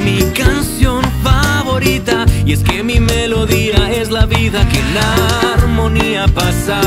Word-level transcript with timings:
mi 0.00 0.22
canción 0.32 1.02
favorita. 1.22 2.26
Y 2.44 2.52
es 2.52 2.60
que 2.60 2.82
mi 2.82 3.00
melodía 3.00 3.90
es 3.90 4.10
la 4.10 4.26
vida 4.26 4.66
que 4.68 4.78
en 4.78 4.96
armonía 5.58 6.26
pasa, 6.28 6.80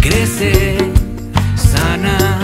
crece, 0.00 0.78
sana. 1.56 2.40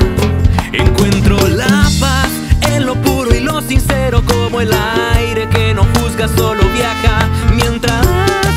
Encuentro 0.72 1.36
la 1.48 1.88
paz 2.00 2.30
en 2.72 2.86
lo 2.86 2.94
puro 2.96 3.34
y 3.34 3.40
lo 3.40 3.60
sincero, 3.60 4.22
como 4.26 4.60
el 4.60 4.72
aire 4.72 5.48
que 5.48 5.74
no 5.74 5.84
juzga, 5.94 6.28
solo 6.28 6.62
viaja. 6.74 7.28
Mientras 7.54 8.06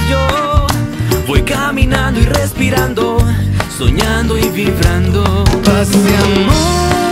yo 0.09 0.67
voy 1.27 1.41
caminando 1.43 2.19
y 2.19 2.25
respirando, 2.25 3.17
soñando 3.77 4.37
y 4.37 4.49
vibrando. 4.49 5.43
Paz 5.63 5.89
y 5.93 6.41
amor 6.41 7.10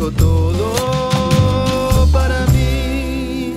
dijo 0.00 0.10
todo 0.12 0.72
para 2.12 2.46
mí. 2.46 3.54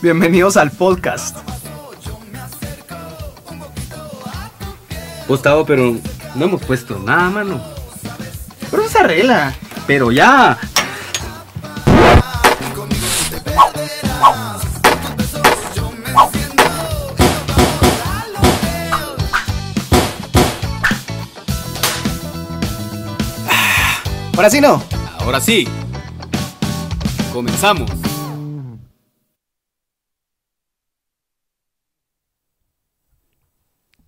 Bienvenidos 0.00 0.56
al 0.56 0.70
podcast. 0.70 1.36
Gustavo, 5.28 5.66
pero 5.66 5.96
no 6.36 6.44
hemos 6.44 6.62
puesto 6.64 6.98
nada, 7.00 7.28
mano. 7.30 7.75
Pero 8.76 8.88
eso 8.88 8.98
se 8.98 9.04
arregla. 9.04 9.54
Pero 9.86 10.12
ya. 10.12 10.58
Ahora 24.34 24.50
sí 24.50 24.60
no. 24.60 24.82
Ahora 25.20 25.40
sí. 25.40 25.66
Comenzamos. 27.32 27.90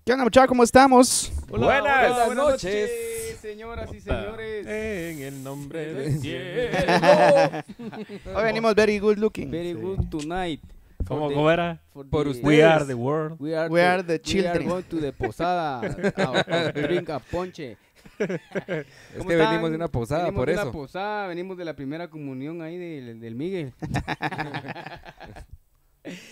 ¿Qué 0.05 0.12
onda, 0.12 0.25
muchachos? 0.25 0.49
¿Cómo 0.49 0.62
estamos? 0.62 1.32
buenas, 1.49 2.26
buenas 2.26 2.35
noches, 2.35 2.91
señoras 3.53 3.91
y 3.95 4.00
señores. 4.00 4.67
En 4.67 5.23
el 5.23 5.43
nombre 5.43 5.95
del 5.95 6.21
cielo. 6.21 6.71
Hoy 8.35 8.43
venimos 8.45 8.75
very 8.75 8.99
good 8.99 9.17
looking. 9.17 9.50
Very 9.50 9.73
good 9.73 10.09
tonight. 10.11 10.61
¿Cómo, 11.06 11.29
the- 11.29 11.35
cómo 11.35 11.50
era? 11.50 11.81
for 11.95 12.06
Por 12.11 12.25
the- 12.25 12.31
ustedes. 12.31 12.47
We 12.47 12.62
are 12.62 12.85
the 12.85 12.95
world. 12.95 13.37
We 13.41 13.56
are, 13.56 13.71
We 13.71 13.81
are 13.83 14.03
the 14.03 14.15
We 14.15 14.21
children. 14.21 14.56
are 14.56 14.65
going 14.65 14.83
to 14.83 15.00
the 15.00 15.12
posada. 15.12 15.81
a- 16.17 16.45
a 16.69 16.73
drink 16.73 17.09
a 17.09 17.19
ponche. 17.21 17.79
Es 18.19 18.29
¿Cómo 19.17 19.29
que 19.29 19.35
están? 19.37 19.51
venimos 19.51 19.71
de 19.71 19.77
una 19.77 19.89
posada, 19.89 20.25
venimos 20.25 20.41
por 20.41 20.49
de 20.49 20.53
eso. 20.55 20.62
una 20.65 20.73
posada, 20.73 21.27
venimos 21.29 21.56
de 21.56 21.65
la 21.65 21.75
primera 21.75 22.09
comunión 22.11 22.61
ahí 22.62 22.77
del, 22.77 23.19
del 23.21 23.35
Miguel. 23.35 23.73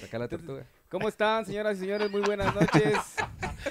Saca 0.01 0.19
la 0.19 0.29
tortuga. 0.29 0.65
¿Cómo 0.89 1.09
están, 1.09 1.45
señoras 1.45 1.79
y 1.79 1.81
señores? 1.81 2.09
Muy 2.13 2.21
buenas 2.21 2.55
noches. 2.55 2.97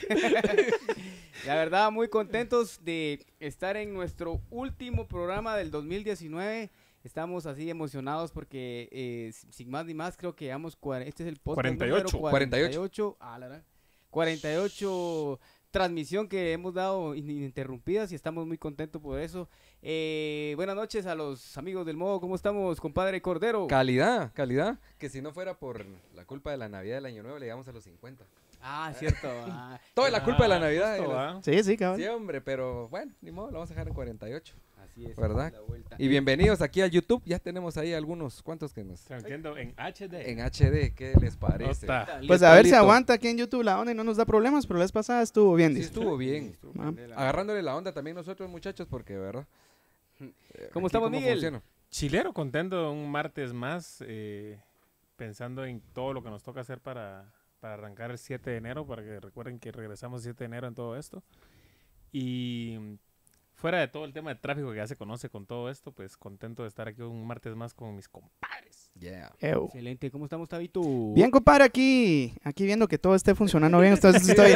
la 1.45 1.55
verdad, 1.55 1.89
muy 1.89 2.09
contentos 2.09 2.83
de 2.83 3.25
estar 3.39 3.77
en 3.77 3.93
nuestro 3.93 4.41
último 4.49 5.07
programa 5.07 5.55
del 5.55 5.71
2019. 5.71 6.69
Estamos 7.05 7.45
así 7.45 7.69
emocionados 7.69 8.33
porque, 8.33 8.89
eh, 8.91 9.31
sin 9.49 9.69
más 9.69 9.85
ni 9.85 9.93
más, 9.93 10.17
creo 10.17 10.35
que 10.35 10.45
llevamos... 10.45 10.77
Este 11.05 11.23
es 11.23 11.29
el 11.29 11.37
podcast 11.37 11.79
número 11.79 12.05
48. 12.09 12.19
48. 12.19 13.17
Ah, 13.21 13.39
la 13.39 13.47
verdad. 13.47 13.63
48 14.09 15.39
transmisión 15.79 16.29
que 16.29 16.53
hemos 16.53 16.73
dado 16.73 17.15
in- 17.15 17.29
ininterrumpidas 17.29 18.09
y 18.13 18.15
estamos 18.15 18.47
muy 18.47 18.57
contentos 18.57 19.01
por 19.01 19.19
eso. 19.19 19.49
Eh, 19.81 20.53
buenas 20.55 20.73
noches 20.77 21.05
a 21.05 21.15
los 21.15 21.57
amigos 21.57 21.85
del 21.85 21.97
modo. 21.97 22.21
¿Cómo 22.21 22.33
estamos, 22.35 22.79
compadre 22.79 23.21
Cordero? 23.21 23.67
Calidad, 23.67 24.31
calidad. 24.33 24.79
Que 24.97 25.09
si 25.09 25.21
no 25.21 25.33
fuera 25.33 25.53
por 25.59 25.85
la 26.15 26.23
culpa 26.23 26.51
de 26.51 26.57
la 26.57 26.69
Navidad 26.69 26.95
del 26.95 27.07
Año 27.07 27.23
Nuevo, 27.23 27.39
le 27.39 27.47
llegamos 27.47 27.67
a 27.67 27.73
los 27.73 27.83
50. 27.83 28.23
ah, 28.61 28.93
cierto. 28.97 29.27
ah. 29.49 29.77
Toda 29.93 30.09
la 30.11 30.23
culpa 30.23 30.43
de 30.43 30.49
la 30.49 30.55
Ah, 30.55 30.59
Navidad. 30.59 30.95
justo, 30.97 31.11
de 31.11 31.17
la- 31.17 31.33
¿va? 31.33 31.43
Sí, 31.43 31.63
sí, 31.63 31.75
cabrón. 31.75 31.99
Sí, 31.99 32.07
hombre, 32.07 32.39
pero 32.39 32.87
bueno, 32.87 33.11
ni 33.19 33.31
modo, 33.31 33.47
lo 33.47 33.53
vamos 33.55 33.69
a 33.71 33.73
dejar 33.73 33.89
en 33.89 33.93
48. 33.93 34.55
Así 34.95 35.05
es. 35.07 35.15
¿Verdad? 35.17 35.53
Y 35.97 36.07
bienvenidos 36.07 36.61
aquí 36.61 36.79
al 36.79 36.89
YouTube. 36.89 37.21
Ya 37.25 37.37
tenemos 37.37 37.75
ahí 37.75 37.91
algunos, 37.91 38.41
¿cuántos 38.41 38.71
que 38.73 38.85
nos... 38.85 39.01
Transmitiendo 39.03 39.57
en 39.57 39.73
HD. 39.75 40.29
En 40.29 40.39
HD, 40.39 40.95
¿qué 40.95 41.13
les 41.19 41.35
parece? 41.35 41.71
Está. 41.85 42.21
Pues 42.25 42.41
a 42.41 42.53
ver 42.55 42.65
si 42.65 42.73
aguanta 42.73 43.11
aquí 43.11 43.27
en 43.27 43.37
YouTube 43.37 43.63
la 43.63 43.77
onda 43.77 43.91
y 43.91 43.95
no 43.95 44.05
nos 44.05 44.15
da 44.15 44.23
problemas, 44.23 44.65
pero 44.65 44.77
la 44.77 44.85
vez 44.85 44.93
pasada 44.93 45.21
estuvo 45.21 45.53
bien. 45.55 45.71
Sí, 45.71 45.79
dice. 45.79 45.87
estuvo 45.87 46.15
bien. 46.15 46.55
Ah. 46.79 46.93
Agarrándole 47.17 47.61
la 47.61 47.75
onda 47.75 47.91
también 47.91 48.15
nosotros, 48.15 48.49
muchachos, 48.49 48.87
porque, 48.89 49.17
¿verdad? 49.17 49.45
¿Cómo 50.71 50.87
aquí 50.87 50.91
estamos, 50.95 51.11
Miguel? 51.11 51.33
funciona. 51.33 51.61
Chilero, 51.89 52.31
contento 52.31 52.89
un 52.89 53.11
martes 53.11 53.51
más. 53.51 54.01
eh, 54.07 54.57
pensando 55.17 55.65
en 55.65 55.81
todo 55.93 56.13
lo 56.13 56.23
que 56.23 56.29
nos 56.29 56.41
toca 56.41 56.61
hacer 56.61 56.79
para, 56.79 57.33
para 57.59 57.73
arrancar 57.73 58.11
el 58.11 58.17
7 58.17 58.49
de 58.49 58.55
enero. 58.55 58.87
Para 58.87 59.03
que 59.03 59.19
recuerden 59.19 59.59
que 59.59 59.73
regresamos 59.73 60.21
el 60.21 60.31
7 60.31 60.39
de 60.39 60.45
enero 60.45 60.67
en 60.69 60.73
todo 60.73 60.95
esto. 60.95 61.21
Y 62.13 62.97
fuera 63.65 63.79
de 63.79 63.87
todo 63.87 64.05
el 64.05 64.13
tema 64.13 64.29
de 64.31 64.35
tráfico 64.39 64.69
que 64.69 64.77
ya 64.77 64.85
se 64.85 64.95
conoce 64.95 65.27
con 65.27 65.47
todo 65.47 65.71
esto, 65.71 65.91
pues 65.91 66.17
contento 66.17 66.61
de 66.61 66.69
estar 66.69 66.87
aquí 66.87 67.01
un 67.01 67.25
martes 67.25 67.55
más 67.55 67.73
con 67.73 67.95
mis 67.95 68.07
compadres. 68.07 68.91
Yeah. 68.99 69.31
Ew. 69.41 69.65
Excelente, 69.65 70.11
¿cómo 70.11 70.25
estamos, 70.25 70.47
Tabito? 70.47 70.81
Bien, 71.15 71.31
compadre, 71.31 71.63
aquí, 71.63 72.31
aquí 72.43 72.63
viendo 72.63 72.87
que 72.87 72.99
todo 72.99 73.15
esté 73.15 73.33
funcionando 73.33 73.79
bien. 73.79 73.93
Entonces 73.93 74.29
estoy, 74.29 74.51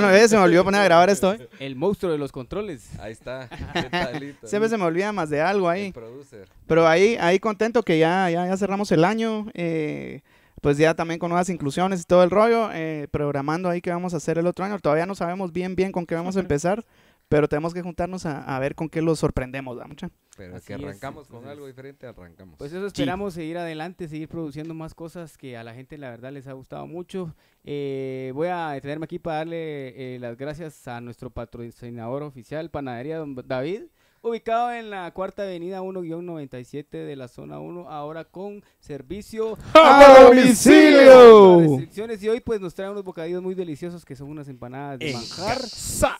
no 0.00 0.06
ves, 0.06 0.30
se 0.30 0.38
me 0.38 0.42
olvidó 0.42 0.64
poner 0.64 0.80
a 0.80 0.84
grabar 0.84 1.10
esto. 1.10 1.34
¿eh? 1.34 1.46
El 1.60 1.76
monstruo 1.76 2.10
de 2.10 2.16
los 2.16 2.32
controles. 2.32 2.98
Ahí 2.98 3.12
está. 3.12 3.46
¿Qué 3.74 3.90
talito? 3.90 4.46
Siempre 4.46 4.70
se 4.70 4.78
me 4.78 4.84
olvida 4.84 5.12
más 5.12 5.28
de 5.28 5.42
algo 5.42 5.70
El 5.70 5.76
ahí. 5.76 5.92
producer. 5.92 6.48
Pero 6.66 6.88
ahí, 6.88 7.18
ahí 7.20 7.38
contento 7.38 7.82
que 7.82 7.98
ya, 7.98 8.30
ya, 8.30 8.46
ya 8.46 8.56
cerramos 8.56 8.90
el 8.90 9.04
año. 9.04 9.48
eh, 9.52 10.22
pues 10.62 10.78
ya 10.78 10.94
también 10.94 11.20
con 11.20 11.28
nuevas 11.28 11.50
inclusiones 11.50 12.00
y 12.00 12.04
todo 12.04 12.22
el 12.24 12.30
rollo. 12.30 12.70
eh, 12.72 13.06
programando 13.10 13.68
ahí 13.68 13.82
qué 13.82 13.90
vamos 13.90 14.14
a 14.14 14.16
hacer 14.16 14.38
el 14.38 14.46
otro 14.46 14.64
año. 14.64 14.78
Todavía 14.78 15.04
no 15.04 15.14
sabemos 15.14 15.52
bien, 15.52 15.76
bien 15.76 15.92
con 15.92 16.06
qué 16.06 16.14
vamos 16.14 16.38
a 16.38 16.40
empezar. 16.46 16.86
Pero 17.28 17.48
tenemos 17.48 17.74
que 17.74 17.82
juntarnos 17.82 18.24
a, 18.24 18.42
a 18.54 18.58
ver 18.60 18.74
con 18.76 18.88
qué 18.88 19.02
los 19.02 19.18
sorprendemos, 19.18 19.74
¿verdad, 19.76 19.88
mucha? 19.88 20.10
Pero 20.36 20.54
Así 20.56 20.66
que 20.68 20.74
es, 20.74 20.80
arrancamos 20.84 21.26
con 21.26 21.38
entonces- 21.38 21.50
algo 21.52 21.66
diferente, 21.66 22.06
arrancamos. 22.06 22.56
Pues 22.56 22.72
eso 22.72 22.86
esperamos 22.86 23.34
seguir 23.34 23.58
adelante, 23.58 24.06
seguir 24.06 24.28
produciendo 24.28 24.74
más 24.74 24.94
cosas 24.94 25.36
que 25.36 25.56
a 25.56 25.64
la 25.64 25.74
gente 25.74 25.98
la 25.98 26.10
verdad 26.10 26.30
les 26.30 26.46
ha 26.46 26.52
gustado 26.52 26.86
mucho. 26.86 27.34
Eh, 27.64 28.30
voy 28.34 28.48
a 28.48 28.70
detenerme 28.70 29.04
aquí 29.04 29.18
para 29.18 29.38
darle 29.38 30.14
eh, 30.14 30.18
las 30.20 30.36
gracias 30.36 30.86
a 30.86 31.00
nuestro 31.00 31.30
patrocinador 31.30 32.22
oficial, 32.22 32.70
Panadería 32.70 33.18
Don 33.18 33.34
David, 33.34 33.84
ubicado 34.28 34.72
en 34.72 34.90
la 34.90 35.10
cuarta 35.12 35.42
avenida 35.42 35.80
1-97 35.82 36.88
de 36.90 37.16
la 37.16 37.28
zona 37.28 37.60
1, 37.60 37.88
ahora 37.88 38.24
con 38.24 38.64
servicio 38.80 39.56
¡A 39.74 40.24
domicilio! 40.24 41.60
Restricciones 41.60 42.22
y 42.22 42.28
hoy 42.28 42.40
pues 42.40 42.60
nos 42.60 42.74
traen 42.74 42.92
unos 42.92 43.04
bocadillos 43.04 43.42
muy 43.42 43.54
deliciosos 43.54 44.04
que 44.04 44.16
son 44.16 44.28
unas 44.28 44.48
empanadas 44.48 44.98
de 44.98 45.12
manjar 45.12 45.58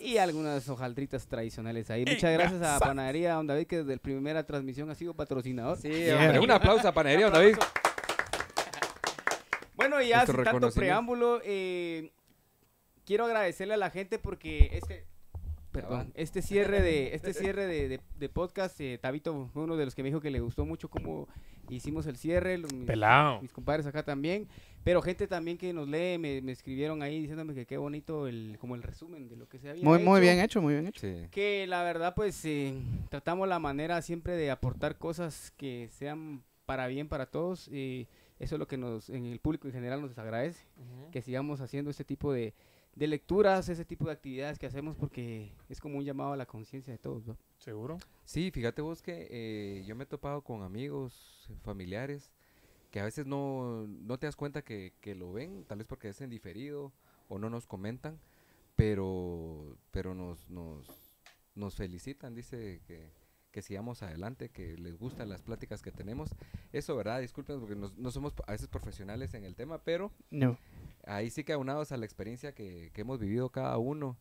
y 0.01 0.19
algunas 0.19 0.69
hojaldritas 0.69 1.27
tradicionales 1.27 1.91
ahí. 1.91 2.05
Muchas 2.07 2.33
gracias 2.33 2.63
a 2.63 2.79
Panadería 2.79 3.35
Don 3.35 3.47
David 3.47 3.67
que 3.67 3.79
desde 3.79 3.97
la 3.97 4.03
primera 4.03 4.47
transmisión 4.47 4.89
ha 4.91 4.95
sido 4.95 5.15
patrocinador. 5.15 5.79
Sí, 5.79 6.11
hombre, 6.11 6.39
un 6.39 6.51
aplauso 6.51 6.87
a 6.89 6.93
Panadería, 6.93 7.27
don 7.27 7.35
David. 7.35 7.57
Bueno, 9.77 10.01
y 10.01 10.09
ya 10.09 10.25
sin 10.25 10.43
tanto 10.43 10.71
preámbulo, 10.71 11.41
eh, 11.45 12.11
quiero 13.05 13.27
agradecerle 13.27 13.75
a 13.75 13.77
la 13.77 13.91
gente 13.91 14.19
porque 14.19 14.71
este, 14.73 15.05
perdón, 15.83 16.13
este 16.15 16.43
cierre 16.43 16.83
de 16.83 17.15
este 17.15 17.33
cierre 17.35 17.67
de, 17.67 17.89
de- 17.89 18.01
de 18.19 18.29
podcast, 18.29 18.81
eh, 18.81 18.99
Tabito 19.01 19.49
fue 19.53 19.63
uno 19.65 19.77
de 19.77 19.85
los 19.85 19.95
que 19.95 20.03
me 20.03 20.09
dijo 20.09 20.21
que 20.21 20.31
le 20.31 20.41
gustó 20.41 20.65
mucho 20.65 20.89
cómo 20.89 21.29
hicimos 21.69 22.07
el 22.07 22.17
cierre, 22.17 22.59
los- 22.59 22.73
mis, 22.73 22.87
Pelado. 22.87 23.41
mis 23.43 23.53
compadres 23.53 23.87
acá 23.87 24.03
también, 24.05 24.47
pero 24.85 25.03
gente 25.03 25.27
también 25.27 25.59
que 25.59 25.73
nos 25.73 25.89
lee, 25.89 26.17
me, 26.19 26.41
me 26.43 26.53
escribieron 26.53 27.03
ahí 27.03 27.21
diciéndome 27.21 27.55
que 27.55 27.67
qué 27.67 27.77
bonito 27.77 28.27
el 28.29 28.57
como 28.61 28.75
el 28.77 28.83
resumen 28.83 29.29
de 29.29 29.37
lo 29.37 29.49
que 29.49 29.59
se 29.59 29.71
había 29.71 29.83
Muy, 29.85 29.99
muy 29.99 30.21
bien 30.21 30.41
hecho, 30.41 30.63
muy 30.63 30.75
bien 30.75 30.87
hecho. 30.87 31.01
Sí. 31.01 31.27
que 31.31 31.67
la 31.67 31.83
verdad 31.83 32.15
pues 32.15 32.45
eh, 32.45 32.75
tratamos 33.11 33.49
la 33.49 33.59
manera 33.59 34.01
siempre 34.03 34.37
de 34.37 34.51
aportar 34.51 34.97
cosas 34.99 35.53
que 35.57 35.89
sean 35.99 36.43
para 36.67 36.87
bien 36.87 37.09
para 37.09 37.27
todos 37.27 37.69
y 37.69 38.09
eso 38.39 38.55
es 38.57 38.59
lo 38.59 38.67
que 38.69 38.77
nos 38.77 39.09
en 39.09 39.25
el 39.27 39.39
público 39.41 39.67
en 39.67 39.73
general 39.75 40.01
nos 40.03 40.17
agradece 40.19 40.65
que 41.11 41.23
sigamos 41.23 41.61
haciendo 41.61 41.91
este 41.91 42.05
tipo 42.05 42.33
de, 42.33 42.55
de 42.97 43.07
lecturas 43.07 43.69
ese 43.69 43.85
tipo 43.85 44.07
de 44.07 44.13
actividades 44.13 44.59
que 44.59 44.67
hacemos 44.67 44.97
porque 44.97 45.53
es 45.69 45.81
como 45.81 45.99
un 45.99 46.05
llamado 46.05 46.33
a 46.33 46.37
la 46.37 46.47
conciencia 46.47 46.93
de 46.93 46.99
todos 46.99 47.27
¿no? 47.27 47.37
¿Seguro? 47.59 47.99
Sí, 48.25 48.51
fíjate 48.51 48.83
vos 48.83 49.03
que 49.03 49.29
eh, 49.31 49.85
yo 49.87 49.95
me 49.95 50.05
he 50.05 50.07
topado 50.07 50.43
con 50.43 50.63
amigos, 50.63 51.49
familiares, 51.63 52.33
que 52.91 52.99
a 53.01 53.05
veces 53.05 53.27
no, 53.27 53.87
no 53.87 54.19
te 54.19 54.27
das 54.27 54.35
cuenta 54.35 54.63
que, 54.63 54.95
que 55.01 55.15
lo 55.15 55.33
ven, 55.33 55.65
tal 55.69 55.79
vez 55.79 55.87
porque 55.87 56.09
es 56.09 56.21
en 56.23 56.31
diferido 56.31 56.93
o 57.29 57.39
no 57.39 57.51
nos 57.51 57.67
comentan, 57.67 58.19
pero, 58.77 59.77
pero 59.91 60.15
nos, 60.15 60.49
nos, 60.51 60.87
nos 61.55 61.75
felicitan, 61.75 62.35
dice 62.35 62.81
que, 62.87 63.11
que 63.51 63.63
sigamos 63.63 64.03
adelante, 64.03 64.51
que 64.51 64.77
les 64.77 64.97
gustan 64.99 65.29
las 65.29 65.43
pláticas 65.43 65.83
que 65.83 65.91
tenemos. 65.91 66.31
Eso, 66.73 66.95
¿verdad? 66.97 67.21
Disculpen 67.21 67.59
porque 67.59 67.75
nos- 67.75 67.97
no 67.97 68.11
somos 68.11 68.35
a 68.47 68.53
veces 68.53 68.69
profesionales 68.69 69.35
en 69.35 69.45
el 69.45 69.55
tema, 69.57 69.83
pero 69.83 70.13
No. 70.31 70.59
Ahí 71.07 71.31
sí 71.31 71.45
que 71.45 71.53
aunados 71.55 71.93
a 71.93 71.97
la 71.97 72.05
experiencia 72.05 72.53
que, 72.55 72.93
hemos 72.95 73.19
vivido 73.19 73.51
cada 73.51 73.79
uno 73.79 74.17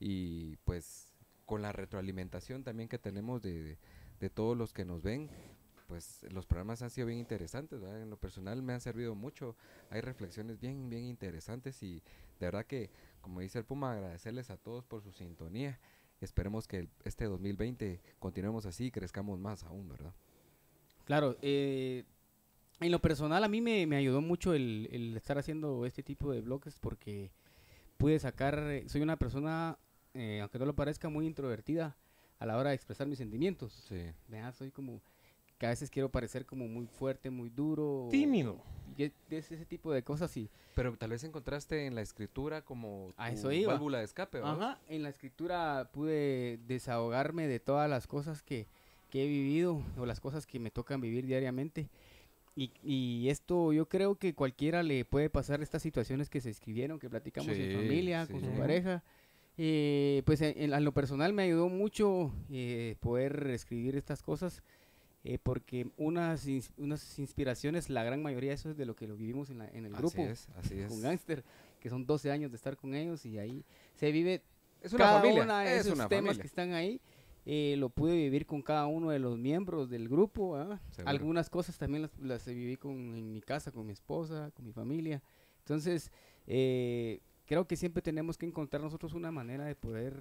y 0.00 0.56
pues 0.64 1.14
con 1.46 1.62
la 1.62 1.72
retroalimentación 1.72 2.64
también 2.64 2.88
que 2.88 2.98
tenemos 2.98 3.42
de, 3.42 3.62
de- 3.62 3.78
de 4.20 4.30
todos 4.30 4.56
los 4.56 4.72
que 4.74 4.84
nos 4.84 5.02
ven, 5.02 5.30
pues 5.86 6.22
los 6.30 6.46
programas 6.46 6.82
han 6.82 6.90
sido 6.90 7.06
bien 7.06 7.18
interesantes, 7.18 7.80
¿verdad? 7.80 8.02
en 8.02 8.10
lo 8.10 8.18
personal 8.18 8.62
me 8.62 8.74
han 8.74 8.80
servido 8.80 9.14
mucho, 9.14 9.56
hay 9.90 10.00
reflexiones 10.02 10.60
bien, 10.60 10.88
bien 10.90 11.04
interesantes 11.04 11.82
y 11.82 12.02
de 12.38 12.46
verdad 12.46 12.66
que, 12.66 12.90
como 13.22 13.40
dice 13.40 13.58
el 13.58 13.64
Puma, 13.64 13.92
agradecerles 13.92 14.50
a 14.50 14.56
todos 14.58 14.84
por 14.84 15.02
su 15.02 15.12
sintonía. 15.12 15.80
Esperemos 16.20 16.68
que 16.68 16.88
este 17.04 17.24
2020 17.24 18.00
continuemos 18.18 18.66
así 18.66 18.86
y 18.86 18.90
crezcamos 18.90 19.38
más 19.38 19.64
aún, 19.64 19.88
¿verdad? 19.88 20.14
claro 21.04 21.36
eh, 21.42 22.04
en 22.80 22.90
lo 22.90 22.98
personal 23.00 23.44
a 23.44 23.48
mí 23.48 23.60
me, 23.60 23.86
me 23.86 23.96
ayudó 23.96 24.20
mucho 24.20 24.54
el, 24.54 24.88
el 24.92 25.16
estar 25.16 25.38
haciendo 25.38 25.84
este 25.86 26.02
tipo 26.02 26.32
de 26.32 26.40
blogs 26.40 26.78
porque 26.78 27.30
pude 27.96 28.18
sacar 28.18 28.58
eh, 28.70 28.84
soy 28.88 29.02
una 29.02 29.16
persona 29.16 29.78
eh, 30.14 30.40
aunque 30.40 30.58
no 30.58 30.64
lo 30.66 30.74
parezca 30.74 31.08
muy 31.08 31.26
introvertida 31.26 31.96
a 32.38 32.46
la 32.46 32.56
hora 32.56 32.70
de 32.70 32.76
expresar 32.76 33.06
mis 33.06 33.18
sentimientos 33.18 33.72
Sí. 33.88 34.02
Soy 34.56 34.70
como 34.70 35.00
que 35.58 35.66
a 35.66 35.68
veces 35.70 35.90
quiero 35.90 36.08
parecer 36.08 36.46
como 36.46 36.66
muy 36.68 36.86
fuerte, 36.86 37.28
muy 37.28 37.50
duro. 37.50 38.08
Tímido. 38.10 38.62
Y 38.96 39.02
es, 39.02 39.12
es 39.28 39.52
ese 39.52 39.66
tipo 39.66 39.92
de 39.92 40.02
cosas 40.02 40.34
y 40.38 40.48
Pero 40.74 40.96
tal 40.96 41.10
vez 41.10 41.22
encontraste 41.22 41.84
en 41.86 41.94
la 41.94 42.00
escritura 42.00 42.62
como 42.62 43.12
A 43.18 43.28
tu 43.28 43.34
eso 43.34 43.52
iba. 43.52 43.74
válvula 43.74 43.98
de 43.98 44.04
escape, 44.04 44.38
¿verdad? 44.38 44.54
Ajá, 44.54 44.78
en 44.88 45.02
la 45.02 45.10
escritura 45.10 45.90
pude 45.92 46.58
desahogarme 46.66 47.46
de 47.46 47.60
todas 47.60 47.90
las 47.90 48.06
cosas 48.06 48.42
que, 48.42 48.66
que 49.10 49.22
he 49.24 49.28
vivido 49.28 49.82
o 49.98 50.06
las 50.06 50.18
cosas 50.18 50.46
que 50.46 50.58
me 50.58 50.70
tocan 50.70 50.98
vivir 51.02 51.26
diariamente. 51.26 51.90
Y, 52.60 52.70
y 52.84 53.28
esto 53.30 53.72
yo 53.72 53.88
creo 53.88 54.16
que 54.16 54.34
cualquiera 54.34 54.82
le 54.82 55.06
puede 55.06 55.30
pasar 55.30 55.62
estas 55.62 55.80
situaciones 55.82 56.28
que 56.28 56.42
se 56.42 56.50
escribieron, 56.50 56.98
que 56.98 57.08
platicamos 57.08 57.56
Sí, 57.56 57.62
en 57.62 57.72
familia, 57.72 58.26
con 58.26 58.40
su 58.40 58.50
sí. 58.50 58.58
pareja. 58.58 59.02
Eh, 59.56 60.22
pues 60.26 60.42
en, 60.42 60.52
en- 60.62 60.74
en 60.74 60.84
lo 60.84 60.92
personal 60.92 61.32
me 61.32 61.44
ayudó 61.44 61.68
mucho 61.70 62.30
eh, 62.50 62.96
poder 63.00 63.46
escribir 63.48 63.96
estas 63.96 64.22
cosas 64.22 64.62
eh, 65.24 65.38
porque 65.42 65.88
unas, 65.96 66.46
unas 66.76 67.18
inspiraciones, 67.18 67.88
la 67.90 68.04
gran 68.04 68.22
mayoría 68.22 68.50
de 68.50 68.56
eso 68.56 68.70
es 68.70 68.76
de 68.76 68.84
lo 68.86 68.94
que 68.94 69.06
lo 69.06 69.16
vivimos 69.16 69.48
en, 69.50 69.58
la- 69.58 69.68
en 69.68 69.86
el 69.86 69.94
Así 69.94 70.02
grupo 70.02 70.22
es, 70.24 70.48
así 70.56 70.74
es. 70.80 70.88
con 70.88 71.00
Gangster, 71.00 71.42
que 71.80 71.88
son 71.88 72.04
12 72.06 72.30
años 72.30 72.50
de 72.50 72.56
estar 72.56 72.76
con 72.76 72.94
ellos 72.94 73.24
y 73.24 73.38
ahí 73.38 73.64
se 73.96 74.12
vive 74.12 74.42
Es 74.82 74.92
una 74.92 75.06
cada 75.08 75.20
familia, 75.20 75.42
una 75.44 75.60
de 75.62 75.76
es 75.76 75.86
esos 75.86 75.94
una 75.98 76.08
temas 76.08 76.24
familia. 76.36 76.42
que 76.42 76.46
están 76.46 76.72
ahí. 76.74 77.00
Eh, 77.52 77.74
lo 77.76 77.88
pude 77.88 78.14
vivir 78.14 78.46
con 78.46 78.62
cada 78.62 78.86
uno 78.86 79.10
de 79.10 79.18
los 79.18 79.36
miembros 79.36 79.90
del 79.90 80.08
grupo. 80.08 80.54
¿ah? 80.56 80.80
Algunas 81.08 81.50
cosas 81.50 81.76
también 81.78 82.02
las, 82.02 82.16
las 82.20 82.46
viví 82.46 82.76
con, 82.76 82.92
en 83.16 83.32
mi 83.32 83.40
casa, 83.40 83.72
con 83.72 83.86
mi 83.86 83.92
esposa, 83.92 84.52
con 84.54 84.64
mi 84.66 84.72
familia. 84.72 85.20
Entonces, 85.58 86.12
eh, 86.46 87.20
creo 87.46 87.66
que 87.66 87.74
siempre 87.74 88.02
tenemos 88.02 88.38
que 88.38 88.46
encontrar 88.46 88.80
nosotros 88.82 89.14
una 89.14 89.32
manera 89.32 89.64
de 89.64 89.74
poder 89.74 90.14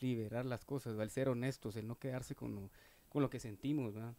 liberar 0.00 0.44
las 0.44 0.64
cosas, 0.66 0.98
¿va? 0.98 1.04
el 1.04 1.10
ser 1.10 1.30
honestos, 1.30 1.74
el 1.76 1.86
no 1.86 1.98
quedarse 1.98 2.34
con 2.34 2.54
lo, 2.54 2.70
con 3.08 3.22
lo 3.22 3.30
que 3.30 3.40
sentimos. 3.40 3.96
¿va? 3.96 4.14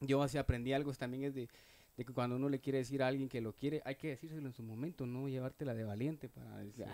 Yo 0.00 0.22
así 0.22 0.36
aprendí 0.36 0.74
algo 0.74 0.92
también 0.92 1.24
es 1.24 1.34
de, 1.34 1.48
de 1.96 2.04
que 2.04 2.12
cuando 2.12 2.36
uno 2.36 2.50
le 2.50 2.60
quiere 2.60 2.78
decir 2.78 3.02
a 3.02 3.06
alguien 3.08 3.30
que 3.30 3.40
lo 3.40 3.54
quiere, 3.54 3.80
hay 3.86 3.94
que 3.96 4.08
decírselo 4.08 4.46
en 4.46 4.52
su 4.52 4.62
momento, 4.62 5.06
no 5.06 5.26
llevártela 5.26 5.72
de 5.74 5.84
valiente 5.84 6.28
para 6.28 6.58
decir, 6.58 6.84
"Ah, 6.84 6.92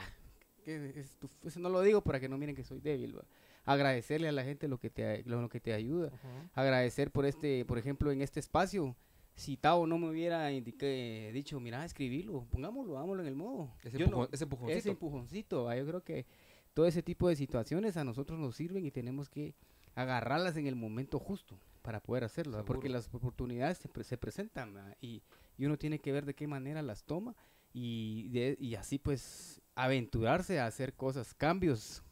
que 0.64 0.92
es 1.00 1.10
tu- 1.18 1.28
eso 1.44 1.58
no 1.58 1.68
lo 1.68 1.80
digo 1.82 2.00
para 2.00 2.20
que 2.20 2.28
no 2.28 2.38
miren 2.38 2.54
que 2.54 2.62
soy 2.64 2.78
débil. 2.80 3.18
¿va? 3.18 3.24
Agradecerle 3.64 4.28
a 4.28 4.33
la 4.33 4.44
gente 4.44 4.68
lo 4.68 4.78
que 4.78 4.90
te, 4.90 5.23
lo, 5.25 5.40
lo 5.40 5.49
que 5.49 5.61
te 5.61 5.73
ayuda. 5.73 6.11
Agradecer 6.54 7.11
por 7.11 7.25
este, 7.26 7.64
por 7.64 7.78
ejemplo, 7.78 8.12
en 8.12 8.21
este 8.23 8.40
espacio. 8.40 8.94
Si 9.37 9.56
Tao 9.56 9.87
no 9.87 9.99
me 9.99 10.09
hubiera 10.11 10.52
indique- 10.52 11.33
dicho, 11.33 11.59
mira, 11.59 11.85
escribilo, 11.85 12.47
pongámoslo, 12.50 12.97
hagámoslo 12.97 13.23
en 13.23 13.28
el 13.28 13.35
modo. 13.35 13.71
Ese, 13.83 13.99
Yo 13.99 14.06
no- 14.06 14.28
ese 14.30 14.44
empujoncito. 14.44 14.78
ese 14.78 14.90
empujoncito, 14.90 15.64
¿va? 15.64 15.76
yo 15.76 15.85
creo 15.87 16.04
que 16.04 16.25
todo 16.73 16.87
ese 16.87 17.02
tipo 17.02 17.28
de 17.28 17.35
situaciones 17.37 17.97
a 17.97 18.04
nosotros 18.04 18.38
nos 18.38 18.54
sirven 18.54 18.85
y 18.87 18.90
tenemos 18.92 19.28
que 19.28 19.54
agarrarlas 19.97 20.56
en 20.56 20.66
el 20.66 20.76
momento 20.76 21.18
justo 21.18 21.59
para 21.83 22.00
poder 22.00 22.23
hacerlo, 22.25 22.59
¿va? 22.59 22.64
porque 22.64 22.88
las 22.88 23.12
oportunidades 23.12 23.78
se, 23.78 23.88
pre- 23.88 24.04
se 24.04 24.16
presentan 24.18 24.75
¿va? 24.76 24.94
y, 25.00 25.23
y 25.59 25.64
uno 25.66 25.76
tiene 25.78 25.99
que 26.00 26.12
ver 26.12 26.25
de 26.26 26.35
qué 26.35 26.47
manera 26.47 26.83
las 26.83 27.02
toma 27.04 27.35
y, 27.73 28.28
de- 28.28 28.56
y 28.61 28.75
así 28.76 28.99
pues 28.99 29.61
aventurarse 29.75 30.61
a 30.61 30.66
hacer 30.66 30.94
cosas, 30.94 31.35
cambios 31.35 32.02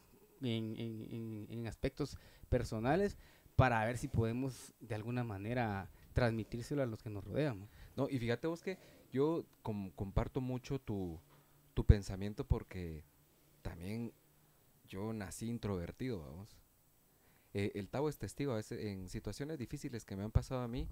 en, 0.43 1.67
aspectos 1.67 2.19
personales 2.49 3.17
para 3.57 3.85
ver 3.85 3.99
si 3.99 4.09
podemos 4.09 4.73
de 4.81 4.95
alguna 4.95 5.25
manera 5.25 5.91
transmitírselo 6.13 6.83
a 6.83 6.87
los 6.87 7.03
que 7.03 7.11
nos 7.11 7.25
rodean. 7.25 7.69
¿no? 7.97 8.09
Y 8.09 8.19
fíjate 8.19 8.47
vos 8.47 8.63
que 8.63 8.79
yo 9.13 9.45
com- 9.63 9.91
comparto 9.91 10.41
mucho 10.41 10.79
tu, 10.79 11.21
tu 11.75 11.85
pensamiento 11.85 12.45
porque 12.45 13.05
también 13.63 14.13
yo 14.87 15.13
nací 15.13 15.49
introvertido, 15.49 16.21
vamos. 16.21 16.57
Eh, 17.55 17.73
el 17.75 17.89
Tavo 17.89 18.09
es 18.09 18.19
testigo 18.19 18.53
a 18.53 18.57
veces 18.57 18.81
en 18.85 19.09
situaciones 19.09 19.59
difíciles 19.59 20.05
que 20.05 20.17
me 20.17 20.25
han 20.25 20.31
pasado 20.31 20.63
a 20.63 20.69
mí 20.69 20.89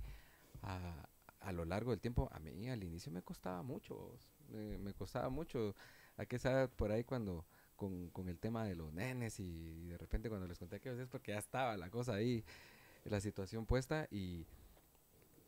a, 0.62 1.08
a 1.40 1.52
lo 1.52 1.64
largo 1.64 1.90
del 1.90 2.00
tiempo. 2.00 2.28
A 2.32 2.38
mí 2.38 2.68
al 2.68 2.84
inicio 2.84 3.10
me 3.10 3.22
costaba 3.22 3.62
mucho, 3.62 4.16
me, 4.48 4.92
costaba 4.94 5.28
mucho. 5.30 5.74
¿A 6.16 6.26
qué 6.26 6.38
sabe 6.38 6.68
por 6.68 6.92
ahí 6.92 7.04
cuando 7.04 7.46
con, 7.80 8.10
con 8.10 8.28
el 8.28 8.38
tema 8.38 8.66
de 8.66 8.76
los 8.76 8.92
nenes 8.92 9.40
y 9.40 9.86
de 9.86 9.96
repente 9.96 10.28
cuando 10.28 10.46
les 10.46 10.58
conté 10.58 10.80
que 10.80 10.90
es 10.90 11.08
porque 11.08 11.32
ya 11.32 11.38
estaba 11.38 11.78
la 11.78 11.88
cosa 11.88 12.12
ahí, 12.12 12.44
la 13.06 13.22
situación 13.22 13.64
puesta 13.64 14.06
y 14.10 14.44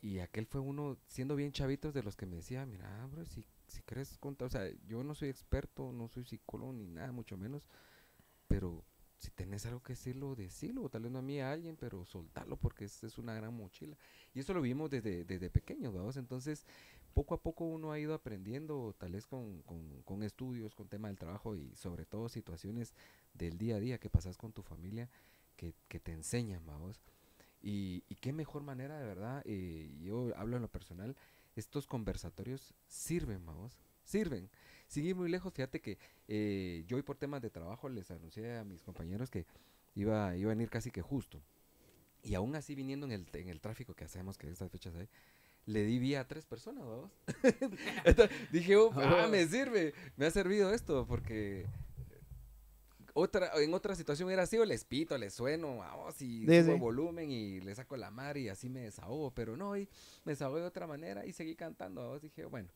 y 0.03 0.19
aquel 0.19 0.47
fue 0.47 0.61
uno, 0.61 0.99
siendo 1.07 1.37
bien 1.37 1.53
chavitos, 1.53 1.95
de 1.95 2.03
los 2.03 2.17
que 2.17 2.27
me 2.27 2.35
decía, 2.37 2.67
mira, 2.67 3.07
bro, 3.07 3.25
si, 3.25 3.45
si 3.69 3.83
quieres 3.83 4.19
contar, 4.19 4.47
o 4.47 4.51
sea, 4.51 4.69
yo 4.89 5.05
no 5.05 5.15
soy 5.15 5.29
experto, 5.29 5.93
no 5.93 6.09
soy 6.09 6.25
psicólogo 6.25 6.73
ni 6.73 6.89
nada, 6.89 7.13
mucho 7.13 7.37
menos, 7.37 7.69
pero 8.49 8.85
si 9.19 9.31
tenés 9.31 9.65
algo 9.65 9.81
que 9.81 9.93
decirlo, 9.93 10.35
decirlo, 10.35 10.89
tal 10.89 11.03
vez 11.03 11.13
no 11.13 11.21
a 11.21 11.23
mí, 11.23 11.41
a 11.41 11.53
alguien, 11.53 11.77
pero 11.77 12.05
soltarlo, 12.05 12.57
porque 12.57 12.87
es, 12.87 13.05
es 13.05 13.17
una 13.17 13.33
gran 13.35 13.55
mochila. 13.55 13.97
Y 14.35 14.41
eso 14.41 14.53
lo 14.53 14.61
vimos 14.61 14.91
desde, 14.91 15.25
desde 15.25 15.51
pequeños, 15.51 15.95
¿vamos? 15.95 16.17
Entonces, 16.17 16.67
poco 17.13 17.35
a 17.35 17.43
poco 17.43 17.65
uno 17.65 17.93
ha 17.93 17.99
ido 17.99 18.15
aprendiendo, 18.15 18.95
tal 18.99 19.13
vez 19.13 19.27
con, 19.27 19.63
con, 19.63 20.23
estudios, 20.23 20.75
con 20.75 20.89
tema 20.89 21.09
del 21.09 21.19
trabajo 21.19 21.57
y 21.57 21.75
sobre 21.75 22.05
todo 22.05 22.29
situaciones 22.29 22.95
del 23.35 23.59
día 23.59 23.77
a 23.77 23.81
día 23.81 23.99
que 23.99 24.11
pasas 24.11 24.37
con 24.37 24.53
tu 24.53 24.63
familia 24.63 25.09
que, 25.57 26.01
te 26.01 26.13
enseñan, 26.13 26.67
¿vamos? 26.67 27.01
Y, 27.63 28.01
qué 28.21 28.33
mejor 28.33 28.63
manera, 28.63 28.99
de 28.99 29.07
verdad, 29.07 29.43
eh, 29.45 29.95
yo 30.01 30.37
hablo 30.37 30.57
en 30.57 30.63
lo 30.63 30.69
personal, 30.69 31.17
estos 31.55 31.87
conversatorios 31.87 32.75
sirven, 32.89 33.45
vamos, 33.47 33.79
sirven. 34.05 34.51
Seguí 34.89 35.15
muy 35.15 35.31
lejos, 35.31 35.53
fíjate 35.53 35.81
que 35.81 35.99
eh, 36.29 36.85
yo 36.87 36.97
hoy 36.97 37.03
por 37.03 37.17
temas 37.17 37.41
de 37.43 37.51
trabajo 37.51 37.89
les 37.89 38.11
anuncié 38.11 38.59
a 38.59 38.65
mis 38.65 38.83
compañeros 38.83 39.31
que 39.31 39.47
iba, 39.95 40.37
iba 40.37 40.51
a 40.51 40.55
venir 40.55 40.71
casi 40.71 40.91
que 40.91 41.03
justo. 41.03 41.41
Y 42.23 42.35
aún 42.35 42.55
así 42.55 42.75
viniendo 42.75 43.07
en 43.07 43.13
el, 43.13 43.27
en 43.33 43.49
el 43.49 43.61
tráfico 43.61 43.95
que 43.95 44.05
hacemos, 44.05 44.39
que 44.39 44.49
estas 44.49 44.71
fechas 44.71 44.95
hay, 44.95 45.09
le 45.67 45.85
di 45.85 45.99
vía 45.99 46.21
a 46.21 46.29
tres 46.29 46.45
personas, 46.47 46.85
vamos. 46.85 47.11
Entonces, 48.05 48.37
dije, 48.51 48.77
"Oh, 48.77 48.91
ah, 48.97 49.29
me 49.31 49.47
sirve, 49.47 49.95
me 50.17 50.27
ha 50.27 50.31
servido 50.31 50.73
esto, 50.73 51.07
porque 51.07 51.67
otra, 53.15 53.51
en 53.63 53.75
otra 53.75 53.95
situación 53.95 54.27
hubiera 54.27 54.47
sido 54.47 54.65
les 54.65 54.85
pito, 54.85 55.17
les 55.19 55.35
sueno, 55.35 55.79
vamos, 55.79 56.21
y 56.23 56.47
Sí, 56.49 56.63
subo 56.63 56.75
sí. 56.75 56.79
volumen 56.79 57.31
y 57.31 57.61
le 57.61 57.75
saco 57.75 57.97
la 57.97 58.11
mar 58.11 58.37
y 58.39 58.49
así 58.49 58.69
me 58.71 58.81
desahogo, 58.81 59.31
pero 59.33 59.57
no, 59.57 59.77
y 59.77 59.89
me 60.25 60.33
desahogué 60.33 60.61
de 60.63 60.67
otra 60.67 60.87
manera 60.87 61.27
y 61.27 61.33
seguí 61.33 61.55
cantando, 61.55 62.01
vamos, 62.03 62.23
dije, 62.23 62.45
bueno, 62.47 62.71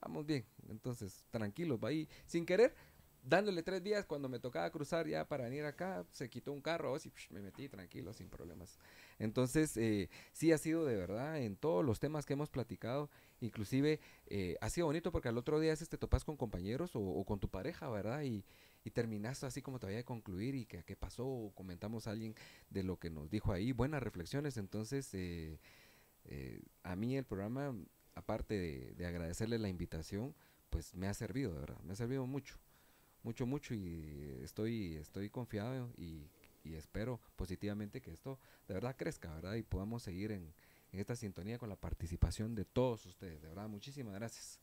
vamos 0.00 0.26
bien, 0.26 0.44
entonces, 0.68 1.24
tranquilos, 1.30 1.78
va 1.82 1.88
ahí, 1.88 2.06
sin 2.26 2.44
querer, 2.44 2.74
dándole 3.22 3.62
tres 3.62 3.82
días 3.82 4.04
cuando 4.04 4.28
me 4.28 4.38
tocaba 4.38 4.70
cruzar 4.70 5.06
ya 5.06 5.26
para 5.26 5.44
venir 5.44 5.64
acá, 5.64 6.04
se 6.12 6.28
quitó 6.28 6.52
un 6.52 6.60
carro, 6.60 6.88
vamos, 6.90 7.06
y 7.06 7.10
psh, 7.10 7.30
me 7.30 7.40
metí 7.40 7.68
tranquilo, 7.68 8.12
sin 8.12 8.28
problemas. 8.28 8.78
Entonces, 9.18 9.76
eh, 9.76 10.08
sí 10.32 10.52
ha 10.52 10.58
sido 10.58 10.84
de 10.84 10.96
verdad 10.96 11.40
en 11.40 11.56
todos 11.56 11.84
los 11.84 11.98
temas 12.00 12.24
que 12.24 12.34
hemos 12.34 12.50
platicado, 12.50 13.10
inclusive 13.40 14.00
eh, 14.26 14.56
ha 14.60 14.70
sido 14.70 14.86
bonito 14.86 15.10
porque 15.10 15.28
al 15.28 15.38
otro 15.38 15.58
día 15.60 15.72
es 15.72 15.88
te 15.88 15.98
topas 15.98 16.24
con 16.24 16.36
compañeros 16.36 16.92
o, 16.94 17.24
con 17.24 17.40
tu 17.40 17.48
pareja, 17.48 17.88
¿verdad? 17.88 18.22
Y, 18.22 18.44
y 18.84 18.90
terminas 18.90 19.44
así 19.44 19.60
como 19.62 19.78
te 19.78 19.86
vaya 19.86 20.00
a 20.00 20.04
concluir 20.04 20.54
y 20.54 20.66
qué 20.66 20.96
pasó, 20.96 21.26
o 21.26 21.52
comentamos 21.54 22.06
a 22.06 22.12
alguien 22.12 22.34
de 22.70 22.82
lo 22.82 22.98
que 22.98 23.10
nos 23.10 23.30
dijo 23.30 23.52
ahí, 23.52 23.72
buenas 23.72 24.02
reflexiones, 24.02 24.56
entonces 24.56 25.12
eh, 25.14 25.58
eh, 26.24 26.62
a 26.82 26.96
mí 26.96 27.16
el 27.16 27.24
programa, 27.24 27.74
aparte 28.14 28.54
de, 28.54 28.94
de 28.94 29.06
agradecerle 29.06 29.58
la 29.58 29.68
invitación, 29.68 30.34
pues 30.70 30.94
me 30.94 31.08
ha 31.08 31.14
servido, 31.14 31.52
de 31.54 31.60
verdad, 31.60 31.80
me 31.80 31.92
ha 31.92 31.96
servido 31.96 32.26
mucho, 32.26 32.58
mucho, 33.22 33.46
mucho 33.46 33.74
y 33.74 34.38
estoy, 34.42 34.96
estoy 34.96 35.30
confiado 35.30 35.90
y, 35.96 36.30
y 36.68 36.74
espero 36.76 37.20
positivamente 37.36 38.00
que 38.00 38.12
esto 38.12 38.38
de 38.66 38.74
verdad 38.74 38.94
crezca, 38.96 39.32
¿verdad? 39.34 39.54
Y 39.54 39.62
podamos 39.62 40.02
seguir 40.02 40.32
en, 40.32 40.52
en 40.92 41.00
esta 41.00 41.16
sintonía 41.16 41.58
con 41.58 41.68
la 41.68 41.76
participación 41.76 42.54
de 42.54 42.64
todos 42.64 43.06
ustedes, 43.06 43.40
de 43.42 43.48
verdad, 43.48 43.68
muchísimas 43.68 44.14
gracias. 44.14 44.60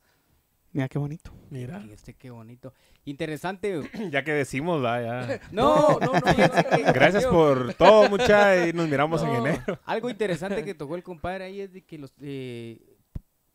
Mira 0.72 0.90
qué 0.90 1.00
bonito. 1.00 1.32
Mira, 1.52 1.82
Y 1.88 1.92
Este, 1.94 2.14
qué 2.16 2.30
bonito. 2.32 2.74
Interesante. 3.06 3.82
ya 4.12 4.24
que 4.26 4.34
decimos, 4.34 4.82
ya. 4.84 5.40
No, 5.52 5.98
no, 6.00 6.12
no. 6.14 6.22
que- 6.22 6.92
Gracias 6.92 7.26
por 7.26 7.74
todo, 7.76 8.10
mucha, 8.10 8.68
y 8.68 8.74
nos 8.74 8.90
miramos 8.90 9.22
en 9.24 9.30
No, 9.30 9.38
enero. 9.48 9.80
Algo 9.86 10.10
interesante 10.10 10.66
que 10.66 10.74
tocó 10.76 10.96
el 10.96 11.04
compadre 11.04 11.46
ahí 11.46 11.62
es 11.62 11.72
de 11.72 11.82
que 11.82 11.98
los 11.98 12.14
eh, 12.20 12.95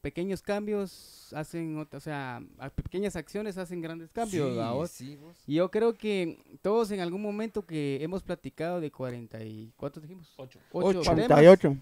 pequeños 0.01 0.43
cambios 0.43 1.33
hacen, 1.35 1.77
o 1.93 2.01
sea, 2.01 2.43
a- 2.59 2.71
pequeñas 2.71 3.17
acciones 3.17 3.59
hacen 3.59 3.81
grandes 3.81 4.13
cambios. 4.13 4.51
Sí, 4.53 4.57
¿va 4.59 4.73
vos? 4.73 4.91
sí, 4.91 5.17
vos. 5.17 5.37
Y 5.47 5.55
yo 5.57 5.71
creo 5.71 5.97
que 5.97 6.39
todos 6.63 6.91
en 6.91 7.01
algún 7.01 7.23
momento 7.23 7.63
que 7.67 7.99
hemos 8.03 8.23
platicado 8.23 8.81
de 8.81 8.91
40 8.91 9.43
y... 9.45 9.73
¿Cuántos 9.77 10.03
dijimos? 10.03 10.33
Ocho. 10.37 10.59
Ocho 10.73 11.01
temas, 11.03 11.19
88. 11.31 11.77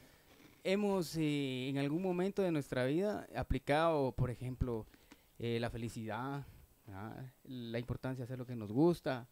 hemos 0.65 1.17
eh, 1.17 1.69
en 1.69 1.79
algún 1.79 2.03
momento 2.03 2.43
de 2.43 2.51
nuestra 2.51 2.85
vida 2.85 3.27
aplicado, 3.37 4.13
por 4.13 4.31
ejemplo, 4.31 4.87
eh, 5.39 5.59
la 5.61 5.71
felicidad, 5.71 6.45
la 7.45 7.79
importancia 7.79 8.23
de 8.23 8.25
hacer 8.25 8.39
lo 8.39 8.47
que 8.47 8.57
nos 8.57 8.73
gusta, 8.73 9.29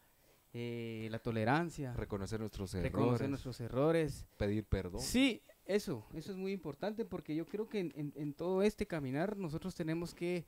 eh, 0.52 1.08
la 1.10 1.18
tolerancia, 1.18 1.92
Reconocer 1.94 2.38
nuestros 2.40 2.72
reconocer 2.72 2.92
errores, 3.26 3.28
nuestros 3.30 3.60
errores. 3.60 4.26
pedir 4.38 4.64
perdón. 4.64 5.00
Sí, 5.00 5.42
eso, 5.66 6.06
eso 6.14 6.30
es 6.32 6.38
muy 6.38 6.52
importante 6.52 7.04
porque 7.04 7.34
yo 7.34 7.46
creo 7.46 7.68
que 7.68 7.80
en, 7.80 7.92
en- 7.96 8.12
en 8.16 8.32
todo 8.34 8.62
este 8.62 8.86
caminar 8.86 9.36
nosotros 9.36 9.74
tenemos 9.74 10.14
que 10.14 10.46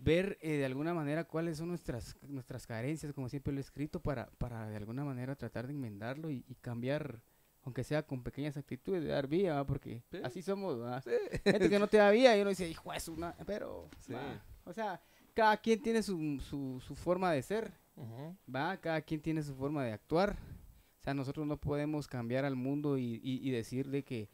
ver 0.00 0.36
eh, 0.42 0.58
de 0.58 0.64
alguna 0.66 0.92
manera 0.92 1.24
cuáles 1.24 1.56
son 1.58 1.68
nuestras, 1.68 2.16
nuestras 2.28 2.66
carencias, 2.66 3.12
como 3.12 3.28
siempre 3.28 3.52
lo 3.52 3.58
he 3.58 3.62
escrito, 3.62 4.00
para, 4.00 4.26
para 4.38 4.68
de 4.68 4.76
alguna 4.76 5.04
manera 5.04 5.34
tratar 5.36 5.66
de 5.66 5.72
enmendarlo 5.72 6.30
y, 6.30 6.44
y 6.48 6.54
cambiar, 6.56 7.22
aunque 7.62 7.82
sea 7.84 8.02
con 8.06 8.22
pequeñas 8.22 8.56
actitudes, 8.56 9.02
de 9.02 9.08
dar 9.08 9.26
vía, 9.26 9.54
¿va? 9.54 9.64
porque 9.66 10.02
Sí. 10.10 10.18
así 10.22 10.42
somos. 10.42 10.78
Sí. 11.02 11.10
Gente 11.44 11.70
que 11.70 11.78
no 11.78 11.86
te 11.86 11.96
da 11.96 12.10
vía 12.10 12.36
y 12.36 12.40
uno 12.42 12.50
dice, 12.50 12.68
hijo 12.68 12.92
es 12.92 13.08
una, 13.08 13.34
pero, 13.46 13.88
Sí. 14.00 14.12
o 14.64 14.72
sea, 14.72 15.00
cada 15.32 15.56
quien 15.56 15.80
tiene 15.82 16.02
su, 16.02 16.38
su, 16.40 16.80
su 16.80 16.94
forma 16.94 17.32
de 17.32 17.42
ser. 17.42 17.72
Va, 18.54 18.76
cada 18.78 19.00
quien 19.00 19.20
tiene 19.22 19.42
su 19.42 19.54
forma 19.54 19.82
de 19.84 19.92
actuar. 19.92 20.36
O 21.00 21.02
sea, 21.02 21.14
nosotros 21.14 21.46
no 21.46 21.56
podemos 21.56 22.06
cambiar 22.06 22.44
al 22.44 22.56
mundo 22.56 22.98
y, 22.98 23.20
y, 23.22 23.48
y 23.48 23.50
decir 23.50 23.88
de 23.88 24.02
que, 24.04 24.28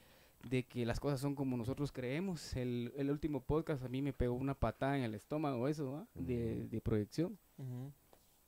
de 0.49 0.65
que 0.65 0.85
las 0.87 1.01
cosas 1.01 1.21
son 1.21 1.35
como 1.35 1.57
nosotros 1.57 1.93
creemos. 1.93 2.55
El, 2.57 2.93
el 2.97 3.11
último 3.11 3.41
podcast 3.43 3.83
a 3.85 3.89
mí 3.89 4.03
me 4.03 4.13
pegó 4.13 4.35
una 4.35 4.55
patada 4.55 4.97
en 4.99 5.05
el 5.05 5.15
estómago, 5.15 5.69
eso, 5.69 5.93
¿va? 5.93 6.07
de, 6.15 6.67
de 6.69 6.81
proyección. 6.81 7.39
Ujú. 7.59 7.93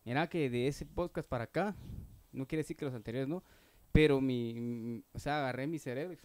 Mira 0.04 0.28
que 0.28 0.50
de 0.50 0.66
ese 0.68 0.84
podcast 0.86 1.28
para 1.28 1.44
acá, 1.44 1.74
no 2.32 2.46
quiere 2.46 2.62
decir 2.62 2.76
que 2.76 2.84
los 2.84 2.94
anteriores 2.94 3.28
no, 3.28 3.42
pero 3.92 4.20
mi, 4.20 4.54
mi- 4.54 5.04
o 5.12 5.18
sea, 5.18 5.38
agarré 5.38 5.66
mi 5.66 5.78
cerebro 5.78 6.16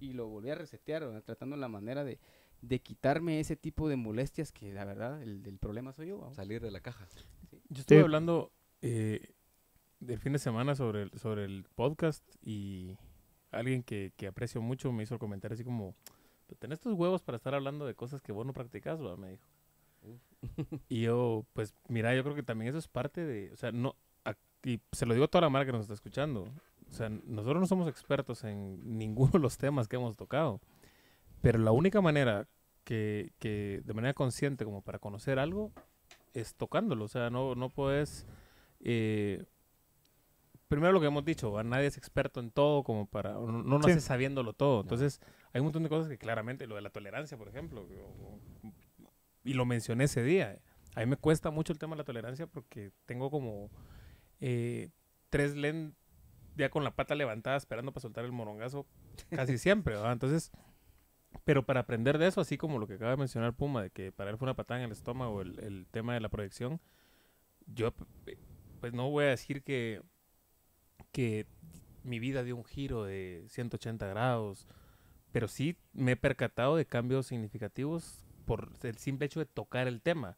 y, 0.00 0.06
y 0.06 0.12
lo 0.12 0.28
volví 0.28 0.50
a 0.50 0.54
resetear, 0.54 1.06
¿va? 1.12 1.20
tratando 1.20 1.56
la 1.56 1.68
manera 1.68 2.04
de, 2.04 2.18
de 2.62 2.78
quitarme 2.80 3.40
ese 3.40 3.56
tipo 3.56 3.88
de 3.88 3.96
molestias 3.96 4.52
que 4.52 4.72
la 4.72 4.84
verdad 4.84 5.22
el, 5.22 5.42
el 5.44 5.58
problema 5.58 5.92
soy 5.92 6.08
yo. 6.08 6.20
¿va? 6.20 6.32
Salir 6.34 6.62
de 6.62 6.70
la 6.70 6.80
caja. 6.80 7.06
Yo 7.68 7.80
estuve 7.80 7.98
Sí. 7.98 8.02
hablando 8.04 8.52
eh, 8.80 9.34
del 10.00 10.18
fin 10.20 10.32
de 10.32 10.38
semana 10.38 10.74
sobre 10.76 11.02
el, 11.02 11.10
sobre 11.18 11.44
el 11.44 11.64
podcast 11.74 12.22
y 12.42 12.96
alguien 13.50 13.82
que, 13.82 14.12
que 14.16 14.26
aprecio 14.26 14.60
mucho 14.62 14.92
me 14.92 15.02
hizo 15.04 15.14
el 15.14 15.20
comentario 15.20 15.54
así 15.54 15.64
como, 15.64 15.94
"Pero 16.46 16.58
tenés 16.58 16.80
tus 16.80 16.94
huevos 16.94 17.22
para 17.22 17.36
estar 17.36 17.54
hablando 17.54 17.86
de 17.86 17.94
cosas 17.94 18.22
que 18.22 18.32
vos 18.32 18.46
no 18.46 18.52
practicas, 18.52 19.02
¿va?", 19.02 19.16
me 19.16 19.30
dijo. 19.30 19.44
y 20.88 21.02
yo, 21.02 21.44
pues, 21.52 21.74
mira, 21.88 22.14
yo 22.14 22.22
creo 22.22 22.34
que 22.34 22.42
también 22.42 22.68
eso 22.68 22.78
es 22.78 22.88
parte 22.88 23.24
de, 23.24 23.52
o 23.52 23.56
sea, 23.56 23.72
no, 23.72 23.96
a- 24.24 24.34
y 24.64 24.80
se 24.92 25.06
lo 25.06 25.14
digo 25.14 25.26
a 25.26 25.28
toda 25.28 25.42
la 25.42 25.50
marca 25.50 25.66
que 25.66 25.72
nos 25.72 25.82
está 25.82 25.94
escuchando, 25.94 26.46
o 26.90 26.92
sea, 26.92 27.08
nosotros 27.08 27.60
no 27.60 27.66
somos 27.66 27.88
expertos 27.88 28.44
en 28.44 28.98
ninguno 28.98 29.32
de 29.32 29.38
los 29.40 29.58
temas 29.58 29.88
que 29.88 29.96
hemos 29.96 30.16
tocado, 30.16 30.60
pero 31.42 31.58
la 31.58 31.72
única 31.72 32.00
manera 32.00 32.48
que, 32.84 33.32
que 33.38 33.82
de 33.84 33.94
manera 33.94 34.14
consciente 34.14 34.64
como 34.64 34.82
para 34.82 34.98
conocer 34.98 35.38
algo 35.38 35.72
es 36.34 36.54
tocándolo, 36.54 37.04
o 37.04 37.08
sea, 37.08 37.30
no, 37.30 37.54
no 37.54 37.70
puedes... 37.70 38.26
eh, 38.80 39.44
primero 40.68 40.92
lo 40.92 41.00
que 41.00 41.06
hemos 41.06 41.24
dicho, 41.24 41.52
¿va? 41.52 41.62
nadie 41.64 41.86
es 41.86 41.96
experto 41.96 42.40
en 42.40 42.50
todo 42.50 42.82
como 42.82 43.06
para... 43.06 43.32
No, 43.32 43.50
no 43.62 43.80
Sí. 43.82 43.88
nace 43.88 44.00
sabiéndolo 44.00 44.52
todo. 44.52 44.80
Entonces, 44.82 45.20
hay 45.52 45.60
un 45.60 45.66
montón 45.66 45.82
de 45.84 45.88
cosas 45.88 46.08
que 46.08 46.18
claramente, 46.18 46.66
lo 46.66 46.74
de 46.74 46.80
la 46.82 46.90
tolerancia, 46.90 47.36
por 47.38 47.48
ejemplo, 47.48 47.86
y 49.44 49.54
lo 49.54 49.64
mencioné 49.64 50.04
ese 50.04 50.22
día. 50.22 50.58
A 50.94 51.00
mí 51.00 51.06
me 51.06 51.16
cuesta 51.16 51.50
mucho 51.50 51.72
el 51.72 51.78
tema 51.78 51.94
de 51.94 51.98
la 51.98 52.04
tolerancia 52.04 52.46
porque 52.46 52.90
tengo 53.04 53.30
como 53.30 53.70
eh, 54.40 54.88
tres 55.30 55.54
len 55.56 55.94
ya 56.56 56.70
con 56.70 56.84
la 56.84 56.94
pata 56.96 57.14
levantada 57.14 57.56
esperando 57.56 57.92
para 57.92 58.00
soltar 58.02 58.24
el 58.24 58.32
morongazo 58.32 58.86
casi 59.30 59.58
siempre, 59.58 59.94
¿va? 59.96 60.10
Entonces, 60.10 60.50
pero 61.44 61.64
para 61.66 61.80
aprender 61.80 62.16
de 62.18 62.26
eso, 62.28 62.40
así 62.40 62.56
como 62.56 62.78
lo 62.78 62.86
que 62.86 62.94
acaba 62.94 63.10
de 63.10 63.18
mencionar 63.18 63.52
Puma, 63.54 63.82
de 63.82 63.90
que 63.90 64.10
para 64.10 64.30
él 64.30 64.38
fue 64.38 64.46
una 64.46 64.54
patada 64.56 64.80
en 64.80 64.86
el 64.86 64.92
estómago 64.92 65.42
el, 65.42 65.60
el 65.60 65.86
tema 65.90 66.14
de 66.14 66.20
la 66.20 66.30
proyección, 66.30 66.80
yo 67.66 67.92
p- 67.92 68.38
pues 68.80 68.94
no 68.94 69.10
voy 69.10 69.24
a 69.26 69.28
decir 69.28 69.62
que, 69.62 70.00
que 71.12 71.46
mi 72.04 72.18
vida 72.18 72.42
dio 72.44 72.56
un 72.56 72.64
giro 72.64 73.04
de 73.04 73.44
180 73.48 74.06
grados, 74.06 74.66
pero 75.32 75.48
sí 75.48 75.76
me 75.92 76.12
he 76.12 76.16
percatado 76.16 76.76
de 76.76 76.86
cambios 76.86 77.26
significativos 77.26 78.24
por 78.44 78.70
el 78.82 78.96
simple 78.98 79.26
hecho 79.26 79.40
de 79.40 79.46
tocar 79.46 79.88
el 79.88 80.00
tema. 80.00 80.36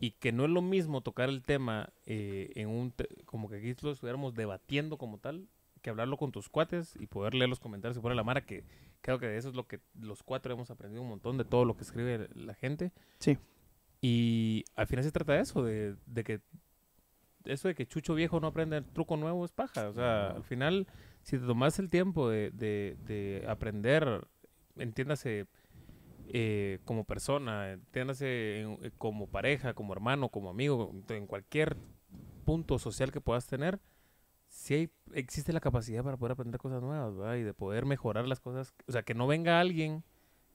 Y 0.00 0.12
que 0.12 0.32
no 0.32 0.44
es 0.44 0.50
lo 0.50 0.62
mismo 0.62 1.00
tocar 1.00 1.28
el 1.28 1.42
tema 1.42 1.92
eh, 2.06 2.50
en 2.56 2.68
un 2.68 2.90
te- 2.90 3.08
como 3.24 3.48
que 3.48 3.56
aquí 3.56 3.74
lo 3.82 3.92
estuviéramos 3.92 4.34
debatiendo 4.34 4.98
como 4.98 5.18
tal, 5.18 5.48
que 5.80 5.90
hablarlo 5.90 6.16
con 6.16 6.32
tus 6.32 6.48
cuates 6.48 6.94
y 6.98 7.06
poder 7.06 7.34
leer 7.34 7.48
los 7.48 7.60
comentarios 7.60 7.96
que 7.96 8.02
pone 8.02 8.14
la 8.16 8.24
Mara, 8.24 8.44
que 8.44 8.64
creo 9.00 9.18
que 9.18 9.26
de 9.26 9.36
eso 9.36 9.48
es 9.48 9.54
lo 9.54 9.66
que 9.66 9.80
los 10.00 10.22
cuatro 10.22 10.52
hemos 10.52 10.70
aprendido 10.70 11.02
un 11.02 11.08
montón 11.08 11.38
de 11.38 11.44
todo 11.44 11.64
lo 11.64 11.76
que 11.76 11.82
escribe 11.82 12.28
la 12.34 12.54
gente. 12.54 12.92
Sí. 13.18 13.38
Y 14.00 14.64
al 14.74 14.86
final 14.86 15.04
se 15.04 15.12
trata 15.12 15.34
de 15.34 15.40
eso, 15.40 15.62
de, 15.62 15.94
de 16.06 16.24
que 16.24 16.40
eso 17.44 17.68
de 17.68 17.74
que 17.74 17.86
Chucho 17.86 18.14
Viejo 18.14 18.40
no 18.40 18.48
aprende 18.48 18.76
el 18.76 18.84
truco 18.84 19.16
nuevo 19.16 19.44
es 19.44 19.52
paja. 19.52 19.88
O 19.88 19.92
sea, 19.92 20.30
al 20.30 20.44
final, 20.44 20.86
si 21.22 21.38
te 21.38 21.46
tomas 21.46 21.78
el 21.78 21.88
tiempo 21.90 22.28
de, 22.28 22.50
de, 22.50 22.96
de 23.06 23.44
aprender, 23.48 24.26
entiéndase, 24.76 25.46
eh, 26.28 26.78
como 26.84 27.04
persona, 27.04 27.72
entiéndase 27.72 28.60
en- 28.60 28.78
eh, 28.82 28.90
como 28.98 29.26
pareja, 29.26 29.74
como 29.74 29.92
hermano, 29.92 30.28
como 30.28 30.50
amigo, 30.50 30.92
en 31.08 31.26
cualquier 31.26 31.76
punto 32.44 32.78
social 32.78 33.12
que 33.12 33.20
puedas 33.20 33.46
tener, 33.46 33.80
si 34.48 34.74
hay, 34.74 34.90
existe 35.14 35.52
la 35.52 35.60
capacidad 35.60 36.02
para 36.04 36.16
poder 36.16 36.32
aprender 36.32 36.60
cosas 36.60 36.82
nuevas, 36.82 37.16
¿verdad? 37.16 37.36
Y 37.36 37.42
de 37.42 37.54
poder 37.54 37.86
mejorar 37.86 38.26
las 38.28 38.40
cosas. 38.40 38.74
O 38.86 38.92
sea, 38.92 39.02
que 39.02 39.14
no 39.14 39.26
venga 39.26 39.60
alguien, 39.60 40.04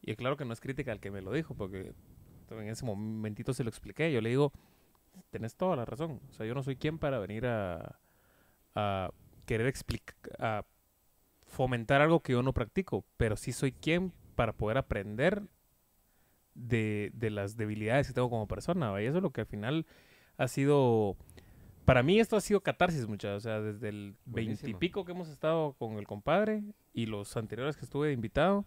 y 0.02 0.15
claro 0.15 0.38
que 0.38 0.45
no 0.45 0.54
es 0.54 0.60
crítica 0.62 0.91
al 0.91 1.00
que 1.00 1.10
me 1.12 1.21
lo 1.21 1.32
dijo, 1.32 1.56
porque 1.56 1.93
en 2.50 2.67
ese 2.69 2.86
momentito 2.86 3.54
se 3.54 3.63
lo 3.63 3.69
expliqué. 3.69 4.12
Yo 4.12 4.21
le 4.21 4.30
digo, 4.30 4.54
tenés 5.30 5.56
toda 5.56 5.75
la 5.75 5.86
razón. 5.86 6.19
O 6.30 6.34
sea, 6.34 6.45
yo 6.45 6.53
no 6.53 6.63
soy 6.63 6.75
quien 6.75 6.97
para 6.97 7.19
venir 7.19 7.45
a, 7.45 7.99
a 8.75 9.12
querer 9.45 9.67
explicar, 9.67 10.15
a 10.39 10.65
fomentar 11.45 12.01
algo 12.01 12.21
que 12.21 12.34
yo 12.34 12.43
no 12.43 12.53
practico, 12.53 13.06
pero 13.17 13.38
sí 13.38 13.51
soy 13.51 13.71
quien 13.71 14.12
para 14.36 14.53
poder 14.53 14.77
aprender 14.77 15.43
de, 16.53 17.12
de 17.13 17.30
las 17.30 17.58
debilidades 17.58 18.08
que 18.08 18.13
tengo 18.13 18.30
como 18.30 18.47
persona. 18.47 18.91
¿va? 18.91 19.01
Y 19.01 19.06
eso 19.06 19.17
es 19.17 19.23
lo 19.23 19.32
que 19.32 19.41
al 19.41 19.47
final 19.47 19.86
ha 20.38 20.47
sido... 20.47 21.15
Para 21.86 22.03
mí 22.03 22.19
esto 22.19 22.36
ha 22.36 22.41
sido 22.41 22.60
catarsis, 22.60 23.08
muchachos. 23.08 23.38
O 23.38 23.49
sea, 23.49 23.62
desde 23.62 23.88
el 23.88 24.15
veintipico 24.25 25.06
que 25.06 25.13
hemos 25.13 25.30
estado 25.30 25.71
con 25.73 25.93
el 25.93 26.06
compadre 26.06 26.63
y 26.93 27.06
los 27.06 27.38
anteriores 27.38 27.77
que 27.77 27.86
estuve 27.86 28.12
invitado, 28.12 28.65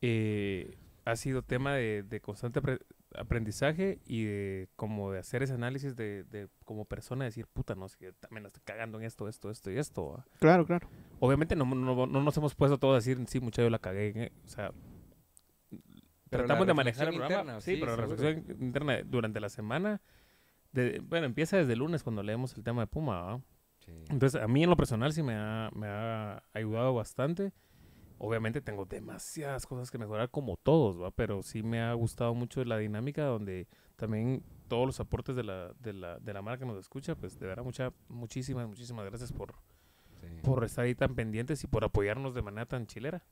eh, 0.00 0.76
ha 1.04 1.16
sido 1.16 1.42
tema 1.42 1.74
de, 1.74 2.04
de 2.04 2.20
constante 2.20 2.60
aprendizaje 3.16 3.98
y 4.06 4.24
de 4.24 4.68
como 4.76 5.10
de 5.12 5.18
hacer 5.18 5.42
ese 5.42 5.54
análisis 5.54 5.96
de, 5.96 6.24
de 6.24 6.48
como 6.64 6.84
persona, 6.84 7.24
decir, 7.24 7.46
puta, 7.46 7.74
no, 7.74 7.86
que 7.98 8.12
también 8.12 8.42
la 8.44 8.48
estoy 8.48 8.62
cagando 8.64 8.98
en 8.98 9.04
esto, 9.04 9.28
esto, 9.28 9.50
esto 9.50 9.70
y 9.70 9.78
esto. 9.78 10.12
¿va?". 10.12 10.26
Claro, 10.38 10.64
claro. 10.66 10.88
Obviamente 11.18 11.56
no, 11.56 11.64
no, 11.64 12.06
no 12.06 12.22
nos 12.22 12.36
hemos 12.36 12.54
puesto 12.54 12.78
todos 12.78 12.92
a 12.94 12.96
decir, 12.96 13.18
sí, 13.26 13.40
muchacho, 13.40 13.62
yo 13.62 13.70
la 13.70 13.78
cagué. 13.78 14.08
eh", 14.16 14.32
O 14.44 14.48
sea, 14.48 14.72
Pero 16.30 16.44
tratamos 16.44 16.66
de 16.66 16.74
manejar 16.74 17.08
el 17.08 17.14
programa. 17.16 17.40
interna, 17.42 17.60
sí, 17.60 17.74
sí, 17.74 17.80
pero 17.80 17.96
la 17.96 18.02
seguro. 18.06 18.16
reflexión 18.22 18.62
interna 18.62 19.02
durante 19.04 19.40
la 19.40 19.48
semana. 19.48 20.00
de- 20.72 21.00
bueno, 21.00 21.26
empieza 21.26 21.56
desde 21.56 21.72
el 21.72 21.80
lunes 21.80 22.04
cuando 22.04 22.22
leemos 22.22 22.56
el 22.56 22.62
tema 22.62 22.82
de 22.82 22.86
Puma. 22.86 23.20
¿va? 23.22 23.40
Sí. 23.84 23.90
Entonces, 24.08 24.40
a 24.40 24.46
mí 24.46 24.62
en 24.62 24.70
lo 24.70 24.76
personal 24.76 25.12
sí 25.12 25.20
me 25.20 25.34
ha, 25.34 25.68
me 25.74 25.88
ha 25.88 26.44
ayudado 26.52 26.94
bastante. 26.94 27.52
Obviamente 28.22 28.60
tengo 28.60 28.84
demasiadas 28.84 29.66
cosas 29.66 29.90
que 29.90 29.96
mejorar 29.96 30.30
como 30.30 30.58
todos, 30.58 31.00
¿va? 31.00 31.10
Pero 31.10 31.42
sí 31.42 31.62
me 31.62 31.80
ha 31.80 31.94
gustado 31.94 32.34
mucho 32.34 32.62
la 32.66 32.76
dinámica 32.76 33.24
donde 33.24 33.66
también 33.96 34.42
todos 34.68 34.86
los 34.86 35.00
aportes 35.00 35.34
de 35.36 35.42
la, 35.42 35.72
de 35.80 35.94
la, 35.94 36.18
de 36.18 36.32
la 36.34 36.42
marca 36.42 36.60
que 36.66 36.70
nos 36.70 36.78
escucha, 36.78 37.14
pues 37.14 37.38
de 37.38 37.46
verdad 37.46 37.64
mucha, 37.64 37.92
muchísimas, 38.08 38.68
muchísimas 38.68 39.06
gracias 39.06 39.32
por, 39.32 39.54
Sí. 40.20 40.26
por 40.42 40.62
estar 40.64 40.84
ahí 40.84 40.94
tan 40.94 41.14
pendientes 41.14 41.64
y 41.64 41.66
por 41.66 41.82
apoyarnos 41.82 42.34
de 42.34 42.42
manera 42.42 42.66
tan 42.66 42.86
chilera. 42.86 43.24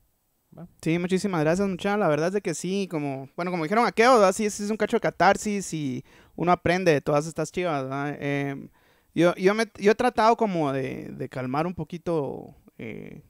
Sí, 0.81 0.97
muchísimas 0.97 1.41
gracias, 1.41 1.67
muchachos. 1.69 1.99
La 1.99 2.07
verdad 2.07 2.29
es 2.29 2.33
de 2.33 2.41
que 2.41 2.55
sí, 2.55 2.87
como, 2.89 3.29
bueno, 3.35 3.51
como 3.51 3.61
dijeron 3.61 3.85
aquellos, 3.85 4.15
¿verdad? 4.15 4.33
sí, 4.33 4.49
sí 4.49 4.63
es 4.63 4.71
un 4.71 4.77
cacho 4.77 4.97
de 4.97 5.01
catarsis 5.01 5.71
y 5.71 6.03
uno 6.35 6.51
aprende 6.51 6.91
de 6.91 7.01
todas 7.01 7.27
estas 7.27 7.51
chivas, 7.51 7.83
¿verdad? 7.83 8.17
Em, 8.19 8.69
yo, 9.13 9.35
yo, 9.35 9.53
me, 9.53 9.65
yo 9.79 9.91
he 9.91 9.95
tratado 9.95 10.35
como 10.35 10.73
de, 10.73 11.09
de 11.11 11.29
calmar 11.29 11.67
un 11.67 11.75
poquito 11.75 12.55
eh, 12.79 13.21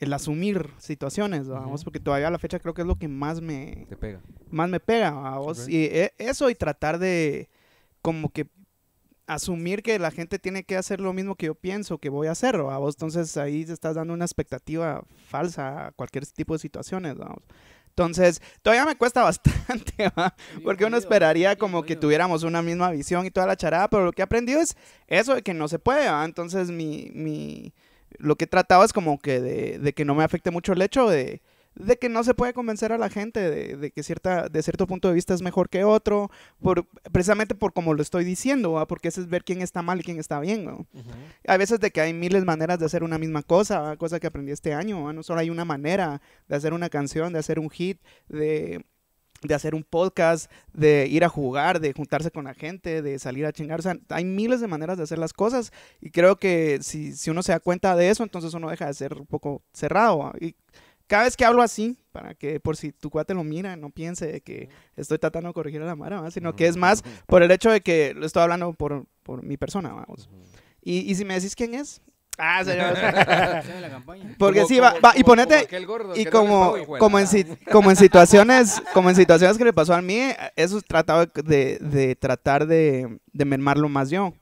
el 0.00 0.12
asumir 0.12 0.70
situaciones, 0.78 1.48
vamos, 1.48 1.84
porque 1.84 2.00
todavía 2.00 2.28
a 2.28 2.30
la 2.30 2.38
fecha 2.38 2.58
creo 2.58 2.74
que 2.74 2.82
es 2.82 2.86
lo 2.86 2.96
que 2.96 3.08
más 3.08 3.40
me, 3.40 3.86
Te 3.88 3.96
pega. 3.96 4.20
más 4.50 4.68
me 4.68 4.80
pega, 4.80 5.10
vamos. 5.12 5.60
Ok. 5.60 5.68
Y 5.68 5.84
e- 5.84 6.12
eso 6.18 6.50
y 6.50 6.54
tratar 6.54 6.98
de 6.98 7.48
como 8.02 8.30
que 8.30 8.46
asumir 9.26 9.82
que 9.82 9.98
la 9.98 10.10
gente 10.10 10.38
tiene 10.38 10.64
que 10.64 10.76
hacer 10.76 11.00
lo 11.00 11.12
mismo 11.12 11.34
que 11.36 11.46
yo 11.46 11.54
pienso 11.54 11.98
que 11.98 12.10
voy 12.10 12.26
a 12.26 12.32
hacer, 12.32 12.58
vamos. 12.62 12.94
Entonces 12.96 13.36
ahí 13.36 13.64
te 13.64 13.72
estás 13.72 13.94
dando 13.94 14.12
una 14.12 14.24
expectativa 14.24 15.02
falsa 15.28 15.86
a 15.86 15.92
cualquier 15.92 16.26
tipo 16.26 16.52
de 16.54 16.58
situaciones, 16.58 17.16
vamos. 17.16 17.42
Entonces, 17.88 18.42
todavía 18.60 18.84
me 18.84 18.96
cuesta 18.96 19.22
bastante, 19.22 20.10
¿va? 20.18 20.34
porque 20.64 20.84
uno 20.84 20.96
esperaría 20.96 21.56
como 21.56 21.84
que 21.84 21.94
tuviéramos 21.94 22.42
una 22.42 22.60
misma 22.60 22.90
visión 22.90 23.24
y 23.24 23.30
toda 23.30 23.46
la 23.46 23.56
charada, 23.56 23.88
pero 23.88 24.04
lo 24.04 24.12
que 24.12 24.20
he 24.20 24.24
aprendido 24.24 24.60
es 24.60 24.76
eso 25.06 25.36
de 25.36 25.42
que 25.42 25.54
no 25.54 25.68
se 25.68 25.78
puede, 25.78 26.10
¿va? 26.10 26.24
Entonces, 26.24 26.72
mi, 26.72 27.10
mi, 27.14 27.72
lo 28.18 28.36
que 28.36 28.44
he 28.44 28.48
tratado 28.48 28.84
es 28.84 28.92
como 28.92 29.18
que 29.18 29.40
de, 29.40 29.78
de 29.78 29.92
que 29.92 30.04
no 30.04 30.14
me 30.14 30.24
afecte 30.24 30.50
mucho 30.50 30.72
el 30.72 30.82
hecho 30.82 31.08
de, 31.08 31.42
de 31.74 31.98
que 31.98 32.08
no 32.08 32.22
se 32.22 32.34
puede 32.34 32.52
convencer 32.52 32.92
a 32.92 32.98
la 32.98 33.10
gente 33.10 33.40
de, 33.50 33.76
de 33.76 33.90
que 33.90 34.02
cierta, 34.02 34.48
de 34.48 34.62
cierto 34.62 34.86
punto 34.86 35.08
de 35.08 35.14
vista 35.14 35.34
es 35.34 35.42
mejor 35.42 35.68
que 35.68 35.84
otro, 35.84 36.30
por, 36.60 36.86
precisamente 37.10 37.54
por 37.54 37.72
como 37.72 37.94
lo 37.94 38.02
estoy 38.02 38.24
diciendo, 38.24 38.72
¿va? 38.72 38.86
porque 38.86 39.08
ese 39.08 39.20
es 39.20 39.28
ver 39.28 39.44
quién 39.44 39.60
está 39.60 39.82
mal 39.82 40.00
y 40.00 40.04
quién 40.04 40.18
está 40.18 40.40
bien, 40.40 40.64
¿no? 40.64 40.86
Hay 41.46 41.58
veces 41.58 41.80
de 41.80 41.90
que 41.90 42.00
hay 42.00 42.12
miles 42.12 42.42
de 42.42 42.46
maneras 42.46 42.78
de 42.78 42.86
hacer 42.86 43.02
una 43.02 43.18
misma 43.18 43.42
cosa, 43.42 43.80
¿va? 43.80 43.96
cosa 43.96 44.20
que 44.20 44.26
aprendí 44.26 44.52
este 44.52 44.72
año, 44.72 45.04
¿va? 45.04 45.12
no 45.12 45.22
solo 45.22 45.40
hay 45.40 45.50
una 45.50 45.64
manera 45.64 46.20
de 46.48 46.56
hacer 46.56 46.72
una 46.72 46.88
canción, 46.88 47.32
de 47.32 47.40
hacer 47.40 47.58
un 47.58 47.70
hit, 47.70 48.00
de 48.28 48.84
de 49.44 49.54
hacer 49.54 49.74
un 49.74 49.84
podcast, 49.84 50.50
de 50.72 51.06
ir 51.06 51.24
a 51.24 51.28
jugar, 51.28 51.80
de 51.80 51.92
juntarse 51.92 52.30
con 52.30 52.44
la 52.44 52.54
gente, 52.54 53.02
de 53.02 53.18
salir 53.18 53.46
a 53.46 53.52
chingar. 53.52 53.80
O 53.80 53.82
sea, 53.82 53.96
hay 54.08 54.24
miles 54.24 54.60
de 54.60 54.66
maneras 54.66 54.96
de 54.96 55.04
hacer 55.04 55.18
las 55.18 55.32
cosas 55.32 55.72
y 56.00 56.10
creo 56.10 56.36
que 56.36 56.78
si, 56.82 57.14
si 57.14 57.30
uno 57.30 57.42
se 57.42 57.52
da 57.52 57.60
cuenta 57.60 57.94
de 57.96 58.10
eso, 58.10 58.22
entonces 58.22 58.54
uno 58.54 58.70
deja 58.70 58.86
de 58.86 58.94
ser 58.94 59.14
un 59.14 59.26
poco 59.26 59.62
cerrado. 59.72 60.32
Y 60.40 60.56
cada 61.06 61.24
vez 61.24 61.36
que 61.36 61.44
hablo 61.44 61.62
así, 61.62 61.98
para 62.12 62.34
que 62.34 62.60
por 62.60 62.76
si 62.76 62.92
tu 62.92 63.10
cuate 63.10 63.34
lo 63.34 63.44
mira, 63.44 63.76
no 63.76 63.90
piense 63.90 64.26
de 64.26 64.40
que 64.40 64.68
estoy 64.96 65.18
tratando 65.18 65.48
de 65.48 65.54
corregir 65.54 65.82
a 65.82 65.86
la 65.86 65.96
mara, 65.96 66.20
¿va? 66.20 66.30
sino 66.30 66.56
que 66.56 66.66
es 66.66 66.76
más 66.76 67.02
por 67.26 67.42
el 67.42 67.50
hecho 67.50 67.70
de 67.70 67.82
que 67.82 68.14
lo 68.14 68.24
estoy 68.24 68.42
hablando 68.42 68.72
por, 68.72 69.06
por 69.22 69.42
mi 69.42 69.56
persona, 69.56 69.92
vamos. 69.92 70.28
Y, 70.82 71.10
y 71.10 71.14
si 71.14 71.24
me 71.24 71.34
decís 71.34 71.54
quién 71.54 71.74
es, 71.74 72.02
ah, 72.38 72.64
señor. 72.64 72.92
la 73.80 73.90
campaña. 73.90 74.34
Porque 74.38 74.60
Como- 74.60 74.68
sí, 74.68 74.80
va, 74.80 74.90
como- 74.90 75.00
va, 75.02 75.12
y 75.16 75.24
ponete, 75.24 75.54
como 75.54 75.64
aquel 75.66 75.86
gordo 75.86 76.16
y 76.16 76.24
no 76.24 76.30
como, 76.30 76.74
como, 76.98 77.18
en, 77.18 77.26
si- 77.26 77.44
como 77.70 77.90
en 77.90 77.96
situaciones 77.96 78.82
como 78.92 79.10
en 79.10 79.16
situaciones 79.16 79.56
que 79.58 79.64
le 79.64 79.72
pasó 79.72 79.94
a 79.94 80.02
mí, 80.02 80.20
eso 80.56 80.80
trataba 80.82 81.26
de, 81.26 81.78
de 81.80 82.16
tratar 82.16 82.66
de, 82.66 83.18
de 83.32 83.44
mermarlo 83.44 83.88
más 83.88 84.10
yo. 84.10 84.32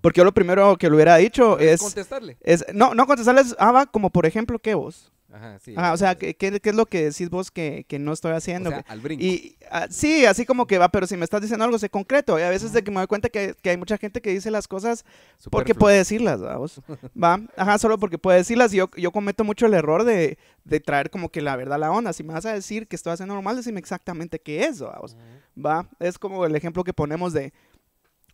Porque 0.00 0.18
yo 0.18 0.24
lo 0.24 0.32
primero 0.34 0.76
que 0.76 0.88
le 0.88 0.94
hubiera 0.94 1.16
dicho 1.16 1.58
Es 1.58 1.72
es, 1.74 1.80
contestarle. 1.80 2.36
es 2.42 2.64
no, 2.72 2.94
no 2.94 3.06
contestarles, 3.06 3.56
ah, 3.58 3.72
va, 3.72 3.86
como 3.86 4.10
por 4.10 4.24
ejemplo, 4.26 4.58
¿qué 4.58 4.74
vos? 4.74 5.12
Ajá, 5.36 5.58
sí. 5.58 5.74
Ajá, 5.76 5.92
o 5.92 5.96
sea, 5.96 6.14
¿qué, 6.14 6.34
qué, 6.34 6.60
es 6.62 6.74
lo 6.74 6.86
que 6.86 7.04
decís 7.10 7.28
vos 7.28 7.50
que, 7.50 7.84
que 7.88 7.98
no 7.98 8.12
estoy 8.12 8.32
O 8.32 8.36
haciendo? 8.36 8.70
sea, 8.70 8.84
al 8.88 9.00
brinco. 9.00 9.22
Y 9.22 9.56
ah, 9.70 9.86
sí, 9.90 10.24
así 10.24 10.46
como 10.46 10.66
que 10.66 10.78
va, 10.78 10.88
pero 10.88 11.06
si 11.06 11.16
me 11.16 11.24
estás 11.24 11.42
diciendo 11.42 11.64
algo, 11.64 11.78
sé 11.78 11.90
concreto. 11.90 12.38
Y 12.38 12.42
a 12.42 12.48
veces 12.50 12.72
de 12.72 12.82
que 12.82 12.90
me 12.90 12.96
doy 12.98 13.06
cuenta 13.06 13.28
que, 13.28 13.54
que 13.60 13.70
hay 13.70 13.76
mucha 13.76 13.98
gente 13.98 14.20
que 14.22 14.30
dice 14.30 14.50
las 14.50 14.66
cosas 14.66 15.04
porque 15.50 15.72
Superfluo. 15.72 15.78
puede 15.78 15.96
decirlas, 15.98 16.40
vamos. 16.40 16.80
Va, 17.22 17.40
ajá, 17.56 17.78
solo 17.78 17.98
porque 17.98 18.16
puede 18.18 18.38
decirlas. 18.38 18.72
Y 18.72 18.78
yo, 18.78 18.90
yo 18.96 19.12
cometo 19.12 19.44
mucho 19.44 19.66
el 19.66 19.74
error 19.74 20.04
de, 20.04 20.38
de 20.64 20.80
traer 20.80 21.10
como 21.10 21.28
que 21.28 21.42
la 21.42 21.54
verdad 21.56 21.74
a 21.74 21.78
la 21.78 21.90
onda. 21.92 22.12
Si 22.14 22.22
me 22.24 22.32
vas 22.32 22.46
a 22.46 22.52
decir 22.54 22.88
que 22.88 22.96
estoy 22.96 23.12
haciendo 23.12 23.34
normal, 23.34 23.56
decime 23.56 23.78
exactamente 23.78 24.38
qué 24.40 24.64
es, 24.64 24.80
vamos. 24.80 25.16
Va, 25.62 25.88
es 26.00 26.18
como 26.18 26.46
el 26.46 26.56
ejemplo 26.56 26.82
que 26.84 26.92
ponemos 26.94 27.32
de 27.32 27.52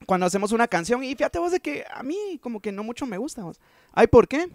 cuando 0.07 0.27
hacemos 0.27 0.53
una 0.53 0.67
canción. 0.69 1.03
Y 1.05 1.15
fíjate 1.15 1.39
vos 1.39 1.53
de 1.53 1.61
que 1.61 1.85
a 1.93 2.03
mí 2.03 2.39
como 2.41 2.61
que 2.61 2.73
no 2.73 2.83
mucho 2.83 3.07
me 3.07 3.19
gusta, 3.19 3.43
vos. 3.43 3.61
Ay, 3.93 4.07
¿por 4.07 4.27
qué? 4.29 4.49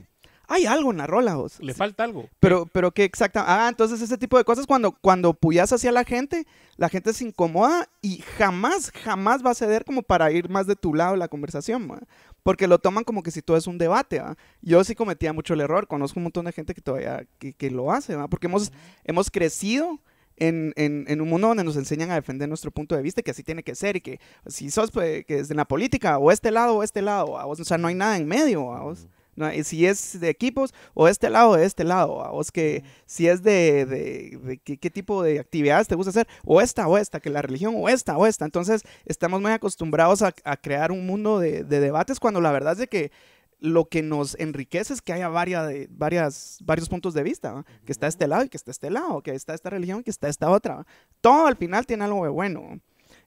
Hay 0.50 0.66
algo 0.66 0.92
en 0.92 0.98
la 0.98 1.08
rola, 1.08 1.36
vos. 1.36 1.60
Le 1.60 1.74
falta 1.74 2.06
algo. 2.06 2.30
Pero, 2.40 2.66
pero 2.68 2.92
qué 2.92 3.04
exacta. 3.04 3.44
Ah, 3.46 3.68
entonces 3.68 4.02
ese 4.02 4.18
tipo 4.18 4.38
de 4.38 4.46
cosas 4.46 4.66
cuando, 4.66 4.94
cuando 4.94 5.34
puyas 5.34 5.74
hacia 5.74 5.92
la 5.92 6.06
gente, 6.06 6.46
la 6.78 6.88
gente 6.88 7.12
se 7.12 7.26
incomoda 7.26 7.90
y 8.02 8.20
jamás, 8.38 8.92
jamás 8.92 9.46
va 9.46 9.52
a 9.52 9.56
ceder 9.56 9.84
como 9.84 10.04
para 10.04 10.32
ir 10.32 10.50
más 10.50 10.66
de 10.66 10.78
tu 10.78 10.94
lado 10.94 11.18
la 11.18 11.28
conversación, 11.28 11.90
¿va? 11.92 12.00
Porque 12.44 12.68
lo 12.68 12.80
toman 12.80 13.04
como 13.04 13.24
que 13.24 13.32
si 13.32 13.42
todo 13.42 13.58
es 13.58 13.68
un 13.68 13.78
debate, 13.78 14.20
¿va? 14.20 14.38
Yo 14.62 14.82
sí 14.86 14.96
cometía 14.96 15.34
mucho 15.34 15.54
el 15.54 15.62
error, 15.62 15.88
conozco 15.88 16.20
un 16.20 16.24
montón 16.24 16.46
de 16.46 16.54
gente 16.54 16.74
que 16.74 16.82
todavía, 16.82 17.28
que, 17.40 17.52
que 17.52 17.70
lo 17.70 17.92
hace, 17.92 18.16
¿va? 18.16 18.30
Porque 18.30 18.48
hemos, 18.48 18.72
hemos 19.04 19.30
crecido 19.30 20.00
en, 20.38 20.72
en, 20.78 21.04
en 21.10 21.20
un 21.20 21.28
mundo 21.28 21.50
donde 21.50 21.66
nos 21.66 21.76
enseñan 21.76 22.12
a 22.12 22.16
defender 22.16 22.48
nuestro 22.48 22.72
punto 22.72 22.96
de 22.96 23.02
vista, 23.02 23.22
que 23.22 23.32
así 23.32 23.44
tiene 23.44 23.64
que 23.64 23.76
ser, 23.76 23.98
y 23.98 24.02
que 24.02 24.20
si 24.46 24.72
sos, 24.72 24.92
pues, 24.92 25.26
que 25.26 25.40
es 25.40 25.52
en 25.52 25.58
la 25.58 25.66
política, 25.66 26.18
o 26.20 26.32
este 26.32 26.52
lado 26.52 26.78
o 26.78 26.84
este 26.84 27.02
lado, 27.02 27.32
¿va? 27.32 27.46
o 27.46 27.56
sea, 27.56 27.78
no 27.78 27.90
hay 27.90 27.96
nada 27.96 28.16
en 28.16 28.28
medio. 28.28 28.96
No, 29.38 29.54
y 29.54 29.64
si 29.64 29.86
es 29.86 30.20
de 30.20 30.30
equipos, 30.30 30.74
o 30.96 31.08
este 31.08 31.30
lado 31.30 31.52
o 31.52 31.58
de 31.58 31.66
este 31.66 31.84
lado, 31.84 32.16
¿va? 32.16 32.32
vos 32.32 32.52
que 32.52 32.84
si 33.06 33.28
es 33.28 33.44
de, 33.44 33.86
de, 33.86 34.40
de 34.44 34.58
qué, 34.58 34.78
qué 34.78 34.90
tipo 34.90 35.22
de 35.22 35.40
actividades 35.40 35.88
te 35.88 35.94
gusta 35.94 36.10
hacer, 36.10 36.28
o 36.44 36.60
esta 36.60 36.88
o 36.88 36.98
esta, 36.98 37.20
que 37.20 37.30
la 37.30 37.44
religión, 37.44 37.76
o 37.78 37.88
esta 37.88 38.18
o 38.18 38.26
esta. 38.26 38.46
Entonces, 38.46 38.82
estamos 39.06 39.40
muy 39.40 39.52
acostumbrados 39.52 40.24
a, 40.24 40.34
a 40.44 40.58
crear 40.58 40.92
un 40.92 41.06
mundo 41.06 41.38
de, 41.38 41.64
de 41.64 41.80
debates 41.80 42.20
cuando 42.20 42.42
la 42.42 42.52
verdad 42.52 42.74
es 42.74 42.80
de 42.80 42.88
que 42.88 43.12
lo 43.60 43.86
que 43.86 44.02
nos 44.02 44.36
enriquece 44.40 44.94
es 44.94 45.02
que 45.04 45.14
haya 45.14 45.30
varias, 45.30 45.72
varias, 45.90 46.58
varios 46.64 46.90
puntos 46.90 47.14
de 47.14 47.22
vista, 47.22 47.64
que 47.86 47.92
está 47.92 48.08
este 48.08 48.28
lado 48.28 48.44
y 48.44 48.50
que 48.50 48.58
está 48.58 48.72
este 48.72 48.90
lado, 48.90 49.22
que 49.22 49.36
está 49.36 49.54
esta 49.54 49.70
religión 49.70 50.00
y 50.00 50.04
que 50.04 50.12
está 50.12 50.30
esta 50.30 50.50
otra. 50.50 50.86
Todo 51.22 51.46
al 51.46 51.58
final 51.58 51.86
tiene 51.86 52.06
algo 52.06 52.24
de 52.24 52.30
bueno 52.30 52.80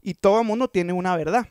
y 0.03 0.15
todo 0.15 0.41
el 0.41 0.47
mundo 0.47 0.69
tiene 0.69 0.93
una 0.93 1.17
verdad. 1.17 1.47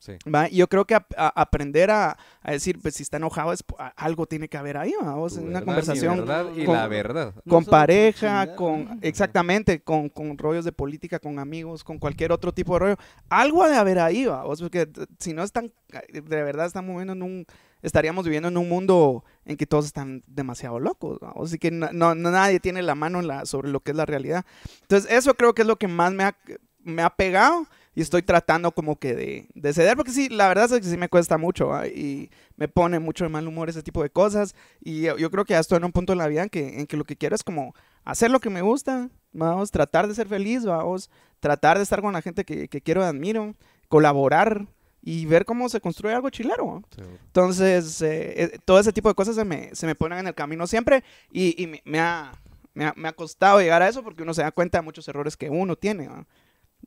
Sí. 0.00 0.14
yo 0.52 0.66
creo 0.68 0.86
que 0.86 0.94
ap- 0.94 1.12
a- 1.14 1.28
aprender 1.40 1.90
a, 1.90 2.16
a 2.42 2.50
decir, 2.52 2.78
pues 2.80 2.94
si 2.94 3.02
está 3.02 3.18
enojado, 3.18 3.52
es, 3.52 3.62
a- 3.78 3.88
algo 3.96 4.24
tiene 4.26 4.48
que 4.48 4.56
haber 4.56 4.78
ahí, 4.78 4.94
¿va? 5.00 5.12
Vos 5.14 5.34
Tu 5.34 5.40
en 5.40 5.48
una 5.48 5.60
conversación 5.62 6.24
y 6.56 6.64
con- 6.64 6.74
la 6.74 6.88
verdad. 6.88 7.34
No 7.44 7.50
con 7.50 7.64
por 7.64 7.70
pareja, 7.70 8.56
con 8.56 8.98
exactamente, 9.02 9.82
con, 9.82 10.08
con 10.08 10.38
rollos 10.38 10.64
de 10.64 10.72
política, 10.72 11.18
con 11.18 11.38
amigos, 11.38 11.84
con 11.84 11.98
cualquier 11.98 12.32
otro 12.32 12.52
tipo 12.52 12.72
de 12.72 12.78
rollo. 12.78 12.96
Algo 13.28 13.62
ha 13.62 13.68
de 13.68 13.76
haber 13.76 13.98
ahí, 13.98 14.24
¿va? 14.24 14.42
vos, 14.44 14.60
porque 14.62 14.88
si 15.18 15.34
no 15.34 15.42
están, 15.42 15.70
de 16.10 16.20
verdad 16.42 16.64
estamos 16.64 16.88
viviendo 16.90 17.12
en 17.12 17.22
un, 17.22 17.46
estaríamos 17.82 18.24
viviendo 18.24 18.48
en 18.48 18.56
un 18.56 18.70
mundo 18.70 19.22
en 19.44 19.58
que 19.58 19.66
todos 19.66 19.84
están 19.84 20.22
demasiado 20.26 20.80
locos, 20.80 21.18
¿va? 21.22 21.34
así 21.44 21.58
que 21.58 21.70
no, 21.70 21.90
no- 21.92 22.14
no- 22.14 22.30
nadie 22.30 22.58
tiene 22.58 22.80
la 22.80 22.94
mano 22.94 23.20
en 23.20 23.26
la, 23.28 23.44
sobre 23.44 23.68
lo 23.68 23.80
que 23.80 23.90
es 23.90 23.96
la 23.98 24.06
realidad. 24.06 24.46
Entonces 24.80 25.10
eso 25.12 25.34
creo 25.34 25.52
que 25.54 25.60
es 25.60 25.68
lo 25.68 25.76
que 25.76 25.88
más 25.88 26.10
me 26.14 26.24
ha, 26.24 26.34
me 26.82 27.02
ha 27.02 27.10
pegado 27.10 27.66
y 27.94 28.02
estoy 28.02 28.22
tratando 28.22 28.72
como 28.72 28.96
que 28.98 29.14
de, 29.14 29.48
de 29.54 29.72
ceder, 29.72 29.96
porque 29.96 30.12
sí, 30.12 30.28
la 30.28 30.48
verdad 30.48 30.72
es 30.72 30.80
que 30.80 30.86
sí 30.86 30.96
me 30.96 31.08
cuesta 31.08 31.38
mucho 31.38 31.70
y 31.86 32.30
me 32.56 32.68
pone 32.68 32.98
mucho 32.98 33.24
de 33.24 33.30
mal 33.30 33.46
humor 33.48 33.68
ese 33.68 33.82
tipo 33.82 34.02
de 34.02 34.10
cosas 34.10 34.54
y 34.80 35.02
yo, 35.02 35.18
yo 35.18 35.30
creo 35.30 35.44
que 35.44 35.54
ya 35.54 35.60
estoy 35.60 35.78
en 35.78 35.84
un 35.84 35.92
punto 35.92 36.12
en 36.12 36.18
la 36.18 36.28
vida 36.28 36.44
en 36.44 36.48
que, 36.48 36.80
en 36.80 36.86
que 36.86 36.96
lo 36.96 37.04
que 37.04 37.16
quiero 37.16 37.34
es 37.34 37.42
como 37.42 37.74
hacer 38.04 38.30
lo 38.30 38.40
que 38.40 38.50
me 38.50 38.62
gusta, 38.62 39.10
vamos, 39.32 39.70
tratar 39.70 40.06
de 40.06 40.14
ser 40.14 40.28
feliz, 40.28 40.64
vamos, 40.64 41.10
tratar 41.40 41.76
de 41.76 41.82
estar 41.82 42.00
con 42.00 42.12
la 42.12 42.22
gente 42.22 42.44
que, 42.44 42.68
que 42.68 42.80
quiero 42.80 43.02
y 43.02 43.04
admiro, 43.04 43.54
colaborar, 43.88 44.66
y 45.02 45.26
ver 45.26 45.44
cómo 45.44 45.68
se 45.68 45.80
construye 45.80 46.14
algo 46.14 46.30
chilero. 46.30 46.82
Entonces, 47.26 48.02
eh, 48.02 48.42
eh, 48.42 48.58
todo 48.64 48.78
ese 48.78 48.92
tipo 48.92 49.08
de 49.08 49.14
cosas 49.14 49.34
se 49.34 49.44
me, 49.44 49.74
se 49.74 49.86
me 49.86 49.94
ponen 49.94 50.18
en 50.18 50.26
el 50.26 50.34
camino 50.34 50.66
siempre 50.66 51.02
y, 51.32 51.60
y 51.62 51.66
me, 51.66 51.82
me 51.84 52.00
ha, 52.00 52.32
me, 52.74 52.84
ha, 52.84 52.94
me 52.96 53.08
ha 53.08 53.12
costado 53.12 53.60
llegar 53.60 53.82
a 53.82 53.88
eso 53.88 54.02
porque 54.02 54.22
uno 54.22 54.34
se 54.34 54.42
da 54.42 54.52
cuenta 54.52 54.78
de 54.78 54.82
muchos 54.82 55.08
errores 55.08 55.36
que 55.36 55.48
uno 55.48 55.76
tiene. 55.76 56.08
¿va? 56.08 56.26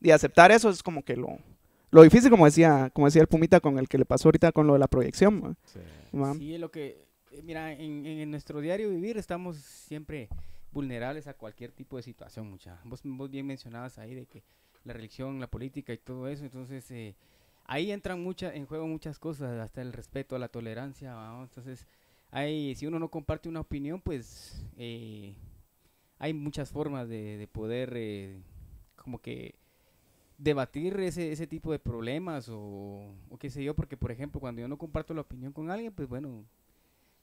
Y 0.04 0.12
aceptar 0.12 0.52
eso 0.52 0.70
es 0.70 0.84
como 0.84 1.04
que 1.04 1.16
lo, 1.16 1.40
lo 1.90 2.04
difícil, 2.04 2.30
como 2.30 2.46
decía, 2.46 2.92
como 2.94 3.08
decía 3.08 3.22
el 3.22 3.28
Pumita 3.28 3.60
con 3.62 3.80
el 3.80 3.88
que 3.88 3.98
le 3.98 4.06
pasó 4.06 4.28
ahorita 4.28 4.52
con 4.52 4.68
lo 4.68 4.74
de 4.74 4.80
la 4.80 4.88
proyección. 4.88 5.42
¿va? 5.42 6.20
¿Va? 6.20 6.34
Sí, 6.36 6.54
es 6.54 6.60
lo 6.60 6.70
que, 6.70 7.08
eh, 7.32 7.42
mira, 7.42 7.72
en, 7.72 8.06
en 8.06 8.30
nuestro 8.30 8.60
diario 8.60 8.90
vivir 8.90 9.18
estamos 9.18 9.58
siempre 9.58 10.28
vulnerables 10.74 11.28
a 11.28 11.34
cualquier 11.34 11.72
tipo 11.72 11.98
de 11.98 12.04
situación, 12.04 12.50
mucha. 12.50 12.80
Vos, 12.84 13.02
vos 13.04 13.30
bien 13.30 13.48
mencionabas 13.48 13.98
ahí 13.98 14.14
de 14.14 14.26
que 14.26 14.44
la 14.84 14.94
religión, 14.94 15.40
la 15.40 15.48
política 15.48 15.94
y 15.94 15.98
todo 15.98 16.28
eso, 16.28 16.44
entonces 16.44 16.90
eh, 16.92 17.16
ahí 17.66 17.92
entran 17.92 18.22
mucha, 18.22 18.54
en 18.54 18.66
juego 18.66 18.88
muchas 18.88 19.20
cosas, 19.20 19.58
hasta 19.60 19.82
el 19.82 19.94
respeto, 19.94 20.38
la 20.38 20.50
tolerancia, 20.50 21.16
entonces 21.42 21.88
hay, 22.32 22.76
si 22.76 22.88
uno 22.88 23.00
no 23.00 23.10
comparte 23.10 23.48
una 23.48 23.62
opinión, 23.62 24.02
pues 24.02 24.66
eh, 24.76 25.36
hay 26.18 26.34
muchas 26.34 26.72
formas 26.72 27.08
de, 27.08 27.38
de 27.38 27.48
poder 27.48 27.94
eh, 27.96 28.42
como 28.96 29.20
que 29.20 29.56
debatir 30.38 31.00
ese, 31.00 31.32
ese 31.32 31.48
tipo 31.48 31.72
de 31.72 31.80
problemas 31.80 32.50
o, 32.50 33.14
qué 33.40 33.50
sé 33.50 33.64
yo, 33.64 33.76
porque 33.76 33.98
por 33.98 34.12
ejemplo 34.12 34.40
cuando 34.40 34.62
yo 34.62 34.68
no 34.68 34.78
comparto 34.78 35.14
la 35.14 35.22
opinión 35.22 35.54
con 35.54 35.70
alguien, 35.70 35.94
pues 35.94 36.08
bueno, 36.08 36.46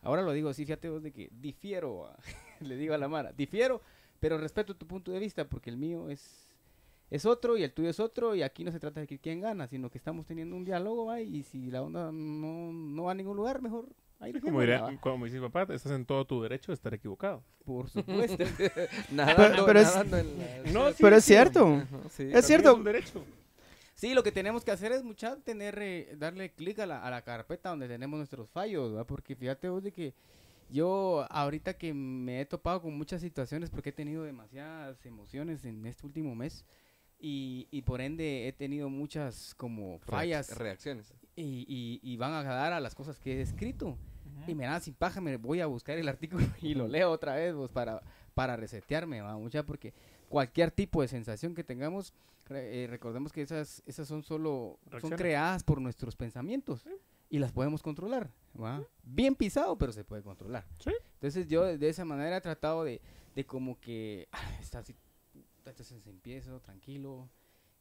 ahora 0.02 0.22
lo 0.22 0.32
digo 0.32 0.48
así, 0.48 0.64
fíjate 0.64 0.88
vos 0.88 1.02
de 1.02 1.12
que 1.12 1.30
difiero, 1.32 2.10
le 2.60 2.76
digo 2.76 2.94
a 2.94 2.98
la 2.98 3.08
Mara, 3.08 3.32
difiero, 3.32 3.80
pero 4.20 4.38
respeto 4.38 4.76
tu 4.76 4.86
punto 4.86 5.12
de 5.12 5.18
vista 5.18 5.48
porque 5.48 5.70
el 5.70 5.76
mío 5.76 6.10
es, 6.10 6.50
es 7.10 7.26
otro 7.26 7.56
y 7.56 7.62
el 7.62 7.72
tuyo 7.72 7.90
es 7.90 8.00
otro 8.00 8.34
y 8.34 8.42
aquí 8.42 8.64
no 8.64 8.72
se 8.72 8.80
trata 8.80 9.00
de 9.00 9.06
que 9.06 9.18
quién 9.18 9.40
gana, 9.40 9.66
sino 9.66 9.90
que 9.90 9.98
estamos 9.98 10.26
teniendo 10.26 10.56
un 10.56 10.64
diálogo 10.64 11.16
y 11.18 11.42
si 11.42 11.70
la 11.70 11.82
onda 11.82 12.12
no, 12.12 12.72
no 12.72 13.04
va 13.04 13.12
a 13.12 13.14
ningún 13.14 13.36
lugar, 13.36 13.62
mejor 13.62 13.86
ahí 14.20 14.32
Como, 14.40 14.60
diría, 14.60 14.98
como 15.00 15.24
dice 15.24 15.40
mi 15.40 15.48
papá, 15.48 15.72
estás 15.74 15.92
en 15.92 16.04
todo 16.06 16.24
tu 16.26 16.42
derecho 16.42 16.70
de 16.72 16.74
estar 16.74 16.94
equivocado. 16.94 17.42
Por 17.64 17.88
supuesto. 17.88 18.44
nadando, 19.10 19.66
pero 19.66 19.80
No, 20.72 20.90
sí, 20.90 20.96
Pero 21.00 21.16
es 21.16 21.24
cierto. 21.24 21.82
Sí. 22.10 22.28
Es 22.32 22.46
cierto. 22.46 22.74
un 22.76 22.84
derecho. 22.84 23.24
Sí, 23.94 24.14
lo 24.14 24.22
que 24.22 24.32
tenemos 24.32 24.64
que 24.64 24.70
hacer 24.70 24.92
es 24.92 25.02
mucha 25.04 25.36
tener, 25.40 25.78
eh, 25.82 26.14
darle 26.16 26.52
clic 26.52 26.78
a 26.78 26.86
la, 26.86 27.02
a 27.04 27.10
la 27.10 27.22
carpeta 27.22 27.68
donde 27.70 27.86
tenemos 27.88 28.16
nuestros 28.16 28.48
fallos. 28.48 29.04
Porque 29.06 29.34
fíjate 29.36 29.68
vos 29.68 29.82
de 29.82 29.92
que 29.92 30.14
yo 30.70 31.26
ahorita 31.30 31.74
que 31.74 31.92
me 31.92 32.40
he 32.40 32.46
topado 32.46 32.80
con 32.80 32.96
muchas 32.96 33.20
situaciones 33.20 33.70
porque 33.70 33.90
he 33.90 33.92
tenido 33.92 34.22
demasiadas 34.22 35.04
emociones 35.04 35.64
en 35.64 35.84
este 35.84 36.06
último 36.06 36.34
mes 36.34 36.64
y, 37.18 37.68
y 37.70 37.82
por 37.82 38.00
ende 38.00 38.48
he 38.48 38.52
tenido 38.52 38.88
muchas 38.88 39.54
como 39.56 39.98
fallas 39.98 40.56
Reacciones. 40.56 41.12
y, 41.36 41.66
y, 41.68 42.00
y 42.02 42.16
van 42.16 42.32
a 42.32 42.42
dar 42.44 42.72
a 42.72 42.80
las 42.80 42.94
cosas 42.94 43.18
que 43.18 43.38
he 43.38 43.40
escrito. 43.42 43.98
Y 44.46 44.54
me 44.54 44.64
da 44.64 44.80
sin 44.80 44.94
paja, 44.94 45.20
me 45.20 45.36
voy 45.36 45.60
a 45.60 45.66
buscar 45.66 45.98
el 45.98 46.08
artículo 46.08 46.44
y 46.62 46.74
lo 46.74 46.88
leo 46.88 47.10
otra 47.10 47.34
vez 47.34 47.54
pues, 47.54 47.70
para, 47.70 48.02
para 48.34 48.56
resetearme, 48.56 49.20
¿va? 49.20 49.36
mucha 49.36 49.64
porque 49.64 49.92
cualquier 50.28 50.70
tipo 50.70 51.02
de 51.02 51.08
sensación 51.08 51.54
que 51.54 51.64
tengamos, 51.64 52.14
eh, 52.50 52.86
recordemos 52.88 53.32
que 53.32 53.42
esas, 53.42 53.82
esas 53.86 54.08
son 54.08 54.22
solo, 54.22 54.78
son 55.00 55.10
creadas 55.10 55.64
por 55.64 55.80
nuestros 55.80 56.16
pensamientos 56.16 56.84
y 57.28 57.38
las 57.38 57.52
podemos 57.52 57.82
controlar, 57.82 58.30
¿va? 58.60 58.82
Bien 59.02 59.34
pisado, 59.34 59.76
pero 59.78 59.92
se 59.92 60.04
puede 60.04 60.22
controlar. 60.22 60.66
Sí. 60.78 60.90
Entonces 61.14 61.46
yo 61.46 61.64
de 61.64 61.88
esa 61.88 62.04
manera 62.04 62.36
he 62.36 62.40
tratado 62.40 62.84
de, 62.84 63.00
de 63.34 63.46
como 63.46 63.78
que, 63.80 64.28
ah, 64.32 64.58
está 64.60 64.80
así, 64.80 64.96
empiezo 66.06 66.60
tranquilo, 66.60 67.28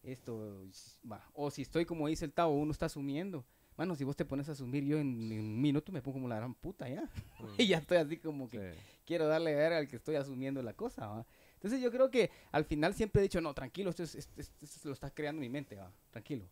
esto, 0.04 0.66
va. 1.10 1.30
O 1.34 1.52
si 1.52 1.62
estoy 1.62 1.86
como 1.86 2.08
dice 2.08 2.26
el 2.26 2.34
Tavo, 2.34 2.54
uno 2.54 2.72
está 2.72 2.86
asumiendo. 2.86 3.46
Mano, 3.80 3.96
si 3.96 4.04
vos 4.04 4.18
te 4.18 4.26
pones 4.26 4.50
a 4.50 4.52
asumir, 4.52 4.84
yo 4.84 4.98
en, 5.00 5.32
en 5.32 5.40
un 5.40 5.62
minuto 5.62 5.94
me 5.94 6.02
pongo 6.02 6.16
como 6.18 6.28
la 6.28 6.36
gran 6.36 6.54
puta 6.54 6.90
ya. 6.90 7.10
y 7.58 7.66
ya 7.68 7.78
estoy 7.78 7.98
así 7.98 8.18
como 8.18 8.50
que 8.50 8.74
Sí. 8.74 8.80
quiero 9.06 9.26
darle 9.26 9.54
a 9.54 9.58
ver 9.58 9.72
al 9.74 9.88
que 9.88 9.96
estoy 9.96 10.16
asumiendo 10.18 10.62
la 10.62 10.74
cosa, 10.74 11.08
¿va? 11.08 11.26
Entonces 11.54 11.82
yo 11.82 11.90
creo 11.90 12.12
que 12.12 12.30
al 12.52 12.66
final 12.66 12.94
siempre 12.94 13.22
he 13.22 13.24
dicho, 13.24 13.40
no, 13.40 13.54
tranquilo, 13.54 13.90
esto, 13.90 14.04
es, 14.04 14.16
esto, 14.16 14.34
esto- 14.42 14.66
esto 14.66 14.88
lo 14.90 14.94
está 14.94 15.10
creando 15.12 15.40
mi 15.40 15.48
mente, 15.50 15.78
¿va? 15.78 15.90
Tranquilo. 16.12 16.44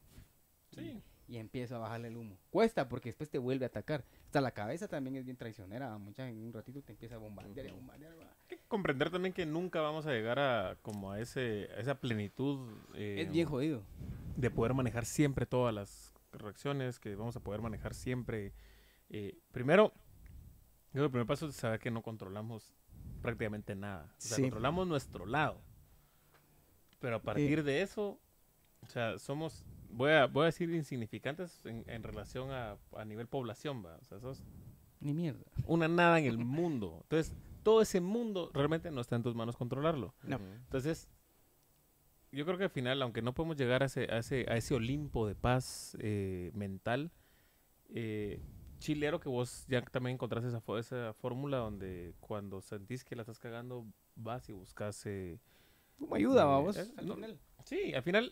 Sí. 0.73 1.01
Y, 1.27 1.33
y 1.33 1.37
empiezo 1.37 1.75
a 1.75 1.79
bajarle 1.79 2.07
el 2.07 2.15
humo. 2.15 2.37
Cuesta 2.49 2.87
porque 2.87 3.09
después 3.09 3.29
te 3.29 3.37
vuelve 3.39 3.65
a 3.65 3.67
atacar. 3.67 4.05
Hasta 4.27 4.39
la 4.39 4.51
cabeza 4.51 4.87
también 4.87 5.17
es 5.17 5.25
bien 5.25 5.35
traicionera, 5.35 5.89
¿va? 5.89 5.97
Mucha 5.97 6.29
en 6.29 6.41
un 6.41 6.53
ratito 6.53 6.81
te 6.81 6.93
empieza 6.93 7.15
a 7.15 7.17
bombardear 7.17 7.65
y 7.67 7.69
a 7.69 7.73
bombardear, 7.73 8.17
¿va? 8.17 8.23
Hay 8.49 8.57
que 8.57 8.63
comprender 8.69 9.09
también 9.09 9.33
que 9.33 9.45
nunca 9.45 9.81
vamos 9.81 10.05
a 10.07 10.11
llegar 10.13 10.39
a 10.39 10.77
como 10.81 11.11
a 11.11 11.19
ese 11.19 11.67
a 11.75 11.81
esa 11.81 11.95
plenitud 11.99 12.69
eh, 12.95 13.23
Es 13.25 13.31
bien 13.33 13.45
jodido. 13.49 13.83
de 14.37 14.49
poder 14.49 14.73
manejar 14.73 15.05
siempre 15.05 15.45
todas 15.45 15.73
las 15.75 16.13
reacciones, 16.41 17.00
que 17.00 17.15
vamos 17.15 17.36
a 17.36 17.39
poder 17.41 17.62
manejar 17.62 17.93
siempre. 17.93 18.54
eh, 19.10 19.38
primero, 19.52 19.93
el 20.93 21.10
primer 21.10 21.26
paso 21.28 21.47
es 21.47 21.56
saber 21.56 21.80
que 21.80 21.91
no 21.91 22.02
controlamos 22.02 22.73
prácticamente 23.21 23.76
nada. 23.76 24.06
O 24.17 24.21
sea, 24.21 24.36
Sí. 24.38 24.41
controlamos 24.43 24.88
nuestro 24.88 25.26
lado. 25.26 25.62
Pero 27.00 27.17
a 27.17 27.21
partir 27.21 27.63
de 27.63 27.82
eso, 27.84 28.19
o 28.82 28.86
sea, 28.88 29.17
somos, 29.19 29.63
voy 29.89 30.12
a, 30.12 30.26
voy 30.26 30.43
a 30.43 30.45
decir 30.47 30.69
insignificantes 30.71 31.65
en, 31.65 31.84
en 31.88 32.04
relación 32.04 32.52
a, 32.52 32.78
a 32.95 33.06
nivel 33.06 33.28
población, 33.28 33.86
¿va? 33.86 33.95
O 33.97 34.04
sea, 34.06 34.19
sos 34.19 34.43
Ni 35.00 35.13
mierda. 35.13 35.43
una 35.67 35.88
nada 35.88 36.17
en 36.19 36.26
el 36.26 36.38
mundo. 36.39 37.00
Entonces, 37.04 37.34
todo 37.63 37.82
ese 37.82 38.02
mundo 38.02 38.50
realmente 38.54 38.89
no 38.91 39.02
está 39.02 39.15
en 39.15 39.23
tus 39.23 39.36
manos 39.36 39.56
controlarlo. 39.58 40.15
No. 40.23 40.38
Entonces, 40.38 41.08
yo 42.31 42.45
creo 42.45 42.57
que 42.57 42.65
al 42.65 42.69
final, 42.69 43.01
aunque 43.01 43.21
no 43.21 43.33
podemos 43.33 43.57
llegar 43.57 43.83
a 43.83 43.87
ese, 43.87 44.11
a 44.11 44.17
ese, 44.19 44.45
a 44.49 44.57
ese 44.57 44.73
Olimpo 44.75 45.27
de 45.27 45.35
paz 45.35 45.97
eh, 45.99 46.51
mental, 46.53 47.11
eh, 47.89 48.39
chilero 48.79 49.19
que 49.19 49.29
vos 49.29 49.65
ya 49.67 49.81
también 49.81 50.15
encontraste 50.15 50.49
esa, 50.49 50.61
esa 50.77 51.13
fórmula 51.13 51.57
donde 51.57 52.13
cuando 52.19 52.61
sentís 52.61 53.03
que 53.03 53.15
la 53.15 53.21
estás 53.23 53.39
cagando, 53.39 53.85
vas 54.15 54.47
y 54.49 54.53
buscas... 54.53 55.05
eh, 55.05 55.39
¿Cómo 55.97 56.15
ayuda, 56.15 56.43
Eh, 56.43 56.45
vamos? 56.45 56.77
es- 56.77 56.93
al 56.97 57.07
no- 57.07 57.15
final? 57.15 57.39
Sí, 57.65 57.93
al 57.93 58.03
final 58.03 58.31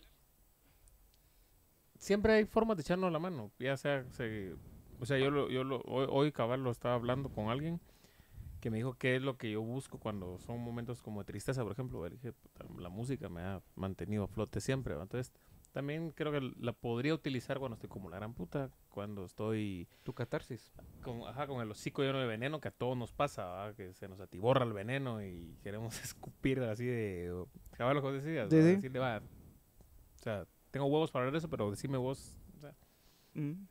siempre 1.98 2.34
hay 2.34 2.44
formas 2.44 2.76
de 2.76 2.82
echarnos 2.82 3.12
la 3.12 3.18
mano. 3.18 3.50
Ya 3.58 3.76
sea, 3.76 4.04
se- 4.10 4.54
o 5.00 5.06
sea, 5.06 5.18
yo, 5.18 5.30
lo, 5.30 5.50
yo 5.50 5.64
lo, 5.64 5.80
hoy, 5.82 6.06
hoy 6.08 6.32
cabal 6.32 6.62
lo 6.62 6.70
estaba 6.70 6.94
hablando 6.94 7.28
con 7.28 7.48
alguien 7.48 7.80
que 8.60 8.70
me 8.70 8.78
dijo 8.78 8.94
qué 8.94 9.16
es 9.16 9.22
lo 9.22 9.36
que 9.36 9.50
yo 9.50 9.62
busco 9.62 9.98
cuando 9.98 10.38
son 10.38 10.60
momentos 10.60 11.02
como 11.02 11.20
de 11.20 11.26
tristeza, 11.26 11.62
por 11.62 11.72
ejemplo. 11.72 12.08
Dije, 12.08 12.32
"Puta, 12.32 12.64
la 12.78 12.88
música 12.88 13.28
me 13.28 13.42
ha 13.42 13.62
mantenido 13.74 14.24
a 14.24 14.28
flote 14.28 14.60
siempre. 14.60 14.94
¿va? 14.94 15.02
Entonces, 15.02 15.32
también 15.72 16.10
creo 16.10 16.32
que 16.32 16.40
la 16.58 16.72
podría 16.72 17.12
utilizar 17.12 17.58
cuando 17.58 17.74
estoy 17.74 17.90
como 17.90 18.08
la 18.08 18.16
gran 18.16 18.32
puta, 18.32 18.70
cuando 18.88 19.24
estoy 19.26 19.86
Tu 20.04 20.14
catarsis. 20.14 20.72
con, 21.02 21.22
ajá, 21.28 21.46
con 21.46 21.60
el 21.60 21.70
hocico 21.70 22.02
lleno 22.02 22.18
de 22.18 22.26
veneno, 22.26 22.60
que 22.60 22.68
a 22.68 22.70
todos 22.70 22.96
nos 22.96 23.12
pasa, 23.12 23.44
¿va? 23.44 23.74
que 23.74 23.92
se 23.92 24.08
nos 24.08 24.18
atiborra 24.20 24.64
el 24.64 24.72
veneno 24.72 25.22
y 25.22 25.58
queremos 25.62 25.94
escupir 26.14 26.60
así 26.60 26.86
de... 26.86 27.44
Cabal, 27.72 27.96
lo 27.96 28.02
que 28.02 28.12
decías, 28.12 28.48
sí. 28.48 28.56
decirle, 28.56 28.98
va, 28.98 29.18
o 29.18 30.22
sea, 30.22 30.46
tengo 30.70 30.86
huevos 30.86 31.10
para 31.10 31.24
hablar 31.24 31.32
de 31.32 31.38
eso, 31.38 31.50
pero 31.50 31.70
decime 31.70 31.98
vos, 31.98 32.36
o 32.56 32.60
sea, 32.60 32.74
Mm. 33.34 33.66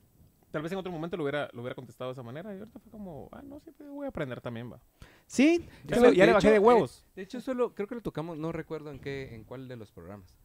Tal 0.56 0.62
vez 0.62 0.72
en 0.72 0.78
otro 0.78 0.90
momento 0.90 1.18
lo 1.18 1.24
hubiera, 1.24 1.50
lo 1.52 1.64
hubiera 1.64 1.76
contestado 1.76 2.12
de 2.12 2.14
esa 2.14 2.24
manera 2.24 2.56
y 2.56 2.60
ahorita 2.60 2.80
fue 2.80 2.90
como, 2.90 3.28
ah, 3.34 3.42
no, 3.44 3.60
sí, 3.60 3.72
pues, 3.72 3.90
voy 3.90 4.06
a 4.06 4.08
aprender 4.08 4.40
también, 4.40 4.72
va. 4.72 4.80
Sí, 5.28 5.68
Ya, 5.84 6.00
le, 6.00 6.16
ya 6.16 6.24
de 6.24 6.28
le 6.28 6.34
bajé 6.34 6.48
hecho, 6.48 6.52
de 6.52 6.56
eh, 6.56 6.60
huevos. 6.60 7.06
De 7.14 7.24
hecho, 7.24 7.42
solo 7.42 7.76
creo 7.76 7.90
que 7.90 7.96
lo 7.96 8.02
tocamos, 8.02 8.38
no 8.38 8.54
recuerdo 8.54 8.90
en 8.90 9.00
qué, 9.00 9.36
en 9.36 9.44
cuál 9.44 9.68
de 9.68 9.76
los 9.76 9.92
programas. 9.92 10.38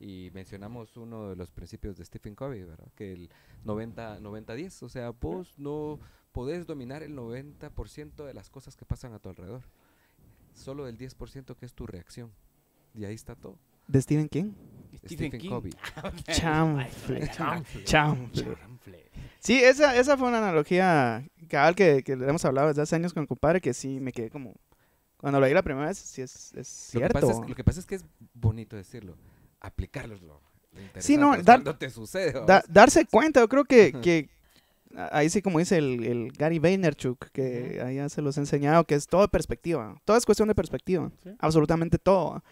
Y 0.00 0.30
mencionamos 0.32 0.96
uno 0.96 1.28
de 1.28 1.36
los 1.36 1.50
principios 1.50 1.98
de 1.98 2.04
Stephen 2.06 2.34
Covey, 2.34 2.62
¿verdad? 2.62 2.88
Que 2.94 3.12
el 3.12 3.28
90 3.64 4.20
90-10, 4.20 4.84
o 4.84 4.88
sea, 4.88 5.10
vos 5.10 5.58
no 5.58 6.00
podés 6.32 6.66
dominar 6.66 7.02
el 7.02 7.14
90% 7.14 8.24
de 8.24 8.32
las 8.32 8.48
cosas 8.48 8.74
que 8.74 8.86
pasan 8.86 9.12
a 9.12 9.18
tu 9.18 9.28
alrededor. 9.28 9.64
Solo 10.54 10.88
el 10.88 10.96
10% 10.96 11.56
que 11.56 11.66
es 11.66 11.74
tu 11.74 11.86
reacción. 11.86 12.32
Y 12.94 13.04
ahí 13.04 13.14
está 13.14 13.34
todo. 13.34 13.58
¿De 13.86 14.02
Stephen 14.02 14.28
King? 14.28 14.52
Stephen 15.04 15.32
King. 15.32 15.48
Covey. 15.48 15.72
Chanfle. 16.30 17.28
Chanfle. 17.28 17.84
Chanfle. 17.84 18.44
Chanfle. 18.44 19.10
Sí, 19.40 19.58
esa, 19.62 19.96
esa 19.96 20.16
fue 20.16 20.28
una 20.28 20.38
analogía 20.38 21.26
cabal 21.48 21.74
que, 21.74 22.02
que 22.04 22.14
le 22.16 22.28
hemos 22.28 22.44
hablado 22.44 22.68
desde 22.68 22.82
hace 22.82 22.94
años 22.96 23.12
con 23.12 23.22
el 23.22 23.26
compadre, 23.28 23.60
que 23.60 23.74
sí 23.74 23.98
me 24.00 24.12
quedé 24.12 24.30
como... 24.30 24.54
Cuando 25.16 25.38
lo 25.40 25.46
oí 25.46 25.54
la 25.54 25.62
primera 25.62 25.86
vez, 25.86 25.98
sí 25.98 26.20
es, 26.22 26.52
es 26.54 26.90
Lo 26.94 27.00
que, 27.00 27.06
cierto. 27.08 27.20
pasa 27.20 27.32
es, 27.42 27.48
lo 27.48 27.54
que 27.54 27.64
pasa 27.64 27.80
es 27.80 27.86
que 27.86 27.94
es 27.96 28.04
bonito 28.34 28.76
decirlo. 28.76 29.16
Aplicarlo 29.60 30.40
Sí, 30.98 31.16
no, 31.16 31.32
dar- 31.36 31.44
cuando 31.62 31.76
te 31.76 31.90
sucede. 31.90 32.32
Da- 32.46 32.64
darse 32.68 33.04
cuenta, 33.06 33.40
yo 33.40 33.48
creo 33.48 33.64
que, 33.64 33.92
que 34.00 34.28
ahí 35.12 35.28
sí 35.30 35.42
como 35.42 35.58
dice 35.58 35.76
el, 35.78 36.02
el 36.04 36.32
Gary 36.32 36.58
Vaynerchuk, 36.58 37.26
que 37.30 37.80
ahí 37.84 37.96
ya 37.96 38.08
se 38.08 38.22
los 38.22 38.36
he 38.36 38.40
enseñado, 38.40 38.84
que 38.84 38.94
es 38.94 39.06
todo 39.06 39.28
perspectiva, 39.28 40.00
todo 40.04 40.16
es 40.16 40.24
cuestión 40.24 40.48
de 40.48 40.54
perspectiva, 40.54 41.10
Sí. 41.22 41.30
absolutamente 41.38 41.98
todo. 41.98 42.42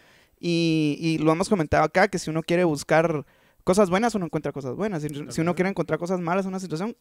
Y, 0.41 0.97
y 0.99 1.19
lo 1.19 1.33
hemos 1.33 1.49
comentado 1.49 1.85
acá, 1.85 2.09
que 2.09 2.19
si 2.19 2.31
uno 2.31 2.43
quiere 2.43 2.65
buscar 2.65 3.25
cosas 3.63 3.91
buenas, 3.91 4.15
uno 4.15 4.25
encuentra 4.25 4.53
cosas 4.53 4.75
buenas, 4.75 5.03
si, 5.03 5.09
si 5.29 5.41
uno 5.43 5.55
quiere 5.55 5.69
encontrar 5.69 5.99
cosas 5.99 6.19
malas 6.19 6.47
en 6.47 6.49
una 6.49 6.61
situación, 6.61 6.97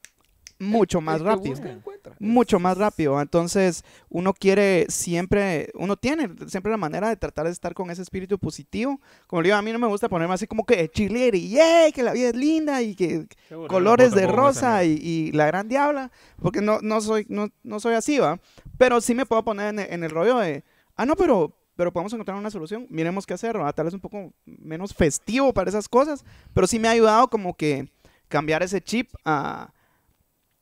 mucho 0.61 0.99
más 0.99 1.21
El 1.21 1.27
rápido. 1.27 1.55
busca. 1.55 1.77
Mucho 2.19 2.59
más 2.59 2.77
rápido. 2.77 3.21
Entonces, 3.21 3.85
uno 4.09 4.33
quiere 4.33 4.85
siempre, 4.89 5.71
uno 5.73 5.95
tiene 5.95 6.29
siempre 6.47 6.69
la 6.69 6.77
manera 6.77 7.07
de 7.07 7.15
tratar 7.15 7.45
de 7.45 7.51
estar 7.51 7.73
con 7.73 7.89
ese 7.91 8.01
espíritu 8.01 8.37
positivo. 8.37 8.99
Como 9.27 9.41
le 9.41 9.47
digo, 9.47 9.57
a 9.57 9.61
mí 9.61 9.71
no 9.71 9.79
me 9.79 9.87
gusta 9.87 10.09
ponerme 10.09 10.33
así 10.33 10.47
como 10.47 10.65
que 10.65 10.89
chilere 10.89 11.37
y 11.37 11.49
¡yay! 11.51 11.93
que 11.93 12.03
la 12.03 12.11
vida 12.11 12.29
es 12.29 12.35
linda 12.35 12.81
y 12.81 12.93
que 12.93 13.25
Seguro, 13.47 13.69
colores 13.69 14.11
de 14.11 14.27
rosa 14.27 14.83
y, 14.83 14.99
y 15.01 15.31
la 15.31 15.45
gran 15.47 15.69
diabla, 15.69 16.11
porque 16.41 16.59
no, 16.59 16.79
no, 16.81 16.99
soy, 16.99 17.25
no, 17.29 17.47
no 17.63 17.79
soy 17.79 17.93
así, 17.93 18.19
¿va? 18.19 18.37
Pero 18.77 18.99
sí 18.99 19.15
me 19.15 19.25
puedo 19.25 19.45
poner 19.45 19.69
en, 19.73 19.79
en 19.79 20.03
el 20.03 20.09
rollo 20.11 20.39
de, 20.39 20.65
ah, 20.97 21.05
no, 21.05 21.15
pero, 21.15 21.55
pero 21.79 21.93
podemos 21.93 22.11
encontrar 22.11 22.37
una 22.37 22.51
solución, 22.51 22.87
miremos 22.89 23.25
qué 23.25 23.35
hacer, 23.35 23.57
¿va? 23.57 23.71
Tal 23.71 23.85
vez 23.85 23.93
un 23.93 24.01
poco 24.01 24.33
menos 24.45 24.93
festivo 24.93 25.53
para 25.53 25.69
esas 25.69 25.87
cosas, 25.87 26.25
pero 26.53 26.67
sí 26.67 26.77
me 26.77 26.89
ha 26.89 26.91
ayudado 26.91 27.29
como 27.29 27.55
que 27.55 27.89
cambiar 28.27 28.61
ese 28.63 28.81
chip 28.81 29.09
a, 29.23 29.71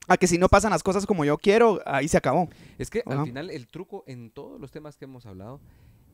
a 0.08 0.18
que 0.18 0.28
si 0.28 0.38
no 0.38 0.48
pasan 0.48 0.70
las 0.70 0.84
cosas 0.84 1.08
como 1.08 1.26
yo 1.26 1.40
quiero, 1.40 1.82
ahí 1.88 2.08
se 2.08 2.18
acabó. 2.18 2.50
Es 2.78 2.92
que 2.92 3.02
Ajá. 3.04 3.22
al 3.22 3.26
final 3.26 3.50
el 3.50 3.66
truco 3.66 4.04
en 4.06 4.30
todos 4.30 4.62
los 4.62 4.70
temas 4.70 4.96
que 4.96 5.06
hemos 5.06 5.26
hablado 5.26 5.60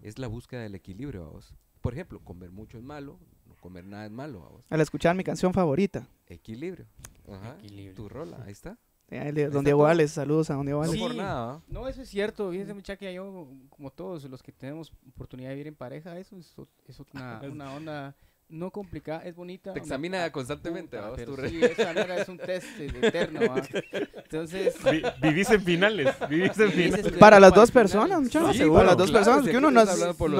es 0.01 0.19
la 0.19 0.27
búsqueda 0.27 0.61
del 0.61 0.73
equilibrio, 0.73 1.25
vamos. 1.25 1.53
Por 1.81 1.91
ejemplo, 1.91 2.21
comer 2.23 2.51
mucho 2.51 2.77
es 2.77 2.83
malo, 2.85 3.19
no 3.45 3.55
comer 3.55 3.83
nada 3.83 4.05
es 4.05 4.11
malo, 4.11 4.39
vamos. 4.39 4.65
Al 4.69 4.79
escuchar 4.79 5.17
mi 5.17 5.25
canción 5.25 5.53
favorita, 5.53 6.07
Equilibrio. 6.27 6.85
Ajá. 7.29 7.57
Equilibrio. 7.59 7.93
Tu 7.95 8.07
rola, 8.07 8.41
ahí 8.45 8.53
está. 8.53 8.77
Eh, 9.09 9.49
Don 9.51 9.63
Diego 9.63 9.79
todo. 9.81 9.87
Ales, 9.87 10.11
saludos 10.11 10.49
a 10.49 10.55
Don 10.55 10.65
Diego 10.65 10.79
No 10.81 10.85
Ales. 10.89 10.95
Sí. 10.95 11.01
por 11.01 11.15
nada, 11.15 11.45
¿va? 11.45 11.61
No, 11.67 11.87
eso 11.87 12.01
es 12.01 12.09
cierto. 12.09 12.51
Fíjense, 12.51 12.73
muchacha, 12.73 13.09
yo, 13.11 13.47
como 13.69 13.91
todos 13.91 14.23
los 14.25 14.41
que 14.41 14.51
tenemos 14.51 14.91
oportunidad 15.09 15.49
de 15.49 15.55
vivir 15.55 15.67
en 15.67 15.75
pareja, 15.75 16.17
eso 16.17 16.37
es, 16.37 16.53
es 16.87 16.99
una, 17.13 17.39
una 17.51 17.73
onda 17.73 18.15
no 18.49 18.69
complicada, 18.69 19.23
es 19.23 19.35
bonita. 19.35 19.73
Te 19.73 19.79
examina 19.79 20.31
constantemente, 20.31 20.97
puta, 20.97 21.13
pero 21.15 21.31
tu 21.31 21.37
re- 21.41 21.49
sí, 21.49 21.63
esa 21.63 21.91
mierda 21.93 22.17
es 22.17 22.29
un 22.29 22.37
test 22.37 22.67
eterno, 22.79 23.39
¿va? 23.49 23.63
Entonces, 24.23 24.75
Vi- 24.83 25.01
vivís 25.21 25.49
en 25.49 25.61
finales, 25.63 26.13
vivís 26.29 26.57
en 26.59 26.71
finales. 26.71 27.11
Para 27.13 27.39
las 27.39 27.53
dos 27.53 27.71
personas, 27.71 28.21
muchachos. 28.21 28.55
Sí, 28.55 28.63
para 28.69 28.83
las 28.83 28.97
dos 28.97 29.09
claro, 29.09 29.25
personas, 29.25 29.49
que 29.49 29.57
uno 29.57 29.71
no 29.71 29.81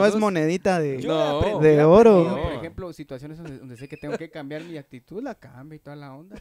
es, 0.06 0.14
no 0.14 0.20
monedita 0.20 0.80
de... 0.80 1.00
No, 1.00 1.40
oro. 1.40 2.20
aprendido, 2.20 2.44
Por 2.44 2.54
ejemplo, 2.54 2.94
situaciones 2.94 3.38
donde, 3.40 3.58
donde 3.58 3.78
sé 3.78 3.88
que 3.88 3.98
tengo 3.98 4.16
que 4.18 4.30
cambiar 4.30 4.62
mi 4.64 4.78
actitud, 4.78 5.24
la 5.24 5.34
cambio 5.34 5.78
y 5.78 5.80
toda 5.80 5.96
la 5.96 6.14
onda. 6.14 6.36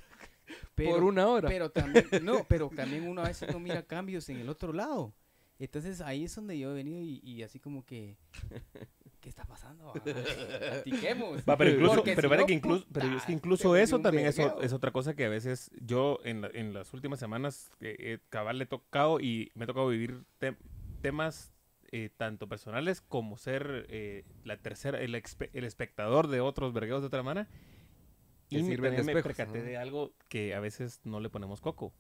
Pero, 0.75 0.91
por 0.93 1.05
una 1.05 1.27
hora. 1.29 1.49
Pero 1.49 1.71
también, 1.71 2.07
no, 2.23 2.45
pero 2.49 2.71
también 2.75 3.07
uno 3.07 3.23
a 3.23 3.29
veces 3.29 3.53
no 3.53 3.61
mira 3.61 3.83
cambios 3.83 4.29
en 4.29 4.39
el 4.39 4.49
otro 4.49 4.73
lado. 4.73 5.13
Entonces 5.59 6.01
ahí 6.01 6.25
es 6.25 6.35
donde 6.35 6.59
yo 6.59 6.73
he 6.73 6.75
venido 6.75 7.01
y, 7.01 7.21
y 7.23 7.43
así 7.43 7.61
como 7.61 7.85
que, 7.85 8.17
¿qué 9.21 9.29
está 9.29 9.45
pasando? 9.45 9.93
Platiquemos. 9.93 11.43
Va, 11.49 11.57
pero 11.57 11.71
incluso, 11.71 12.03
pero, 12.05 12.29
si 12.29 12.37
no, 12.37 12.47
que 12.47 12.53
incluso, 12.55 12.87
pero 12.93 13.17
es 13.17 13.25
que 13.25 13.33
incluso 13.33 13.77
eso 13.77 14.01
también 14.01 14.27
es, 14.27 14.39
es 14.61 14.73
otra 14.73 14.91
cosa 14.91 15.15
que 15.15 15.25
a 15.25 15.29
veces 15.29 15.71
yo 15.81 16.19
en, 16.25 16.41
la- 16.41 16.51
en 16.53 16.73
las 16.75 16.93
últimas 16.95 17.21
semanas 17.21 17.71
eh, 17.81 17.97
eh, 17.99 18.19
cabal 18.29 18.59
le 18.59 18.65
he 18.65 18.67
tocado 18.67 19.21
y 19.21 19.51
me 19.55 19.65
ha 19.65 19.67
tocado 19.67 19.89
vivir 19.89 20.23
te- 20.39 20.57
temas 21.01 21.53
eh, 21.93 22.11
tanto 22.17 22.49
personales 22.49 23.01
como 23.01 23.37
ser 23.37 23.87
eh, 23.91 24.25
la 24.45 24.57
tercera, 24.57 25.01
el, 25.01 25.15
el 25.15 25.65
espectador 25.65 26.29
de 26.29 26.41
otros 26.41 26.73
vergueos 26.73 27.03
de 27.03 27.07
otra 27.09 27.23
manera. 27.23 27.49
Que 28.53 28.59
Y 28.61 28.65
sirven 28.65 28.91
de 28.93 28.97
también 28.99 29.07
me 29.07 29.21
espejos, 29.21 29.37
percaté 29.37 29.59
ajá. 29.61 29.67
de 29.69 29.77
algo 29.77 30.13
que 30.29 30.55
a 30.55 30.61
veces 30.61 31.01
no 31.05 31.21
le 31.21 31.29
ponemos 31.31 31.61
coco. 31.61 31.93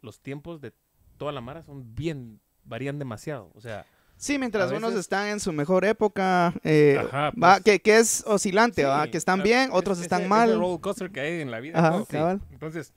Los 0.00 0.20
tiempos 0.20 0.60
de 0.60 0.72
toda 1.16 1.32
la 1.32 1.40
mara 1.40 1.62
son 1.62 1.94
bien, 1.94 2.40
varían 2.64 2.98
demasiado. 2.98 3.50
O 3.54 3.60
sea, 3.60 3.86
Sí, 4.16 4.38
mientras 4.38 4.70
A 4.70 4.76
unos 4.76 4.90
veces- 4.90 5.00
están 5.00 5.26
en 5.26 5.40
su 5.40 5.52
mejor 5.52 5.84
época, 5.84 6.54
eh, 6.62 6.96
Ajá, 7.00 7.30
va, 7.30 7.54
pues. 7.54 7.64
que, 7.64 7.80
que 7.80 7.98
es 7.98 8.22
oscilante, 8.28 8.84
¿va? 8.84 9.04
Sí, 9.04 9.10
que 9.10 9.18
están 9.18 9.42
bien, 9.42 9.70
es- 9.70 9.70
otros 9.72 9.98
ese- 9.98 10.04
están 10.06 10.20
ese 10.20 10.28
mal. 10.28 10.56
roller 10.56 10.80
coaster 10.80 11.10
que 11.10 11.18
hay 11.20 11.40
en 11.40 11.50
la 11.50 11.58
vida. 11.58 11.78
Ajá, 11.80 11.90
todo. 11.90 12.06
cabal. 12.06 12.40
Entonces, 12.52 12.94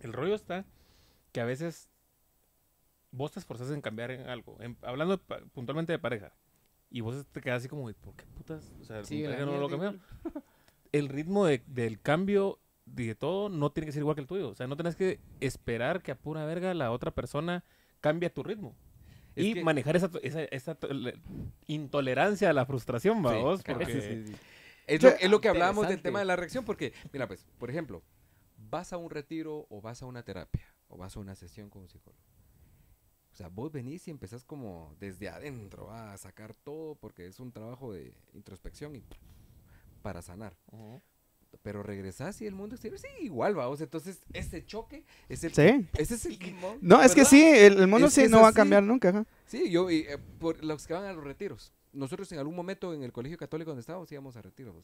el 0.00 0.12
rollo 0.12 0.36
está 0.36 0.64
que 1.32 1.40
a 1.40 1.44
veces 1.44 1.88
vos 3.10 3.32
te 3.32 3.40
esforzas 3.40 3.70
en 3.72 3.80
cambiar 3.80 4.12
en 4.12 4.28
algo, 4.28 4.56
en- 4.60 4.76
hablando 4.82 5.16
de 5.16 5.22
puntualmente 5.52 5.92
de 5.92 5.98
pareja, 5.98 6.32
y 6.88 7.00
vos 7.00 7.26
te 7.32 7.40
quedas 7.40 7.58
así 7.58 7.68
como, 7.68 7.92
¿por 7.94 8.14
qué 8.14 8.24
putas? 8.36 8.72
O 8.80 8.84
sea, 8.84 9.04
Sí, 9.04 9.22
no 9.24 9.58
lo 9.58 9.68
cambió. 9.68 9.94
El 10.92 11.08
ritmo 11.08 11.44
de- 11.46 11.62
del 11.66 12.00
cambio 12.00 12.58
de 12.86 13.14
todo 13.14 13.48
no 13.48 13.70
tiene 13.70 13.86
que 13.86 13.92
ser 13.92 14.00
igual 14.00 14.14
que 14.16 14.22
el 14.22 14.26
tuyo. 14.26 14.48
O 14.48 14.54
sea, 14.54 14.66
no 14.66 14.76
tenés 14.76 14.96
que 14.96 15.20
esperar 15.40 16.02
que 16.02 16.10
a 16.12 16.18
pura 16.18 16.44
verga 16.46 16.72
la 16.74 16.90
otra 16.90 17.10
persona 17.10 17.64
cambie 18.00 18.28
a 18.28 18.32
tu 18.34 18.42
ritmo. 18.42 18.74
Es 19.36 19.44
y 19.44 19.54
que- 19.54 19.62
manejar 19.64 19.96
esa, 19.96 20.10
esa, 20.22 20.42
esa 20.44 20.74
to- 20.74 20.92
le- 20.92 21.14
intolerancia 21.66 22.50
a 22.50 22.52
la 22.52 22.66
frustración, 22.66 23.18
Sí, 23.18 23.22
vamos, 23.24 23.62
cabal. 23.62 23.84
porque... 23.86 24.00
Sí, 24.00 24.08
sí, 24.24 24.26
sí. 24.32 24.38
Es 24.86 25.00
Sí, 25.02 25.06
lo, 25.06 25.12
es 25.12 25.30
lo 25.30 25.40
que 25.40 25.48
hablábamos 25.48 25.86
del 25.86 26.00
tema 26.00 26.18
de 26.20 26.24
la 26.24 26.34
reacción, 26.36 26.64
porque, 26.64 26.94
mira, 27.12 27.28
pues, 27.28 27.44
por 27.58 27.68
ejemplo, 27.68 28.02
vas 28.56 28.92
a 28.92 28.96
un 28.96 29.10
retiro 29.10 29.66
o 29.68 29.80
vas 29.82 30.02
a 30.02 30.06
una 30.06 30.22
terapia 30.22 30.66
o 30.88 30.96
vas 30.96 31.14
a 31.16 31.20
una 31.20 31.34
sesión 31.34 31.68
con 31.68 31.82
un 31.82 31.88
psicólogo. 31.88 32.22
O 33.32 33.36
sea, 33.36 33.48
vos 33.48 33.70
venís 33.70 34.08
y 34.08 34.10
empezás 34.10 34.44
como 34.44 34.96
desde 34.98 35.28
adentro 35.28 35.90
a 35.92 36.16
sacar 36.16 36.54
todo 36.54 36.94
porque 36.96 37.26
es 37.26 37.38
un 37.38 37.52
trabajo 37.52 37.92
de 37.92 38.14
introspección 38.32 38.96
y 38.96 39.04
para 40.02 40.22
sanar. 40.22 40.56
Pero 41.62 41.82
regresás 41.82 42.40
y 42.40 42.46
el 42.46 42.54
mundo 42.54 42.74
exterior 42.76 42.98
sí 43.00 43.08
igual, 43.20 43.54
vamos. 43.54 43.80
Entonces, 43.80 44.20
ese 44.32 44.64
choque 44.64 45.04
es 45.28 45.42
el 45.44 45.54
Sí. 45.54 45.88
ese 45.98 46.14
es 46.14 46.24
el 46.26 46.38
que- 46.38 46.54
No, 46.80 47.02
es 47.02 47.14
que 47.14 47.24
sí, 47.24 47.42
el, 47.42 47.78
el 47.78 47.86
mundo 47.88 48.06
Es 48.08 48.12
sí 48.14 48.28
no 48.28 48.42
va 48.42 48.48
a 48.48 48.52
cambiar 48.52 48.82
nunca. 48.82 49.08
ajá. 49.08 49.26
Sí, 49.46 49.70
yo, 49.70 49.90
y, 49.90 50.00
eh, 50.00 50.18
por 50.38 50.62
los 50.64 50.86
que 50.86 50.92
van 50.94 51.04
a 51.04 51.12
los 51.12 51.24
retiros. 51.24 51.72
Nosotros 51.92 52.30
en 52.32 52.38
algún 52.38 52.54
momento 52.54 52.92
en 52.92 53.02
el 53.02 53.12
colegio 53.12 53.38
católico 53.38 53.70
donde 53.70 53.80
estábamos 53.80 54.10
íbamos 54.12 54.36
a 54.36 54.42
retiros. 54.42 54.74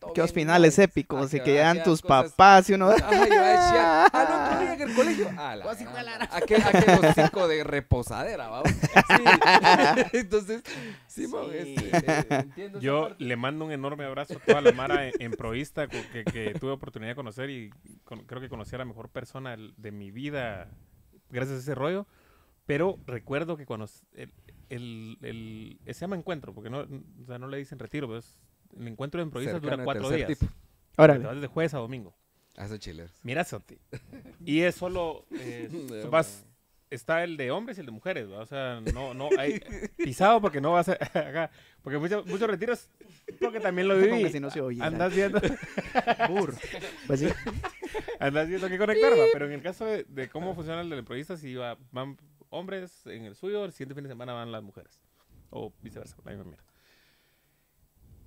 Pues. 0.00 0.12
Que 0.14 0.20
los 0.20 0.32
bien, 0.32 0.44
finales 0.46 0.74
igual. 0.74 0.84
épicos 0.84 1.32
Ah, 1.32 1.36
y 1.36 1.40
que 1.40 1.50
llegan 1.52 1.72
quedan 1.76 1.84
tus 1.84 2.02
cosas- 2.02 2.32
papás 2.32 2.70
y 2.70 2.74
uno... 2.74 2.88
Ajá, 2.90 3.26
y 3.26 3.30
va 3.30 3.46
a 3.46 3.48
decir, 3.50 3.78
ah, 4.12 4.58
no, 4.60 4.66
¿tú 4.66 4.72
en 4.72 4.88
el 4.88 4.94
colegio? 4.94 5.28
Ah, 5.38 5.56
la 5.56 5.64
la 5.66 6.02
gran- 6.02 6.28
aquel, 6.32 6.62
aquel 6.62 7.04
hocico 7.04 7.48
de 7.48 7.64
reposadera, 7.64 8.48
vamos. 8.48 8.68
Sí. 9.08 10.16
Entonces, 10.18 10.62
Simón, 11.06 11.46
Sí. 11.52 11.74
este, 11.76 11.96
eh, 11.96 12.26
entiendo 12.30 12.80
Yo 12.80 13.10
le 13.18 13.36
mando 13.36 13.64
un 13.64 13.72
enorme 13.72 14.04
abrazo 14.04 14.34
a 14.34 14.38
toda 14.38 14.60
la 14.60 14.72
Mara 14.72 15.06
en, 15.08 15.12
en 15.20 15.30
Proista 15.32 15.86
que, 15.88 16.24
que 16.24 16.54
tuve 16.58 16.72
oportunidad 16.72 17.10
de 17.12 17.16
conocer 17.16 17.50
y 17.50 17.70
con- 18.04 18.24
creo 18.24 18.40
que 18.40 18.48
conocí 18.48 18.74
a 18.74 18.78
la 18.78 18.84
mejor 18.84 19.08
persona 19.08 19.56
de 19.56 19.92
mi 19.92 20.10
vida 20.10 20.68
gracias 21.30 21.58
a 21.58 21.60
ese 21.60 21.74
rollo. 21.74 22.06
Pero 22.66 22.98
recuerdo 23.06 23.56
que 23.56 23.64
cuando 23.64 23.86
el, 24.14 24.30
el- 24.68 25.18
el- 25.22 25.78
se 25.94 26.00
llama 26.00 26.16
encuentro, 26.16 26.52
porque 26.54 26.68
no, 26.70 26.80
o 26.80 27.24
sea, 27.26 27.38
no 27.38 27.48
le 27.48 27.56
dicen 27.58 27.78
retiro, 27.78 28.06
pero 28.08 28.18
es- 28.18 28.36
el 28.76 28.88
encuentro 28.88 29.20
en 29.22 29.30
Proista 29.30 29.52
Cercano 29.52 29.72
dura 29.72 29.84
cuatro 29.84 30.10
días. 30.10 30.28
tipo. 30.28 30.46
Te 30.46 31.02
Órale. 31.02 31.24
vas 31.26 31.40
de 31.40 31.46
jueves 31.46 31.74
a 31.74 31.78
domingo. 31.78 32.14
Hace 32.56 32.78
chileros. 32.78 33.12
Mira, 33.22 33.44
Soti. 33.44 33.78
Y 34.44 34.60
es 34.62 34.74
solo. 34.74 35.26
eh, 35.30 35.68
De 35.90 36.06
vas, 36.08 36.44
está 36.90 37.22
el 37.22 37.36
de 37.36 37.50
hombres 37.52 37.76
y 37.78 37.80
el 37.80 37.86
de 37.86 37.92
mujeres, 37.92 38.28
¿va? 38.30 38.38
o 38.40 38.46
sea, 38.46 38.80
no, 38.92 39.14
no 39.14 39.28
hay 39.38 39.60
pisado 39.96 40.40
porque 40.40 40.60
no 40.60 40.72
vas 40.72 40.88
a, 40.88 40.92
acá, 41.14 41.50
porque 41.82 41.98
muchos, 41.98 42.26
muchos 42.26 42.48
retiros, 42.48 42.88
porque 43.40 43.60
también 43.60 43.86
lo 43.88 43.96
viví. 43.96 44.22
que 44.24 44.30
si 44.30 44.40
no 44.40 44.50
se 44.50 44.60
oye, 44.60 44.82
Andas 44.82 45.14
viendo, 45.14 45.38
Burro. 46.28 46.54
Pues 47.06 47.20
sí. 47.20 47.28
andas 48.18 48.48
viendo 48.48 48.68
que 48.68 48.78
conectar, 48.78 49.12
¿va? 49.12 49.24
pero 49.32 49.46
en 49.46 49.52
el 49.52 49.62
caso 49.62 49.84
de, 49.84 50.04
de 50.04 50.28
cómo 50.28 50.54
funciona 50.54 50.80
el 50.80 50.90
del 50.90 51.04
proyecto, 51.04 51.36
si 51.36 51.54
va, 51.54 51.76
van 51.92 52.16
hombres 52.50 53.06
en 53.06 53.24
el 53.24 53.36
suyo, 53.36 53.64
el 53.66 53.72
siguiente 53.72 53.94
fin 53.94 54.04
de 54.04 54.08
semana 54.10 54.32
van 54.32 54.50
las 54.50 54.62
mujeres, 54.62 55.00
o 55.50 55.72
viceversa, 55.82 56.16
la 56.24 56.30
misma 56.32 56.44
mierda. 56.46 56.64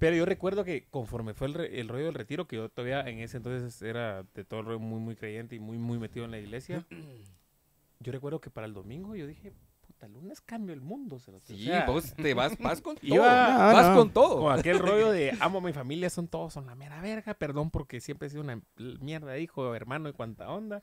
Pero 0.01 0.15
yo 0.15 0.25
recuerdo 0.25 0.63
que 0.63 0.87
conforme 0.89 1.35
fue 1.35 1.45
el, 1.45 1.53
re- 1.53 1.79
el 1.79 1.87
rollo 1.87 2.05
del 2.05 2.15
retiro, 2.15 2.47
que 2.47 2.55
yo 2.55 2.69
todavía 2.69 3.01
en 3.01 3.19
ese 3.19 3.37
entonces 3.37 3.79
era 3.83 4.23
de 4.33 4.43
todo 4.43 4.61
el 4.61 4.65
rollo 4.65 4.79
muy, 4.79 4.99
muy 4.99 5.15
creyente 5.15 5.55
y 5.55 5.59
muy, 5.59 5.77
muy 5.77 5.99
metido 5.99 6.25
en 6.25 6.31
la 6.31 6.39
iglesia, 6.39 6.83
yo 7.99 8.11
recuerdo 8.11 8.41
que 8.41 8.49
para 8.49 8.65
el 8.65 8.73
domingo 8.73 9.15
yo 9.15 9.27
dije, 9.27 9.53
puta, 9.85 10.07
el 10.07 10.13
lunes 10.13 10.41
cambio 10.41 10.73
el 10.73 10.81
mundo. 10.81 11.19
cerote". 11.19 11.53
O 11.53 11.55
Sí, 11.55 11.65
sea, 11.65 11.85
vos 11.85 12.15
te 12.15 12.33
vas, 12.33 12.57
vas 12.57 12.81
con 12.81 12.95
todo. 12.97 13.05
Iba- 13.15 13.69
Ah, 13.69 13.73
vas 13.73 13.89
no. 13.89 13.95
con 13.97 14.09
todo. 14.09 14.39
Con 14.41 14.57
aquel 14.57 14.79
rollo 14.79 15.11
de 15.11 15.37
amo 15.39 15.59
a 15.59 15.61
mi 15.61 15.71
familia, 15.71 16.09
son 16.09 16.27
todos, 16.27 16.51
son 16.53 16.65
la 16.65 16.73
mera 16.73 16.99
verga, 16.99 17.35
perdón 17.35 17.69
porque 17.69 18.01
siempre 18.01 18.25
he 18.27 18.31
sido 18.31 18.41
una 18.41 18.59
mierda, 19.01 19.37
hijo, 19.37 19.75
hermano 19.75 20.09
y 20.09 20.13
cuánta 20.13 20.49
onda. 20.49 20.81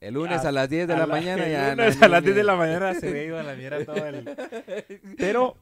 El 0.00 0.14
lunes 0.14 0.46
A- 0.46 0.48
a 0.48 0.52
las 0.52 0.70
10 0.70 0.88
de 0.88 0.94
A 0.94 0.98
la, 0.98 1.06
mañana 1.06 1.44
el 1.46 1.52
ya. 1.52 1.74
lunes 1.74 1.98
no- 1.98 2.06
a 2.06 2.08
las 2.08 2.22
10 2.24 2.36
de 2.36 2.42
la 2.44 2.56
mañana 2.56 2.94
se 2.94 3.10
ve 3.12 3.26
ido 3.26 3.38
a 3.38 3.42
la 3.42 3.54
mierda 3.54 3.84
todo 3.84 4.06
el... 4.06 4.24
Pero 5.18 5.56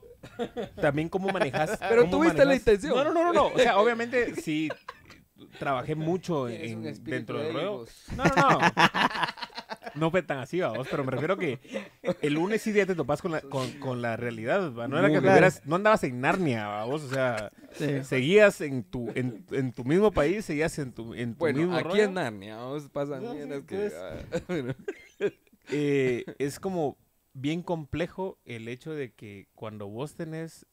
también 0.81 1.09
cómo 1.09 1.29
manejas... 1.31 1.79
Pero 1.89 2.03
cómo 2.03 2.19
tuviste 2.19 2.45
la 2.45 2.55
intención. 2.55 2.95
No, 2.95 3.05
no, 3.05 3.13
no, 3.13 3.25
no, 3.25 3.33
no. 3.33 3.47
O 3.49 3.59
sea, 3.59 3.79
obviamente 3.79 4.35
sí 4.43 4.69
trabajé 5.59 5.95
mucho 5.95 6.49
en- 6.49 6.83
dentro 7.05 7.39
del 7.39 7.57
hijos. 7.57 7.91
No, 8.17 8.25
no, 8.25 8.33
no. 8.51 8.59
No 9.95 10.11
fue 10.11 10.23
tan 10.25 10.39
así, 10.39 10.59
vamos, 10.61 10.89
pero 10.91 11.05
me 11.05 11.13
refiero 11.13 11.37
que 11.37 11.61
el 12.21 12.35
lunes 12.35 12.63
sí 12.63 12.73
ya 12.73 12.85
te 12.85 12.97
topas 12.97 13.23
con 13.23 13.31
la, 13.31 13.41
con, 13.43 13.71
con 13.79 14.03
la 14.03 14.17
realidad, 14.17 14.73
¿va? 14.75 14.89
No 14.89 14.99
era 14.99 15.09
que 15.09 15.21
tuvieras- 15.21 15.63
no 15.67 15.77
andabas 15.77 16.03
en 16.03 16.21
Narnia, 16.21 16.67
vamos, 16.67 17.05
o 17.05 17.09
sea, 17.11 17.53
Sí. 17.79 18.03
seguías 18.03 18.61
en 18.61 18.83
tu, 18.83 19.11
en, 19.15 19.45
en 19.53 19.73
tu 19.73 19.85
mismo 19.85 20.11
país, 20.11 20.45
seguías 20.45 20.77
en 20.81 20.93
tu, 20.93 21.15
en 21.15 21.35
tu 21.35 21.39
Bueno, 21.39 21.59
mismo 21.61 21.77
aquí 21.77 21.85
rollo. 21.89 22.03
en 22.05 22.15
Narnia, 22.15 22.57
vamos, 22.57 22.89
pasan 22.89 23.23
No, 23.23 23.35
mierdas 23.35 23.63
que. 23.63 24.75
Eh, 25.71 26.25
es 26.39 26.61
como 26.61 26.99
bien 27.35 27.63
complejo 27.63 28.39
el 28.45 28.69
hecho 28.69 28.93
de 28.93 29.13
que 29.13 29.49
cuando 29.55 29.89
vos 29.89 30.15
tenés 30.15 30.67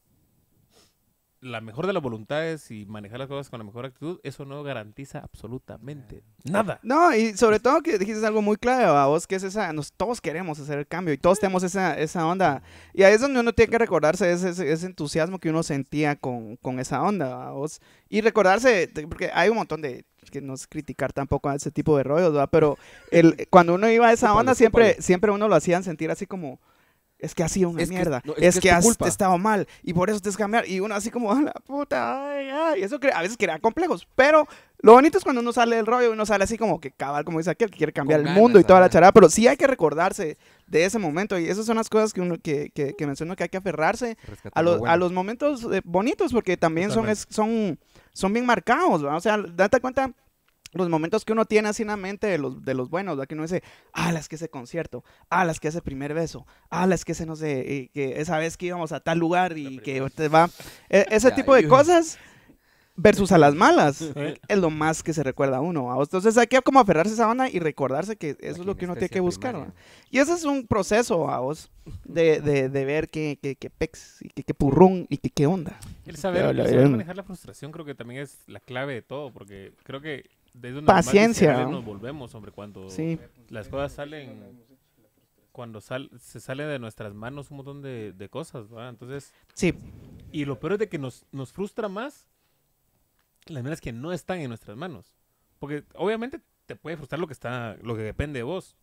la 1.42 1.60
mejor 1.60 1.88
de 1.88 1.92
las 1.92 2.02
voluntades 2.02 2.70
y 2.70 2.86
manejar 2.86 3.18
las 3.18 3.28
cosas 3.28 3.50
con 3.50 3.58
la 3.58 3.64
mejor 3.64 3.84
actitud, 3.84 4.20
eso 4.22 4.44
no 4.44 4.62
garantiza 4.62 5.18
absolutamente 5.18 6.22
nada. 6.44 6.78
No, 6.84 7.14
y 7.14 7.36
sobre 7.36 7.58
todo 7.58 7.82
que 7.82 7.98
dijiste 7.98 8.24
algo 8.24 8.42
muy 8.42 8.56
clave, 8.56 8.84
a 8.84 9.06
vos, 9.06 9.26
que 9.26 9.34
es 9.34 9.42
esa, 9.42 9.72
nos, 9.72 9.92
todos 9.92 10.20
queremos 10.20 10.60
hacer 10.60 10.78
el 10.78 10.86
cambio 10.86 11.12
y 11.12 11.18
todos 11.18 11.40
tenemos 11.40 11.64
esa, 11.64 11.98
esa 11.98 12.24
onda. 12.26 12.62
Y 12.94 13.02
ahí 13.02 13.14
es 13.14 13.20
donde 13.20 13.40
uno 13.40 13.52
tiene 13.52 13.72
que 13.72 13.78
recordarse 13.78 14.30
ese, 14.30 14.50
ese, 14.50 14.72
ese 14.72 14.86
entusiasmo 14.86 15.40
que 15.40 15.50
uno 15.50 15.64
sentía 15.64 16.14
con, 16.14 16.56
con 16.58 16.78
esa 16.78 17.02
onda, 17.02 17.34
¿va 17.34 17.50
vos. 17.50 17.80
Y 18.08 18.20
recordarse, 18.20 18.88
porque 19.08 19.32
hay 19.34 19.50
un 19.50 19.56
montón 19.56 19.82
de, 19.82 20.04
que 20.30 20.40
no 20.40 20.54
es 20.54 20.68
criticar 20.68 21.12
tampoco 21.12 21.48
a 21.48 21.56
ese 21.56 21.72
tipo 21.72 21.96
de 21.96 22.04
rollos, 22.04 22.36
¿va? 22.36 22.46
Pero 22.46 22.78
el, 23.10 23.48
cuando 23.50 23.74
uno 23.74 23.90
iba 23.90 24.06
a 24.06 24.12
esa 24.12 24.32
onda, 24.32 24.54
siempre, 24.54 24.96
siempre 25.00 25.32
uno 25.32 25.48
lo 25.48 25.56
hacían 25.56 25.82
sentir 25.82 26.10
así 26.12 26.24
como... 26.24 26.60
Es 27.22 27.34
que 27.36 27.42
ha 27.44 27.48
sido 27.48 27.70
una 27.70 27.80
Es 27.82 27.88
que- 27.88 27.94
mierda. 27.94 28.20
no, 28.24 28.32
es, 28.36 28.58
que, 28.58 28.68
es 28.68 28.72
tu 28.74 28.78
has 28.78 28.84
culpa. 28.84 29.06
estado 29.08 29.38
mal. 29.38 29.68
Y 29.84 29.94
por 29.94 30.10
eso 30.10 30.18
tienes 30.20 30.36
que 30.36 30.42
cambiar. 30.42 30.68
Y 30.68 30.80
uno 30.80 30.94
así 30.94 31.08
como, 31.10 31.32
"A 31.32 31.40
la 31.40 31.52
puta, 31.52 32.30
ay, 32.30 32.48
ay". 32.50 32.80
Y 32.80 32.82
eso 32.82 32.98
a 33.14 33.22
veces 33.22 33.36
crea 33.38 33.58
complejos. 33.60 34.08
Pero 34.16 34.48
lo 34.80 34.92
bonito 34.94 35.18
es 35.18 35.24
cuando 35.24 35.40
uno 35.40 35.52
sale 35.52 35.76
del 35.76 35.86
rollo, 35.86 36.10
uno 36.10 36.26
sale 36.26 36.42
así 36.42 36.58
como 36.58 36.80
que 36.80 36.90
cabal, 36.90 37.24
como 37.24 37.38
dice 37.38 37.50
aquel, 37.50 37.70
que 37.70 37.78
quiere 37.78 37.92
cambiar 37.92 38.20
Con 38.22 38.28
el 38.28 38.34
mundo 38.34 38.58
y 38.58 38.64
toda 38.64 38.80
la 38.80 38.90
charada. 38.90 39.12
Pero 39.12 39.30
sí 39.30 39.46
hay 39.46 39.56
que 39.56 39.68
recordarse 39.68 40.36
de 40.66 40.84
ese 40.84 40.98
momento. 40.98 41.38
Y 41.38 41.48
esas 41.48 41.64
son 41.64 41.76
las 41.76 41.88
cosas 41.88 42.12
que 42.12 42.20
uno 42.20 42.36
que, 42.42 42.70
que, 42.74 42.94
que 42.98 43.06
menciono 43.06 43.36
que 43.36 43.44
hay 43.44 43.48
que 43.48 43.56
aferrarse 43.58 44.16
a, 44.52 44.60
lo 44.62 44.78
los- 44.78 44.88
a 44.88 44.96
los 44.96 45.12
momentos 45.12 45.62
eh, 45.72 45.80
bonitos, 45.84 46.32
porque 46.32 46.56
también 46.56 46.90
son, 46.90 47.08
es- 47.08 47.26
son, 47.30 47.78
son 48.12 48.32
bien 48.32 48.44
marcados. 48.46 49.04
¿va? 49.06 49.16
O 49.16 49.20
sea, 49.20 49.38
date 49.38 49.80
cuenta 49.80 50.10
los 50.72 50.88
momentos 50.88 51.24
que 51.24 51.32
uno 51.32 51.44
tiene 51.44 51.68
así 51.68 51.82
en 51.82 51.88
la 51.88 51.96
mente 51.96 52.26
de 52.26 52.38
los, 52.38 52.62
de 52.64 52.74
los 52.74 52.88
buenos, 52.90 53.18
¿va? 53.18 53.26
que 53.26 53.34
uno 53.34 53.42
dice, 53.44 53.62
ah, 53.92 54.12
las 54.12 54.28
que 54.28 54.36
ese 54.36 54.48
concierto, 54.48 55.04
ah, 55.30 55.44
las 55.44 55.60
que 55.60 55.68
ese 55.68 55.82
primer 55.82 56.14
beso, 56.14 56.46
ah, 56.70 56.86
las 56.86 57.04
que 57.04 57.12
ese, 57.12 57.26
no 57.26 57.36
sé, 57.36 57.60
eh, 57.60 57.90
que 57.92 58.20
esa 58.20 58.38
vez 58.38 58.56
que 58.56 58.66
íbamos 58.66 58.92
a 58.92 59.00
tal 59.00 59.18
lugar 59.18 59.56
y 59.58 59.78
que 59.78 60.00
te 60.14 60.28
va, 60.28 60.48
e- 60.88 61.06
ese 61.10 61.28
Ya, 61.30 61.34
tipo 61.34 61.54
de 61.54 61.68
cosas 61.68 62.18
versus 62.94 63.32
a 63.32 63.38
las 63.38 63.54
malas, 63.54 64.02
Eh. 64.16 64.38
es 64.48 64.58
lo 64.58 64.68
más 64.70 65.02
que 65.02 65.12
se 65.14 65.22
recuerda 65.22 65.56
a 65.56 65.60
uno. 65.60 65.84
¿va? 65.86 66.02
Entonces 66.02 66.36
hay 66.36 66.46
que 66.46 66.60
como 66.60 66.78
aferrarse 66.80 67.12
a 67.12 67.14
esa 67.14 67.30
onda 67.30 67.48
y 67.48 67.58
recordarse 67.58 68.16
que 68.16 68.36
eso 68.40 68.60
es 68.60 68.66
lo 68.66 68.76
que 68.76 68.84
uno 68.84 68.94
tiene 68.94 69.08
que 69.08 69.20
buscar. 69.20 69.56
¿va? 69.56 69.72
Y 70.10 70.18
ese 70.18 70.34
es 70.34 70.44
un 70.44 70.66
proceso 70.66 71.28
a 71.30 71.40
vos 71.40 71.70
de, 72.04 72.40
de, 72.40 72.68
de 72.68 72.84
ver 72.84 73.08
qué, 73.08 73.38
qué, 73.42 73.56
qué 73.56 73.70
pex 73.70 74.20
y 74.22 74.28
qué, 74.28 74.42
qué 74.44 74.54
purrún 74.54 75.06
y 75.08 75.16
qué, 75.18 75.30
qué 75.30 75.46
onda. 75.46 75.78
El 76.06 76.16
saber, 76.16 76.44
el 76.44 76.56
saber 76.66 76.88
manejar 76.88 77.16
la 77.16 77.22
frustración 77.24 77.72
creo 77.72 77.84
que 77.86 77.94
también 77.94 78.22
es 78.22 78.38
la 78.46 78.60
clave 78.60 78.92
de 78.94 79.02
todo, 79.02 79.32
porque 79.32 79.72
creo 79.84 80.00
que 80.02 80.28
Paciencia, 80.84 81.64
¿no? 81.64 81.70
nos 81.70 81.84
volvemos, 81.84 82.34
hombre, 82.34 82.52
cuando 82.52 82.88
Sí. 82.90 83.18
las 83.48 83.68
cosas 83.68 83.92
salen, 83.92 84.62
cuando 85.50 85.80
sal, 85.80 86.10
se 86.18 86.40
sale 86.40 86.64
de 86.64 86.78
nuestras 86.78 87.14
manos 87.14 87.50
un 87.50 87.58
montón 87.58 87.82
de, 87.82 88.12
de 88.12 88.28
cosas, 88.28 88.72
¿va? 88.72 88.88
Entonces, 88.88 89.32
Sí, 89.54 89.74
y 90.30 90.44
lo 90.44 90.58
peor 90.58 90.74
es 90.74 90.78
de 90.80 90.88
que 90.88 90.98
nos, 90.98 91.26
nos 91.32 91.52
frustra 91.52 91.88
más 91.88 92.28
las 93.46 93.62
maneras 93.62 93.80
que 93.80 93.92
no 93.92 94.12
están 94.12 94.40
en 94.40 94.48
nuestras 94.48 94.76
manos. 94.76 95.14
Porque 95.58 95.84
obviamente 95.94 96.40
te 96.66 96.76
puede 96.76 96.96
frustrar 96.96 97.18
lo 97.20 97.26
que 97.26 97.32
está, 97.32 97.76
lo 97.82 97.96
que 97.96 98.02
depende 98.02 98.38
de 98.38 98.44
vos. 98.44 98.76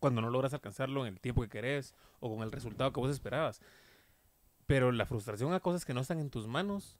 Cuando 0.00 0.20
no 0.20 0.30
logras 0.30 0.52
alcanzarlo 0.54 1.06
en 1.06 1.14
el 1.14 1.20
tiempo 1.20 1.42
que 1.42 1.48
querés 1.48 1.94
o 2.20 2.34
con 2.34 2.42
el 2.42 2.50
resultado 2.52 2.92
que 2.92 3.00
vos 3.00 3.10
esperabas. 3.10 3.60
Pero 4.66 4.90
la 4.92 5.06
frustración 5.06 5.52
a 5.52 5.60
cosas 5.60 5.84
que 5.84 5.94
no 5.94 6.00
están 6.00 6.18
en 6.18 6.30
tus 6.30 6.46
manos, 6.48 6.96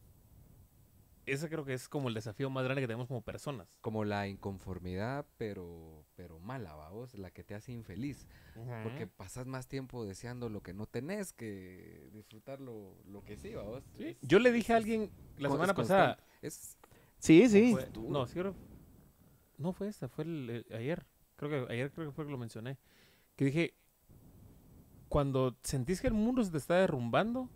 ese 1.27 1.49
creo 1.49 1.65
que 1.65 1.75
es 1.75 1.89
como 1.89 2.09
el 2.09 2.15
desafío 2.15 2.51
más 2.51 2.65
grande 2.65 2.83
que 2.83 2.87
tenemos 2.89 3.07
como 3.09 3.23
personas. 3.23 3.69
Como 3.81 4.05
la 4.05 4.27
inconformidad, 4.29 5.25
pero, 5.39 6.05
pero 6.17 6.39
mala, 6.41 6.75
vos, 6.91 7.15
la 7.15 7.31
que 7.31 7.45
te 7.45 7.55
hace 7.55 7.73
infeliz. 7.73 8.27
Porque 8.83 9.07
pasas 9.07 9.47
más 9.47 9.69
tiempo 9.69 10.05
deseando 10.05 10.49
lo 10.49 10.63
que 10.63 10.75
no 10.75 10.87
tenés 10.87 11.33
que 11.33 12.11
disfrutar 12.13 12.61
lo, 12.61 12.97
lo 13.07 13.23
que 13.25 13.37
sí, 13.37 13.55
vos. 13.55 13.83
Sí. 13.97 14.17
Yo 14.23 14.39
le 14.39 14.51
dije 14.53 14.73
a 14.73 14.77
alguien 14.77 15.11
la 15.39 15.49
Con- 15.49 15.59
semana 15.59 15.73
es 15.73 15.77
pasada. 15.77 16.19
Es, 16.43 16.77
sí, 17.19 17.49
sí. 17.49 17.73
fue- 17.73 17.89
no, 18.09 18.27
sí, 18.27 18.35
creo- 18.35 18.57
no 19.59 19.73
fue 19.73 19.89
esta, 19.89 20.09
fue 20.09 20.25
el, 20.25 20.51
el- 20.69 20.75
ayer. 20.77 21.07
Creo 21.37 21.67
que 21.67 21.73
ayer 21.73 21.91
creo 21.93 22.09
que 22.09 22.13
fue 22.13 22.25
que 22.27 22.33
lo 22.33 22.39
mencioné. 22.39 22.79
Que 23.37 23.45
dije, 23.47 23.75
cuando 25.09 25.57
sentís 25.63 26.01
que 26.01 26.09
el 26.09 26.15
mundo 26.15 26.43
se 26.43 26.51
te 26.51 26.59
está 26.59 26.75
derrumbando, 26.77 27.49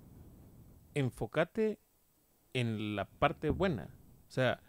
enfócate 0.94 1.78
en 2.60 2.96
la 2.96 3.04
parte 3.04 3.50
buena. 3.50 3.90
O 4.28 4.30
sea, 4.30 4.60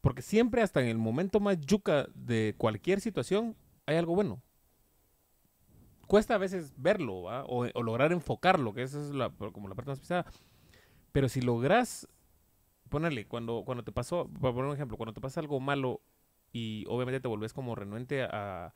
porque 0.00 0.22
siempre 0.22 0.62
hasta 0.62 0.80
en 0.80 0.88
el 0.88 0.98
momento 0.98 1.40
más 1.40 1.60
yuca 1.60 2.08
de 2.14 2.54
cualquier 2.56 3.00
situación 3.00 3.56
hay 3.86 3.96
algo 3.96 4.14
bueno. 4.14 4.42
Cuesta 6.06 6.34
a 6.34 6.38
veces 6.38 6.74
verlo, 6.76 7.22
¿va? 7.22 7.44
O, 7.44 7.66
o 7.72 7.82
lograr 7.82 8.12
enfocarlo, 8.12 8.74
que 8.74 8.82
esa 8.82 9.00
es 9.00 9.10
la, 9.10 9.30
como 9.30 9.68
la 9.68 9.74
parte 9.74 9.90
más 9.90 10.00
pesada. 10.00 10.26
Pero 11.12 11.28
si 11.28 11.40
logras 11.40 12.08
ponerle, 12.88 13.26
cuando, 13.26 13.62
cuando 13.64 13.84
te 13.84 13.92
pasó, 13.92 14.28
para 14.40 14.54
poner 14.54 14.70
un 14.70 14.74
ejemplo, 14.74 14.96
cuando 14.96 15.12
te 15.12 15.20
pasa 15.20 15.40
algo 15.40 15.60
malo 15.60 16.00
y 16.52 16.84
obviamente 16.88 17.20
te 17.20 17.28
volvés 17.28 17.52
como 17.52 17.74
renuente 17.76 18.22
a, 18.24 18.74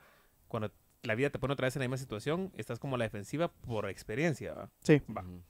cuando 0.48 0.70
la 1.02 1.14
vida 1.14 1.30
te 1.30 1.38
pone 1.38 1.54
otra 1.54 1.66
vez 1.66 1.76
en 1.76 1.80
la 1.80 1.88
misma 1.88 1.98
situación, 1.98 2.52
estás 2.56 2.78
como 2.78 2.96
a 2.96 2.98
la 2.98 3.04
defensiva 3.04 3.48
por 3.48 3.88
experiencia, 3.88 4.54
¿va? 4.54 4.70
Sí. 4.82 5.00
Va. 5.16 5.22
ujú. 5.22 5.42